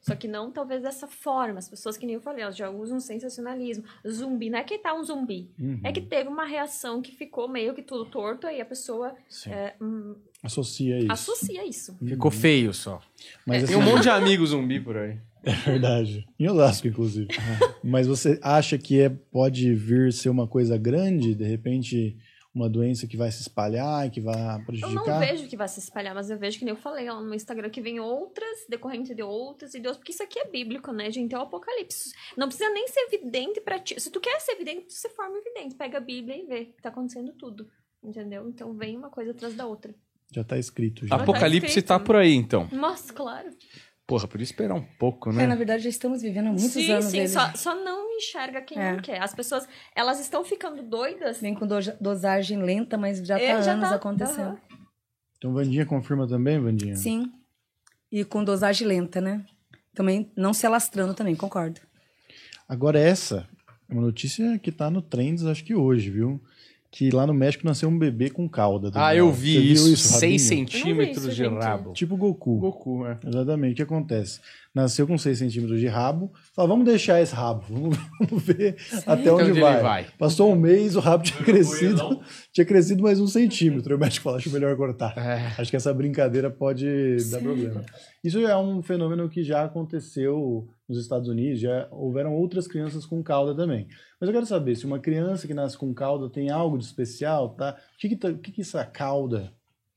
Só 0.00 0.14
que 0.14 0.26
não 0.26 0.50
talvez 0.50 0.82
dessa 0.82 1.06
forma. 1.06 1.58
As 1.58 1.68
pessoas 1.68 1.96
que 1.96 2.06
nem 2.06 2.14
eu 2.14 2.20
falei, 2.20 2.42
elas 2.42 2.56
já 2.56 2.70
usam 2.70 2.98
sensacionalismo. 3.00 3.84
Zumbi, 4.08 4.48
não 4.48 4.58
é 4.58 4.64
que 4.64 4.78
tá 4.78 4.94
um 4.94 5.04
zumbi. 5.04 5.50
Uhum. 5.58 5.80
É 5.84 5.92
que 5.92 6.00
teve 6.00 6.28
uma 6.28 6.44
reação 6.44 7.02
que 7.02 7.12
ficou 7.12 7.48
meio 7.48 7.74
que 7.74 7.82
tudo 7.82 8.06
torto, 8.06 8.46
aí 8.46 8.60
a 8.60 8.64
pessoa 8.64 9.14
é, 9.46 9.74
hum, 9.80 10.14
Associa 10.42 10.98
isso. 10.98 11.12
associa 11.12 11.66
isso. 11.66 11.96
Ficou 12.02 12.30
feio 12.30 12.72
só. 12.72 13.00
Mas, 13.46 13.64
Tem 13.64 13.76
um 13.76 13.82
assim, 13.82 13.90
monte 13.90 14.02
de 14.04 14.08
amigos 14.10 14.50
zumbi 14.50 14.80
por 14.80 14.96
aí. 14.96 15.18
É 15.42 15.52
verdade. 15.52 16.26
Em 16.38 16.48
Osasco, 16.48 16.88
inclusive. 16.88 17.28
Mas 17.84 18.06
você 18.06 18.38
acha 18.42 18.78
que 18.78 19.00
é, 19.00 19.08
pode 19.08 19.74
vir 19.74 20.12
ser 20.12 20.30
uma 20.30 20.46
coisa 20.46 20.78
grande, 20.78 21.34
de 21.34 21.44
repente, 21.44 22.16
uma 22.54 22.68
doença 22.68 23.06
que 23.06 23.16
vai 23.16 23.30
se 23.30 23.42
espalhar 23.42 24.06
e 24.06 24.10
que 24.10 24.20
vai 24.20 24.34
Eu 24.34 24.58
não 24.58 24.64
prejudicar? 24.64 25.20
vejo 25.20 25.48
que 25.48 25.56
vai 25.56 25.68
se 25.68 25.78
espalhar, 25.78 26.14
mas 26.14 26.30
eu 26.30 26.38
vejo 26.38 26.58
que 26.58 26.64
nem 26.64 26.72
eu 26.74 26.80
falei 26.80 27.08
lá 27.08 27.20
no 27.20 27.26
meu 27.26 27.34
Instagram 27.34 27.70
que 27.70 27.80
vem 27.80 28.00
outras, 28.00 28.66
decorrente 28.68 29.14
de 29.14 29.22
outras 29.22 29.72
e 29.74 29.80
Deus, 29.80 29.96
porque 29.96 30.12
isso 30.12 30.22
aqui 30.22 30.38
é 30.40 30.48
bíblico, 30.48 30.92
né, 30.92 31.10
gente? 31.10 31.34
É 31.34 31.38
o 31.38 31.42
Apocalipse. 31.42 32.12
Não 32.36 32.48
precisa 32.48 32.68
nem 32.70 32.88
ser 32.88 33.00
evidente 33.12 33.60
pra 33.60 33.78
ti. 33.78 34.00
Se 34.00 34.10
tu 34.10 34.20
quer 34.20 34.40
ser 34.40 34.52
evidente, 34.52 34.92
você 34.92 35.08
forma 35.10 35.36
evidente. 35.38 35.76
Pega 35.76 35.98
a 35.98 36.00
Bíblia 36.00 36.36
e 36.36 36.46
vê 36.46 36.64
que 36.66 36.82
tá 36.82 36.88
acontecendo 36.88 37.32
tudo. 37.34 37.68
Entendeu? 38.02 38.48
Então 38.48 38.74
vem 38.74 38.96
uma 38.96 39.10
coisa 39.10 39.30
atrás 39.30 39.54
da 39.54 39.66
outra. 39.66 39.94
Já 40.32 40.42
tá 40.42 40.58
escrito. 40.58 41.06
Já. 41.06 41.16
tá 41.16 41.22
Apocalipse 41.22 41.66
escrito. 41.68 41.86
tá 41.88 42.00
por 42.00 42.16
aí, 42.16 42.32
então. 42.34 42.68
Mas, 42.72 43.10
claro. 43.10 43.50
Porra, 44.10 44.26
podia 44.26 44.44
esperar 44.44 44.74
um 44.74 44.82
pouco, 44.98 45.30
É, 45.30 45.32
né? 45.34 45.46
na 45.46 45.54
verdade, 45.54 45.84
já 45.84 45.88
estamos 45.88 46.20
vivendo 46.20 46.46
há 46.48 46.50
muitos 46.50 46.72
sim, 46.72 46.90
anos 46.90 47.04
sim. 47.06 47.18
ele. 47.18 47.28
Só, 47.28 47.52
só 47.54 47.74
não 47.76 48.16
enxerga 48.16 48.60
quem 48.60 48.76
É. 48.76 48.92
não 48.92 49.00
quer. 49.00 49.22
As 49.22 49.32
pessoas, 49.32 49.68
elas 49.94 50.18
estão 50.18 50.44
ficando 50.44 50.82
doidas. 50.82 51.40
Vem 51.40 51.54
com 51.54 51.64
doja- 51.66 51.96
dosagem 52.00 52.60
lenta, 52.60 52.98
mas 52.98 53.18
já 53.24 53.38
É, 53.38 53.54
tá 53.54 53.60
já 53.62 53.72
anos 53.74 53.88
tá, 53.88 53.94
acontecendo. 53.94 54.40
aham. 54.48 54.58
Então, 55.38 55.52
Vandinha 55.52 55.86
confirma 55.86 56.26
também, 56.26 56.58
Vandinha? 56.58 56.96
Sim. 56.96 57.32
E 58.10 58.24
com 58.24 58.42
dosagem 58.42 58.86
lenta, 58.86 59.20
né? 59.20 59.46
Também 59.94 60.30
não 60.36 60.52
se 60.52 60.66
alastrando 60.66 61.14
também, 61.14 61.36
concordo. 61.36 61.80
Agora, 62.68 62.98
essa 62.98 63.48
é 63.88 63.92
uma 63.92 64.02
notícia 64.02 64.58
que 64.58 64.72
tá 64.72 64.90
no 64.90 65.00
Trends, 65.00 65.46
acho 65.46 65.64
que 65.64 65.74
hoje, 65.74 66.10
viu? 66.10 66.42
Que 66.92 67.08
lá 67.10 67.24
no 67.24 67.32
México 67.32 67.64
nasceu 67.64 67.88
um 67.88 67.96
bebê 67.96 68.30
com 68.30 68.48
cauda. 68.48 68.90
Ah, 68.94 69.14
eu 69.14 69.30
vi 69.30 69.58
viu 69.60 69.92
isso. 69.92 69.96
6 69.96 70.22
Rabinho? 70.22 70.38
centímetros 70.40 71.24
isso, 71.24 71.28
de 71.30 71.36
gente. 71.36 71.62
rabo. 71.62 71.92
Tipo 71.92 72.16
Goku. 72.16 72.58
Goku, 72.58 73.06
é. 73.06 73.16
Exatamente. 73.24 73.72
O 73.74 73.76
que 73.76 73.82
acontece? 73.82 74.40
Nasceu 74.74 75.06
com 75.06 75.16
6 75.16 75.38
centímetros 75.38 75.78
de 75.78 75.86
rabo. 75.86 76.32
Fala, 76.52 76.66
vamos 76.66 76.84
deixar 76.84 77.20
esse 77.22 77.32
rabo. 77.34 77.62
Vamos, 78.20 78.42
ver 78.42 78.76
até 79.06 79.32
onde, 79.32 79.42
onde 79.42 79.50
ele 79.52 79.60
vai. 79.60 79.80
vai. 79.80 80.06
Passou 80.18 80.52
um 80.52 80.56
mês, 80.56 80.96
o 80.96 81.00
rabo 81.00 81.22
tinha 81.22 81.42
crescido. 81.42 82.20
Tinha 82.52 82.64
crescido 82.64 83.02
mais 83.02 83.20
um 83.20 83.26
centímetro. 83.28 83.92
E 83.92 83.96
o 83.96 83.98
médico 83.98 84.24
falou, 84.24 84.38
acho 84.38 84.50
melhor 84.50 84.76
cortar. 84.76 85.16
É. 85.16 85.54
Acho 85.60 85.70
que 85.70 85.76
essa 85.76 85.94
brincadeira 85.94 86.50
pode 86.50 87.16
dar 87.30 87.40
problema. 87.40 87.84
Isso 88.22 88.38
é 88.40 88.56
um 88.56 88.82
fenômeno 88.82 89.28
que 89.28 89.44
já 89.44 89.64
aconteceu 89.64 90.68
nos 90.88 90.98
Estados 90.98 91.28
Unidos. 91.28 91.60
Já 91.60 91.88
houveram 91.92 92.34
outras 92.34 92.66
crianças 92.66 93.06
com 93.06 93.22
cauda 93.22 93.54
também. 93.54 93.86
Mas 94.20 94.28
eu 94.28 94.34
quero 94.34 94.46
saber 94.46 94.76
se 94.76 94.84
uma 94.84 94.98
criança 94.98 95.46
que 95.46 95.54
nasce 95.54 95.78
com 95.78 95.94
cauda 95.94 96.28
tem 96.28 96.50
algo 96.50 96.76
de 96.76 96.84
especial, 96.84 97.50
tá? 97.54 97.76
O 97.94 97.98
que, 97.98 98.08
que, 98.10 98.16
tá- 98.16 98.28
o 98.28 98.38
que, 98.38 98.52
que 98.52 98.60
essa 98.60 98.84
cauda 98.84 99.52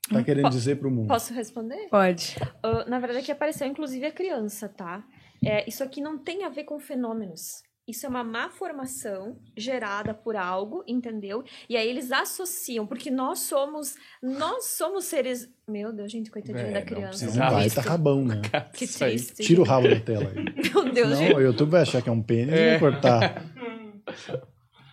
tá 0.10 0.24
querendo 0.24 0.50
dizer 0.50 0.78
para 0.78 0.88
o 0.88 0.92
mundo? 0.92 1.08
Posso 1.10 1.34
responder? 1.34 1.88
Pode. 1.90 2.36
Ah, 2.64 2.86
na 2.88 3.00
verdade, 3.00 3.20
aqui 3.20 3.32
apareceu 3.32 3.68
inclusive 3.68 4.06
a 4.06 4.12
criança, 4.12 4.70
tá? 4.70 5.04
É, 5.46 5.68
isso 5.68 5.84
aqui 5.84 6.00
não 6.00 6.18
tem 6.18 6.46
a 6.46 6.50
ver 6.50 6.64
com 6.64 6.80
fenômenos. 6.80 7.62
Isso 7.86 8.06
é 8.06 8.10
uma 8.10 8.24
má 8.24 8.50
formação 8.50 9.38
gerada 9.58 10.14
por 10.14 10.38
algo, 10.38 10.86
entendeu? 10.88 11.44
E 11.68 11.76
aí 11.76 11.86
eles 11.90 12.14
associam, 12.14 12.88
porque 12.88 13.12
nós 13.12 13.40
somos, 13.40 13.96
nós 14.22 14.68
somos 14.78 15.04
seres. 15.04 15.50
Meu 15.68 15.92
Deus, 15.92 16.10
gente, 16.10 16.32
coitadinha 16.32 16.68
É, 16.68 16.72
da 16.72 16.80
não 16.80 16.86
criança. 16.86 17.26
É 17.26 17.28
um 17.28 17.32
precisava. 17.32 17.56
baita 17.58 17.82
rabão, 17.82 18.24
né? 18.24 18.42
Que 18.74 18.88
triste. 18.88 19.44
Tira 19.44 19.60
o 19.60 19.66
rabo 19.66 19.90
da 19.90 20.00
tela 20.00 20.30
aí. 20.30 20.46
Meu 20.74 20.94
Deus, 20.94 21.18
gente. 21.18 21.32
Não, 21.34 21.40
o 21.40 21.42
YouTube 21.42 21.72
vai 21.72 21.82
achar 21.82 22.02
que 22.02 22.08
é 22.08 22.12
um 22.14 22.22
pênis 22.24 22.54
e 22.56 22.58
É. 22.58 22.70
vai 22.78 22.80
cortar. 22.80 23.44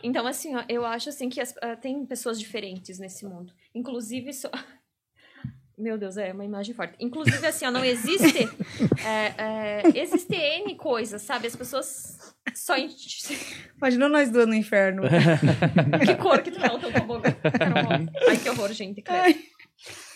Então, 0.03 0.27
assim, 0.27 0.57
ó, 0.57 0.65
eu 0.69 0.85
acho 0.87 1.09
assim 1.11 1.29
que 1.29 1.41
as- 1.41 1.55
ah, 1.61 1.77
tem 1.77 2.05
pessoas 2.07 2.39
diferentes 2.41 2.99
nesse 2.99 3.25
mundo. 3.27 3.53
Inclusive, 3.75 4.33
so- 4.33 4.51
meu 5.77 5.97
Deus, 5.99 6.17
é 6.17 6.33
uma 6.33 6.45
imagem 6.45 6.75
forte. 6.75 6.95
Inclusive, 7.01 7.47
assim, 7.47 7.67
ó, 7.67 7.71
não 7.71 7.85
existe. 7.85 8.49
é, 9.07 9.35
é, 9.39 9.83
existe 9.99 10.35
N 10.35 10.75
coisas, 10.77 11.21
sabe? 11.23 11.47
As 11.47 11.57
pessoas 11.57 12.35
só. 12.55 12.77
en- 12.77 12.89
Imagina 13.77 14.09
nós 14.09 14.31
duas 14.31 14.47
no 14.47 14.55
inferno. 14.55 15.03
que 16.07 16.15
cor 16.17 16.43
que 16.43 16.51
tu 16.51 16.61
é 16.65 16.71
o 16.73 16.79
teu 16.79 16.93
tobogã? 16.93 17.35
Ai, 18.29 18.37
que 18.39 18.49
horror, 18.49 18.73
gente. 18.73 19.03
credo. 19.03 19.39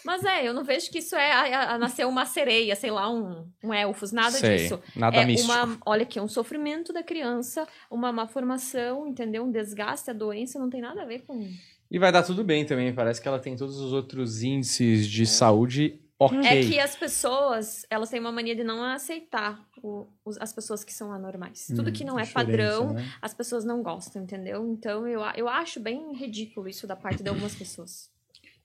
Mas 0.05 0.23
é, 0.25 0.47
eu 0.47 0.53
não 0.53 0.63
vejo 0.65 0.91
que 0.91 0.99
isso 0.99 1.17
é 1.17 1.33
a, 1.33 1.41
a- 1.43 1.75
a 1.75 1.79
nascer 1.79 2.07
uma 2.07 2.27
sereia, 2.27 2.77
sei 2.77 2.91
lá, 2.91 3.11
um, 3.11 3.49
um 3.63 3.73
elfos, 3.73 4.13
nada 4.13 4.33
Sei, 4.33 4.57
disso. 4.59 4.81
Nada 4.95 5.17
é 5.17 5.25
místico. 5.25 5.53
uma, 5.53 5.79
olha 5.87 6.03
aqui, 6.03 6.21
um 6.21 6.29
sofrimento 6.29 6.93
da 6.93 7.03
criança, 7.03 7.67
uma 7.91 8.13
má 8.13 8.27
formação, 8.27 9.07
entendeu? 9.07 9.45
Um 9.45 9.51
desgaste, 9.51 10.11
a 10.11 10.13
doença 10.15 10.59
não 10.59 10.69
tem 10.69 10.81
nada 10.81 11.03
a 11.03 11.07
ver 11.07 11.23
com. 11.27 11.49
E 11.91 11.99
vai 11.99 12.13
dar 12.13 12.23
tudo 12.23 12.45
bem 12.45 12.65
também. 12.67 12.95
Parece 12.95 13.21
que 13.21 13.29
ela 13.29 13.39
tem 13.39 13.57
todos 13.57 13.79
os 13.79 13.93
outros 13.93 14.43
índices 14.43 15.07
de 15.07 15.27
saúde 15.27 16.01
ok. 16.19 16.39
É 16.45 16.61
que 16.67 16.79
as 16.81 16.95
pessoas, 16.97 17.85
elas 17.91 18.09
têm 18.11 18.21
uma 18.21 18.33
mania 18.33 18.55
de 18.55 18.65
não 18.65 18.83
aceitar 18.85 19.65
o- 19.83 20.07
os- 20.25 20.39
as 20.39 20.53
pessoas 20.53 20.83
que 20.85 20.93
são 20.93 21.13
anormais. 21.13 21.67
Tudo 21.75 21.93
que 21.93 22.05
não 22.05 22.19
é 22.19 22.27
padrão, 22.27 22.93
né? 22.95 23.05
as 23.21 23.35
pessoas 23.35 23.65
não 23.65 23.83
gostam, 23.83 24.23
entendeu? 24.23 24.67
Então 24.73 25.07
eu, 25.07 25.21
eu 25.37 25.49
acho 25.49 25.81
bem 25.81 26.13
ridículo 26.15 26.69
isso 26.69 26.87
da 26.87 26.97
parte 26.97 27.23
de 27.23 27.29
algumas 27.29 27.55
pessoas. 27.55 28.11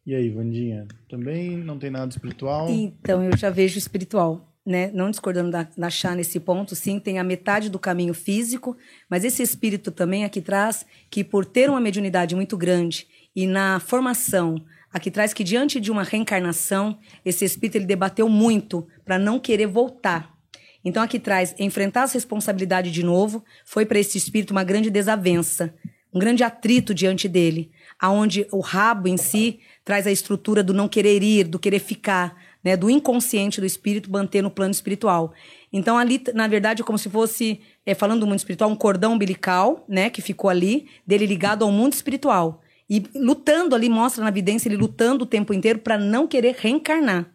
E 0.10 0.16
aí, 0.16 0.28
Vandinha? 0.28 0.88
Também 1.08 1.56
não 1.56 1.78
tem 1.78 1.92
nada 1.92 2.10
espiritual? 2.10 2.68
Então, 2.68 3.24
eu 3.24 3.38
já 3.38 3.52
vejo 3.52 3.78
espiritual, 3.78 4.52
né? 4.66 4.90
Não 4.92 5.12
discordando 5.12 5.52
da, 5.52 5.68
da 5.78 5.88
Chá 5.92 6.16
nesse 6.16 6.40
ponto, 6.40 6.76
sim, 6.76 7.00
tem 7.00 7.20
a 7.20 7.24
metade 7.24 7.70
do 7.70 7.78
caminho 7.78 8.16
físico, 8.16 8.76
mas 9.08 9.24
esse 9.24 9.44
espírito 9.44 9.92
também 9.92 10.26
aqui 10.26 10.42
traz 10.42 10.84
que 11.12 11.24
por 11.24 11.46
ter 11.46 11.70
uma 11.70 11.80
mediunidade 11.80 12.36
muito 12.36 12.58
grande 12.58 13.06
e 13.36 13.46
na 13.46 13.80
formação, 13.80 14.56
aqui 14.92 15.12
traz 15.12 15.32
que 15.32 15.44
diante 15.44 15.80
de 15.80 15.92
uma 15.92 16.02
reencarnação, 16.02 16.98
esse 17.24 17.46
espírito 17.46 17.76
ele 17.76 17.86
debateu 17.86 18.28
muito 18.28 18.88
para 19.06 19.20
não 19.20 19.40
querer 19.40 19.68
voltar. 19.68 20.36
Então 20.84 21.04
aqui 21.04 21.20
traz 21.20 21.54
enfrentar 21.60 22.02
as 22.02 22.14
responsabilidades 22.14 22.92
de 22.92 23.04
novo, 23.04 23.46
foi 23.64 23.86
para 23.86 24.00
esse 24.00 24.18
espírito 24.18 24.50
uma 24.50 24.64
grande 24.64 24.90
desavença, 24.90 25.72
um 26.14 26.20
grande 26.20 26.44
atrito 26.44 26.94
diante 26.94 27.28
dele, 27.28 27.72
aonde 28.00 28.48
o 28.52 28.60
rabo 28.60 29.08
em 29.08 29.18
si 29.18 29.60
traz 29.84 30.08
a 30.08 30.12
estrutura 30.12 30.64
do 30.64 30.74
não 30.74 30.88
querer 30.88 31.22
ir, 31.22 31.46
do 31.46 31.60
querer 31.60 31.80
ficar, 31.80 32.36
né, 32.64 32.76
do 32.76 32.90
inconsciente 32.90 33.60
do 33.60 33.66
espírito 33.66 34.12
manter 34.12 34.42
no 34.42 34.50
plano 34.50 34.72
espiritual. 34.72 35.34
Então 35.72 35.98
ali, 35.98 36.22
na 36.34 36.48
verdade, 36.48 36.82
é 36.82 36.86
como 36.86 36.98
se 36.98 37.10
fosse, 37.10 37.62
é, 37.86 37.94
falando 37.94 38.22
do 38.22 38.28
mundo 38.28 38.40
espiritual, 38.40 38.70
um 38.70 38.76
cordão 38.76 39.14
umbilical, 39.14 39.86
né, 39.88 40.10
que 40.10 40.22
ficou 40.22 40.50
ali, 40.50 40.88
dele 41.06 41.26
ligado 41.26 41.64
ao 41.64 41.72
mundo 41.72 41.94
espiritual. 41.94 42.62
E 42.90 43.04
lutando 43.16 43.76
ali, 43.76 43.88
mostra 43.88 44.24
na 44.24 44.30
evidência 44.30 44.68
ele 44.68 44.78
lutando 44.78 45.24
o 45.24 45.28
tempo 45.28 45.54
inteiro 45.54 45.80
para 45.80 45.98
não 45.98 46.28
querer 46.28 46.56
reencarnar. 46.58 47.32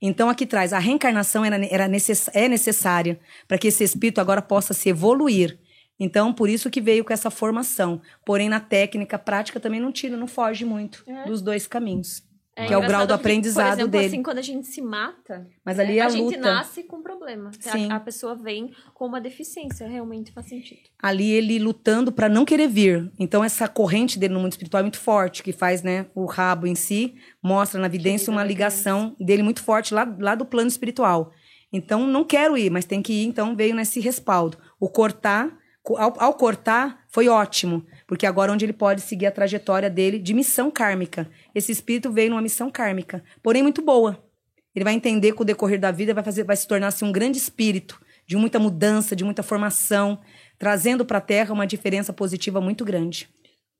Então 0.00 0.28
aqui 0.28 0.46
traz, 0.46 0.72
a 0.72 0.78
reencarnação 0.78 1.44
era, 1.44 1.64
era 1.66 1.88
necess, 1.88 2.28
é 2.34 2.48
necessária 2.48 3.18
para 3.46 3.58
que 3.58 3.68
esse 3.68 3.84
espírito 3.84 4.20
agora 4.20 4.42
possa 4.42 4.74
se 4.74 4.88
evoluir. 4.88 5.58
Então, 5.98 6.32
por 6.32 6.48
isso 6.48 6.70
que 6.70 6.80
veio 6.80 7.04
com 7.04 7.12
essa 7.12 7.30
formação. 7.30 8.00
Porém, 8.24 8.48
na 8.48 8.60
técnica, 8.60 9.18
prática 9.18 9.58
também 9.58 9.80
não 9.80 9.90
tira, 9.92 10.16
não 10.16 10.26
foge 10.26 10.64
muito 10.64 11.02
É. 11.06 11.24
dos 11.26 11.40
dois 11.40 11.66
caminhos. 11.66 12.22
que 12.66 12.72
é 12.72 12.76
o 12.78 12.80
grau 12.80 13.02
do 13.06 13.08
que, 13.08 13.12
aprendizado 13.20 13.66
por 13.66 13.72
exemplo, 13.74 13.90
dele. 13.90 14.06
assim, 14.06 14.22
quando 14.22 14.38
a 14.38 14.42
gente 14.42 14.66
se 14.66 14.80
mata, 14.80 15.46
Mas 15.62 15.76
né, 15.76 15.84
ali 15.84 15.98
é 15.98 16.02
a 16.02 16.06
a 16.06 16.08
gente 16.08 16.38
nasce 16.38 16.84
com 16.84 17.02
problema. 17.02 17.50
Sim. 17.60 17.92
A, 17.92 17.96
a 17.96 18.00
pessoa 18.00 18.34
vem 18.34 18.72
com 18.94 19.04
uma 19.04 19.20
deficiência, 19.20 19.86
realmente 19.86 20.32
faz 20.32 20.48
sentido. 20.48 20.80
ali 21.02 21.30
ele 21.32 21.58
lutando 21.58 22.10
para 22.10 22.30
não 22.30 22.46
querer 22.46 22.66
vir. 22.66 23.12
Então 23.18 23.44
essa 23.44 23.68
corrente 23.68 24.18
dele 24.18 24.32
no 24.32 24.40
mundo 24.40 24.52
espiritual 24.52 24.78
é 24.80 24.84
muito 24.84 24.98
forte, 24.98 25.42
que 25.42 25.52
faz, 25.52 25.82
né, 25.82 26.06
o 26.14 26.24
rabo 26.24 26.66
em 26.66 26.74
si 26.74 27.16
mostra 27.42 27.78
na 27.78 27.88
evidência 27.88 28.30
uma 28.30 28.42
liga 28.42 28.54
ligação 28.64 29.14
dele 29.20 29.42
muito 29.42 29.62
forte 29.62 29.92
lá, 29.92 30.10
lá 30.18 30.34
do 30.34 30.46
plano 30.46 30.68
espiritual. 30.68 31.32
Então 31.70 32.06
não 32.06 32.24
quero 32.24 32.56
ir, 32.56 32.70
mas 32.70 32.86
tem 32.86 33.02
que 33.02 33.12
ir, 33.12 33.26
então 33.26 33.54
veio 33.54 33.74
nesse 33.74 34.00
respaldo. 34.00 34.56
O 34.80 34.88
cortar, 34.88 35.48
co- 35.50 35.56
ao, 35.90 36.14
ao 36.20 36.34
cortar 36.34 37.04
foi 37.08 37.28
ótimo, 37.28 37.86
porque 38.06 38.26
agora 38.26 38.50
é 38.50 38.54
onde 38.54 38.64
ele 38.64 38.72
pode 38.72 39.02
seguir 39.02 39.26
a 39.26 39.30
trajetória 39.30 39.90
dele 39.90 40.18
de 40.18 40.34
missão 40.34 40.70
kármica. 40.70 41.30
Esse 41.54 41.70
espírito 41.70 42.10
veio 42.10 42.30
numa 42.30 42.42
missão 42.42 42.70
kármica, 42.70 43.22
porém 43.42 43.62
muito 43.62 43.82
boa. 43.82 44.22
Ele 44.74 44.84
vai 44.84 44.94
entender 44.94 45.32
que 45.32 45.42
o 45.42 45.44
decorrer 45.44 45.78
da 45.78 45.90
vida 45.90 46.12
vai 46.12 46.24
fazer, 46.24 46.44
vai 46.44 46.56
se 46.56 46.66
tornar 46.66 46.88
assim, 46.88 47.04
um 47.04 47.12
grande 47.12 47.38
espírito 47.38 48.00
de 48.26 48.36
muita 48.36 48.58
mudança, 48.58 49.14
de 49.14 49.24
muita 49.24 49.42
formação, 49.42 50.18
trazendo 50.58 51.04
para 51.04 51.18
a 51.18 51.20
Terra 51.20 51.54
uma 51.54 51.66
diferença 51.66 52.12
positiva 52.12 52.60
muito 52.60 52.84
grande. 52.84 53.28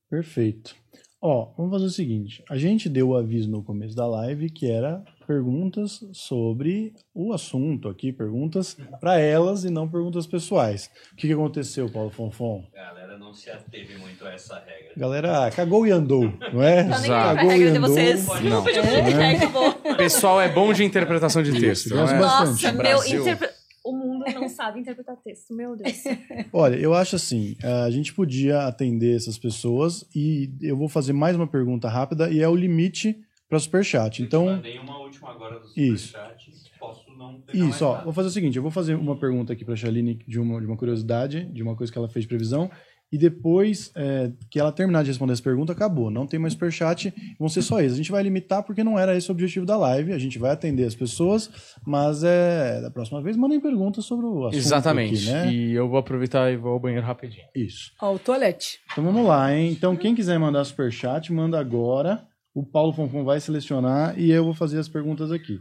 Perfeito. 0.08 0.76
Ó, 1.20 1.52
vamos 1.56 1.72
fazer 1.72 1.86
o 1.86 1.90
seguinte. 1.90 2.42
A 2.48 2.56
gente 2.56 2.88
deu 2.88 3.08
o 3.08 3.16
aviso 3.16 3.50
no 3.50 3.62
começo 3.62 3.96
da 3.96 4.06
live 4.06 4.48
que 4.48 4.70
era 4.70 5.02
perguntas 5.26 6.04
sobre 6.12 6.94
o 7.14 7.32
assunto 7.32 7.88
aqui, 7.88 8.12
perguntas 8.12 8.76
para 9.00 9.18
elas 9.18 9.64
e 9.64 9.70
não 9.70 9.88
perguntas 9.88 10.26
pessoais. 10.26 10.90
O 11.12 11.16
que, 11.16 11.26
que 11.26 11.32
aconteceu, 11.32 11.90
Paulo 11.90 12.10
Fonfon? 12.10 12.64
A 12.72 12.76
galera 12.76 13.18
não 13.18 13.34
se 13.34 13.50
ateve 13.50 13.96
muito 13.98 14.24
a 14.24 14.32
essa 14.32 14.54
regra. 14.54 14.92
Galera, 14.96 15.50
cagou 15.50 15.86
e 15.86 15.90
andou, 15.90 16.32
não 16.52 16.62
é? 16.62 16.84
Tá 16.84 16.96
Exato. 16.96 17.36
Cagou 17.36 17.52
e 17.52 17.54
regra 17.54 17.70
de 17.72 17.78
andou. 17.78 17.90
vocês. 17.90 18.26
Não. 18.42 18.64
Pediu 18.64 18.82
feedback, 18.84 19.36
acabou. 19.36 19.68
O 19.68 19.96
pessoal 19.96 20.40
é 20.40 20.48
bom 20.48 20.72
de 20.72 20.84
interpretação 20.84 21.42
de 21.42 21.58
texto, 21.58 21.90
não 21.90 22.02
gosto 22.02 22.14
é? 22.14 22.18
bastante. 22.18 22.64
Nossa, 22.64 22.82
meu, 22.82 23.20
interpre... 23.20 23.48
o 23.84 23.92
mundo 23.92 24.24
não 24.34 24.48
sabe 24.48 24.80
interpretar 24.80 25.16
texto, 25.16 25.54
meu 25.54 25.76
Deus. 25.76 26.04
Olha, 26.52 26.76
eu 26.76 26.94
acho 26.94 27.16
assim, 27.16 27.56
a 27.62 27.90
gente 27.90 28.14
podia 28.14 28.66
atender 28.66 29.16
essas 29.16 29.38
pessoas 29.38 30.06
e 30.14 30.50
eu 30.60 30.76
vou 30.76 30.88
fazer 30.88 31.12
mais 31.12 31.36
uma 31.36 31.46
pergunta 31.46 31.88
rápida 31.88 32.30
e 32.30 32.40
é 32.40 32.48
o 32.48 32.54
limite 32.54 33.18
para 33.48 33.58
superchat. 33.58 34.22
Então, 34.22 34.46
mandei 34.46 34.78
uma 34.78 34.98
última 34.98 35.30
agora 35.30 35.60
do 35.60 35.66
Isso. 35.76 36.08
superchat. 36.08 36.50
Posso 36.78 37.10
não 37.16 37.42
Isso, 37.52 37.84
ó, 37.84 37.92
mais 37.94 38.04
vou 38.04 38.12
fazer 38.12 38.28
o 38.28 38.32
seguinte, 38.32 38.56
eu 38.56 38.62
vou 38.62 38.70
fazer 38.70 38.94
uma 38.94 39.16
pergunta 39.16 39.52
aqui 39.52 39.64
pra 39.64 39.74
Shaline 39.74 40.18
de 40.26 40.38
uma, 40.38 40.60
de 40.60 40.66
uma 40.66 40.76
curiosidade, 40.76 41.44
de 41.46 41.62
uma 41.62 41.74
coisa 41.74 41.90
que 41.92 41.98
ela 41.98 42.08
fez 42.08 42.24
de 42.24 42.28
previsão, 42.28 42.70
e 43.10 43.16
depois 43.16 43.92
é, 43.94 44.32
que 44.50 44.58
ela 44.58 44.72
terminar 44.72 45.02
de 45.02 45.10
responder 45.10 45.32
essa 45.32 45.42
pergunta, 45.42 45.72
acabou. 45.72 46.10
Não 46.10 46.26
tem 46.26 46.40
mais 46.40 46.54
superchat, 46.54 47.14
vão 47.38 47.48
ser 47.48 47.62
só 47.62 47.80
isso. 47.80 47.94
A 47.94 47.96
gente 47.96 48.10
vai 48.10 48.22
limitar 48.22 48.64
porque 48.64 48.82
não 48.82 48.98
era 48.98 49.16
esse 49.16 49.30
o 49.30 49.32
objetivo 49.32 49.64
da 49.64 49.76
live, 49.76 50.12
a 50.12 50.18
gente 50.18 50.38
vai 50.38 50.50
atender 50.50 50.84
as 50.84 50.94
pessoas, 50.94 51.50
mas 51.86 52.24
é, 52.24 52.80
da 52.80 52.90
próxima 52.90 53.22
vez 53.22 53.36
mandem 53.36 53.60
perguntas 53.60 54.04
sobre 54.04 54.26
o 54.26 54.46
assunto 54.46 54.56
Exatamente. 54.56 55.14
aqui, 55.14 55.30
né? 55.30 55.52
E 55.52 55.72
eu 55.72 55.88
vou 55.88 55.98
aproveitar 55.98 56.52
e 56.52 56.56
vou 56.56 56.72
ao 56.72 56.80
banheiro 56.80 57.06
rapidinho. 57.06 57.46
Isso. 57.54 57.92
Ó, 58.02 58.14
o 58.14 58.18
toalete. 58.18 58.80
Então 58.90 59.04
vamos 59.04 59.24
lá, 59.24 59.54
hein? 59.54 59.70
Então 59.70 59.96
quem 59.96 60.14
quiser 60.14 60.38
mandar 60.38 60.64
superchat, 60.64 61.32
manda 61.32 61.58
agora. 61.58 62.26
O 62.56 62.64
Paulo 62.64 62.90
Fonfon 62.90 63.22
vai 63.22 63.38
selecionar 63.38 64.18
e 64.18 64.30
eu 64.30 64.42
vou 64.42 64.54
fazer 64.54 64.78
as 64.78 64.88
perguntas 64.88 65.30
aqui. 65.30 65.60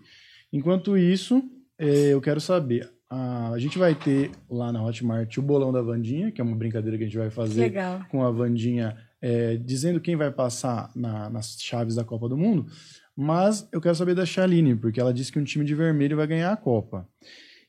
Enquanto 0.54 0.98
isso, 0.98 1.44
eh, 1.78 2.14
eu 2.14 2.22
quero 2.22 2.40
saber. 2.40 2.90
A, 3.10 3.54
gente 3.58 3.78
vai 3.78 3.94
ter 3.94 4.32
lá 4.50 4.72
na 4.72 4.82
Hotmart 4.82 5.38
o 5.38 5.42
bolão 5.42 5.74
da 5.74 5.82
Vandinha, 5.82 6.32
que 6.32 6.40
é 6.40 6.44
uma 6.44 6.56
brincadeira 6.56 6.98
que 6.98 7.04
a 7.04 7.06
gente 7.06 7.18
vai 7.18 7.30
fazer 7.30 7.64
Legal. 7.64 8.00
com 8.10 8.24
a 8.24 8.32
Vandinha, 8.32 8.96
eh, 9.22 9.58
dizendo 9.58 10.00
quem 10.00 10.16
vai 10.16 10.32
passar 10.32 10.90
na- 10.96 11.30
nas 11.30 11.58
chaves 11.60 11.96
da 11.96 12.06
Copa 12.06 12.30
do 12.30 12.38
Mundo. 12.38 12.66
Mas 13.14 13.68
eu 13.74 13.82
quero 13.82 13.96
saber 13.96 14.16
da 14.16 14.26
Chaline, 14.26 14.74
porque 14.74 15.00
ela 15.02 15.14
disse 15.14 15.34
que 15.34 15.40
um 15.40 15.44
time 15.44 15.66
de 15.66 15.76
vermelho 15.76 16.16
vai 16.16 16.28
ganhar 16.28 16.54
a 16.54 16.58
Copa. 16.58 17.06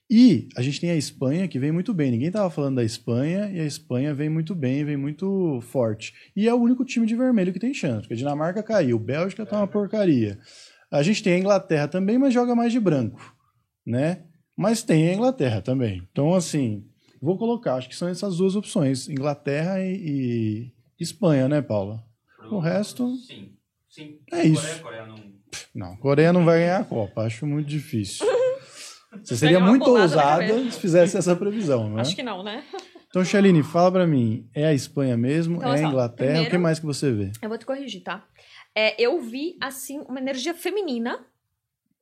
E 0.09 0.49
a 0.57 0.63
gente 0.63 0.81
tem 0.81 0.91
a 0.91 0.97
Espanha, 0.97 1.49
que 1.49 1.59
vem 1.59 1.73
muito 1.73 1.93
bem. 1.93 2.13
Ninguém 2.13 2.29
estava 2.29 2.49
falando 2.49 2.77
da 2.77 2.85
Espanha, 2.85 3.51
e 3.53 3.59
a 3.61 3.65
Espanha 3.65 4.15
vem 4.15 4.29
muito 4.29 4.55
bem, 4.55 4.85
vem 4.85 4.97
muito 4.97 5.61
forte. 5.63 6.15
E 6.37 6.47
é 6.49 6.55
o 6.55 6.59
único 6.61 6.85
time 6.85 7.07
de 7.07 7.17
vermelho 7.17 7.53
que 7.53 7.59
tem 7.59 7.75
chance, 7.75 8.03
porque 8.03 8.15
a 8.15 8.17
Dinamarca 8.17 8.63
caiu, 8.63 8.99
Bélgica 8.99 9.45
tá 9.45 9.59
uma 9.59 9.67
porcaria. 9.67 10.39
A 10.91 11.03
gente 11.03 11.23
tem 11.23 11.33
a 11.35 11.39
Inglaterra 11.39 11.89
também, 11.89 12.19
mas 12.19 12.33
joga 12.33 12.55
mais 12.55 12.71
de 12.73 12.79
branco, 12.79 13.35
né? 13.85 14.23
Mas 14.57 14.83
tem 14.83 15.09
a 15.11 15.15
Inglaterra 15.15 15.61
também. 15.61 16.07
Então, 16.13 16.33
assim, 16.35 16.85
vou 17.21 17.37
colocar, 17.37 17.75
acho 17.75 17.89
que 17.89 17.97
são 17.97 18.07
essas 18.09 18.37
duas 18.37 18.55
opções, 18.55 19.09
Inglaterra 19.09 19.81
e, 19.85 20.71
e 20.99 21.03
Espanha, 21.03 21.49
né, 21.49 21.61
Paula? 21.61 22.05
O 22.49 22.61
resto- 22.61 23.17
Sim. 23.17 23.51
Sim. 23.91 24.19
É 24.33 24.47
isso. 24.47 24.61
Coreia, 24.63 24.79
Coreia 24.79 25.07
não. 25.07 25.17
Não, 25.75 25.97
Coreia 25.97 26.33
não 26.33 26.45
vai 26.45 26.61
ganhar 26.61 26.81
a 26.81 26.85
Copa, 26.85 27.23
acho 27.23 27.45
muito 27.47 27.67
difícil. 27.69 28.25
Você 29.25 29.37
seria 29.37 29.61
muito 29.61 29.89
ousada 29.91 30.71
se 30.71 30.81
fizesse 30.81 31.17
essa 31.17 31.35
previsão, 31.37 31.89
não 31.91 31.99
é? 31.99 32.01
Acho 32.03 32.15
que 32.17 32.23
não, 32.23 32.43
né? 32.43 32.65
Então, 33.09 33.25
Shaline, 33.25 33.63
fala 33.63 33.91
pra 33.93 34.07
mim, 34.07 34.49
é 34.55 34.67
a 34.67 34.75
Espanha 34.75 35.17
mesmo? 35.17 35.57
Então, 35.57 35.71
é 35.71 35.75
a 35.75 35.79
só, 35.79 35.89
Inglaterra? 35.89 36.31
O 36.31 36.35
que 36.35 36.41
primeiro- 36.43 36.61
mais 36.61 36.79
que 36.79 36.87
você 36.87 37.11
vê? 37.13 37.33
Eu 37.41 37.49
vou 37.49 37.57
te 37.59 37.65
corrigir, 37.65 38.03
tá? 38.03 38.27
É, 38.75 39.01
eu 39.01 39.21
vi, 39.21 39.57
assim, 39.61 40.01
uma 40.09 40.21
energia 40.21 40.53
feminina, 40.55 41.25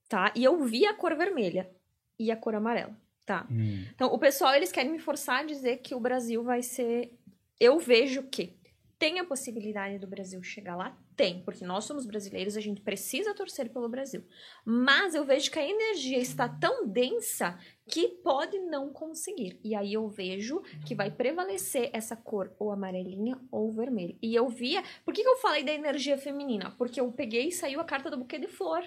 tá? 0.09 0.33
E 0.35 0.43
eu 0.43 0.63
vi 0.65 0.87
a 0.87 0.95
cor 0.95 1.15
vermelha 1.17 1.71
e 2.19 2.31
a 2.31 2.37
cor 2.37 2.55
amarela, 2.55 2.97
tá? 3.25 3.47
Hum, 3.51 3.85
Então, 3.95 4.13
o 4.13 4.19
pessoal, 4.19 4.55
eles 4.55 4.73
querem 4.73 4.91
me 4.93 4.99
forçar 4.99 5.41
a 5.41 5.45
dizer 5.45 5.79
que 5.79 5.95
o 5.95 6.01
Brasil 6.01 6.43
vai 6.43 6.63
ser... 6.63 7.13
Eu 7.61 7.79
vejo 7.79 8.25
que 8.25 8.57
tem 8.99 9.21
a 9.21 9.25
possibilidade 9.25 9.99
do 9.99 10.07
Brasil 10.09 10.43
chegar 10.43 10.75
lá? 10.75 10.97
Tem, 11.17 11.43
porque 11.43 11.65
nós 11.65 11.85
somos 11.85 12.05
brasileiros, 12.05 12.57
a 12.57 12.61
gente 12.61 12.81
precisa 12.81 13.35
torcer 13.35 13.71
pelo 13.73 13.89
Brasil. 13.89 14.25
Mas 14.65 15.15
eu 15.15 15.25
vejo 15.25 15.51
que 15.51 15.59
a 15.59 15.69
energia 15.69 16.19
está 16.19 16.49
tão 16.49 16.89
densa 16.89 17.57
que 17.87 18.09
pode 18.09 18.59
não 18.59 18.93
conseguir. 18.93 19.61
E 19.63 19.75
aí 19.75 19.93
eu 19.93 20.09
vejo 20.09 20.63
que 20.85 20.95
vai 20.95 21.11
prevalecer 21.11 21.91
essa 21.93 22.17
cor 22.17 22.53
ou 22.59 22.73
amarelinha 22.73 23.41
ou 23.51 23.73
vermelho. 23.73 24.19
E 24.21 24.35
eu 24.35 24.49
via... 24.49 24.83
Por 25.05 25.15
que, 25.15 25.23
que 25.23 25.29
eu 25.29 25.37
falei 25.37 25.63
da 25.63 25.73
energia 25.73 26.19
feminina? 26.19 26.73
Porque 26.73 27.01
eu 27.01 27.13
peguei 27.13 27.49
e 27.49 27.53
saiu 27.53 27.81
a 27.81 27.85
carta 27.85 28.11
do 28.11 28.17
buquê 28.17 28.39
de 28.39 28.49
flor. 28.49 28.83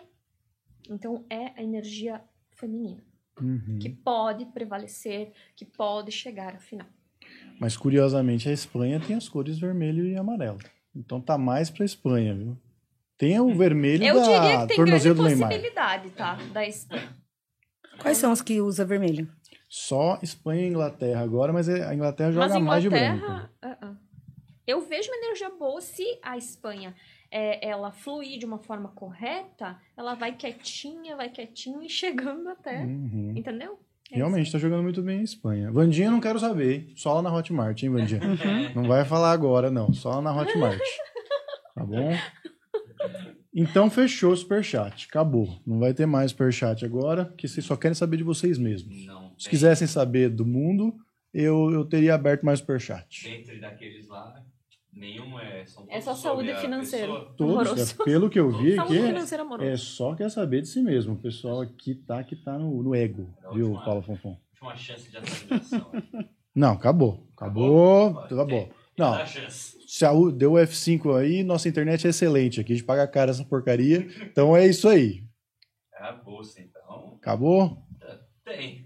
Então, 0.90 1.26
é 1.30 1.54
a 1.56 1.64
energia 1.64 2.22
feminina 2.52 3.04
uhum. 3.42 3.80
que 3.80 3.90
pode 3.90 4.46
prevalecer, 4.48 5.32
que 5.56 5.66
pode 5.66 6.12
chegar 6.12 6.56
à 6.56 6.60
final. 6.60 6.88
Mas, 7.60 7.76
curiosamente, 7.76 8.50
a 8.50 8.54
Espanha 8.54 9.00
tem 9.00 9.16
as 9.16 9.28
cores 9.28 9.60
vermelho 9.60 10.06
e 10.06 10.16
amarelo. 10.16 10.60
Então 10.98 11.22
tá 11.22 11.38
mais 11.38 11.70
pra 11.70 11.86
Espanha, 11.86 12.34
viu? 12.34 12.58
Tem 13.18 13.40
o 13.40 13.54
vermelho 13.56 14.04
Eu 14.04 14.16
da 14.16 14.22
diria 14.22 14.40
que 14.40 14.48
tem 14.48 14.52
grande 14.58 14.76
tornozelo 14.76 15.16
do 15.16 15.24
Neymar. 15.24 15.50
possibilidade, 15.50 16.10
tá? 16.12 16.36
Da 16.54 16.66
Espanha. 16.68 17.16
Quais 18.00 18.18
são 18.18 18.32
os 18.32 18.42
que 18.42 18.62
usa 18.62 18.86
vermelho? 18.86 19.28
Só 19.68 20.20
Espanha 20.22 20.64
e 20.64 20.70
Inglaterra 20.70 21.22
agora, 21.22 21.52
mas 21.52 21.68
a 21.68 21.94
Inglaterra 21.94 22.32
joga 22.32 22.60
mais 22.60 22.84
de 22.84 22.90
branco. 22.90 23.26
Inglaterra... 23.26 23.52
ah, 23.62 23.78
ah. 23.82 23.96
Eu 24.66 24.82
vejo 24.82 25.10
uma 25.10 25.18
energia 25.18 25.50
boa 25.50 25.82
se 25.82 26.04
a 26.22 26.38
Espanha 26.38 26.94
é, 27.32 27.68
ela 27.68 27.92
fluir 27.92 28.40
de 28.40 28.46
uma 28.46 28.60
forma 28.60 28.90
correta, 28.90 29.78
ela 29.96 30.14
vai 30.14 30.34
quietinha, 30.34 31.16
vai 31.16 31.30
quietinha 31.30 31.86
e 31.86 31.90
chegando 31.90 32.50
até. 32.50 32.82
Uhum. 32.84 33.34
Entendeu? 33.36 33.80
É 34.12 34.18
Realmente, 34.18 34.52
tá 34.52 34.58
jogando 34.58 34.84
muito 34.84 35.02
bem 35.02 35.20
a 35.20 35.24
Espanha. 35.24 35.72
Vandinha 35.72 36.10
não 36.10 36.22
quero 36.22 36.40
saber, 36.40 36.74
hein? 36.74 36.94
Só 36.96 37.14
lá 37.16 37.22
na 37.22 37.34
Hotmart, 37.34 37.82
hein, 37.84 37.90
Vandinha? 37.90 38.22
Não 38.74 38.88
vai 38.88 39.04
falar 39.04 39.32
agora, 39.32 39.70
não. 39.70 39.92
Só 39.94 40.12
lá 40.12 40.22
na 40.22 40.36
Hotmart. 40.36 40.82
Tá 41.76 41.86
bom? 41.86 42.12
Então, 43.54 43.90
fechou 43.90 44.32
o 44.32 44.38
Superchat. 44.38 45.08
Acabou. 45.10 45.60
Não 45.66 45.80
vai 45.80 45.94
ter 45.94 46.06
mais 46.06 46.32
Superchat 46.32 46.86
agora, 46.86 47.26
porque 47.26 47.48
vocês 47.48 47.66
só 47.66 47.76
querem 47.76 47.96
saber 47.96 48.18
de 48.18 48.24
vocês 48.24 48.58
mesmos. 48.58 49.06
Não. 49.06 49.34
Se 49.38 49.46
tem. 49.46 49.50
quisessem 49.52 49.88
saber 49.88 50.30
do 50.30 50.46
mundo, 50.46 50.96
eu, 51.34 51.72
eu 51.72 51.84
teria 51.84 52.16
aberto 52.16 52.46
mais 52.46 52.60
Superchat. 52.60 53.24
Dentre 53.24 53.60
daqueles 53.60 54.08
lá, 54.08 54.44
nenhum 54.98 55.40
é. 55.40 55.66
São 55.66 55.86
É 55.90 56.02
só 56.02 56.14
saúde 56.16 56.54
financeira. 56.56 57.08
pessoa. 57.08 57.34
Todos, 57.38 57.54
Amoroso. 57.68 57.96
é, 58.02 58.04
pelo 58.06 58.30
que 58.30 58.40
eu 58.40 58.52
vi 58.52 58.76
Saúde 58.76 58.98
aqui, 58.98 59.08
financeira 59.08 59.44
amorosa. 59.44 59.70
é 59.70 59.78
só 59.78 60.16
quer 60.16 60.30
saber 60.30 60.62
de 60.62 60.68
si 60.68 60.82
mesmo. 60.82 61.14
O 61.14 61.18
pessoal 61.18 61.62
aqui 61.62 61.96
tá, 61.96 62.24
que 62.24 62.36
tá 62.36 62.58
no, 62.58 62.82
no 62.84 62.96
ego, 62.96 63.30
É 63.44 63.54
viu, 63.54 63.68
última- 63.68 63.86
Paulo 63.86 64.02
Fonfon? 64.02 64.38
Última 64.54 64.76
chance 64.76 65.10
de 65.10 65.18
atualização. 65.18 65.92
Não, 66.56 66.72
acabou. 66.74 67.28
Acabou. 67.36 68.18
Acabou. 68.20 68.48
ter. 68.66 68.72
Não. 68.98 69.16
Se 69.88 70.04
a 70.04 70.12
U 70.12 70.32
deu 70.32 70.54
F5 70.54 71.16
aí, 71.16 71.44
nossa 71.44 71.70
internet 71.70 72.08
é 72.08 72.10
excelente 72.10 72.60
aqui. 72.60 72.74
A 72.74 72.76
gente 72.76 72.86
paga 72.86 73.08
caro 73.08 73.30
essa 73.30 73.44
porcaria. 73.46 74.08
Então 74.24 74.58
é 74.58 74.66
isso 74.66 74.90
aí. 74.90 75.24
É 75.94 76.04
a 76.04 76.14
bolsa, 76.14 76.60
então. 76.62 77.14
Acabou? 77.22 77.78
Tem. 78.44 78.84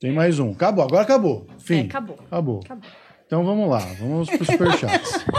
Tem 0.00 0.10
mais 0.12 0.40
um. 0.40 0.50
Acabou, 0.50 0.84
agora 0.84 1.02
acabou. 1.02 1.46
Fim. 1.58 1.74
É, 1.76 1.80
acabou. 1.82 2.16
Acabou. 2.26 2.60
Acabou. 2.64 2.90
Então 3.26 3.44
vamos 3.44 3.68
lá, 3.70 3.78
vamos 3.98 4.28
pro 4.30 4.44
superchats. 4.44 5.24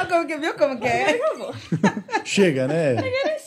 Ah, 0.00 0.06
como 0.06 0.24
que 0.28 0.36
viu 0.36 0.54
como 0.54 0.78
que 0.78 0.86
é? 0.86 1.18
Chega, 2.24 2.68
né? 2.68 2.94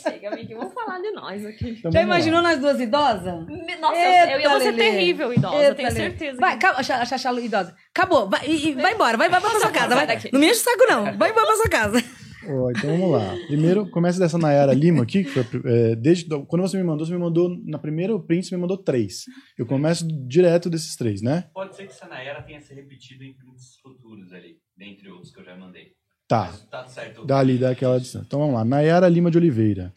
Chega, 0.04 0.28
amiguinho. 0.34 0.60
Vamos 0.60 0.74
falar 0.74 1.00
de 1.00 1.10
nós 1.12 1.46
aqui. 1.46 1.70
Então, 1.80 1.90
Já 1.90 2.00
vamos 2.02 2.10
lá. 2.10 2.16
imaginou 2.18 2.42
nós 2.42 2.60
duas 2.60 2.78
idosas? 2.82 3.46
Nossa, 3.80 3.96
Eita, 3.96 4.32
eu 4.34 4.40
ia 4.42 4.60
ser 4.60 4.74
terrível 4.76 5.32
idosa, 5.34 5.56
eu 5.56 5.62
Eita, 5.62 5.76
tenho 5.76 5.88
Lelê. 5.88 6.00
certeza. 6.02 6.38
Vai, 6.42 6.58
calma, 6.58 6.84
Xaxá 6.84 7.32
idosa. 7.40 7.74
Acabou, 7.96 8.30
vai, 8.30 8.42
e- 8.46 8.68
e 8.72 8.74
vai 8.74 8.94
embora, 8.96 9.16
vai, 9.16 9.30
vai, 9.30 9.40
pra 9.40 9.50
sua 9.52 9.72
casa. 9.72 9.96
Vai. 9.96 10.06
daqui. 10.08 10.30
Não 10.34 10.42
me 10.42 10.48
enche 10.48 10.60
o 10.60 10.64
saco, 10.64 10.86
não. 10.90 11.18
Vai 11.18 11.30
embora 11.32 11.46
pra 11.46 11.56
sua 11.56 11.70
casa. 11.70 12.04
Ó, 12.48 12.72
então 12.72 12.90
vamos 12.98 13.12
lá. 13.12 13.36
Primeiro, 13.48 13.90
começa 13.90 14.20
dessa 14.20 14.38
Nayara 14.38 14.74
Lima 14.74 15.04
aqui, 15.04 15.24
que 15.24 15.30
foi 15.30 15.44
é, 15.66 15.96
desde 15.96 16.26
quando 16.46 16.62
você 16.62 16.78
me 16.78 16.84
mandou, 16.84 17.06
você 17.06 17.14
me 17.14 17.20
mandou 17.20 17.50
na 17.66 17.78
primeira 17.78 18.18
print, 18.20 18.48
você 18.48 18.56
me 18.56 18.62
mandou 18.62 18.78
três. 18.78 19.26
Eu 19.58 19.66
começo 19.66 20.06
direto 20.28 20.70
desses 20.70 20.96
três, 20.96 21.22
né? 21.22 21.50
Pode 21.54 21.76
ser 21.76 21.86
que 21.86 21.92
essa 21.92 22.08
Nayara 22.08 22.42
tenha 22.42 22.60
se 22.60 22.74
repetido 22.74 23.24
em 23.24 23.34
prints 23.36 23.78
futuros 23.82 24.34
ali, 24.34 24.58
dentre 24.76 25.10
outros 25.10 25.32
que 25.32 25.40
eu 25.40 25.46
já 25.46 25.56
mandei. 25.56 25.90
Tá. 26.28 26.46
Mas 26.48 26.66
tá 26.70 26.86
certo. 26.88 27.26
Dali, 27.26 27.58
daquela 27.58 28.00
distância. 28.00 28.26
Então 28.26 28.40
vamos 28.40 28.56
lá. 28.56 28.66
Nayara 28.66 29.08
Lima 29.08 29.30
de 29.30 29.38
Oliveira. 29.38 29.94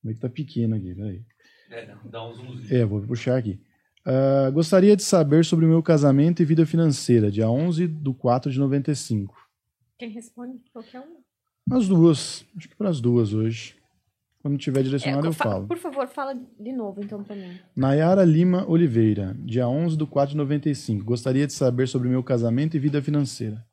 Como 0.00 0.10
é 0.10 0.14
que 0.14 0.20
tá 0.20 0.28
pequeno 0.28 0.74
aqui? 0.74 0.94
Peraí. 0.94 1.22
É, 1.70 1.86
dá- 1.86 2.00
dá 2.04 2.18
zoomzinho. 2.32 2.74
É, 2.76 2.84
vou 2.84 3.00
puxar 3.02 3.36
aqui. 3.38 3.60
Ah, 4.04 4.50
gostaria 4.50 4.96
de 4.96 5.02
saber 5.04 5.44
sobre 5.44 5.64
o 5.64 5.68
meu 5.68 5.82
casamento 5.82 6.42
e 6.42 6.44
vida 6.44 6.66
financeira, 6.66 7.30
dia 7.30 7.48
11 7.48 7.86
de 7.86 8.12
4 8.14 8.50
de 8.50 8.58
95. 8.58 9.34
Quem 9.96 10.10
responde? 10.10 10.58
Qualquer 10.72 11.00
um. 11.00 11.22
As 11.70 11.88
duas. 11.88 12.44
Acho 12.56 12.68
que 12.68 12.76
para 12.76 12.88
as 12.90 13.00
duas 13.00 13.32
hoje. 13.32 13.76
Quando 14.40 14.58
tiver 14.58 14.80
É, 14.80 14.82
direcionado, 14.82 15.28
eu 15.28 15.32
fa- 15.32 15.44
falo. 15.44 15.68
Por 15.68 15.78
favor, 15.78 16.08
fala 16.08 16.34
de 16.34 16.72
novo 16.72 17.00
então 17.00 17.22
pra 17.22 17.36
mim. 17.36 17.60
Nayara 17.76 18.24
Lima 18.24 18.68
Oliveira, 18.68 19.36
dia 19.38 19.68
11 19.68 19.96
de 19.96 20.04
4 20.04 20.32
de 20.32 20.36
95. 20.36 21.04
Gostaria 21.04 21.46
de 21.46 21.52
saber 21.52 21.86
sobre 21.86 22.08
o 22.08 22.10
meu 22.10 22.24
casamento 22.24 22.76
e 22.76 22.80
vida 22.80 23.00
financeira. 23.00 23.64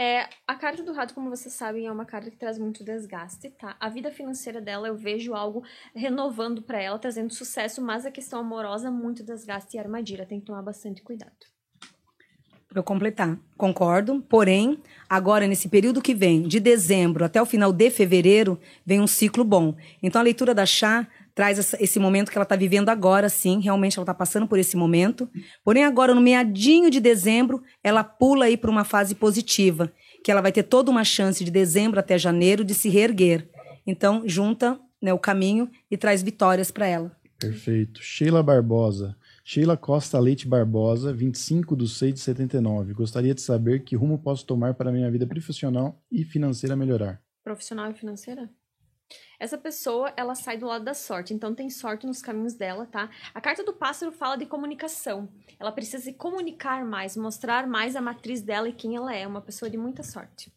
É, 0.00 0.26
a 0.48 0.54
carta 0.56 0.82
do 0.82 0.92
rato, 0.94 1.12
como 1.14 1.28
vocês 1.28 1.52
sabem, 1.54 1.86
é 1.86 1.92
uma 1.92 2.06
carta 2.06 2.30
que 2.30 2.36
traz 2.38 2.58
muito 2.58 2.82
desgaste, 2.82 3.50
tá? 3.50 3.76
A 3.78 3.90
vida 3.90 4.10
financeira 4.10 4.58
dela, 4.60 4.88
eu 4.88 4.96
vejo 4.96 5.34
algo 5.34 5.62
renovando 5.94 6.62
pra 6.62 6.80
ela, 6.80 6.98
trazendo 6.98 7.32
sucesso, 7.32 7.82
mas 7.82 8.06
a 8.06 8.10
questão 8.10 8.40
amorosa, 8.40 8.90
muito 8.90 9.22
desgaste 9.22 9.76
e 9.76 9.78
armadilha. 9.78 10.24
Tem 10.26 10.40
que 10.40 10.46
tomar 10.46 10.62
bastante 10.62 11.02
cuidado. 11.02 11.36
Pra 12.72 12.80
eu 12.80 12.82
completar. 12.82 13.38
Concordo. 13.54 14.24
Porém, 14.30 14.78
agora, 15.06 15.46
nesse 15.46 15.68
período 15.68 16.00
que 16.00 16.14
vem, 16.14 16.40
de 16.40 16.58
dezembro 16.58 17.22
até 17.22 17.40
o 17.40 17.44
final 17.44 17.70
de 17.70 17.90
fevereiro, 17.90 18.58
vem 18.84 18.98
um 18.98 19.06
ciclo 19.06 19.44
bom. 19.44 19.74
Então, 20.02 20.18
a 20.18 20.24
leitura 20.24 20.54
da 20.54 20.64
chá 20.64 21.06
traz 21.34 21.74
esse 21.78 21.98
momento 21.98 22.30
que 22.30 22.38
ela 22.38 22.44
está 22.44 22.56
vivendo 22.56 22.88
agora, 22.88 23.28
sim. 23.28 23.60
Realmente, 23.60 23.98
ela 23.98 24.04
está 24.04 24.14
passando 24.14 24.48
por 24.48 24.58
esse 24.58 24.74
momento. 24.74 25.28
Porém, 25.62 25.84
agora, 25.84 26.14
no 26.14 26.20
meadinho 26.22 26.90
de 26.90 26.98
dezembro, 26.98 27.62
ela 27.84 28.02
pula 28.02 28.46
aí 28.46 28.56
para 28.56 28.70
uma 28.70 28.84
fase 28.84 29.14
positiva. 29.14 29.92
Que 30.24 30.30
ela 30.30 30.40
vai 30.40 30.50
ter 30.50 30.62
toda 30.62 30.90
uma 30.90 31.04
chance 31.04 31.44
de 31.44 31.50
dezembro 31.50 32.00
até 32.00 32.16
janeiro 32.16 32.64
de 32.64 32.72
se 32.72 32.88
reerguer. 32.88 33.46
Então, 33.86 34.22
junta 34.24 34.80
né, 35.00 35.12
o 35.12 35.18
caminho 35.18 35.70
e 35.90 35.96
traz 35.98 36.22
vitórias 36.22 36.70
para 36.70 36.86
ela. 36.86 37.12
Perfeito. 37.38 38.00
Sheila 38.02 38.42
Barbosa. 38.42 39.14
Sheila 39.44 39.76
Costa 39.76 40.20
Leite 40.20 40.46
Barbosa, 40.46 41.12
25 41.12 41.76
de 41.76 41.88
6 41.88 42.14
de 42.14 42.20
79. 42.20 42.94
Gostaria 42.94 43.34
de 43.34 43.40
saber 43.40 43.82
que 43.82 43.96
rumo 43.96 44.16
posso 44.18 44.46
tomar 44.46 44.74
para 44.74 44.92
minha 44.92 45.10
vida 45.10 45.26
profissional 45.26 46.00
e 46.10 46.24
financeira 46.24 46.76
melhorar. 46.76 47.20
Profissional 47.42 47.90
e 47.90 47.94
financeira? 47.94 48.48
Essa 49.40 49.58
pessoa, 49.58 50.12
ela 50.16 50.36
sai 50.36 50.56
do 50.56 50.66
lado 50.66 50.84
da 50.84 50.94
sorte, 50.94 51.34
então 51.34 51.54
tem 51.54 51.68
sorte 51.68 52.06
nos 52.06 52.22
caminhos 52.22 52.54
dela, 52.54 52.86
tá? 52.86 53.10
A 53.34 53.40
carta 53.40 53.64
do 53.64 53.72
pássaro 53.72 54.12
fala 54.12 54.36
de 54.36 54.46
comunicação. 54.46 55.28
Ela 55.58 55.72
precisa 55.72 56.04
se 56.04 56.12
comunicar 56.12 56.84
mais, 56.84 57.16
mostrar 57.16 57.66
mais 57.66 57.96
a 57.96 58.00
matriz 58.00 58.42
dela 58.42 58.68
e 58.68 58.72
quem 58.72 58.94
ela 58.94 59.12
é, 59.12 59.26
uma 59.26 59.42
pessoa 59.42 59.68
de 59.68 59.76
muita 59.76 60.04
sorte. 60.04 60.52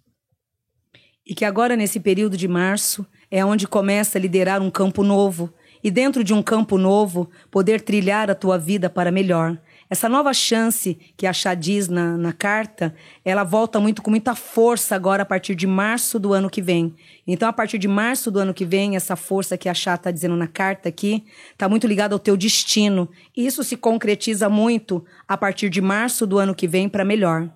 E 1.26 1.34
que 1.34 1.44
agora, 1.44 1.76
nesse 1.76 2.00
período 2.00 2.38
de 2.38 2.48
março, 2.48 3.06
é 3.32 3.44
onde 3.44 3.68
começa 3.68 4.20
a 4.20 4.22
liderar 4.22 4.62
um 4.62 4.70
campo 4.70 5.02
novo. 5.04 5.52
E 5.86 5.92
dentro 5.92 6.24
de 6.24 6.34
um 6.34 6.42
campo 6.42 6.80
novo, 6.80 7.30
poder 7.52 7.80
trilhar 7.80 8.28
a 8.32 8.34
tua 8.34 8.58
vida 8.58 8.90
para 8.90 9.12
melhor. 9.12 9.56
Essa 9.88 10.10
nova 10.10 10.34
chance 10.34 10.98
que 11.16 11.28
a 11.28 11.32
Chá 11.32 11.54
diz 11.54 11.88
na, 11.88 12.18
na 12.18 12.34
carta, 12.34 12.96
ela 13.24 13.44
volta 13.44 13.80
muito 13.80 14.02
com 14.02 14.10
muita 14.10 14.34
força 14.34 14.96
agora 14.96 15.22
a 15.22 15.26
partir 15.28 15.54
de 15.54 15.68
março 15.68 16.18
do 16.18 16.34
ano 16.34 16.50
que 16.50 16.60
vem. 16.60 16.96
Então, 17.28 17.48
a 17.48 17.54
partir 17.54 17.78
de 17.78 17.88
março 17.88 18.32
do 18.32 18.40
ano 18.40 18.52
que 18.52 18.66
vem, 18.66 18.96
essa 18.96 19.16
força 19.16 19.60
que 19.60 19.70
a 19.70 19.76
Chá 19.76 19.94
está 19.94 20.10
dizendo 20.10 20.36
na 20.36 20.48
carta 20.48 20.90
aqui, 20.90 21.24
está 21.52 21.70
muito 21.70 21.86
ligada 21.86 22.16
ao 22.16 22.20
teu 22.20 22.36
destino. 22.36 23.08
E 23.38 23.46
isso 23.46 23.64
se 23.64 23.78
concretiza 23.78 24.50
muito 24.50 25.06
a 25.28 25.38
partir 25.38 25.70
de 25.70 25.82
março 25.82 26.26
do 26.26 26.40
ano 26.40 26.56
que 26.56 26.68
vem 26.68 26.90
para 26.90 27.06
melhor. 27.06 27.48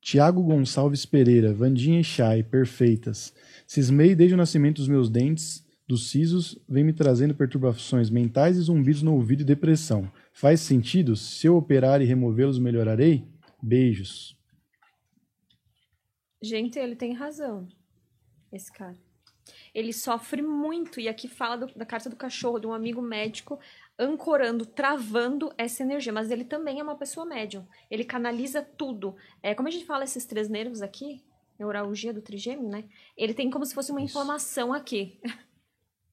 Tiago 0.00 0.42
Gonçalves 0.42 1.06
Pereira, 1.06 1.54
Vandinha 1.54 2.00
e 2.00 2.04
Chay, 2.04 2.42
perfeitas. 2.42 3.32
Cismei 3.68 4.16
desde 4.16 4.34
o 4.34 4.36
nascimento 4.36 4.78
dos 4.78 4.88
meus 4.88 5.08
dentes, 5.08 5.64
dos 5.86 6.10
sisos, 6.10 6.58
vem 6.68 6.82
me 6.84 6.92
trazendo 6.92 7.34
perturbações 7.34 8.10
mentais 8.10 8.56
e 8.56 8.60
zumbidos 8.60 9.02
no 9.02 9.14
ouvido 9.14 9.42
e 9.42 9.44
depressão. 9.44 10.10
Faz 10.32 10.60
sentido? 10.60 11.14
Se 11.14 11.46
eu 11.46 11.56
operar 11.56 12.02
e 12.02 12.04
removê-los, 12.04 12.58
melhorarei? 12.58 13.24
Beijos. 13.62 14.36
Gente, 16.42 16.78
ele 16.78 16.96
tem 16.96 17.12
razão, 17.14 17.66
esse 18.52 18.70
cara. 18.72 18.96
Ele 19.72 19.92
sofre 19.92 20.42
muito, 20.42 20.98
e 21.00 21.08
aqui 21.08 21.28
fala 21.28 21.56
do- 21.56 21.74
da 21.78 21.86
carta 21.86 22.10
do 22.10 22.16
cachorro, 22.16 22.58
de 22.58 22.66
um 22.66 22.72
amigo 22.72 23.00
médico 23.00 23.58
ancorando, 23.98 24.66
travando 24.66 25.52
essa 25.56 25.82
energia. 25.82 26.12
Mas 26.12 26.30
ele 26.30 26.44
também 26.44 26.80
é 26.80 26.82
uma 26.82 26.96
pessoa 26.96 27.24
médium. 27.24 27.64
Ele 27.90 28.04
canaliza 28.04 28.60
tudo. 28.60 29.14
É, 29.42 29.54
como 29.54 29.68
a 29.68 29.70
gente 29.70 29.84
fala 29.86 30.04
esses 30.04 30.24
três 30.26 30.48
nervos 30.48 30.82
aqui, 30.82 31.22
neuralgia 31.58 32.12
do 32.12 32.20
trigêmeo, 32.20 32.68
né? 32.68 32.84
Ele 33.16 33.32
tem 33.32 33.48
como 33.48 33.64
se 33.64 33.74
fosse 33.74 33.92
uma 33.92 34.00
inflamação 34.02 34.72
aqui. 34.72 35.20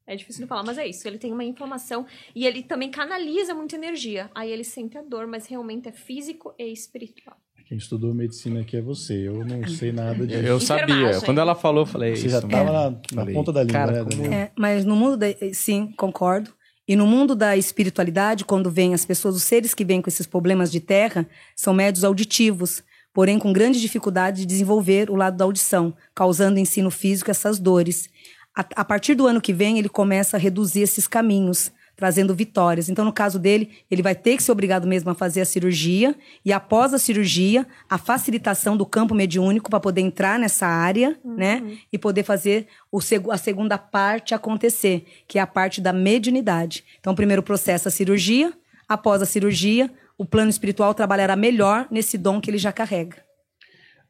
É 0.06 0.16
difícil 0.16 0.44
de 0.44 0.48
falar, 0.48 0.64
mas 0.64 0.78
é 0.78 0.86
isso. 0.86 1.08
Ele 1.08 1.18
tem 1.18 1.32
uma 1.32 1.44
inflamação 1.44 2.06
e 2.36 2.46
ele 2.46 2.62
também 2.62 2.92
canaliza 2.92 3.54
muita 3.54 3.76
energia. 3.76 4.30
Aí 4.36 4.52
ele 4.52 4.64
sente 4.64 4.98
a 4.98 5.02
dor, 5.02 5.28
mas 5.28 5.46
realmente 5.48 5.88
é 5.88 5.92
físico 5.92 6.54
e 6.60 6.72
espiritual. 6.72 7.38
Quem 7.66 7.78
estudou 7.78 8.14
medicina 8.14 8.62
aqui 8.62 8.78
é 8.78 8.82
você. 8.82 9.28
Eu 9.28 9.46
não 9.46 9.66
sei 9.70 9.92
nada 9.92 10.28
disso. 10.28 10.42
Eu 10.42 10.60
sabia. 10.60 11.22
Quando 11.22 11.40
ela 11.40 11.56
falou, 11.56 11.84
eu 11.84 11.86
falei. 11.86 12.16
Você 12.16 12.28
já 12.28 12.40
isso, 12.40 12.48
estava 12.48 12.72
mano. 12.72 12.74
na, 12.74 12.90
na 12.92 13.22
Falei, 13.22 13.34
ponta 13.34 13.54
da 13.54 13.64
língua, 13.64 13.80
cara, 13.80 14.04
né, 14.04 14.10
como-? 14.12 14.34
É, 14.34 14.52
mas 14.58 14.86
no 14.86 14.96
mundo 14.96 15.18
da. 15.18 15.28
Sim, 15.54 15.92
concordo. 15.96 16.54
E 16.86 16.98
no 16.98 17.08
mundo 17.08 17.34
da 17.34 17.56
espiritualidade, 17.56 18.44
quando 18.44 18.70
vêm 18.70 18.94
as 18.94 19.06
pessoas, 19.06 19.36
os 19.38 19.44
seres 19.44 19.74
que 19.74 19.86
vêm 19.86 20.02
com 20.02 20.10
esses 20.10 20.28
problemas 20.28 20.70
de 20.70 20.82
terra, 20.82 21.26
são 21.56 21.74
médios 21.74 22.04
auditivos, 22.04 22.84
porém 23.14 23.40
com 23.40 23.54
grande 23.54 23.80
dificuldade 23.80 24.42
de 24.42 24.46
desenvolver 24.46 25.10
o 25.10 25.16
lado 25.16 25.38
da 25.38 25.46
audição, 25.46 25.96
causando 26.14 26.60
em 26.60 26.66
si 26.66 26.82
no 26.82 26.92
físico 26.92 27.32
essas 27.32 27.58
dores. 27.58 28.10
A, 28.56 28.66
a 28.78 28.86
partir 28.86 29.16
do 29.16 29.26
ano 29.28 29.42
que 29.42 29.54
vem, 29.54 29.80
ele 29.80 29.90
começa 29.90 30.38
a 30.38 30.40
reduzir 30.40 30.82
esses 30.82 31.08
caminhos, 31.08 31.72
trazendo 31.96 32.36
vitórias. 32.36 32.90
Então, 32.90 33.06
no 33.06 33.14
caso 33.14 33.38
dele, 33.40 33.70
ele 33.90 34.02
vai 34.02 34.16
ter 34.16 34.36
que 34.38 34.44
ser 34.44 34.52
obrigado 34.52 34.88
mesmo 34.88 35.10
a 35.10 35.16
fazer 35.16 35.42
a 35.42 35.46
cirurgia, 35.46 36.16
e 36.44 36.52
após 36.54 36.94
a 36.94 37.00
cirurgia, 37.00 37.66
a 37.90 37.98
facilitação 37.98 38.76
do 38.76 38.86
campo 38.86 39.14
mediúnico 39.16 39.70
para 39.70 39.80
poder 39.80 40.02
entrar 40.02 40.38
nessa 40.40 40.68
área, 40.68 41.18
né? 41.24 41.78
E 41.92 41.98
poder 41.98 42.24
fazer 42.24 42.68
o 42.92 43.00
seg- 43.02 43.30
a 43.32 43.38
segunda 43.38 43.78
parte 43.78 44.34
acontecer, 44.36 45.06
que 45.28 45.38
é 45.40 45.42
a 45.42 45.48
parte 45.48 45.82
da 45.82 45.94
mediunidade. 45.94 46.84
Então, 47.00 47.16
primeiro 47.16 47.44
processo 47.44 47.88
a 47.88 47.92
cirurgia, 47.92 48.52
após 48.88 49.22
a 49.22 49.26
cirurgia, 49.26 49.90
o 50.18 50.26
plano 50.26 50.50
espiritual 50.50 50.94
trabalhará 50.94 51.36
melhor 51.36 51.88
nesse 51.90 52.18
dom 52.18 52.40
que 52.42 52.50
ele 52.52 52.58
já 52.60 52.72
carrega. 52.72 53.18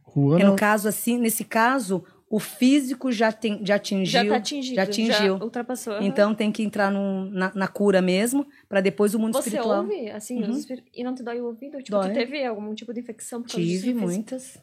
Porque 0.06 0.20
Juana, 0.20 0.52
no 0.52 0.56
caso, 0.56 0.88
assim, 0.88 1.18
nesse 1.18 1.44
caso, 1.44 2.04
o 2.36 2.40
físico 2.40 3.12
já, 3.12 3.32
tem, 3.32 3.64
já 3.64 3.76
atingiu. 3.76 4.06
Já 4.24 4.28
tá 4.28 4.36
atingido. 4.38 4.76
Já 4.76 4.84
atingiu. 4.84 5.36
ultrapassou. 5.36 5.94
aham. 5.94 6.04
Então 6.06 6.34
tem 6.34 6.52
que 6.52 6.64
entrar 6.64 6.92
num- 6.92 7.30
na, 7.30 7.52
na 7.54 7.68
cura 7.68 8.02
mesmo, 8.02 8.48
para 8.68 8.82
depois 8.82 9.14
o 9.14 9.20
mundo 9.20 9.34
Você 9.34 9.50
espiritual. 9.50 9.84
ouve, 9.84 10.10
assim, 10.10 10.42
Uhum. 10.44 10.60
e 10.94 11.04
não 11.04 11.14
te 11.14 11.22
dói 11.22 11.40
o 11.40 11.46
ouvido? 11.46 11.78
Tipo, 11.78 11.92
Dói. 12.00 12.10
tu 12.10 12.14
teve 12.16 12.44
algum 12.44 12.74
tipo 12.74 12.92
de 12.92 13.02
infecção 13.02 13.42
por 13.42 13.50
causa 13.52 13.64
Tive 13.64 13.94
muitas. 13.94 14.58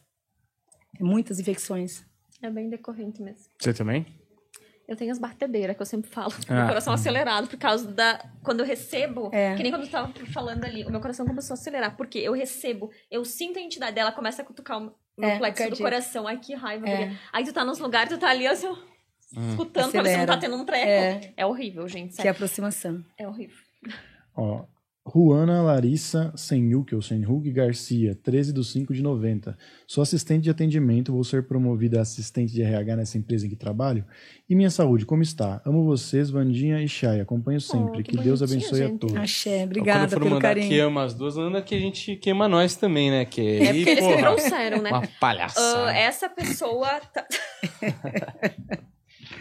Muitas 0.99 1.39
infecções. 1.39 2.03
É 2.41 2.49
bem 2.49 2.69
decorrente 2.69 3.21
mesmo. 3.21 3.45
Você 3.59 3.73
também? 3.73 4.05
Eu 4.87 4.95
tenho 4.97 5.11
as 5.11 5.19
batedeiras, 5.19 5.73
que 5.75 5.81
eu 5.81 5.85
sempre 5.85 6.09
falo. 6.09 6.33
Ah. 6.49 6.53
Meu 6.55 6.67
coração 6.67 6.91
acelerado 6.93 7.47
por 7.47 7.57
causa 7.57 7.87
da... 7.89 8.19
Quando 8.43 8.59
eu 8.59 8.65
recebo, 8.65 9.29
É. 9.31 9.55
que 9.55 9.63
nem 9.63 9.71
quando 9.71 9.83
eu 9.83 9.89
tava 9.89 10.11
falando 10.33 10.65
ali, 10.65 10.83
o 10.83 10.91
meu 10.91 10.99
coração 10.99 11.25
começou 11.25 11.53
a 11.53 11.57
acelerar. 11.57 11.95
Porque 11.95 12.17
eu 12.19 12.33
recebo, 12.33 12.89
eu 13.09 13.23
sinto 13.23 13.57
a 13.57 13.61
entidade 13.61 13.95
dela, 13.95 14.11
começa 14.11 14.41
a 14.41 14.45
cutucar 14.45 14.81
o 14.83 14.93
meu 15.21 15.29
É, 15.29 15.37
plexo 15.37 15.69
do 15.69 15.77
coração. 15.77 16.27
Ai, 16.27 16.37
que 16.37 16.53
raiva. 16.53 16.87
É. 16.89 17.15
Aí 17.31 17.43
tu 17.45 17.53
tá 17.53 17.63
nos 17.63 17.79
lugares, 17.79 18.09
tu 18.13 18.19
tá 18.19 18.29
ali, 18.29 18.45
assim, 18.47 18.67
ó, 18.67 18.75
escutando 19.49 19.91
pra 19.91 20.01
ver 20.01 20.09
se 20.09 20.15
não 20.17 20.23
Acelera. 20.23 20.27
tá 20.33 20.37
tendo 20.37 20.55
um 20.55 20.65
treco. 20.65 20.85
É. 20.87 21.33
É, 21.37 21.45
horrível, 21.45 21.87
gente, 21.87 22.21
Que 22.21 22.27
aproximação. 22.27 23.03
É 23.17 23.27
horrível. 23.27 23.57
ó, 24.35 24.63
Juana 25.03 25.63
Larissa 25.63 26.31
Senhuk, 26.35 26.93
ou 26.93 27.01
Senhuk 27.01 27.51
Garcia, 27.51 28.13
13 28.21 28.53
de 28.53 28.63
5 28.63 28.93
de 28.93 29.01
90. 29.01 29.57
Sou 29.87 30.03
assistente 30.03 30.43
de 30.43 30.51
atendimento, 30.51 31.11
vou 31.11 31.23
ser 31.23 31.47
promovida 31.47 31.97
a 31.97 32.01
assistente 32.03 32.53
de 32.53 32.61
RH 32.61 32.95
nessa 32.95 33.17
empresa 33.17 33.47
em 33.47 33.49
que 33.49 33.55
trabalho. 33.55 34.05
E 34.47 34.55
minha 34.55 34.69
saúde, 34.69 35.03
como 35.05 35.23
está? 35.23 35.59
Amo 35.65 35.83
vocês, 35.83 36.29
Vandinha 36.29 36.79
e 36.83 36.87
Chay. 36.87 37.19
Acompanho 37.19 37.59
sempre. 37.59 38.01
Oh, 38.01 38.03
que 38.03 38.15
que 38.15 38.17
Deus 38.17 38.43
abençoe 38.43 38.83
a 38.83 38.87
gente. 38.87 38.99
todos. 38.99 39.15
Axé, 39.15 39.57
Quando 39.61 39.65
obrigada 39.71 40.09
for 40.17 40.21
pelo 40.23 40.39
carinho. 40.39 40.69
queima 40.69 41.03
as 41.03 41.15
duas, 41.15 41.35
anda 41.35 41.63
que 41.63 41.73
a 41.73 41.79
gente 41.79 42.15
queima 42.17 42.47
nós 42.47 42.75
também, 42.75 43.09
né? 43.09 43.25
Que 43.25 43.41
É 43.41 43.73
porque 43.73 43.89
eles 43.89 43.95
que 43.95 44.01
porra, 44.01 44.17
trouxeram, 44.17 44.81
né? 44.83 44.89
Uma 44.91 45.07
palhaçada. 45.19 45.89
Ah, 45.89 45.97
essa 45.97 46.29
pessoa. 46.29 46.99
tá- 47.11 47.25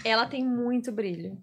Ela 0.05 0.25
tem 0.27 0.43
muito 0.43 0.91
brilho. 0.91 1.37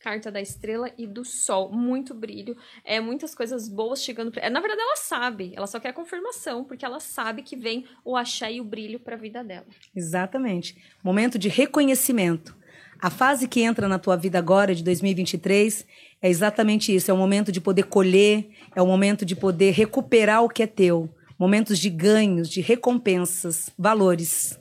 Carta 0.00 0.30
da 0.30 0.40
estrela 0.40 0.90
e 0.96 1.06
do 1.06 1.24
sol. 1.24 1.70
Muito 1.70 2.14
brilho, 2.14 2.56
é 2.84 3.00
muitas 3.00 3.34
coisas 3.34 3.68
boas 3.68 4.02
chegando. 4.02 4.32
Pra... 4.32 4.42
é, 4.42 4.50
Na 4.50 4.60
verdade, 4.60 4.80
ela 4.80 4.96
sabe, 4.96 5.52
ela 5.54 5.66
só 5.66 5.78
quer 5.78 5.90
a 5.90 5.92
confirmação, 5.92 6.64
porque 6.64 6.84
ela 6.84 6.98
sabe 6.98 7.42
que 7.42 7.56
vem 7.56 7.84
o 8.04 8.16
axé 8.16 8.52
e 8.52 8.60
o 8.60 8.64
brilho 8.64 8.98
pra 8.98 9.16
vida 9.16 9.44
dela. 9.44 9.66
Exatamente. 9.94 10.76
Momento 11.04 11.38
de 11.38 11.48
reconhecimento. 11.48 12.58
A 12.98 13.08
fase 13.08 13.48
que 13.48 13.62
entra 13.62 13.88
na 13.88 13.98
tua 13.98 14.16
vida 14.16 14.38
agora, 14.38 14.74
de 14.74 14.84
2023, 14.84 15.86
é 16.20 16.28
exatamente 16.28 16.94
isso. 16.94 17.10
É 17.10 17.14
o 17.14 17.16
momento 17.16 17.50
de 17.50 17.60
poder 17.60 17.84
colher, 17.84 18.50
é 18.74 18.82
o 18.82 18.86
momento 18.86 19.24
de 19.24 19.34
poder 19.34 19.70
recuperar 19.72 20.42
o 20.44 20.48
que 20.48 20.62
é 20.62 20.66
teu. 20.66 21.08
Momentos 21.38 21.78
de 21.78 21.88
ganhos, 21.88 22.50
de 22.50 22.60
recompensas, 22.60 23.70
valores. 23.78 24.58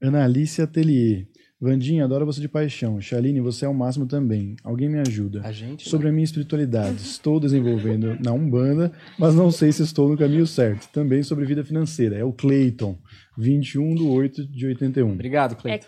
Ana 0.00 0.24
Alice 0.24 0.60
Atelier. 0.60 1.28
Vandinha, 1.62 2.04
adoro 2.04 2.26
você 2.26 2.40
de 2.40 2.48
paixão. 2.48 3.00
Shaline, 3.00 3.40
você 3.40 3.64
é 3.64 3.68
o 3.68 3.72
máximo 3.72 4.04
também. 4.04 4.56
Alguém 4.64 4.88
me 4.88 4.98
ajuda. 4.98 5.42
A 5.44 5.52
gente. 5.52 5.88
Sobre 5.88 6.08
a 6.08 6.12
minha 6.12 6.24
espiritualidade, 6.24 6.96
estou 6.96 7.38
desenvolvendo 7.38 8.18
na 8.20 8.32
Umbanda, 8.32 8.90
mas 9.16 9.32
não 9.36 9.48
sei 9.52 9.70
se 9.70 9.80
estou 9.84 10.08
no 10.08 10.18
caminho 10.18 10.44
certo. 10.44 10.88
Também 10.88 11.22
sobre 11.22 11.44
vida 11.44 11.64
financeira. 11.64 12.16
É 12.18 12.24
o 12.24 12.32
Clayton, 12.32 12.98
21 13.38 13.94
de 13.94 14.02
8 14.02 14.44
de 14.48 14.66
81. 14.66 15.12
Obrigado, 15.12 15.52
É, 15.52 15.54
Cleiton. 15.54 15.86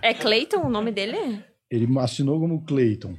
é, 0.00 0.10
é 0.10 0.14
Clayton 0.14 0.60
o 0.64 0.70
nome 0.70 0.92
dele? 0.92 1.16
Ele 1.68 1.98
assinou 1.98 2.38
como 2.38 2.64
Clayton. 2.64 3.16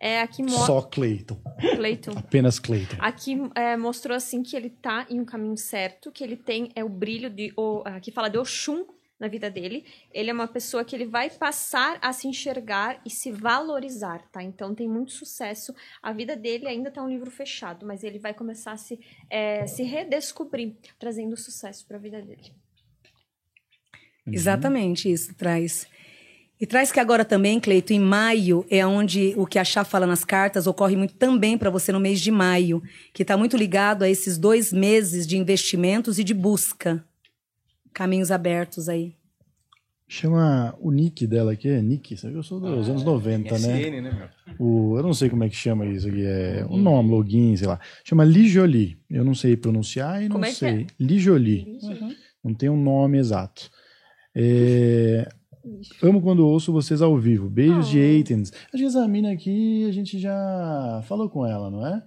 É 0.00 0.22
aqui 0.22 0.42
mostra. 0.42 0.66
Só 0.66 0.82
Clayton. 0.82 1.40
Clayton. 1.76 2.12
Apenas 2.16 2.58
Clayton. 2.58 2.96
Aqui 2.98 3.40
é, 3.54 3.76
mostrou 3.76 4.16
assim 4.16 4.42
que 4.42 4.56
ele 4.56 4.70
tá 4.70 5.06
em 5.08 5.20
um 5.20 5.24
caminho 5.24 5.56
certo, 5.56 6.10
que 6.10 6.24
ele 6.24 6.36
tem 6.36 6.72
é 6.74 6.82
o 6.82 6.88
brilho 6.88 7.30
de 7.30 7.52
o, 7.56 7.82
aqui 7.84 8.10
fala 8.10 8.28
de 8.28 8.36
Oxum 8.36 8.84
na 9.20 9.28
vida 9.28 9.50
dele. 9.50 9.84
Ele 10.12 10.30
é 10.30 10.32
uma 10.32 10.48
pessoa 10.48 10.82
que 10.82 10.96
ele 10.96 11.04
vai 11.04 11.28
passar 11.28 11.98
a 12.00 12.12
se 12.12 12.26
enxergar 12.26 13.00
e 13.04 13.10
se 13.10 13.30
valorizar, 13.30 14.26
tá? 14.32 14.42
Então 14.42 14.74
tem 14.74 14.88
muito 14.88 15.12
sucesso. 15.12 15.74
A 16.02 16.12
vida 16.12 16.34
dele 16.34 16.66
ainda 16.66 16.90
tá 16.90 17.02
um 17.02 17.08
livro 17.08 17.30
fechado, 17.30 17.86
mas 17.86 18.02
ele 18.02 18.18
vai 18.18 18.32
começar 18.32 18.72
a 18.72 18.76
se, 18.78 18.98
é, 19.28 19.66
se 19.66 19.82
redescobrir, 19.82 20.74
trazendo 20.98 21.36
sucesso 21.36 21.86
para 21.86 21.98
a 21.98 22.00
vida 22.00 22.22
dele. 22.22 22.52
Exatamente 24.26 25.10
isso 25.10 25.34
traz. 25.34 25.86
E 26.60 26.66
traz 26.66 26.92
que 26.92 27.00
agora 27.00 27.24
também, 27.24 27.58
Cleito, 27.58 27.92
em 27.94 27.98
maio 27.98 28.66
é 28.70 28.86
onde 28.86 29.32
o 29.36 29.46
que 29.46 29.58
a 29.58 29.64
Chá 29.64 29.82
fala 29.82 30.06
nas 30.06 30.26
cartas 30.26 30.66
ocorre 30.66 30.94
muito 30.94 31.14
também 31.14 31.56
para 31.56 31.70
você 31.70 31.90
no 31.90 31.98
mês 31.98 32.20
de 32.20 32.30
maio, 32.30 32.82
que 33.14 33.22
está 33.22 33.34
muito 33.34 33.56
ligado 33.56 34.02
a 34.02 34.10
esses 34.10 34.36
dois 34.36 34.70
meses 34.70 35.26
de 35.26 35.38
investimentos 35.38 36.18
e 36.18 36.24
de 36.24 36.34
busca. 36.34 37.02
Caminhos 37.92 38.30
abertos 38.30 38.88
aí. 38.88 39.14
Chama 40.08 40.74
o 40.80 40.90
nick 40.90 41.24
dela 41.24 41.52
aqui, 41.52 41.68
é 41.68 41.80
Nick, 41.80 42.16
sabe? 42.16 42.34
Eu 42.34 42.42
sou 42.42 42.58
dos 42.58 42.88
anos 42.88 43.04
90, 43.04 43.58
né? 43.60 43.80
SN, 43.80 44.02
né, 44.02 44.12
meu? 44.12 44.56
O, 44.58 44.96
eu 44.96 45.04
não 45.04 45.14
sei 45.14 45.30
como 45.30 45.44
é 45.44 45.48
que 45.48 45.54
chama 45.54 45.86
isso 45.86 46.08
aqui, 46.08 46.24
é 46.24 46.66
o 46.68 46.76
nome, 46.76 47.10
login, 47.10 47.54
sei 47.56 47.68
lá. 47.68 47.78
Chama 48.04 48.24
Lijoli. 48.24 48.98
Eu 49.08 49.24
não 49.24 49.36
sei 49.36 49.56
pronunciar 49.56 50.20
e 50.20 50.28
não 50.28 50.42
é 50.44 50.50
sei. 50.50 50.88
Lijoli. 50.98 51.78
Não 52.42 52.52
tem 52.52 52.68
um 52.68 52.82
nome 52.82 53.18
exato. 53.18 53.70
É, 54.34 55.28
Amo 56.02 56.20
quando 56.20 56.46
ouço 56.46 56.72
vocês 56.72 57.02
ao 57.02 57.16
vivo. 57.18 57.48
Beijos 57.48 57.88
de 57.88 57.98
Oh. 57.98 58.02
Eitens. 58.02 58.50
Acho 58.50 58.82
que 58.82 58.84
essa 58.84 59.06
mina 59.06 59.30
aqui 59.30 59.86
a 59.88 59.92
gente 59.92 60.18
já 60.18 61.02
falou 61.04 61.28
com 61.28 61.46
ela, 61.46 61.70
não 61.70 61.86
é? 61.86 62.02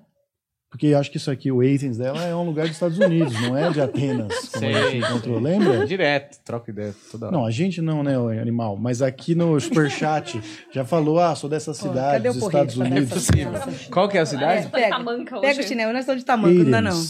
Porque 0.73 0.91
acho 0.95 1.11
que 1.11 1.17
isso 1.17 1.29
aqui, 1.29 1.51
o 1.51 1.61
Eitens 1.61 1.99
dela, 1.99 2.23
é 2.23 2.35
um 2.35 2.43
lugar 2.43 2.65
dos 2.65 2.75
Estados 2.75 2.97
Unidos, 2.97 3.39
não 3.39 3.55
é 3.55 3.69
de 3.69 3.79
Atenas, 3.79 4.49
como 4.49 4.65
a 4.65 4.73
Sei. 4.73 4.89
gente 4.89 5.05
encontrou. 5.05 5.39
Lembra? 5.39 5.85
Direto, 5.85 6.39
troca 6.43 6.71
ideia 6.71 6.95
toda 7.11 7.27
hora. 7.27 7.37
Não, 7.37 7.45
a 7.45 7.51
gente 7.51 7.79
não, 7.79 8.01
né, 8.01 8.17
o 8.17 8.27
animal? 8.29 8.75
Mas 8.75 8.99
aqui 8.99 9.35
no 9.35 9.59
Superchat 9.59 10.41
já 10.71 10.83
falou, 10.83 11.19
ah, 11.19 11.35
sou 11.35 11.47
dessa 11.47 11.75
cidade, 11.75 12.27
dos 12.27 12.37
Estados 12.37 12.75
Unidos. 12.75 13.29
essa 13.29 13.91
Qual 13.91 14.09
que 14.09 14.17
é 14.17 14.21
a 14.21 14.25
cidade? 14.25 14.65
É, 14.65 14.69
Pega, 14.69 15.39
pega 15.39 15.61
o 15.61 15.63
chinelo, 15.63 15.93
nós 15.93 16.01
estamos 16.01 16.23
de 16.23 16.25
tamanco, 16.25 16.63
não 16.63 16.71
dá 16.71 16.81
não. 16.81 17.03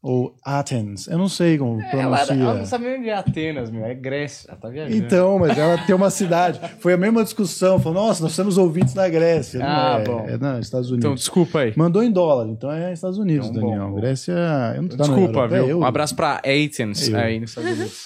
Ou 0.00 0.36
Athens, 0.44 1.08
eu 1.08 1.18
não 1.18 1.28
sei 1.28 1.58
como 1.58 1.82
Ela, 1.82 2.20
ela 2.20 2.26
não 2.36 2.44
pronuncia. 2.44 2.66
sabe 2.66 2.84
nem 2.84 2.98
onde 3.00 3.08
é 3.08 3.14
Atenas, 3.16 3.68
meu. 3.68 3.84
É 3.84 3.94
Grécia. 3.94 4.48
Ela 4.48 4.56
tá 4.56 4.68
viajando. 4.68 4.96
Então, 4.96 5.38
mas 5.40 5.58
ela 5.58 5.76
tem 5.78 5.92
uma 5.94 6.08
cidade. 6.08 6.60
Foi 6.78 6.92
a 6.92 6.96
mesma 6.96 7.24
discussão. 7.24 7.80
Falou, 7.80 8.06
nossa, 8.06 8.22
nós 8.22 8.36
temos 8.36 8.56
ouvintes 8.58 8.94
na 8.94 9.08
Grécia. 9.08 9.58
Não 9.58 9.66
Ah, 9.66 9.98
é, 10.00 10.04
bom. 10.04 10.24
é 10.28 10.36
nos 10.38 10.66
Estados 10.66 10.86
Então, 10.92 11.10
Unidos. 11.10 11.20
desculpa 11.24 11.58
aí. 11.58 11.72
Mandou 11.76 12.00
em 12.00 12.12
dólar, 12.12 12.46
então 12.48 12.70
é 12.70 12.92
Estados 12.92 13.18
Unidos, 13.18 13.48
Então, 13.48 13.60
bom, 13.60 13.70
Daniel. 13.70 13.88
bom. 13.90 13.96
Grécia. 13.96 14.34
Eu 14.76 14.82
não 14.82 14.88
tô 14.88 14.96
Desculpa, 14.98 15.22
Europa, 15.40 15.44
é 15.56 15.58
viu? 15.58 15.68
euro. 15.70 15.82
Um 15.82 15.84
abraço 15.84 16.14
pra 16.14 16.36
Athens 16.36 17.08
Eu. 17.08 17.16
aí 17.18 17.40
nos 17.40 17.50
Estados 17.50 17.72
Unidos. 17.72 18.02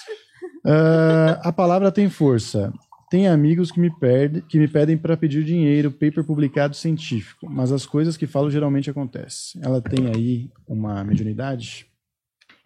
Ah, 0.65 1.39
a 1.47 1.51
palavra 1.51 1.91
tem 1.91 2.09
força. 2.09 2.73
Tem 3.13 3.27
amigos 3.27 3.71
que 3.71 3.79
me, 3.79 3.91
perde, 3.95 4.41
que 4.41 4.57
me 4.57 4.67
pedem 4.67 4.97
para 4.97 5.15
pedir 5.15 5.43
dinheiro, 5.43 5.91
paper 5.91 6.23
publicado 6.23 6.75
científico, 6.75 7.47
mas 7.47 7.71
as 7.71 7.85
coisas 7.85 8.17
que 8.17 8.25
falo 8.25 8.49
geralmente 8.49 8.89
acontecem. 8.89 9.61
Ela 9.63 9.79
tem 9.79 10.07
aí 10.07 10.49
uma 10.67 11.03
mediunidade? 11.03 11.85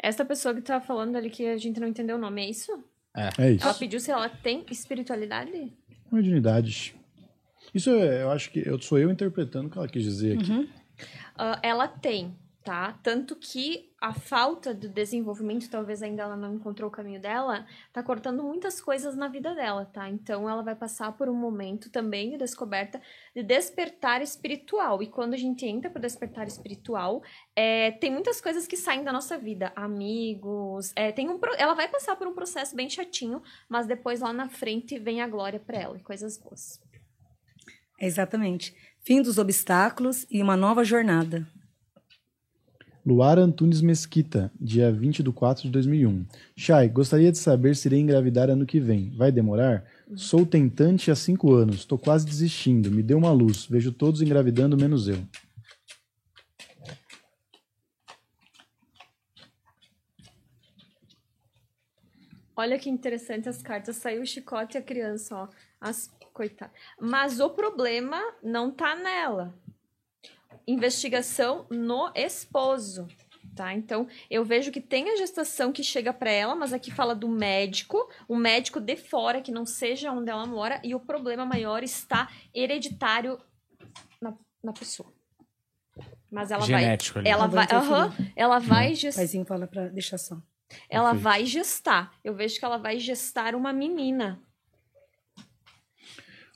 Essa 0.02 0.24
pessoa 0.24 0.56
que 0.56 0.61
tá 0.61 0.80
falando 0.80 1.18
ali 1.18 1.30
que 1.30 1.45
a 1.45 1.57
gente 1.57 1.82
não 1.82 1.88
entendeu 1.90 2.15
o 2.15 2.18
nome, 2.18 2.44
é 2.45 2.49
isso? 2.49 2.72
É 3.38 3.52
isso. 3.52 3.65
Ela 3.65 3.74
pediu 3.74 3.99
se 3.99 4.10
ela 4.10 4.30
tem 4.30 4.64
espiritualidade? 4.72 5.74
Mediunidade. 6.10 6.95
Isso 7.76 7.90
é- 7.90 8.24
eu 8.24 8.32
acho 8.32 8.49
que 8.49 8.65
eu, 8.65 8.82
sou 8.82 8.98
eu 8.98 9.11
interpretando 9.11 9.68
o 9.68 9.69
que 9.69 9.78
ela 9.78 9.90
quis 9.90 10.03
dizer 10.03 10.38
aqui. 10.38 10.69
Ah, 11.38 11.60
ela 11.61 11.90
tem, 11.90 12.34
tá? 12.68 12.99
Tanto 13.02 13.34
que 13.34 13.94
a 14.02 14.14
falta 14.14 14.73
do 14.73 14.89
desenvolvimento, 14.89 15.69
talvez 15.69 16.03
ainda 16.03 16.23
ela 16.23 16.35
não 16.35 16.56
encontrou 16.56 16.89
o 16.89 16.91
caminho 16.91 17.22
dela, 17.22 17.65
tá 17.94 18.03
cortando 18.03 18.44
muitas 18.44 18.81
coisas 18.81 19.15
na 19.15 19.30
vida 19.30 19.56
dela, 19.56 19.85
tá? 19.85 20.10
Então 20.10 20.49
ela 20.49 20.61
vai 20.61 20.76
passar 20.76 21.14
por 21.14 21.30
um 21.30 21.34
momento 21.34 21.89
também 21.89 22.31
de 22.31 22.38
descoberta 22.38 23.02
de 23.34 23.41
despertar 23.41 24.22
espiritual. 24.22 25.02
E 25.02 25.07
quando 25.07 25.34
a 25.34 25.38
gente 25.38 25.65
entra 25.65 25.89
pro 25.89 26.02
despertar 26.02 26.45
espiritual, 26.45 27.23
é, 27.56 27.91
tem 27.91 28.11
muitas 28.11 28.41
coisas 28.41 28.68
que 28.68 28.76
saem 28.76 29.02
da 29.02 29.14
nossa 29.14 29.38
vida. 29.38 29.72
Amigos, 29.73 30.91
é, 30.94 31.14
tem 31.14 31.30
um, 31.30 31.39
ela 31.57 31.73
vai 31.73 31.88
passar 31.88 32.18
por 32.18 32.27
um 32.27 32.35
processo 32.35 32.76
bem 32.76 32.89
chatinho, 32.89 33.41
mas 33.69 33.88
depois 33.88 34.19
lá 34.19 34.34
na 34.34 34.49
frente 34.49 34.99
vem 34.99 35.22
a 35.22 35.27
glória 35.27 35.61
pra 35.61 35.77
ela 35.77 35.95
e 35.95 36.03
coisas 36.03 36.38
boas. 36.38 36.81
Exatamente. 37.98 38.76
Fim 39.06 39.22
dos 39.22 39.38
obstáculos 39.38 40.27
e 40.30 40.44
uma 40.44 40.57
nova 40.57 40.84
jornada. 40.84 41.48
Luara 43.08 43.40
Antunes 43.40 43.80
Mesquita, 43.80 44.52
dia 44.60 44.92
20 44.92 45.24
de 45.24 45.32
4 45.32 45.64
de 45.64 45.70
2001. 45.70 46.26
Chay, 46.58 46.90
gostaria 46.90 47.32
de 47.32 47.38
saber 47.38 47.74
se 47.74 47.88
irei 47.88 48.02
engravidar 48.02 48.50
ano 48.50 48.66
que 48.66 48.82
vem. 48.82 49.12
Vai 49.12 49.32
demorar? 49.32 49.86
Sou 50.14 50.46
tentante 50.46 51.10
há 51.10 51.16
5 51.16 51.54
anos. 51.54 51.86
Tô 51.86 51.98
quase 51.98 52.26
desistindo. 52.26 52.92
Me 52.92 53.02
deu 53.02 53.18
uma 53.18 53.32
luz. 53.32 53.66
Vejo 53.66 53.94
todos 53.94 54.22
engravidando, 54.22 54.76
menos 54.76 55.08
eu. 55.08 55.20
Olha 62.58 62.78
que 62.78 62.90
interessante 62.90 63.48
as 63.48 63.62
cartas. 63.64 63.96
Saiu 63.96 64.22
o 64.22 64.26
chicote 64.26 64.76
e 64.76 64.80
a 64.80 64.84
criança, 64.84 65.34
ó. 65.34 65.48
As... 65.80 66.12
Coitada. 66.34 66.74
Mas 67.00 67.40
o 67.40 67.50
problema 67.52 68.22
não 68.44 68.70
tá 68.70 68.98
nela. 68.98 69.56
Investigação 70.68 71.65
no 71.72 72.11
esposo, 72.14 73.07
tá? 73.56 73.73
Então, 73.73 74.07
eu 74.30 74.44
vejo 74.44 74.72
que 74.72 74.81
tem 74.81 75.10
a 75.10 75.15
gestação 75.15 75.72
que 75.72 75.81
chega 75.84 76.11
pra 76.11 76.30
ela, 76.30 76.56
mas 76.56 76.73
aqui 76.73 76.91
fala 76.91 77.15
do 77.15 77.30
médico, 77.30 78.10
um 78.30 78.35
médico 78.35 78.80
de 78.81 78.95
fora, 78.98 79.41
que 79.41 79.52
não 79.52 79.65
seja 79.65 80.11
onde 80.11 80.30
ela 80.30 80.45
mora, 80.45 80.81
e 80.84 80.94
o 80.94 80.99
problema 80.99 81.45
maior 81.45 81.84
está 81.84 82.30
hereditário 82.53 83.39
na, 84.22 84.34
na 84.61 84.73
pessoa. 84.73 85.11
Mas 86.30 86.52
ela 86.52 86.61
Genético 86.65 87.19
ali. 87.19 87.23
vai. 87.30 87.31
Ela 87.34 87.44
Ela 87.45 87.48
vai, 87.53 87.64
interferir. 87.64 87.94
aham, 87.94 88.15
ela 88.35 88.60
vai 88.60 88.94
gestar. 88.95 89.22
Paizinho 89.22 89.45
fala 89.45 89.65
pra 89.65 89.88
deixar 89.88 90.18
só. 90.18 90.38
Ela 90.89 91.11
Perfeito. 91.11 91.23
vai 91.23 91.45
gestar. 91.45 92.14
Eu 92.22 92.35
vejo 92.35 92.60
que 92.60 92.65
ela 92.65 92.77
vai 92.77 92.99
gestar 92.99 93.56
uma 93.56 93.72
menina. 93.72 94.38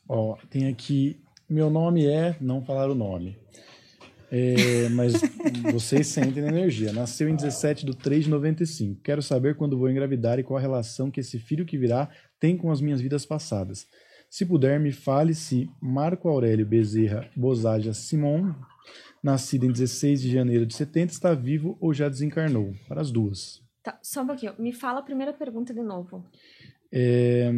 Ó, 0.08 0.36
tem 0.50 0.68
aqui. 0.68 1.24
Meu 1.50 1.70
nome 1.70 2.06
é. 2.06 2.36
Não 2.42 2.62
falar 2.62 2.90
o 2.90 2.96
nome. 2.96 3.40
É, 4.34 4.88
mas 4.90 5.14
vocês 5.74 6.08
sentem 6.08 6.46
energia. 6.46 6.94
Nasceu 6.94 7.28
em 7.28 7.36
17 7.36 7.86
de 7.86 7.94
3 7.94 8.24
de 8.24 8.30
95. 8.30 9.02
Quero 9.02 9.22
saber 9.22 9.58
quando 9.58 9.78
vou 9.78 9.90
engravidar 9.90 10.40
e 10.40 10.44
qual 10.44 10.58
a 10.58 10.62
relação 10.62 11.12
que 11.12 11.20
esse 11.20 11.38
filho 11.38 11.66
que 11.66 11.78
virá 11.78 12.10
tem 12.40 12.56
com 12.56 12.72
as 12.72 12.80
minhas 12.80 13.02
vidas 13.02 13.26
passadas. 13.26 13.86
Se 14.30 14.46
puder, 14.46 14.80
me 14.80 14.94
fale 14.94 15.36
se 15.36 15.70
Marco 15.82 16.30
Aurélio 16.30 16.66
Bezerra 16.66 17.30
Bozaja 17.36 17.94
Simon, 17.94 18.56
nascido 19.22 19.66
em 19.66 19.72
16 19.72 20.22
de 20.22 20.32
janeiro 20.32 20.66
de 20.66 20.74
70, 20.74 21.12
está 21.12 21.34
vivo 21.34 21.78
ou 21.82 21.94
já 21.94 22.08
desencarnou. 22.08 22.74
Para 22.88 23.02
as 23.02 23.12
duas. 23.12 23.62
Tá, 23.84 24.00
só 24.02 24.22
um 24.22 24.28
pouquinho. 24.28 24.54
Me 24.58 24.72
fala 24.72 25.00
a 25.00 25.04
primeira 25.04 25.34
pergunta 25.34 25.74
de 25.74 25.82
novo. 25.82 26.24
É, 26.94 27.50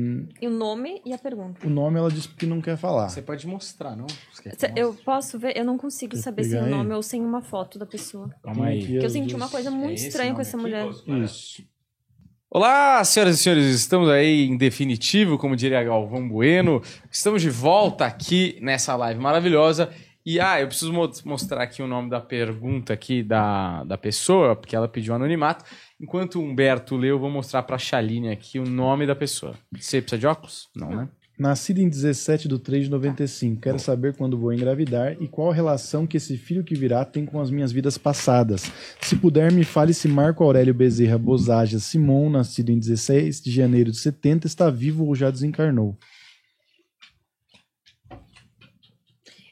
E 0.42 0.48
o 0.48 0.52
nome 0.52 1.02
e 1.04 1.12
a 1.12 1.18
pergunta. 1.18 1.66
o 1.66 1.70
nome 1.70 1.98
ela 1.98 2.10
disse 2.12 2.28
que 2.30 2.46
não 2.46 2.62
quer 2.62 2.78
falar. 2.78 3.10
Você 3.10 3.22
pode 3.22 3.48
mostrar, 3.48 3.96
não? 3.96 4.06
Você 4.32 4.52
Cê-? 4.56 4.72
Eu 4.76 4.94
posso 4.94 5.40
ver? 5.40 5.58
Eu 5.58 5.66
não 5.66 5.78
consigo 5.78 6.16
Quer 6.16 6.22
saber 6.22 6.44
sem 6.44 6.60
o 6.60 6.66
aí? 6.66 6.70
nome 6.70 6.94
ou 6.94 7.02
sem 7.02 7.20
uma 7.22 7.42
foto 7.42 7.80
da 7.80 7.86
pessoa. 7.86 8.30
Calma 8.44 8.68
aí. 8.68 8.82
Porque 8.86 9.06
eu 9.06 9.10
senti 9.10 9.30
duas. 9.30 9.42
uma 9.42 9.50
coisa 9.50 9.72
muito 9.72 9.94
esse 9.96 10.08
estranha 10.10 10.34
com 10.36 10.42
essa 10.42 10.56
aqui, 10.56 10.66
mulher. 10.66 10.86
Posso 10.86 11.06
parar? 11.06 11.20
Isso. 11.24 11.64
Olá, 12.50 13.04
senhoras 13.04 13.40
e 13.40 13.44
senhores, 13.44 13.66
estamos 13.66 14.08
aí 14.10 14.46
em 14.46 14.56
definitivo, 14.56 15.40
como 15.40 15.56
diria 15.56 15.84
Galvão 15.84 16.30
Bueno. 16.30 16.84
Estamos 17.10 17.42
de 17.42 17.50
volta 17.50 18.06
aqui 18.06 18.60
nessa 18.62 18.96
live 18.96 19.20
maravilhosa. 19.20 19.92
E 20.24 20.40
ah, 20.40 20.62
eu 20.62 20.68
preciso 20.68 20.94
mo- 20.94 21.10
mostrar 21.26 21.64
aqui 21.64 21.82
o 21.82 21.88
nome 21.88 22.10
da 22.12 22.22
pergunta 22.22 22.94
aqui 22.94 23.24
da, 23.24 23.84
da 23.86 23.98
pessoa, 23.98 24.56
porque 24.56 24.76
ela 24.76 24.88
pediu 24.88 25.16
anonimato. 25.16 25.66
Enquanto 26.04 26.36
o 26.36 26.44
Humberto 26.44 26.98
lê, 26.98 27.12
eu 27.12 27.18
vou 27.18 27.30
mostrar 27.30 27.64
pra 27.64 27.78
Chaline 27.78 28.30
aqui 28.30 28.60
o 28.60 28.66
nome 28.66 29.08
da 29.08 29.16
pessoa. 29.16 29.58
Você 29.72 30.02
precisa 30.02 30.20
de 30.20 30.28
óculos? 30.28 30.70
Não, 30.76 30.90
né? 30.90 31.08
Nascido 31.40 31.80
em 31.80 31.88
17 31.88 32.50
de 32.50 32.60
3 32.60 32.84
de 32.84 32.92
95, 32.92 33.62
quero 33.62 33.80
saber 33.80 34.14
quando 34.14 34.38
vou 34.38 34.52
engravidar 34.52 35.16
e 35.22 35.30
qual 35.30 35.50
a 35.50 35.54
relação 35.54 36.06
que 36.06 36.18
esse 36.18 36.36
filho 36.36 36.62
que 36.62 36.76
virá 36.76 37.06
tem 37.06 37.26
com 37.26 37.40
as 37.40 37.50
minhas 37.50 37.72
vidas 37.72 37.98
passadas. 37.98 38.70
Se 39.00 39.16
puder, 39.16 39.50
me 39.50 39.64
fale 39.64 39.94
se 39.94 40.10
Marco 40.10 40.44
Aurélio 40.44 40.74
Bezerra 40.74 41.18
Bozaja 41.18 41.80
Simon, 41.80 42.30
nascido 42.30 42.70
em 42.70 42.78
16 42.78 43.42
de 43.42 43.50
janeiro 43.50 43.90
de 43.90 43.98
70, 43.98 44.46
está 44.46 44.70
vivo 44.70 45.06
ou 45.06 45.16
já 45.16 45.32
desencarnou. 45.32 45.98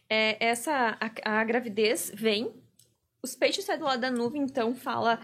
É, 0.09 0.45
essa, 0.45 0.97
a, 0.99 1.39
a 1.39 1.43
gravidez 1.45 2.11
vem, 2.13 2.51
os 3.23 3.35
peixes 3.35 3.63
saem 3.63 3.79
do 3.79 3.85
lado 3.85 4.01
da 4.01 4.11
nuvem, 4.11 4.43
então 4.43 4.75
fala 4.75 5.17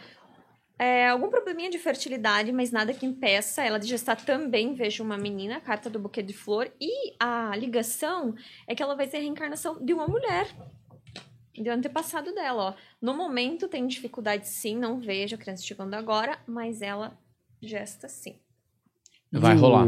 é, 0.79 1.07
algum 1.09 1.29
probleminha 1.29 1.69
de 1.69 1.77
fertilidade, 1.79 2.51
mas 2.51 2.71
nada 2.71 2.93
que 2.93 3.05
impeça 3.05 3.63
ela 3.63 3.79
de 3.79 3.87
gestar 3.87 4.15
também. 4.17 4.73
Vejo 4.75 5.03
uma 5.03 5.17
menina, 5.17 5.59
carta 5.59 5.89
do 5.89 5.99
buquê 5.99 6.21
de 6.21 6.33
flor, 6.33 6.71
e 6.79 7.13
a 7.19 7.55
ligação 7.55 8.35
é 8.67 8.75
que 8.75 8.83
ela 8.83 8.95
vai 8.95 9.07
ser 9.07 9.17
a 9.17 9.21
reencarnação 9.21 9.83
de 9.83 9.93
uma 9.93 10.07
mulher. 10.07 10.47
Do 11.57 11.69
antepassado 11.71 12.33
dela, 12.35 12.63
ó. 12.63 12.73
No 13.01 13.15
momento 13.15 13.67
tem 13.67 13.87
dificuldade 13.87 14.47
sim, 14.47 14.75
não 14.77 14.99
vejo 14.99 15.33
a 15.33 15.37
criança 15.39 15.63
chegando 15.63 15.95
agora, 15.95 16.37
mas 16.47 16.83
ela 16.83 17.17
gesta 17.59 18.07
sim. 18.07 18.35
Vai 19.31 19.55
E 19.55 19.57
o- 19.57 19.59
rolar. 19.61 19.87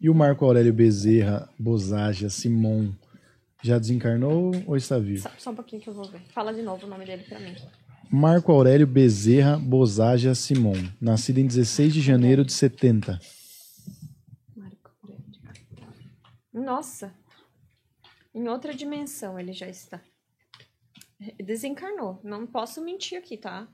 E 0.00 0.08
o 0.08 0.14
Marco 0.14 0.44
Aurélio 0.46 0.72
Bezerra 0.72 1.46
Bozaja 1.58 2.30
Simon 2.30 2.90
já 3.62 3.78
desencarnou 3.78 4.50
ou 4.66 4.74
está 4.76 4.98
vivo? 4.98 5.20
Só, 5.22 5.30
só 5.36 5.50
um 5.50 5.54
pouquinho 5.54 5.82
que 5.82 5.88
eu 5.90 5.94
vou 5.94 6.08
ver. 6.08 6.22
Fala 6.32 6.54
de 6.54 6.62
novo 6.62 6.86
o 6.86 6.88
nome 6.88 7.04
dele 7.04 7.22
pra 7.24 7.38
mim. 7.38 7.54
Marco 8.12 8.50
Aurélio 8.50 8.88
Bezerra 8.88 9.56
Bozaja 9.56 10.34
Simon, 10.34 10.74
nascido 11.00 11.38
em 11.38 11.46
16 11.46 11.94
de 11.94 12.00
janeiro 12.00 12.44
de 12.44 12.52
70. 12.52 13.20
Marco 14.56 14.90
Aurélio. 15.00 15.24
Nossa. 16.52 17.14
Em 18.34 18.48
outra 18.48 18.74
dimensão 18.74 19.38
ele 19.38 19.52
já 19.52 19.68
está. 19.68 20.02
Desencarnou. 21.38 22.20
Não 22.24 22.48
posso 22.48 22.84
mentir 22.84 23.16
aqui, 23.16 23.36
tá? 23.36 23.68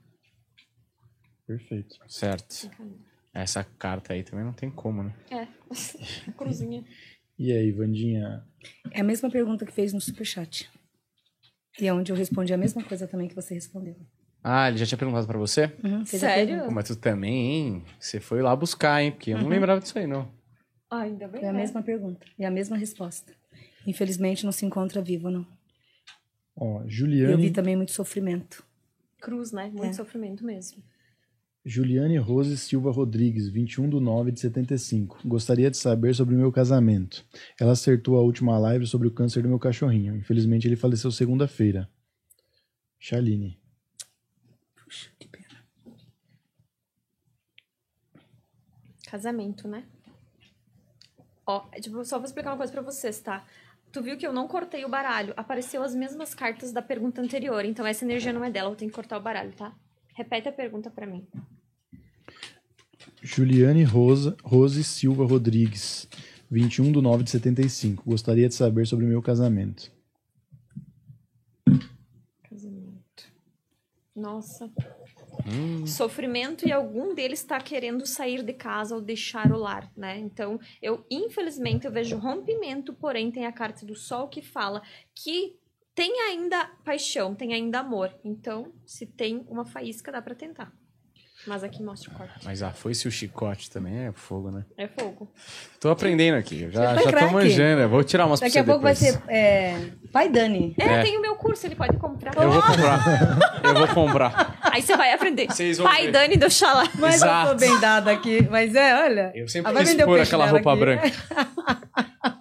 Perfeito. 1.47 1.97
Certo. 2.07 2.71
Essa 3.33 3.65
carta 3.65 4.13
aí 4.13 4.23
também 4.23 4.45
não 4.45 4.53
tem 4.53 4.71
como, 4.71 5.03
né? 5.03 5.15
É. 5.31 5.49
Cruzinha. 6.37 6.85
E 7.39 7.53
aí, 7.53 7.73
Vandinha? 7.73 8.47
É 8.91 9.01
a 9.01 9.05
mesma 9.05 9.31
pergunta 9.31 9.65
que 9.65 9.73
fez 9.73 9.95
no 9.95 10.01
superchat. 10.01 10.71
E 11.81 11.87
é 11.87 11.93
onde 11.93 12.13
eu 12.13 12.17
respondi 12.17 12.53
a 12.53 12.59
mesma 12.59 12.85
coisa 12.85 13.07
também 13.07 13.29
que 13.29 13.35
você 13.35 13.55
respondeu. 13.55 13.97
Ah, 14.48 14.68
ele 14.68 14.78
já 14.78 14.86
tinha 14.86 14.97
perguntado 14.97 15.27
pra 15.27 15.36
você? 15.39 15.73
Uhum, 15.82 16.05
Sério? 16.05 16.66
Pô, 16.66 16.70
mas 16.70 16.86
tu 16.86 16.94
também, 16.94 17.35
hein? 17.35 17.85
Você 17.98 18.20
foi 18.20 18.40
lá 18.43 18.55
buscar, 18.55 19.02
hein? 19.02 19.10
Porque 19.10 19.32
eu 19.32 19.36
Uhum. 19.39 19.43
não 19.43 19.51
lembrava 19.51 19.81
disso 19.81 19.98
aí, 19.98 20.06
não. 20.06 20.31
Ah, 20.89 21.01
ainda 21.01 21.27
bem. 21.27 21.40
Foi 21.40 21.48
a 21.48 21.52
né? 21.52 21.59
mesma 21.59 21.82
pergunta. 21.82 22.24
E 22.39 22.44
a 22.44 22.51
mesma 22.51 22.77
resposta. 22.77 23.32
Infelizmente 23.85 24.44
não 24.44 24.52
se 24.52 24.64
encontra 24.64 25.02
vivo, 25.02 25.31
não. 25.31 25.44
Ó, 26.55 26.78
Eu 26.82 26.85
vi 26.86 26.90
Juliane, 26.93 27.51
também 27.51 27.74
muito 27.74 27.90
sofrimento. 27.90 28.64
Cruz, 29.20 29.51
né? 29.51 29.64
Muito 29.74 29.86
É. 29.86 29.93
sofrimento 29.93 30.44
mesmo. 30.44 30.81
Juliane 31.64 32.16
Rose 32.16 32.56
Silva 32.56 32.93
Rodrigues, 32.93 33.48
21 33.48 33.90
de 33.90 33.98
9 33.98 34.31
de 34.31 34.39
75. 34.39 35.18
Gostaria 35.24 35.68
de 35.73 35.77
saber 35.77 36.14
sobre 36.14 36.36
o 36.36 36.39
meu 36.39 36.52
casamento. 36.52 37.27
Ela 37.60 37.73
acertou 37.73 38.16
a 38.16 38.23
última 38.23 38.56
live 38.60 38.86
sobre 38.86 39.09
o 39.09 39.10
câncer 39.10 39.43
do 39.43 39.48
meu 39.48 39.59
cachorrinho. 39.59 40.14
Infelizmente, 40.14 40.68
ele 40.68 40.77
faleceu 40.77 41.10
segunda-feira. 41.10 41.90
Chaline. 43.01 43.59
Puxa, 44.85 45.10
que 45.18 45.27
pena. 45.27 45.64
Casamento, 49.11 49.69
né? 49.69 49.85
Ó, 51.47 51.65
é, 51.73 51.81
tipo, 51.81 52.05
só 52.05 52.19
vou 52.19 52.27
explicar 52.27 52.51
uma 52.51 52.57
coisa 52.57 52.73
pra 52.73 52.83
vocês, 52.83 53.20
tá? 53.20 53.47
Tu 53.93 54.03
viu 54.03 54.16
que 54.19 54.27
eu 54.27 54.33
não 54.33 54.49
cortei 54.49 54.85
o 54.85 54.89
baralho. 54.89 55.33
Apareceu 55.37 55.83
as 55.83 55.95
mesmas 55.95 56.35
cartas 56.35 56.73
da 56.73 56.83
pergunta 56.83 57.23
anterior. 57.23 57.65
Então 57.65 57.87
essa 57.87 58.05
energia 58.05 58.33
não 58.33 58.45
é 58.45 58.51
dela. 58.51 58.70
Eu 58.70 58.77
tenho 58.77 58.91
que 58.91 58.95
cortar 58.95 59.16
o 59.16 59.23
baralho, 59.23 59.53
tá? 59.53 59.73
Repete 60.15 60.49
a 60.49 60.53
pergunta 60.53 60.91
pra 60.91 61.07
mim. 61.07 61.27
Juliane 63.23 63.85
Rosa, 63.85 64.37
Rose 64.43 64.83
Silva 64.85 65.24
Rodrigues, 65.24 66.09
21 66.51 66.93
de 66.93 67.01
9 67.01 67.24
de 67.24 67.31
75. 67.31 68.05
Gostaria 68.05 68.49
de 68.49 68.55
saber 68.55 68.87
sobre 68.87 69.05
o 69.05 69.09
meu 69.09 69.23
casamento. 69.23 69.91
Casamento. 72.43 73.33
Nossa. 74.15 74.70
Sofrimento 75.87 76.67
e 76.67 76.73
algum 76.73 77.15
deles 77.15 77.41
está 77.41 77.61
querendo 77.61 78.07
sair 78.07 78.43
de 78.43 78.53
casa 78.53 78.95
ou 78.95 79.01
deixar 79.01 79.53
o 79.53 79.59
lar, 79.59 79.91
né? 79.97 80.19
Então, 80.19 80.59
eu, 80.83 81.05
infelizmente, 81.11 81.87
eu 81.87 81.93
vejo 81.93 82.17
rompimento, 82.17 82.93
porém 82.93 83.31
tem 83.31 83.47
a 83.47 83.53
carta 83.53 83.87
do 83.87 83.95
sol 83.95 84.29
que 84.29 84.43
fala 84.43 84.83
que 85.15 85.59
tem 85.95 86.21
ainda 86.21 86.67
paixão, 86.85 87.35
tem 87.35 87.55
ainda 87.55 87.81
amor. 87.81 88.15
Então, 88.23 88.73
se 88.85 89.07
tem 89.07 89.47
uma 89.49 89.65
faísca, 89.65 90.13
dá 90.13 90.21
pra 90.21 90.35
tentar. 90.35 90.73
Mas 91.47 91.62
aqui 91.62 91.81
mostra 91.82 92.10
o 92.10 92.14
corte. 92.14 92.32
Mas 92.44 92.60
a 92.62 92.70
foice 92.73 93.06
e 93.06 93.09
o 93.09 93.12
chicote 93.12 93.70
também 93.70 94.06
é 94.06 94.12
fogo, 94.12 94.51
né? 94.51 94.64
É 94.77 94.89
fogo. 94.89 95.31
Tô 95.81 95.90
aprendendo 95.90 96.35
aqui. 96.36 96.62
eu 96.62 96.70
Já, 96.73 96.97
já 96.97 97.12
tô 97.12 97.31
manjando. 97.31 97.82
eu 97.82 97.89
Vou 97.89 98.02
tirar 98.02 98.27
umas 98.27 98.40
Daqui 98.40 98.59
a 98.59 98.64
pouco 98.64 98.81
vai 98.82 98.94
depois. 98.94 99.14
ser 99.14 99.23
é, 99.31 99.90
Pai 100.12 100.28
Dani. 100.28 100.74
É, 100.78 100.85
É. 100.85 101.02
tem 101.02 101.16
o 101.16 101.23
meu 101.23 101.36
curso, 101.36 101.64
ele 101.66 101.77
pode 101.77 101.97
comprar. 101.98 102.35
Eu 102.36 102.51
vou 102.51 102.60
comprar. 102.62 103.39
eu 103.62 103.74
vou 103.74 103.89
comprar. 103.89 104.59
Aí 104.73 104.82
você 104.82 104.97
vai 104.97 105.12
aprender. 105.12 105.47
Vocês 105.47 105.78
vão 105.78 105.86
Pai 105.86 106.06
ver. 106.06 106.12
Dani 106.12 106.36
do 106.36 106.51
Xalá. 106.51 106.85
Mas 106.98 107.14
Exato. 107.16 107.51
eu 107.51 107.55
tô 107.55 107.60
bem 107.60 107.81
dada 107.81 108.10
aqui. 108.10 108.43
Mas 108.51 108.74
é, 108.74 109.05
olha. 109.05 109.32
Eu 109.35 109.47
sempre 109.48 109.70
Ah, 109.70 109.74
vai 109.74 109.85
quis 109.85 109.94
pôr 110.05 110.20
aquela 110.20 110.47
roupa 110.48 110.73
aqui. 110.73 110.81
branca. 110.81 111.12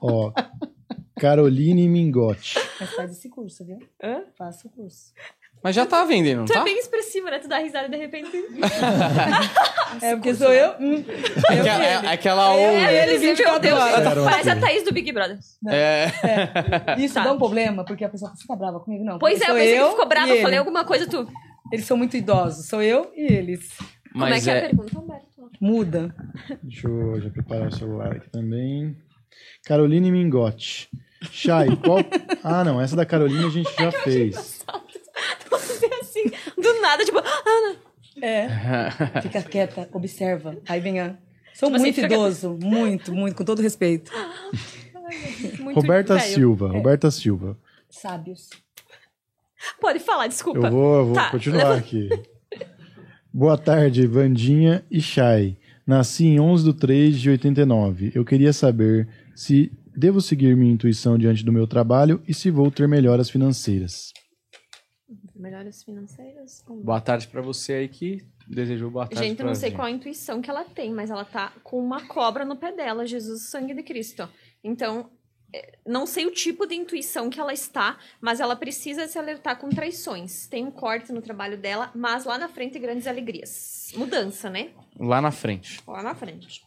Ó, 0.02 0.32
Caroline 1.19 1.88
Mingotti. 1.88 2.60
Mas 2.80 2.94
faz 2.95 3.11
esse 3.11 3.30
curso, 3.30 3.64
viu? 3.65 3.80
Hã? 4.03 4.23
Faça 4.38 4.68
o 4.68 4.72
curso. 4.72 5.14
Mas 5.66 5.74
já 5.76 5.84
tá 5.84 6.06
vendendo, 6.06 6.38
não 6.42 6.46
Tu 6.46 6.54
é 6.54 6.58
tá? 6.58 6.64
bem 6.64 6.78
expressiva, 6.78 7.32
né? 7.32 7.40
Tu 7.40 7.48
dá 7.48 7.58
risada 7.58 7.88
e 7.88 7.90
de 7.90 7.98
repente. 7.98 8.30
É 10.00 10.14
porque 10.14 10.36
sou 10.36 10.54
eu. 10.54 10.76
hum, 10.80 11.04
eu 11.08 11.62
Aquela, 11.62 11.80
e 11.80 11.86
é, 11.86 11.98
ele. 11.98 12.08
aquela 12.08 12.56
Eu 12.56 12.70
ou... 12.70 12.78
e 12.78 12.84
ele, 12.86 13.12
Meu 13.12 13.20
24 13.22 13.60
Deus, 13.62 13.80
horas. 13.80 14.24
Parece 14.26 14.50
a. 14.52 14.56
Thaís 14.60 14.84
do 14.84 14.92
Big 14.94 15.12
Brother. 15.12 15.40
É. 15.68 16.06
Isso 17.00 17.14
Tá. 17.16 17.24
dá 17.24 17.32
um 17.34 17.38
problema, 17.38 17.84
porque 17.84 18.04
a 18.04 18.10
pessoa 18.10 18.30
fala, 18.30 18.40
você 18.40 18.46
tá 18.48 18.56
brava 18.56 18.80
comigo? 18.82 19.04
Não. 19.04 19.18
Pois 19.18 19.40
é, 19.42 19.46
eu 19.46 19.48
sou 19.48 19.56
pensei 19.56 19.80
que 19.80 19.90
ficou 19.90 20.06
brava. 20.08 20.28
Eu 20.28 20.34
ele. 20.36 20.42
falei 20.44 20.60
alguma 20.60 20.84
coisa, 20.86 21.08
tu. 21.08 21.28
Eles 21.72 21.86
são 21.86 21.98
muito 21.98 22.16
idosos. 22.16 22.68
Sou 22.68 22.82
eu 22.84 23.12
e 23.16 23.34
eles. 23.34 23.70
Como 24.12 24.26
é 24.26 24.30
Mas 24.32 24.44
que 24.44 24.50
é 24.52 24.54
a 24.54 24.58
é... 24.58 24.62
pergunta, 24.68 25.00
Humberto? 25.00 25.26
Muda. 25.60 26.16
Deixa 26.62 26.88
eu 26.88 27.22
já 27.22 27.30
preparar 27.32 27.70
o 27.70 27.76
celular 27.76 28.12
aqui 28.12 28.30
também. 28.30 28.96
Caroline 29.66 30.12
Mingotti. 30.12 30.90
Chay, 31.32 31.76
qual. 31.78 32.00
Ah, 32.44 32.64
não, 32.64 32.80
essa 32.80 32.96
da 32.96 33.06
Caroline 33.06 33.46
a 33.46 33.50
gente 33.50 33.74
já 33.80 33.92
fez. 34.04 34.64
Você 35.57 35.86
assim, 36.02 36.23
do 36.61 36.82
nada, 36.82 37.03
tipo, 37.06 37.18
Ana. 37.18 37.76
É. 38.22 38.48
Fica 39.22 39.41
quieta, 39.44 39.90
observa. 39.94 40.57
Aí 40.68 40.80
vem 40.80 40.99
a. 40.99 41.15
Sou 41.53 41.69
Tipo 41.69 41.76
assim, 41.76 41.84
muito 41.86 41.95
fica- 41.95 42.07
idoso. 42.14 42.57
Muito, 42.61 43.14
muito, 43.14 43.36
com 43.36 43.44
todo 43.45 43.61
respeito. 43.61 44.11
Muito 45.60 45.76
Roberta 45.80 46.15
velho. 46.15 46.34
Silva, 46.34 46.68
Roberta 46.69 47.11
Silva. 47.11 47.57
Sábios. 47.90 48.49
Pode 49.80 49.99
falar, 49.99 50.27
desculpa. 50.27 50.68
Eu 50.68 50.72
vou, 50.72 50.95
eu 50.98 51.06
vou 51.06 51.14
Tá, 51.15 51.30
continuar 51.32 51.76
aqui. 51.77 52.10
Boa 53.34 53.57
tarde, 53.57 54.06
Vandinha 54.07 54.84
e 54.90 55.02
Chay. 55.02 55.57
Nasci 55.86 56.26
em 56.26 56.40
11 56.40 56.65
de 56.65 56.73
3 56.80 57.19
de 57.19 57.30
89. 57.30 58.11
Eu 58.15 58.26
queria 58.26 58.52
saber 58.53 59.07
se 59.36 59.72
devo 59.95 60.19
seguir 60.22 60.56
minha 60.56 60.73
intuição 60.73 61.18
diante 61.18 61.44
do 61.45 61.52
meu 61.53 61.68
trabalho 61.68 62.22
e 62.27 62.34
se 62.34 62.49
vou 62.49 62.69
ter 62.72 62.88
melhoras 62.88 63.30
financeiras. 63.30 64.11
Melhores 65.36 65.84
financeiras? 65.84 66.64
Boa 66.68 67.02
tarde 67.02 67.28
pra 67.28 67.41
você 67.41 67.74
aí 67.74 67.88
que 67.90 68.26
desejou 68.48 68.90
boa 68.90 69.06
tarde 69.06 69.28
Gente, 69.28 69.40
eu 69.41 69.45
não 69.45 69.56
sei 69.56 69.70
gente. 69.70 69.78
qual 69.78 69.88
a 69.88 69.91
intuição 69.91 70.41
que 70.41 70.49
ela 70.49 70.64
tem, 70.64 70.94
mas 70.94 71.10
ela 71.10 71.26
tá 71.26 71.52
com 71.62 71.78
uma 71.78 72.07
cobra 72.07 72.45
no 72.45 72.56
pé 72.56 72.72
dela, 72.72 73.06
Jesus, 73.06 73.49
sangue 73.49 73.74
de 73.74 73.84
Cristo. 73.84 74.30
Então, 74.64 75.10
é, 75.53 75.78
não 75.86 76.06
sei 76.06 76.26
o 76.26 76.32
tipo 76.32 76.66
de 76.66 76.76
intuição 76.76 77.30
que 77.30 77.40
ela 77.40 77.53
está, 77.53 77.98
mas 78.22 78.40
ela 78.40 78.56
precisa 78.56 79.07
se 79.07 79.20
alertar 79.20 79.57
com 79.57 79.70
traições. 79.70 80.48
Tem 80.48 80.64
um 80.64 80.72
corte 80.72 81.12
no 81.12 81.22
trabalho 81.22 81.57
dela, 81.57 81.91
mas 81.94 82.24
lá 82.24 82.38
na 82.38 82.48
frente 82.48 82.80
grandes 82.80 83.06
alegrias. 83.06 83.91
Mudança, 83.95 84.49
né? 84.49 84.70
Lá 84.98 85.22
na 85.22 85.32
frente. 85.32 85.82
Lá 85.86 86.02
na 86.02 86.16
frente. 86.16 86.64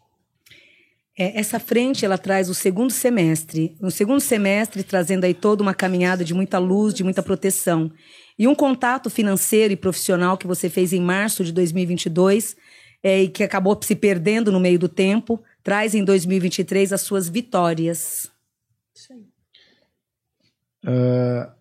É, 1.19 1.41
essa 1.41 1.59
frente 1.59 2.05
ela 2.05 2.17
traz 2.17 2.49
o 2.49 2.55
segundo 2.55 2.93
semestre. 2.93 3.77
No 3.81 3.91
segundo 3.91 4.21
semestre, 4.21 4.85
trazendo 4.85 5.25
aí 5.25 5.35
toda 5.35 5.63
uma 5.63 5.75
caminhada 5.75 6.25
de 6.25 6.33
muita 6.33 6.59
luz, 6.59 6.95
de 6.95 7.03
muita 7.03 7.23
proteção. 7.23 7.91
E 8.39 8.47
um 8.47 8.55
contato 8.55 9.11
financeiro 9.11 9.73
e 9.73 9.77
profissional 9.77 10.39
que 10.39 10.47
você 10.47 10.71
fez 10.71 10.93
em 10.93 11.01
março 11.01 11.45
de 11.45 11.53
2022 11.53 12.57
é, 13.03 13.23
e 13.23 13.29
que 13.29 13.43
acabou 13.43 13.79
se 13.83 13.97
perdendo 13.97 14.53
no 14.53 14.61
meio 14.61 14.79
do 14.79 14.89
tempo, 14.89 15.43
traz 15.63 15.95
em 15.95 16.05
2023 16.05 16.93
as 16.93 17.01
suas 17.01 17.29
vitórias. 17.29 18.31
Isso 18.95 19.13
aí. 19.13 19.27
Ah, 20.85 21.53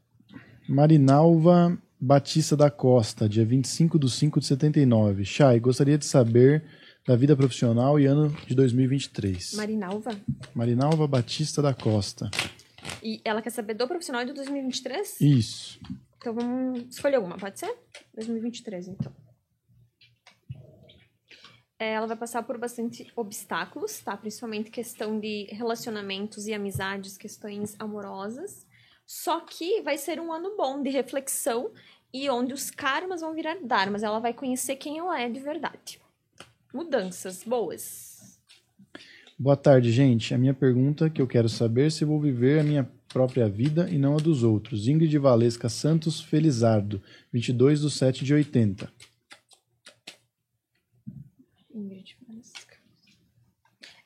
Marinalva 0.69 1.77
Batista 1.99 2.55
da 2.55 2.69
Costa, 2.69 3.27
dia 3.27 3.45
25 3.45 3.97
de 3.97 4.09
5 4.11 4.39
de 4.39 4.45
79. 4.45 5.25
Chay, 5.25 5.59
gostaria 5.59 5.97
de 5.97 6.05
saber 6.05 6.63
da 7.07 7.15
vida 7.15 7.35
profissional 7.35 7.99
e 7.99 8.05
ano 8.05 8.29
de 8.45 8.53
2023. 8.53 9.53
Marinalva. 9.55 10.11
Marinalva 10.53 11.07
Batista 11.07 11.61
da 11.61 11.73
Costa. 11.73 12.29
E 13.01 13.21
ela 13.23 13.41
quer 13.41 13.49
saber 13.49 13.73
do 13.73 13.87
profissional 13.87 14.25
de 14.25 14.33
2023? 14.33 15.21
Isso. 15.21 15.79
Então 16.18 16.34
vamos 16.34 16.88
escolher 16.89 17.15
alguma, 17.15 17.38
pode 17.38 17.60
ser? 17.60 17.73
2023, 18.14 18.88
então. 18.89 19.14
É, 21.80 21.94
Ela 21.94 22.07
vai 22.07 22.18
passar 22.18 22.41
por 22.44 22.57
bastante 22.57 23.11
obstáculos, 23.15 23.99
tá? 23.99 24.18
Principalmente 24.18 24.72
questão 24.72 25.19
de 25.19 25.48
relacionamentos 25.52 26.48
e 26.48 26.53
amizades, 26.53 27.18
questões 27.18 27.76
amorosas. 27.80 28.65
Só 29.06 29.41
que 29.41 29.81
vai 29.84 29.98
ser 29.98 30.19
um 30.19 30.34
ano 30.34 30.57
bom 30.57 30.81
de 30.81 30.89
reflexão 30.89 31.72
e 32.11 32.30
onde 32.30 32.53
os 32.53 32.72
karmas 32.72 33.22
vão 33.22 33.34
virar 33.34 33.57
dharmas. 33.64 34.02
Ela 34.02 34.19
vai 34.19 34.34
conhecer 34.34 34.76
quem 34.76 34.98
ela 34.98 35.22
é 35.22 35.30
de 35.30 35.39
verdade. 35.39 36.02
Mudanças 36.73 37.44
boas. 37.44 38.41
Boa 39.38 39.56
tarde, 39.56 39.91
gente. 39.91 40.34
A 40.34 40.38
minha 40.38 40.53
pergunta 40.53 41.11
que 41.11 41.22
eu 41.22 41.27
quero 41.27 41.48
saber 41.48 41.88
é 41.88 41.89
se 41.91 42.03
vou 42.03 42.19
viver 42.19 42.60
a 42.60 42.64
minha 42.64 42.91
própria 43.07 43.47
vida 43.47 43.89
e 43.89 43.97
não 43.97 44.15
a 44.15 44.17
dos 44.17 44.43
outros. 44.43 44.88
Ingrid 44.88 45.17
Valesca 45.17 45.69
Santos 45.69 46.21
Felizardo, 46.21 47.01
22 47.31 47.81
do 47.81 47.89
7 47.89 48.23
de 48.23 48.34
80. 48.34 48.91
Ingrid 51.73 52.17
Valesca. 52.27 52.77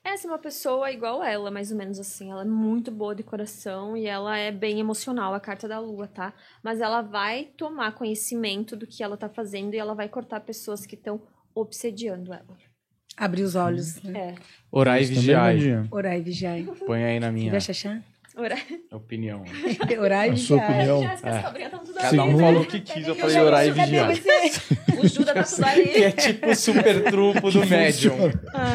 Essa 0.03 0.27
é 0.27 0.31
uma 0.31 0.39
pessoa 0.39 0.91
igual 0.91 1.23
ela, 1.23 1.51
mais 1.51 1.71
ou 1.71 1.77
menos 1.77 1.99
assim. 1.99 2.31
Ela 2.31 2.41
é 2.41 2.45
muito 2.45 2.91
boa 2.91 3.15
de 3.15 3.23
coração 3.23 3.95
e 3.95 4.07
ela 4.07 4.37
é 4.37 4.51
bem 4.51 4.79
emocional, 4.79 5.33
a 5.33 5.39
carta 5.39 5.67
da 5.67 5.79
lua, 5.79 6.07
tá? 6.07 6.33
Mas 6.63 6.81
ela 6.81 7.01
vai 7.01 7.45
tomar 7.55 7.93
conhecimento 7.93 8.75
do 8.75 8.87
que 8.87 9.03
ela 9.03 9.15
tá 9.15 9.29
fazendo 9.29 9.73
e 9.73 9.77
ela 9.77 9.93
vai 9.93 10.09
cortar 10.09 10.41
pessoas 10.41 10.85
que 10.85 10.95
estão 10.95 11.21
obsediando 11.53 12.33
ela. 12.33 12.57
Abrir 13.15 13.43
os 13.43 13.55
olhos, 13.55 14.01
né? 14.01 14.19
É. 14.19 14.35
Orar 14.71 15.01
e. 15.01 15.05
Vandinha? 15.05 15.87
Orar 15.91 16.17
e 16.17 16.21
vigiar. 16.21 16.57
Põe 16.85 17.03
aí 17.03 17.19
na 17.19 17.31
minha 17.31 17.51
Vai 17.51 17.57
achar? 17.59 18.01
Ora- 18.35 18.57
opinião. 18.91 19.43
Orar 19.99 20.27
e 20.27 20.31
A 20.31 20.35
sua 20.37 20.57
vigiar. 20.57 20.71
opinião? 20.71 21.03
É. 21.03 22.01
Cada 22.01 22.23
um 22.23 22.37
né? 22.37 22.43
falou 22.43 22.61
o 22.61 22.65
que 22.65 22.79
quis, 22.79 23.07
eu 23.07 23.15
falei 23.15 23.39
orar 23.39 23.67
e 23.67 23.71
vigiar. 23.71 24.09
O 24.99 25.07
Judas 25.07 25.33
tá 25.35 25.43
tudo 25.43 25.65
ali. 25.65 25.83
Que 25.91 26.03
é 26.03 26.11
tipo 26.11 26.49
o 26.49 26.55
super 26.55 27.03
truco 27.03 27.51
do 27.51 27.65
médium. 27.67 28.15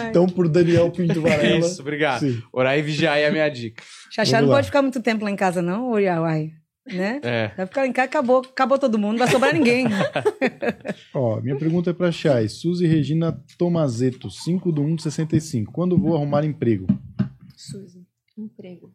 Então, 0.08 0.26
por 0.26 0.48
Daniel 0.48 0.90
Pinto 0.90 1.20
Varela. 1.22 1.58
Isso, 1.60 1.80
obrigado. 1.80 2.20
Sim. 2.20 2.42
Orar 2.52 2.78
e 2.78 2.82
vigiar 2.82 3.18
é 3.18 3.26
a 3.26 3.32
minha 3.32 3.48
dica. 3.48 3.82
Xaxá 4.10 4.40
não 4.40 4.48
pode 4.48 4.66
ficar 4.66 4.82
muito 4.82 5.00
tempo 5.02 5.24
lá 5.24 5.30
em 5.30 5.36
casa, 5.36 5.62
não, 5.62 5.90
ou 5.90 5.98
né? 6.86 7.20
É. 7.24 7.50
Vai 7.56 7.66
ficar 7.66 7.86
em 7.86 7.92
casa, 7.92 8.06
acabou, 8.06 8.38
acabou 8.38 8.78
todo 8.78 8.98
mundo, 8.98 9.12
não 9.12 9.18
vai 9.18 9.28
sobrar 9.28 9.52
ninguém. 9.52 9.86
Ó, 11.12 11.40
minha 11.40 11.56
pergunta 11.56 11.90
é 11.90 11.92
pra 11.92 12.12
Chay. 12.12 12.48
Suzy 12.48 12.86
Regina 12.86 13.36
Tomazeto, 13.58 14.30
5 14.30 14.70
do 14.70 14.82
1 14.82 14.96
de 14.96 15.02
65. 15.02 15.72
Quando 15.72 15.98
vou 15.98 16.14
arrumar 16.14 16.44
emprego? 16.44 16.86
Suzy, 17.56 18.06
emprego. 18.38 18.92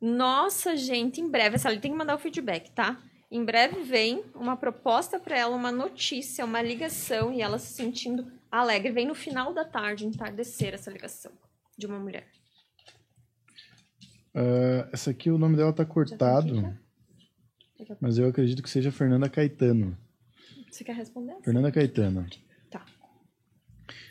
Nossa, 0.00 0.76
gente, 0.76 1.20
em 1.20 1.28
breve, 1.28 1.56
essa 1.56 1.68
ali 1.68 1.80
tem 1.80 1.90
que 1.90 1.96
mandar 1.96 2.14
o 2.14 2.18
feedback, 2.18 2.70
tá? 2.70 3.00
Em 3.30 3.44
breve 3.44 3.82
vem 3.82 4.24
uma 4.34 4.56
proposta 4.56 5.18
pra 5.18 5.36
ela, 5.36 5.54
uma 5.54 5.70
notícia, 5.70 6.44
uma 6.44 6.62
ligação 6.62 7.32
e 7.32 7.42
ela 7.42 7.58
se 7.58 7.74
sentindo 7.74 8.30
alegre. 8.50 8.90
Vem 8.90 9.06
no 9.06 9.14
final 9.14 9.52
da 9.52 9.64
tarde, 9.64 10.06
entardecer 10.06 10.72
essa 10.72 10.90
ligação 10.90 11.32
de 11.76 11.86
uma 11.86 11.98
mulher. 11.98 12.26
Ah, 14.34 14.88
essa 14.92 15.10
aqui, 15.10 15.30
o 15.30 15.38
nome 15.38 15.56
dela 15.56 15.72
tá 15.72 15.84
cortado, 15.84 16.74
pouco. 17.76 17.96
mas 18.00 18.18
eu 18.18 18.28
acredito 18.28 18.62
que 18.62 18.70
seja 18.70 18.92
Fernanda 18.92 19.28
Caetano. 19.28 19.98
Você 20.70 20.84
quer 20.84 20.94
responder? 20.94 21.36
Fernanda 21.42 21.72
Caetano. 21.72 22.26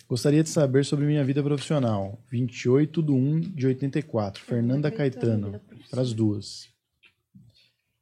Gostaria 0.08 0.42
de 0.42 0.50
saber 0.50 0.86
sobre 0.86 1.06
minha 1.06 1.24
vida 1.24 1.44
profissional. 1.44 2.18
28 2.30 3.04
de 3.04 3.12
1 3.12 3.40
de 3.42 3.68
84. 3.68 4.42
Fernanda 4.42 4.90
Caetano. 4.90 5.60
Para 5.90 6.02
as 6.02 6.14
duas. 6.14 6.70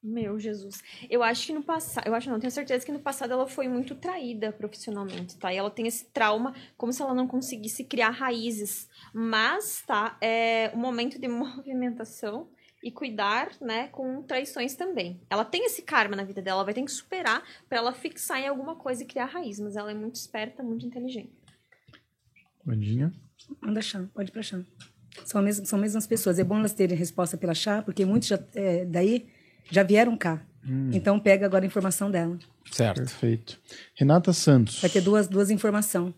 Meu 0.03 0.39
Jesus. 0.39 0.83
Eu 1.09 1.23
acho 1.23 1.47
que 1.47 1.53
no 1.53 1.63
passado, 1.63 2.05
eu 2.05 2.13
acho 2.13 2.29
não, 2.29 2.39
tenho 2.39 2.51
certeza 2.51 2.85
que 2.85 2.91
no 2.91 2.99
passado 2.99 3.33
ela 3.33 3.47
foi 3.47 3.67
muito 3.67 3.95
traída 3.95 4.51
profissionalmente, 4.51 5.35
tá? 5.35 5.51
E 5.51 5.57
ela 5.57 5.71
tem 5.71 5.87
esse 5.87 6.05
trauma 6.05 6.53
como 6.77 6.93
se 6.93 7.01
ela 7.01 7.15
não 7.15 7.27
conseguisse 7.27 7.83
criar 7.83 8.11
raízes. 8.11 8.87
Mas, 9.11 9.83
tá, 9.87 10.15
é 10.21 10.71
um 10.75 10.77
momento 10.77 11.17
de 11.17 11.25
movimentação 11.27 12.47
e 12.83 12.91
cuidar, 12.91 13.49
né, 13.59 13.87
com 13.87 14.21
traições 14.21 14.75
também. 14.75 15.19
Ela 15.27 15.43
tem 15.43 15.65
esse 15.65 15.81
karma 15.81 16.15
na 16.15 16.23
vida 16.23 16.39
dela, 16.39 16.57
ela 16.57 16.65
vai 16.65 16.73
ter 16.75 16.83
que 16.83 16.91
superar 16.91 17.41
pra 17.67 17.79
ela 17.79 17.91
fixar 17.91 18.39
em 18.39 18.47
alguma 18.47 18.75
coisa 18.75 19.01
e 19.01 19.07
criar 19.07 19.25
raiz, 19.25 19.59
mas 19.59 19.75
ela 19.75 19.89
é 19.89 19.95
muito 19.95 20.17
esperta, 20.17 20.61
muito 20.61 20.85
inteligente. 20.85 21.44
Bandinha. 22.65 23.13
Manda 23.61 23.81
chá, 23.81 24.03
pode 24.13 24.29
ir 24.29 24.33
pra 24.33 24.41
chá. 24.41 24.59
São, 25.23 25.39
as 25.39 25.45
mesmas, 25.45 25.69
são 25.69 25.77
as 25.77 25.83
mesmas 25.83 26.07
pessoas. 26.07 26.39
É 26.39 26.43
bom 26.43 26.57
elas 26.57 26.73
terem 26.73 26.97
resposta 26.97 27.37
pela 27.37 27.53
chá, 27.53 27.81
porque 27.81 28.03
muitos 28.05 28.27
já, 28.27 28.39
é, 28.53 28.85
daí 28.85 29.27
já 29.69 29.83
vieram 29.83 30.17
cá. 30.17 30.45
Então 30.91 31.19
pega 31.19 31.45
agora 31.45 31.63
a 31.63 31.67
informação 31.67 32.09
dela. 32.09 32.39
Certo. 32.71 32.97
Perfeito. 32.97 33.59
Renata 33.93 34.33
Santos. 34.33 34.81
Vai 34.81 34.89
ter 34.89 35.01
duas, 35.01 35.27
duas 35.27 35.51
informações. 35.51 36.13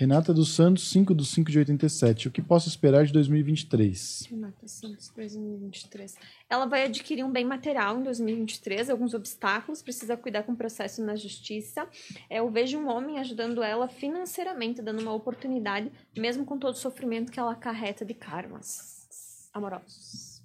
Renata 0.00 0.32
dos 0.32 0.54
Santos, 0.54 0.88
5 0.88 1.12
do 1.12 1.26
5 1.26 1.50
de 1.50 1.58
87. 1.58 2.28
O 2.28 2.30
que 2.30 2.40
posso 2.40 2.70
esperar 2.70 3.04
de 3.04 3.12
2023? 3.12 4.28
Renata 4.30 4.66
Santos, 4.66 5.12
2023. 5.14 6.16
Ela 6.48 6.64
vai 6.64 6.86
adquirir 6.86 7.22
um 7.22 7.30
bem 7.30 7.44
material 7.44 8.00
em 8.00 8.04
2023, 8.04 8.88
alguns 8.88 9.12
obstáculos, 9.12 9.82
precisa 9.82 10.16
cuidar 10.16 10.44
com 10.44 10.52
o 10.52 10.56
processo 10.56 11.04
na 11.04 11.16
justiça. 11.16 11.86
É, 12.30 12.38
eu 12.38 12.50
vejo 12.50 12.78
um 12.78 12.88
homem 12.88 13.18
ajudando 13.18 13.62
ela 13.62 13.88
financeiramente, 13.88 14.80
dando 14.80 15.02
uma 15.02 15.12
oportunidade, 15.12 15.92
mesmo 16.16 16.46
com 16.46 16.58
todo 16.58 16.72
o 16.72 16.78
sofrimento 16.78 17.30
que 17.30 17.38
ela 17.38 17.52
acarreta 17.52 18.02
de 18.02 18.14
karmas 18.14 19.06
amorosos. 19.52 20.42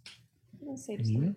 Financeiros 0.60 1.10
também. 1.10 1.34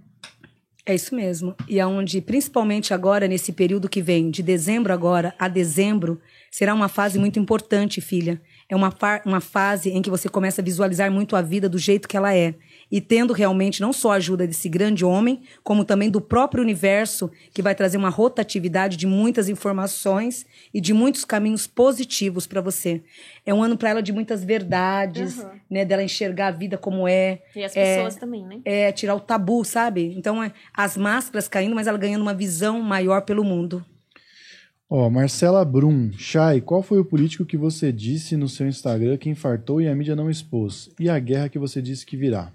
É 0.84 0.94
isso 0.94 1.14
mesmo. 1.14 1.54
E 1.68 1.78
aonde, 1.78 2.20
principalmente 2.22 2.94
agora, 2.94 3.28
nesse 3.28 3.52
período 3.52 3.90
que 3.90 4.00
vem, 4.00 4.30
de 4.30 4.42
dezembro 4.42 4.90
agora 4.90 5.34
a 5.38 5.46
dezembro, 5.46 6.18
será 6.50 6.74
uma 6.74 6.88
fase 6.88 7.18
muito 7.18 7.38
importante, 7.38 8.00
filha. 8.00 8.40
É 8.68 8.76
uma, 8.76 8.92
uma 9.24 9.40
fase 9.40 9.90
em 9.90 10.02
que 10.02 10.10
você 10.10 10.28
começa 10.28 10.60
a 10.60 10.64
visualizar 10.64 11.10
muito 11.10 11.34
a 11.34 11.40
vida 11.42 11.68
do 11.68 11.78
jeito 11.78 12.06
que 12.06 12.16
ela 12.16 12.34
é. 12.34 12.54
E 12.90 13.00
tendo 13.00 13.32
realmente 13.32 13.80
não 13.80 13.92
só 13.92 14.12
a 14.12 14.16
ajuda 14.16 14.46
desse 14.46 14.68
grande 14.68 15.04
homem, 15.04 15.42
como 15.62 15.84
também 15.84 16.10
do 16.10 16.20
próprio 16.20 16.62
universo, 16.62 17.30
que 17.52 17.62
vai 17.62 17.74
trazer 17.74 17.96
uma 17.96 18.08
rotatividade 18.10 18.96
de 18.96 19.06
muitas 19.06 19.48
informações 19.48 20.44
e 20.72 20.80
de 20.80 20.92
muitos 20.92 21.24
caminhos 21.24 21.66
positivos 21.66 22.46
para 22.46 22.60
você. 22.60 23.02
É 23.46 23.54
um 23.54 23.62
ano 23.62 23.76
para 23.76 23.90
ela 23.90 24.02
de 24.02 24.12
muitas 24.12 24.44
verdades, 24.44 25.38
Uhum. 25.38 25.50
né? 25.70 25.84
Dela 25.84 26.02
enxergar 26.02 26.48
a 26.48 26.50
vida 26.50 26.76
como 26.76 27.06
é 27.08 27.40
E 27.56 27.64
as 27.64 27.74
É. 27.76 27.96
pessoas 27.96 28.16
também, 28.16 28.44
né? 28.44 28.60
é 28.64 28.92
tirar 28.92 29.14
o 29.14 29.20
tabu, 29.20 29.64
sabe? 29.64 30.14
Então, 30.16 30.42
é, 30.42 30.52
as 30.74 30.96
máscaras 30.96 31.48
caindo, 31.48 31.74
mas 31.74 31.86
ela 31.86 31.96
ganhando 31.98 32.22
uma 32.22 32.34
visão 32.34 32.80
maior 32.82 33.22
pelo 33.22 33.44
mundo. 33.44 33.84
Ó, 34.90 35.10
Marcela 35.10 35.64
Brum. 35.66 36.10
Chay, 36.12 36.62
qual 36.62 36.82
foi 36.82 36.98
o 36.98 37.04
político 37.04 37.44
que 37.44 37.58
você 37.58 37.92
disse 37.92 38.38
no 38.38 38.48
seu 38.48 38.66
Instagram 38.66 39.18
que 39.18 39.28
infartou 39.28 39.82
e 39.82 39.88
a 39.88 39.94
mídia 39.94 40.16
não 40.16 40.30
expôs? 40.30 40.90
E 40.98 41.10
a 41.10 41.18
guerra 41.18 41.50
que 41.50 41.58
você 41.58 41.82
disse 41.82 42.06
que 42.06 42.16
virá? 42.16 42.50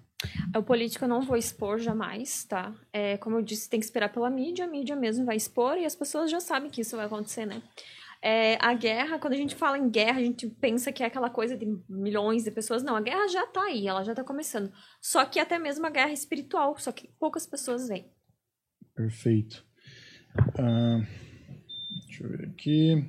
O 0.55 0.64
político 0.64 1.05
eu 1.05 1.10
não 1.10 1.22
vou 1.22 1.38
expor 1.38 1.77
jamais, 1.77 2.43
tá? 2.45 2.73
É, 2.91 3.18
como 3.18 3.38
eu 3.38 3.41
disse, 3.43 3.69
tem 3.69 3.80
que 3.80 3.85
esperar 3.85 4.10
pela 4.11 4.31
mídia, 4.31 4.65
a 4.65 4.68
mídia 4.68 4.95
mesmo 4.95 5.26
vai 5.26 5.35
expor 5.35 5.77
e 5.77 5.85
as 5.85 5.95
pessoas 5.95 6.31
já 6.31 6.39
sabem 6.39 6.72
que 6.72 6.81
isso 6.81 6.95
vai 6.95 7.05
acontecer, 7.05 7.45
né? 7.45 7.61
É, 8.19 8.57
a 8.60 8.73
guerra, 8.73 9.19
quando 9.19 9.34
a 9.34 9.38
gente 9.38 9.53
fala 9.53 9.77
em 9.77 9.89
guerra, 9.89 10.19
a 10.19 10.23
gente 10.23 10.47
pensa 10.47 10.91
que 10.93 11.03
é 11.03 11.05
aquela 11.05 11.30
coisa 11.30 11.57
de 11.57 11.68
milhões 11.88 12.45
de 12.45 12.51
pessoas. 12.51 12.81
Não, 12.81 12.95
a 12.95 13.01
guerra 13.01 13.27
já 13.27 13.45
tá 13.45 13.64
aí, 13.64 13.85
ela 13.85 14.01
já 14.03 14.15
tá 14.15 14.23
começando. 14.23 14.72
Só 15.01 15.26
que 15.26 15.39
até 15.39 15.60
mesmo 15.60 15.85
a 15.85 15.89
guerra 15.89 16.14
espiritual, 16.14 16.76
só 16.80 16.91
que 16.91 17.10
poucas 17.19 17.45
pessoas 17.45 17.89
veem. 17.89 18.10
Perfeito. 18.95 19.64
Ah, 20.57 21.01
deixa 22.14 22.23
eu 22.23 22.30
ver 22.30 22.45
aqui. 22.45 23.06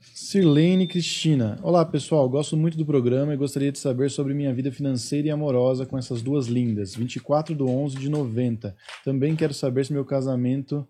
Sirlene 0.00 0.88
Cristina. 0.88 1.56
Olá, 1.62 1.84
pessoal. 1.84 2.28
Gosto 2.28 2.56
muito 2.56 2.76
do 2.76 2.84
programa 2.84 3.32
e 3.32 3.36
gostaria 3.36 3.70
de 3.70 3.78
saber 3.78 4.10
sobre 4.10 4.34
minha 4.34 4.52
vida 4.52 4.72
financeira 4.72 5.28
e 5.28 5.30
amorosa 5.30 5.86
com 5.86 5.96
essas 5.96 6.20
duas 6.20 6.46
lindas. 6.46 6.96
24 6.96 7.54
do 7.54 7.68
11 7.68 7.96
de 7.96 8.08
90. 8.08 8.76
Também 9.04 9.36
quero 9.36 9.54
saber 9.54 9.86
se 9.86 9.92
meu 9.92 10.04
casamento 10.04 10.86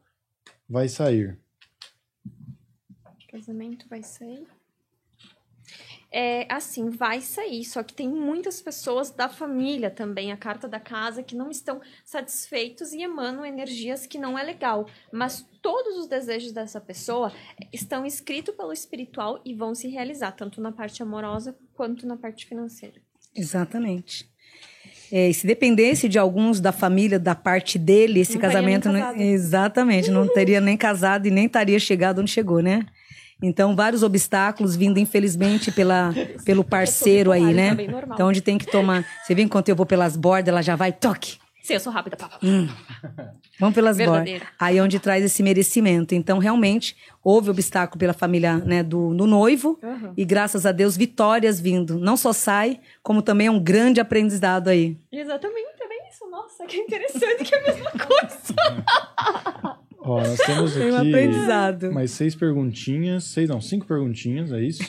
vai 0.66 0.88
sair. 0.88 1.38
Casamento 3.28 3.86
vai 3.90 4.02
sair. 4.02 4.46
É, 6.10 6.46
assim, 6.48 6.88
vai 6.88 7.20
sair, 7.20 7.64
só 7.64 7.82
que 7.82 7.92
tem 7.92 8.08
muitas 8.08 8.62
pessoas 8.62 9.10
da 9.10 9.28
família 9.28 9.90
também, 9.90 10.30
a 10.32 10.36
carta 10.36 10.68
da 10.68 10.78
casa, 10.78 11.22
que 11.22 11.34
não 11.34 11.50
estão 11.50 11.80
satisfeitos 12.04 12.92
e 12.92 13.02
emanam 13.02 13.44
energias 13.44 14.06
que 14.06 14.16
não 14.16 14.38
é 14.38 14.42
legal. 14.42 14.86
Mas 15.12 15.44
todos 15.60 15.96
os 15.98 16.06
desejos 16.06 16.52
dessa 16.52 16.80
pessoa 16.80 17.32
estão 17.72 18.06
escritos 18.06 18.54
pelo 18.54 18.72
espiritual 18.72 19.40
e 19.44 19.52
vão 19.52 19.74
se 19.74 19.88
realizar, 19.88 20.32
tanto 20.32 20.60
na 20.60 20.70
parte 20.72 21.02
amorosa 21.02 21.56
quanto 21.74 22.06
na 22.06 22.16
parte 22.16 22.46
financeira. 22.46 22.96
Exatamente. 23.34 24.28
É, 25.12 25.28
e 25.28 25.34
se 25.34 25.46
dependesse 25.46 26.08
de 26.08 26.18
alguns 26.18 26.60
da 26.60 26.72
família, 26.72 27.18
da 27.18 27.34
parte 27.34 27.78
dele, 27.78 28.20
esse 28.20 28.34
Não 28.34 28.40
casamento. 28.40 28.88
não- 28.90 29.16
exatamente, 29.20 30.10
não 30.10 30.26
teria 30.26 30.60
nem 30.60 30.76
casado 30.76 31.26
e 31.26 31.30
nem 31.30 31.46
estaria 31.46 31.78
chegado 31.78 32.20
onde 32.20 32.30
chegou, 32.30 32.60
né? 32.60 32.86
Então, 33.42 33.76
vários 33.76 34.02
obstáculos 34.02 34.74
vindo, 34.74 34.98
infelizmente, 34.98 35.70
pela, 35.70 36.12
pelo 36.44 36.64
parceiro 36.64 37.32
aí, 37.32 37.52
né? 37.52 37.74
bem 37.74 37.88
normal. 37.88 38.14
Então, 38.14 38.28
onde 38.28 38.40
tem 38.40 38.56
que 38.56 38.66
tomar. 38.66 39.04
Você 39.22 39.34
vê 39.34 39.42
enquanto 39.42 39.68
eu 39.68 39.76
vou 39.76 39.84
pelas 39.84 40.16
bordas, 40.16 40.48
ela 40.48 40.62
já 40.62 40.74
vai, 40.74 40.92
toque. 40.92 41.38
Sim, 41.62 41.74
eu 41.74 41.80
sou 41.80 41.92
rápida. 41.92 42.16
pá, 42.16 42.28
pá, 42.28 42.38
pá. 42.38 43.32
Vamos 43.58 43.74
pelas 43.74 43.96
bordas. 43.96 44.14
Verdadeira. 44.24 44.46
Aí 44.58 44.78
é 44.78 44.82
onde 44.82 45.00
traz 45.00 45.24
esse 45.24 45.42
merecimento. 45.42 46.14
Então, 46.14 46.38
realmente, 46.38 46.96
houve 47.24 47.50
obstáculo 47.50 47.98
pela 47.98 48.12
família 48.12 48.56
né, 48.58 48.82
do, 48.84 49.12
do 49.12 49.26
noivo. 49.26 49.78
Uhum. 49.82 50.12
E 50.16 50.24
graças 50.24 50.64
a 50.64 50.72
Deus, 50.72 50.96
vitórias 50.96 51.58
vindo. 51.58 51.98
Não 51.98 52.16
só 52.16 52.32
sai, 52.32 52.80
como 53.02 53.20
também 53.20 53.48
é 53.48 53.50
um 53.50 53.58
grande 53.58 54.00
aprendizado 54.00 54.68
aí. 54.68 54.96
Exatamente, 55.10 55.82
é 55.82 55.88
bem 55.88 56.08
isso. 56.08 56.24
Nossa, 56.30 56.64
que 56.66 56.76
interessante 56.76 57.44
que 57.44 57.54
é 57.54 57.58
a 57.58 57.62
mesma 57.62 57.90
coisa. 57.90 59.76
Ó, 60.08 60.20
nós 60.20 60.38
temos 60.38 60.72
Foi 60.72 60.92
um 60.92 60.96
aqui 60.96 61.08
aprendizado. 61.08 61.92
mais 61.92 62.12
seis 62.12 62.36
perguntinhas, 62.36 63.24
seis 63.24 63.48
não, 63.48 63.60
cinco 63.60 63.86
perguntinhas, 63.86 64.52
é 64.52 64.62
isso? 64.62 64.82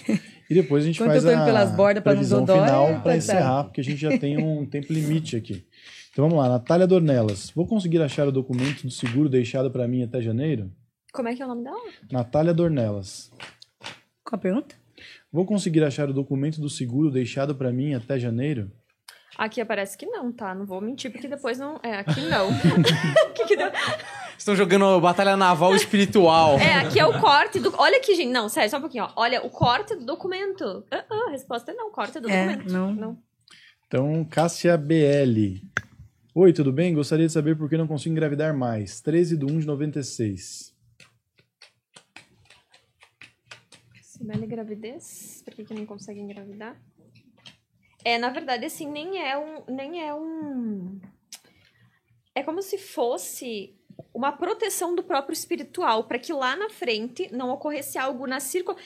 E 0.48 0.54
depois 0.54 0.84
a 0.84 0.86
gente 0.86 0.96
Enquanto 0.98 1.10
faz 1.10 1.26
eu 1.26 1.32
tô 1.32 1.36
indo 1.36 1.42
a 1.42 1.46
pelas 1.46 1.72
bordas 1.72 2.04
pra 2.04 2.12
previsão 2.14 2.46
final 2.46 2.94
tá 2.94 3.00
para 3.00 3.18
encerrar, 3.18 3.64
porque 3.64 3.82
a 3.82 3.84
gente 3.84 3.98
já 3.98 4.16
tem 4.18 4.38
um 4.38 4.64
tempo 4.66 4.94
limite 4.94 5.36
aqui. 5.36 5.66
Então 6.12 6.30
vamos 6.30 6.38
lá, 6.42 6.48
Natália 6.48 6.86
Dornelas. 6.86 7.50
Vou 7.56 7.68
conseguir 7.68 8.02
achar 8.02 8.28
o 8.28 8.32
documento 8.32 8.84
do 8.84 8.92
seguro 8.92 9.28
deixado 9.28 9.72
para 9.72 9.88
mim 9.88 10.04
até 10.04 10.22
janeiro? 10.22 10.72
Como 11.12 11.28
é 11.28 11.36
que 11.36 11.42
é 11.42 11.46
o 11.46 11.50
nome 11.50 11.64
dela? 11.64 11.82
Natália 12.12 12.54
Dornelas. 12.54 13.32
Qual 14.24 14.38
a 14.38 14.38
pergunta? 14.38 14.76
Vou 15.32 15.46
conseguir 15.46 15.84
achar 15.84 16.10
o 16.10 16.14
documento 16.14 16.62
do 16.62 16.70
seguro 16.70 17.10
deixado 17.10 17.56
para 17.56 17.72
mim 17.72 17.96
até 17.96 18.20
janeiro? 18.20 18.72
Aqui 19.38 19.62
aparece 19.62 19.98
que 19.98 20.06
não, 20.06 20.32
tá? 20.32 20.56
Não 20.56 20.66
vou 20.66 20.82
mentir, 20.82 21.12
porque 21.12 21.28
depois 21.28 21.60
não. 21.60 21.80
É, 21.84 21.96
aqui 22.00 22.22
não. 22.22 22.50
que 23.36 23.46
que 23.46 23.56
deu? 23.56 23.70
Estão 24.38 24.56
jogando 24.56 25.00
batalha 25.02 25.36
naval 25.36 25.76
espiritual. 25.76 26.58
É, 26.60 26.76
aqui 26.76 27.00
é 27.00 27.06
o 27.06 27.20
corte 27.20 27.60
do. 27.60 27.74
Olha 27.78 27.98
aqui, 27.98 28.16
gente. 28.16 28.30
Não, 28.32 28.48
sério, 28.48 28.70
só 28.70 28.78
um 28.78 28.82
pouquinho, 28.82 29.06
ó. 29.06 29.12
Olha, 29.16 29.44
o 29.46 29.50
corte 29.50 29.96
do 29.96 30.06
documento. 30.06 30.86
Ah, 30.92 31.04
ah, 31.10 31.26
a 31.28 31.32
resposta 31.32 31.72
é 31.72 31.74
não, 31.74 31.92
corte 31.92 32.20
do 32.20 32.30
É, 32.30 32.48
documento. 32.56 32.72
não. 32.72 32.94
não. 32.94 33.18
Então, 33.88 34.26
Cássia 34.26 34.78
BL. 34.78 35.62
Oi, 36.36 36.54
tudo 36.54 36.72
bem? 36.72 36.94
Gostaria 36.94 37.26
de 37.26 37.34
saber 37.34 37.58
por 37.58 37.68
que 37.70 37.78
não 37.78 37.88
consigo 37.88 38.12
engravidar 38.14 38.56
mais. 38.56 39.02
13 39.02 39.38
de 39.38 39.46
1 39.46 39.60
de 39.60 39.66
96. 39.66 40.74
Sibeli 44.02 44.46
gravidez? 44.46 45.42
Por 45.44 45.54
que, 45.56 45.66
que 45.66 45.74
não 45.74 45.86
consegue 45.86 46.20
engravidar? 46.20 46.76
É, 48.04 48.18
na 48.18 48.30
verdade, 48.30 48.66
assim, 48.66 48.90
nem 48.90 49.22
é 49.22 49.38
um. 49.38 49.64
Nem 49.68 50.02
é 50.08 50.14
um. 50.14 51.00
É 52.36 52.44
como 52.44 52.62
se 52.62 52.78
fosse 52.78 53.77
uma 54.14 54.32
proteção 54.32 54.96
do 54.96 55.04
próprio 55.04 55.34
espiritual, 55.34 56.04
para 56.06 56.20
que 56.20 56.34
lá 56.34 56.56
na 56.56 56.70
frente 56.70 57.30
não 57.32 57.50
ocorresse 57.50 57.98
algo 57.98 58.26
na 58.26 58.40
círcula. 58.40 58.78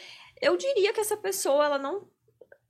Eu 0.42 0.58
diria 0.58 0.94
que 0.94 1.00
essa 1.00 1.16
pessoa, 1.16 1.66
ela 1.66 1.78
não. 1.78 2.08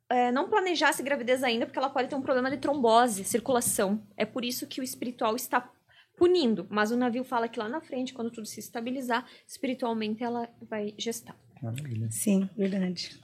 é, 0.10 0.32
não 0.32 0.50
planejasse 0.50 1.02
gravidez 1.02 1.44
ainda, 1.44 1.66
porque 1.66 1.80
ela 1.80 1.90
pode 1.90 2.08
ter 2.10 2.16
um 2.16 2.22
problema 2.22 2.50
de 2.52 2.58
trombose, 2.58 3.24
circulação. 3.24 4.02
É 4.16 4.26
por 4.26 4.46
isso 4.46 4.68
que 4.68 4.82
o 4.82 4.84
espiritual 4.84 5.36
está 5.36 5.70
punindo. 6.18 6.68
Mas 6.70 6.92
o 6.92 6.98
navio 6.98 7.24
fala 7.24 7.48
que 7.48 7.58
lá 7.58 7.68
na 7.68 7.82
frente, 7.82 8.14
quando 8.14 8.30
tudo 8.30 8.46
se 8.46 8.60
estabilizar, 8.60 9.26
espiritualmente 9.48 10.24
ela 10.24 10.48
vai 10.62 10.94
gestar. 10.98 11.36
Maravilha. 11.62 12.10
Sim, 12.12 12.50
verdade. 12.56 13.20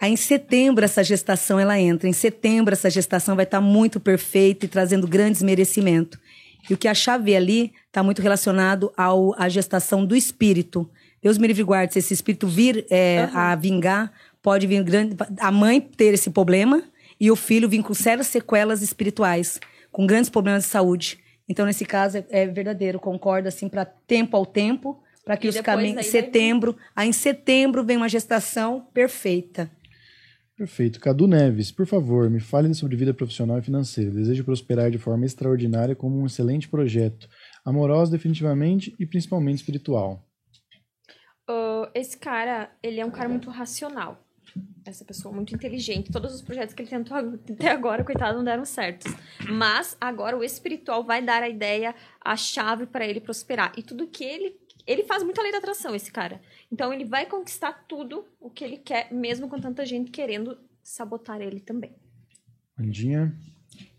Aí 0.00 0.12
em 0.12 0.16
setembro 0.16 0.84
essa 0.84 1.02
gestação 1.02 1.58
ela 1.58 1.78
entra. 1.78 2.08
Em 2.08 2.12
setembro 2.12 2.72
essa 2.72 2.88
gestação 2.88 3.34
vai 3.34 3.44
estar 3.44 3.60
muito 3.60 3.98
perfeita 3.98 4.66
e 4.66 4.68
trazendo 4.68 5.08
grandes 5.08 5.42
merecimentos. 5.42 6.18
E 6.68 6.74
o 6.74 6.78
que 6.78 6.88
a 6.88 6.94
chave 6.94 7.34
ali 7.34 7.72
está 7.86 8.02
muito 8.02 8.22
relacionado 8.22 8.92
ao, 8.96 9.34
à 9.40 9.48
gestação 9.48 10.04
do 10.04 10.14
espírito. 10.14 10.88
Deus 11.22 11.38
me 11.38 11.46
livre 11.46 11.62
guarde, 11.62 11.92
se 11.92 11.98
esse 11.98 12.14
espírito 12.14 12.46
vir 12.46 12.86
é, 12.90 13.28
a 13.32 13.54
vingar, 13.56 14.12
pode 14.42 14.66
vir 14.66 14.82
grande, 14.84 15.16
a 15.40 15.50
mãe 15.50 15.80
ter 15.80 16.14
esse 16.14 16.30
problema 16.30 16.82
e 17.18 17.30
o 17.30 17.36
filho 17.36 17.68
vir 17.68 17.82
com 17.82 17.94
sérias 17.94 18.28
sequelas 18.28 18.82
espirituais, 18.82 19.58
com 19.90 20.06
grandes 20.06 20.30
problemas 20.30 20.64
de 20.64 20.70
saúde. 20.70 21.18
Então, 21.48 21.66
nesse 21.66 21.84
caso, 21.84 22.18
é, 22.18 22.24
é 22.30 22.46
verdadeiro, 22.46 23.00
concordo, 23.00 23.48
assim, 23.48 23.68
para 23.68 23.84
tempo 23.84 24.36
ao 24.36 24.44
tempo, 24.44 25.02
para 25.24 25.36
que 25.36 25.46
E 25.46 25.50
os 25.50 25.60
caminhos. 25.60 26.06
Setembro, 26.06 26.76
aí 26.94 27.08
em 27.08 27.12
setembro 27.12 27.82
vem 27.84 27.96
uma 27.96 28.08
gestação 28.08 28.86
perfeita. 28.92 29.70
Perfeito. 30.58 30.98
Cadu 30.98 31.28
Neves, 31.28 31.70
por 31.70 31.86
favor, 31.86 32.28
me 32.28 32.40
fale 32.40 32.74
sobre 32.74 32.96
vida 32.96 33.14
profissional 33.14 33.58
e 33.58 33.62
financeira. 33.62 34.10
Desejo 34.10 34.44
prosperar 34.44 34.90
de 34.90 34.98
forma 34.98 35.24
extraordinária 35.24 35.94
como 35.94 36.20
um 36.20 36.26
excelente 36.26 36.68
projeto. 36.68 37.28
Amoroso, 37.64 38.10
definitivamente, 38.10 38.92
e 38.98 39.06
principalmente 39.06 39.58
espiritual. 39.58 40.20
Ah, 41.48 41.88
esse 41.94 42.18
cara, 42.18 42.72
ele 42.82 42.98
é 42.98 43.06
um 43.06 43.10
cara 43.10 43.28
muito 43.28 43.48
racional. 43.50 44.20
Essa 44.84 45.04
pessoa 45.04 45.32
muito 45.32 45.54
inteligente. 45.54 46.10
Todos 46.10 46.34
os 46.34 46.42
projetos 46.42 46.74
que 46.74 46.82
ele 46.82 46.90
tentou 46.90 47.16
até 47.16 47.70
agora, 47.70 48.02
coitado, 48.02 48.36
não 48.36 48.44
deram 48.44 48.64
certos. 48.64 49.14
Mas 49.48 49.96
agora 50.00 50.36
o 50.36 50.42
espiritual 50.42 51.04
vai 51.04 51.22
dar 51.22 51.40
a 51.40 51.48
ideia, 51.48 51.94
a 52.20 52.36
chave 52.36 52.84
para 52.84 53.06
ele 53.06 53.20
prosperar. 53.20 53.72
E 53.76 53.82
tudo 53.84 54.08
que 54.08 54.24
ele. 54.24 54.56
Ele 54.88 55.04
faz 55.04 55.22
muito 55.22 55.38
a 55.38 55.42
lei 55.42 55.52
da 55.52 55.58
atração, 55.58 55.94
esse 55.94 56.10
cara. 56.10 56.40
Então 56.72 56.90
ele 56.90 57.04
vai 57.04 57.26
conquistar 57.26 57.84
tudo 57.86 58.24
o 58.40 58.48
que 58.48 58.64
ele 58.64 58.78
quer, 58.78 59.12
mesmo 59.12 59.46
com 59.46 59.60
tanta 59.60 59.84
gente 59.84 60.10
querendo 60.10 60.56
sabotar 60.82 61.42
ele 61.42 61.60
também. 61.60 61.94
Andinha, 62.78 63.36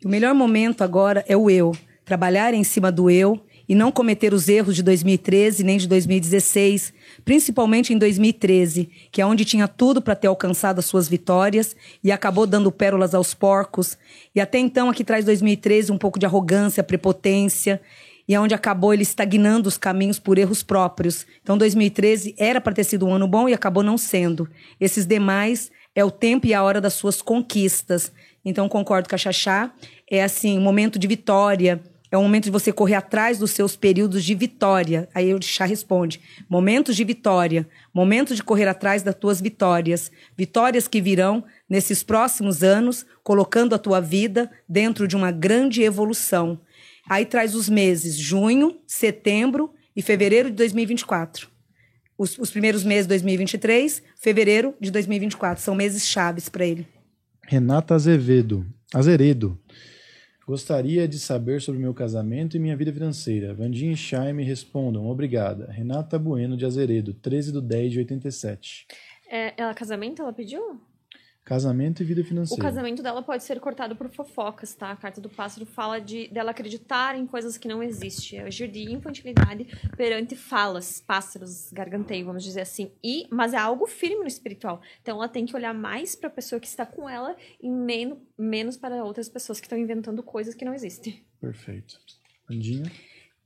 O 0.04 0.10
melhor 0.10 0.34
momento 0.34 0.84
agora 0.84 1.24
é 1.28 1.38
o 1.38 1.48
eu. 1.48 1.76
Trabalhar 2.04 2.56
em 2.56 2.64
cima 2.64 2.92
do 2.92 3.08
eu 3.08 3.40
e 3.68 3.76
não 3.76 3.92
cometer 3.92 4.34
os 4.34 4.50
erros 4.50 4.76
de 4.76 4.82
2013 4.82 5.64
nem 5.64 5.78
de 5.78 5.88
2016, 5.88 6.92
principalmente 7.24 7.94
em 7.94 7.98
2013, 8.00 8.90
que 9.12 9.22
é 9.22 9.26
onde 9.26 9.46
tinha 9.46 9.68
tudo 9.68 10.02
para 10.02 10.16
ter 10.16 10.26
alcançado 10.26 10.80
as 10.80 10.86
suas 10.86 11.08
vitórias 11.08 11.76
e 12.04 12.12
acabou 12.12 12.48
dando 12.48 12.72
pérolas 12.72 13.14
aos 13.14 13.36
porcos. 13.36 13.96
E 14.34 14.42
até 14.42 14.58
então 14.58 14.90
aqui 14.90 15.04
traz 15.04 15.24
2013 15.24 15.92
um 15.92 16.00
pouco 16.00 16.18
de 16.18 16.26
arrogância, 16.26 16.84
prepotência, 16.84 17.80
e 18.30 18.36
é 18.36 18.40
onde 18.40 18.54
acabou 18.54 18.94
ele 18.94 19.02
estagnando 19.02 19.68
os 19.68 19.76
caminhos 19.76 20.20
por 20.20 20.38
erros 20.38 20.62
próprios. 20.62 21.26
Então 21.42 21.58
2013 21.58 22.36
era 22.38 22.62
para 22.62 22.74
ter 22.74 22.84
sido 22.84 23.08
um 23.08 23.14
ano 23.16 23.28
bom 23.28 23.50
e 23.50 23.56
acabou 23.56 23.82
não 23.82 23.98
sendo. 23.98 24.48
Esses 24.80 25.08
demais 25.08 25.72
é 25.96 26.06
o 26.06 26.12
tempo 26.12 26.46
e 26.46 26.54
a 26.54 26.62
hora 26.62 26.80
das 26.80 26.94
suas 26.94 27.24
conquistas. 27.24 28.12
Então 28.46 28.70
concordo 28.70 29.10
com 29.10 29.16
a 29.16 29.18
Xaxá, 29.18 29.74
é 30.10 30.24
assim, 30.24 30.60
um 30.60 30.62
momento 30.62 31.00
de 31.00 31.08
vitória, 31.08 31.82
é 32.12 32.18
um 32.18 32.24
momento 32.24 32.46
de 32.46 32.52
você 32.52 32.72
correr 32.72 32.96
atrás 32.96 33.38
dos 33.40 33.52
seus 33.52 33.76
períodos 33.76 34.24
de 34.24 34.34
vitória. 34.34 35.08
Aí 35.14 35.34
o 35.34 35.42
Chá 35.42 35.66
responde: 35.66 36.22
momentos 36.48 36.96
de 36.96 37.04
vitória, 37.04 37.68
momentos 37.92 38.36
de 38.36 38.44
correr 38.44 38.68
atrás 38.68 39.02
das 39.04 39.16
tuas 39.16 39.42
vitórias, 39.42 40.12
vitórias 40.38 40.88
que 40.88 41.02
virão 41.02 41.44
nesses 41.68 42.02
próximos 42.04 42.64
anos, 42.64 43.06
colocando 43.24 43.74
a 43.74 43.80
tua 43.80 44.00
vida 44.00 44.50
dentro 44.68 45.08
de 45.08 45.16
uma 45.16 45.32
grande 45.32 45.84
evolução. 45.84 46.60
Aí 47.10 47.26
traz 47.26 47.56
os 47.56 47.68
meses 47.68 48.16
junho, 48.16 48.80
setembro 48.86 49.74
e 49.96 50.02
fevereiro 50.02 50.50
de 50.50 50.56
2024. 50.56 51.50
Os, 52.16 52.38
os 52.38 52.52
primeiros 52.52 52.84
meses 52.84 53.06
de 53.06 53.10
2023, 53.10 54.04
fevereiro 54.16 54.76
de 54.80 54.92
2024. 54.92 55.64
São 55.64 55.74
meses 55.74 56.08
chaves 56.08 56.48
para 56.48 56.66
ele. 56.66 56.86
Renata 57.48 57.96
Azevedo. 57.96 58.64
Azeredo. 58.94 59.60
Gostaria 60.46 61.08
de 61.08 61.20
saber 61.20 61.62
sobre 61.62 61.80
meu 61.80 61.94
casamento 61.94 62.58
e 62.58 62.60
minha 62.60 62.76
vida 62.76 62.92
financeira. 62.92 63.54
Vandinha 63.54 63.94
e 63.94 63.98
Chay 63.98 64.34
me 64.34 64.44
respondam. 64.44 65.08
Obrigada. 65.08 65.72
Renata 65.72 66.18
Bueno 66.20 66.58
de 66.58 66.66
Azeredo, 66.66 67.14
13 67.14 67.54
de 67.54 67.62
10 67.62 67.92
de 67.92 68.00
87. 68.00 68.88
É, 69.32 69.54
ela 69.58 69.74
casamento, 69.74 70.22
ela 70.22 70.34
pediu? 70.34 70.82
Casamento 71.46 72.04
e 72.04 72.06
vida 72.06 72.22
O 72.22 72.24
financeira. 72.24 72.62
casamento 72.62 73.02
dela 73.02 73.24
pode 73.24 73.44
ser 73.44 73.60
cortado 73.60 73.96
por 73.96 74.08
fofocas, 74.10 74.76
tá? 74.76 74.92
A 74.92 74.96
carta 74.96 75.20
do 75.20 75.30
pássaro 75.30 75.66
fala 75.66 76.00
de 76.00 76.28
dela 76.28 76.52
acreditar 76.52 77.18
em 77.18 77.26
coisas 77.26 77.58
que 77.58 77.68
não 77.68 77.82
existem. 77.82 78.40
É 78.40 78.44
agir 78.44 78.68
de 78.70 78.92
infantilidade 78.92 79.66
perante 79.98 80.36
falas, 80.36 81.00
pássaros, 81.00 81.72
garganteio, 81.72 82.26
vamos 82.26 82.44
dizer 82.44 82.62
assim. 82.62 82.92
E, 83.04 83.26
mas 83.32 83.54
é 83.54 83.58
algo 83.58 83.88
firme 83.88 84.18
no 84.18 84.28
espiritual. 84.28 84.80
Então 85.02 85.18
ela 85.18 85.28
tem 85.28 85.46
que 85.46 85.56
olhar 85.56 85.74
mais 85.74 86.16
para 86.16 86.28
a 86.28 86.32
pessoa 86.32 86.60
que 86.60 86.68
está 86.68 86.86
com 86.86 87.10
ela 87.10 87.36
e 87.60 87.68
menos, 87.68 88.20
menos 88.38 88.78
para 88.78 89.04
outras 89.04 89.28
pessoas 89.28 89.60
que 89.60 89.66
estão 89.66 89.78
inventando 89.78 90.22
coisas 90.22 90.54
que 90.54 90.64
não 90.64 90.74
existem. 90.74 91.26
Perfeito. 91.42 92.00
Vandinha. 92.48 92.92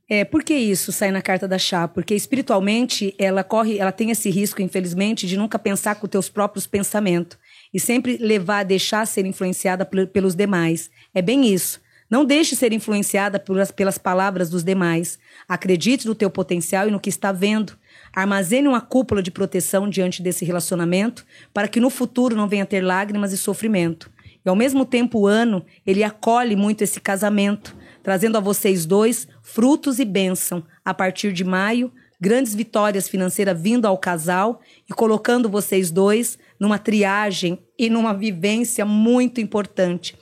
É, 0.06 0.22
por 0.22 0.44
que 0.44 0.52
isso 0.54 0.92
sai 0.92 1.10
na 1.10 1.22
carta 1.22 1.48
da 1.48 1.58
chá? 1.58 1.88
Porque 1.88 2.14
espiritualmente 2.14 3.14
ela 3.18 3.42
corre, 3.42 3.78
ela 3.78 3.90
tem 3.92 4.10
esse 4.10 4.28
risco, 4.28 4.60
infelizmente, 4.60 5.26
de 5.26 5.36
nunca 5.36 5.58
pensar 5.58 5.94
com 5.94 6.06
teus 6.06 6.28
próprios 6.28 6.66
pensamentos. 6.66 7.38
E 7.74 7.80
sempre 7.80 8.16
levar 8.16 8.62
deixar 8.62 9.04
ser 9.06 9.26
influenciada 9.26 9.84
pel- 9.84 10.06
pelos 10.06 10.36
demais. 10.36 10.88
É 11.12 11.20
bem 11.20 11.52
isso. 11.52 11.82
Não 12.08 12.24
deixe 12.24 12.54
ser 12.54 12.72
influenciada 12.72 13.40
pelas, 13.40 13.72
pelas 13.72 13.98
palavras 13.98 14.48
dos 14.48 14.62
demais. 14.62 15.18
Acredite 15.48 16.06
no 16.06 16.14
teu 16.14 16.30
potencial 16.30 16.86
e 16.86 16.90
no 16.90 17.00
que 17.00 17.08
está 17.08 17.32
vendo. 17.32 17.76
Armazene 18.14 18.68
uma 18.68 18.80
cúpula 18.80 19.20
de 19.20 19.30
proteção 19.32 19.88
diante 19.90 20.22
desse 20.22 20.44
relacionamento 20.44 21.26
para 21.52 21.66
que 21.66 21.80
no 21.80 21.90
futuro 21.90 22.36
não 22.36 22.46
venha 22.46 22.64
ter 22.64 22.82
lágrimas 22.82 23.32
e 23.32 23.38
sofrimento. 23.38 24.10
E 24.44 24.48
ao 24.48 24.54
mesmo 24.54 24.84
tempo, 24.84 25.20
o 25.20 25.26
ano, 25.26 25.64
ele 25.86 26.04
acolhe 26.04 26.54
muito 26.54 26.82
esse 26.82 27.00
casamento, 27.00 27.74
trazendo 28.02 28.36
a 28.36 28.40
vocês 28.40 28.84
dois 28.84 29.26
frutos 29.42 29.98
e 29.98 30.04
bênção. 30.04 30.62
A 30.84 30.92
partir 30.92 31.32
de 31.32 31.42
maio, 31.42 31.90
grandes 32.20 32.54
vitórias 32.54 33.08
financeiras 33.08 33.60
vindo 33.60 33.86
ao 33.86 33.96
casal 33.96 34.60
e 34.88 34.92
colocando 34.92 35.48
vocês 35.48 35.90
dois 35.90 36.38
numa 36.58 36.78
triagem 36.78 37.58
e 37.78 37.90
numa 37.90 38.14
vivência 38.14 38.84
muito 38.84 39.40
importante. 39.40 40.16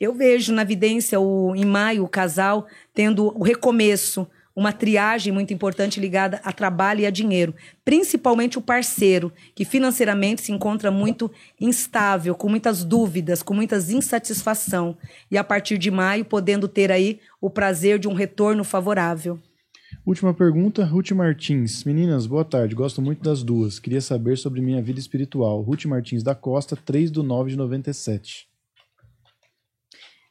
Eu 0.00 0.12
vejo 0.14 0.52
na 0.52 0.64
vidência, 0.64 1.20
o, 1.20 1.54
em 1.54 1.64
maio, 1.64 2.04
o 2.04 2.08
casal 2.08 2.66
tendo 2.92 3.26
o 3.38 3.42
recomeço, 3.42 4.28
uma 4.56 4.72
triagem 4.72 5.32
muito 5.32 5.52
importante 5.52 5.98
ligada 5.98 6.40
a 6.44 6.52
trabalho 6.52 7.00
e 7.00 7.06
a 7.06 7.10
dinheiro. 7.10 7.54
Principalmente 7.84 8.56
o 8.56 8.62
parceiro, 8.62 9.32
que 9.54 9.64
financeiramente 9.64 10.42
se 10.42 10.52
encontra 10.52 10.90
muito 10.90 11.30
instável, 11.60 12.34
com 12.34 12.48
muitas 12.48 12.84
dúvidas, 12.84 13.42
com 13.42 13.52
muitas 13.52 13.90
insatisfação. 13.90 14.96
E 15.30 15.36
a 15.36 15.42
partir 15.42 15.76
de 15.76 15.90
maio, 15.90 16.24
podendo 16.24 16.68
ter 16.68 16.92
aí 16.92 17.18
o 17.40 17.50
prazer 17.50 17.98
de 17.98 18.06
um 18.06 18.14
retorno 18.14 18.62
favorável. 18.62 19.40
Última 20.04 20.34
pergunta, 20.34 20.84
Ruth 20.84 21.10
Martins. 21.12 21.84
Meninas, 21.84 22.26
boa 22.26 22.44
tarde. 22.44 22.74
Gosto 22.74 23.00
muito 23.00 23.22
das 23.22 23.42
duas. 23.42 23.78
Queria 23.78 24.00
saber 24.00 24.36
sobre 24.38 24.60
minha 24.60 24.82
vida 24.82 24.98
espiritual. 24.98 25.62
Ruth 25.62 25.84
Martins 25.84 26.22
da 26.22 26.34
Costa, 26.34 26.76
3 26.76 27.10
do 27.10 27.22
9 27.22 27.50
de 27.50 27.56
97. 27.56 28.53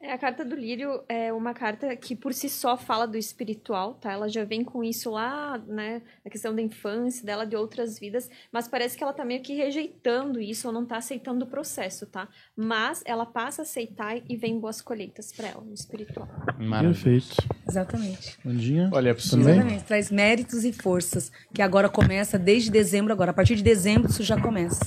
É, 0.04 0.12
a 0.12 0.18
carta 0.18 0.44
do 0.44 0.54
lírio 0.54 1.02
é 1.08 1.32
uma 1.32 1.54
carta 1.54 1.96
que 1.96 2.14
por 2.14 2.34
si 2.34 2.50
só 2.50 2.76
fala 2.76 3.08
do 3.08 3.18
espiritual, 3.18 3.94
tá? 3.94 4.12
Ela 4.12 4.28
já 4.28 4.44
vem 4.44 4.62
com 4.62 4.84
isso 4.84 5.10
lá, 5.10 5.58
né? 5.66 6.02
A 6.26 6.30
questão 6.30 6.54
da 6.54 6.62
infância 6.62 7.26
dela, 7.26 7.46
de 7.46 7.56
outras 7.56 7.98
vidas, 7.98 8.30
mas 8.52 8.68
parece 8.68 8.98
que 8.98 9.04
ela 9.04 9.14
tá 9.14 9.24
meio 9.24 9.42
que 9.42 9.54
rejeitando 9.54 10.42
isso 10.42 10.68
ou 10.68 10.74
não 10.74 10.86
tá 10.86 10.98
aceitando 10.98 11.46
o 11.46 11.48
processo, 11.48 12.06
tá? 12.06 12.28
Mas 12.54 13.02
ela 13.06 13.26
passa 13.26 13.62
a 13.62 13.64
aceitar 13.64 14.18
e 14.28 14.36
vem 14.36 14.60
boas 14.60 14.82
colheitas 14.82 15.32
pra 15.32 15.48
ela, 15.48 15.62
no 15.62 15.74
espiritual. 15.74 16.28
Maravilha. 16.60 16.94
Perfeito. 16.94 17.36
Exatamente. 17.66 18.38
Mandinha? 18.44 18.90
Olha. 18.92 19.16
Também? 19.16 19.54
Exatamente. 19.54 19.84
Traz 19.86 20.12
méritos 20.12 20.66
e 20.66 20.74
forças, 20.74 21.32
que 21.54 21.62
agora 21.62 21.88
começa 21.88 22.38
desde 22.38 22.70
dezembro 22.70 23.14
agora. 23.14 23.32
A 23.32 23.34
partir 23.34 23.56
de 23.56 23.64
dezembro 23.64 24.10
isso 24.10 24.22
já 24.22 24.38
começa. 24.38 24.86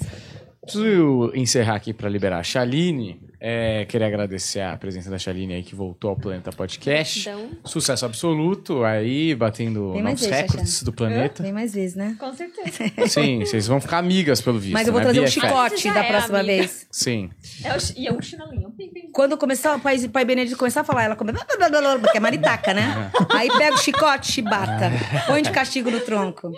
Preciso 0.61 1.33
encerrar 1.35 1.77
aqui 1.77 1.95
para 1.95 2.09
liberar 2.09 2.41
a 2.41 2.43
Chaline. 2.43 3.19
É, 3.39 3.85
queria 3.85 4.07
agradecer 4.07 4.61
a 4.61 4.77
presença 4.77 5.11
da 5.11 5.19
Chaline 5.19 5.55
aí 5.55 5.63
que 5.63 5.75
voltou 5.75 6.11
ao 6.11 6.17
Planeta 6.17 6.51
Podcast. 6.53 7.21
Então, 7.21 7.51
Sucesso 7.65 8.07
absoluto 8.07 8.83
aí, 8.85 9.35
batendo 9.35 9.95
novos 9.95 10.21
vezes, 10.21 10.31
recordes 10.31 10.83
do 10.83 10.93
planeta. 10.93 11.43
Vem 11.43 11.53
mais 11.53 11.75
vezes, 11.75 11.97
né? 11.97 12.17
com 12.19 12.33
certeza. 12.33 12.93
Sim, 13.09 13.41
vocês 13.41 13.67
vão 13.67 13.81
ficar 13.81 13.99
amigas 13.99 14.41
pelo 14.41 14.59
visto. 14.59 14.73
Mas 14.73 14.87
eu 14.87 14.93
vou 14.93 15.01
né? 15.01 15.05
trazer 15.05 15.21
um 15.21 15.27
chicote 15.27 15.91
da 15.93 16.05
é 16.05 16.09
próxima 16.09 16.39
amiga. 16.39 16.57
vez. 16.59 16.87
Sim. 16.91 17.31
É 17.63 17.77
o, 17.77 17.81
chi- 17.81 17.95
e 17.97 18.07
é 18.07 18.13
um 18.13 18.23
chinelinho. 18.23 18.75
Quando 19.13 19.37
começar 19.37 19.77
o 19.77 19.81
pai, 19.81 19.99
pai 20.09 20.25
Benedito 20.25 20.57
começar 20.57 20.81
a 20.81 20.85
falar, 20.85 21.05
ela 21.05 21.17
começa. 21.17 21.45
Porque 22.01 22.17
é 22.17 22.21
maritaca, 22.21 22.73
né? 22.73 23.11
Aí 23.31 23.49
pega 23.49 23.75
o 23.75 23.79
chicote, 23.79 24.33
chibata. 24.33 24.91
Põe 25.27 25.43
de 25.43 25.51
castigo 25.51 25.91
no 25.91 26.01
tronco. 26.01 26.53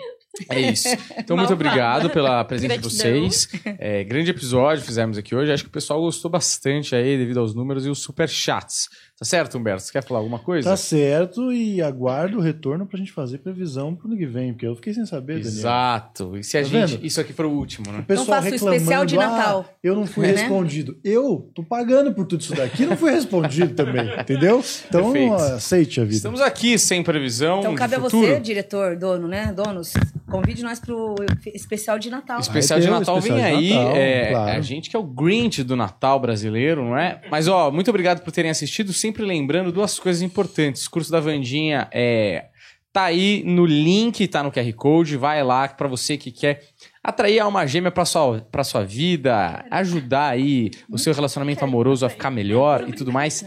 É 0.47 0.59
isso. 0.71 0.87
Então, 1.17 1.35
muito 1.35 1.53
obrigado 1.53 2.09
pela 2.09 2.43
presença 2.45 2.77
de 2.77 2.83
vocês. 2.83 3.49
É, 3.77 4.03
grande 4.03 4.31
episódio 4.31 4.83
fizemos 4.83 5.17
aqui 5.17 5.35
hoje. 5.35 5.51
Acho 5.51 5.63
que 5.63 5.69
o 5.69 5.71
pessoal 5.71 5.99
gostou 6.01 6.29
bastante 6.29 6.95
aí, 6.95 7.17
devido 7.17 7.39
aos 7.39 7.53
números 7.53 7.85
e 7.85 7.89
os 7.89 7.99
superchats. 7.99 8.89
Tá 9.19 9.25
certo, 9.25 9.57
Humberto? 9.57 9.81
Você 9.83 9.91
quer 9.91 10.01
falar 10.01 10.21
alguma 10.21 10.39
coisa? 10.39 10.69
Tá 10.69 10.77
certo 10.77 11.51
e 11.51 11.81
aguardo 11.81 12.37
o 12.37 12.41
retorno 12.41 12.85
pra 12.85 12.97
gente 12.97 13.11
fazer 13.11 13.39
previsão 13.39 13.93
pro 13.93 14.07
ano 14.07 14.17
que 14.17 14.25
vem, 14.25 14.53
porque 14.53 14.65
eu 14.65 14.75
fiquei 14.77 14.93
sem 14.93 15.05
saber, 15.05 15.33
Daniel. 15.39 15.49
Exato. 15.49 16.37
E 16.37 16.43
se 16.43 16.57
a 16.57 16.61
Tá 16.61 16.67
gente. 16.69 16.91
vendo? 16.95 17.05
Isso 17.05 17.19
aqui 17.19 17.33
for 17.33 17.45
o 17.45 17.49
último, 17.51 17.91
né? 17.91 17.99
O 17.99 18.03
pessoal 18.03 18.23
Então 18.23 18.35
faça 18.35 18.47
o 18.47 18.51
reclamando, 18.51 18.75
especial 18.77 19.05
de 19.05 19.17
Natal. 19.17 19.65
"Ah, 19.67 19.73
eu 19.83 19.93
não 19.93 20.05
fui 20.07 20.23
Né? 20.27 20.31
respondido. 20.33 20.97
Eu 21.03 21.51
tô 21.53 21.61
pagando 21.63 22.13
por 22.13 22.25
tudo 22.25 22.39
isso 22.39 22.55
daqui, 22.55 22.85
não 22.85 22.95
fui 22.95 23.11
respondido 23.11 23.73
também, 23.75 24.07
entendeu? 24.17 24.63
Então 24.87 25.11
Perfeito. 25.11 25.33
aceite 25.35 25.99
a 25.99 26.03
vida. 26.05 26.15
Estamos 26.15 26.39
aqui 26.39 26.79
sem 26.79 27.03
previsão. 27.03 27.59
Então 27.59 27.71
de 27.73 27.77
cabe 27.77 27.95
a 27.95 27.99
futuro. 27.99 28.25
você, 28.25 28.39
diretor, 28.39 28.95
dono, 28.95 29.27
né? 29.27 29.51
Donos, 29.53 29.95
convide 30.31 30.63
nós 30.63 30.79
pro 30.79 31.15
especial 31.53 31.99
de 31.99 32.09
Natal. 32.09 32.39
Especial 32.39 32.79
de 32.79 32.87
Natal 32.89 33.17
especial 33.17 33.37
vem 33.37 33.45
de 33.61 33.69
aí. 33.69 33.73
Natal, 33.73 33.95
é, 33.97 34.29
claro. 34.31 34.49
é 34.51 34.55
a 34.55 34.61
gente 34.61 34.89
que 34.89 34.95
é 34.95 34.99
o 34.99 35.03
Grinch 35.03 35.61
do 35.61 35.75
Natal 35.75 36.21
brasileiro, 36.21 36.85
não 36.85 36.97
é? 36.97 37.19
Mas, 37.29 37.49
ó, 37.49 37.69
muito 37.69 37.89
obrigado 37.89 38.21
por 38.23 38.31
terem 38.31 38.49
assistido. 38.49 38.93
Sempre 39.09 39.25
lembrando 39.25 39.71
duas 39.71 39.97
coisas 39.97 40.21
importantes. 40.21 40.85
O 40.85 40.91
curso 40.91 41.11
da 41.11 41.19
Vandinha 41.19 41.87
é. 41.91 42.45
Tá 42.93 43.05
aí 43.05 43.41
no 43.43 43.65
link, 43.65 44.27
tá 44.27 44.43
no 44.43 44.51
QR 44.51 44.71
Code. 44.73 45.17
Vai 45.17 45.43
lá 45.43 45.67
pra 45.67 45.87
você 45.87 46.15
que 46.15 46.29
quer 46.29 46.61
atrair 47.03 47.39
a 47.39 47.45
alma 47.45 47.65
gêmea 47.65 47.89
pra 47.89 48.05
sua, 48.05 48.47
pra 48.51 48.63
sua 48.63 48.85
vida, 48.85 49.65
ajudar 49.71 50.29
aí 50.29 50.69
o 50.87 50.99
seu 50.99 51.11
relacionamento 51.11 51.63
amoroso 51.65 52.05
a 52.05 52.09
ficar 52.09 52.29
melhor 52.29 52.87
e 52.87 52.93
tudo 52.93 53.11
mais. 53.11 53.43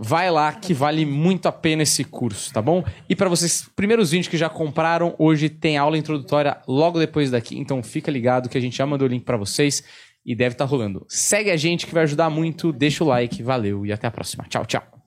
Vai 0.00 0.32
lá 0.32 0.52
que 0.52 0.74
vale 0.74 1.06
muito 1.06 1.46
a 1.46 1.52
pena 1.52 1.84
esse 1.84 2.02
curso, 2.02 2.52
tá 2.52 2.60
bom? 2.60 2.82
E 3.08 3.14
para 3.14 3.28
vocês, 3.28 3.70
primeiros 3.76 4.10
vídeos 4.10 4.26
que 4.26 4.36
já 4.36 4.48
compraram, 4.48 5.14
hoje 5.16 5.48
tem 5.48 5.76
aula 5.76 5.96
introdutória 5.96 6.58
logo 6.66 6.98
depois 6.98 7.30
daqui, 7.30 7.56
então 7.56 7.84
fica 7.84 8.10
ligado 8.10 8.48
que 8.48 8.58
a 8.58 8.60
gente 8.60 8.76
já 8.76 8.84
mandou 8.84 9.06
o 9.06 9.10
link 9.10 9.22
para 9.22 9.36
vocês 9.36 9.84
e 10.24 10.34
deve 10.34 10.54
estar 10.54 10.64
rolando. 10.64 11.04
Segue 11.08 11.50
a 11.50 11.56
gente 11.56 11.86
que 11.86 11.94
vai 11.94 12.02
ajudar 12.04 12.30
muito, 12.30 12.72
deixa 12.72 13.02
o 13.02 13.06
like, 13.06 13.42
valeu 13.42 13.86
e 13.86 13.92
até 13.92 14.06
a 14.06 14.10
próxima. 14.10 14.44
Tchau, 14.48 14.66
tchau. 14.66 14.97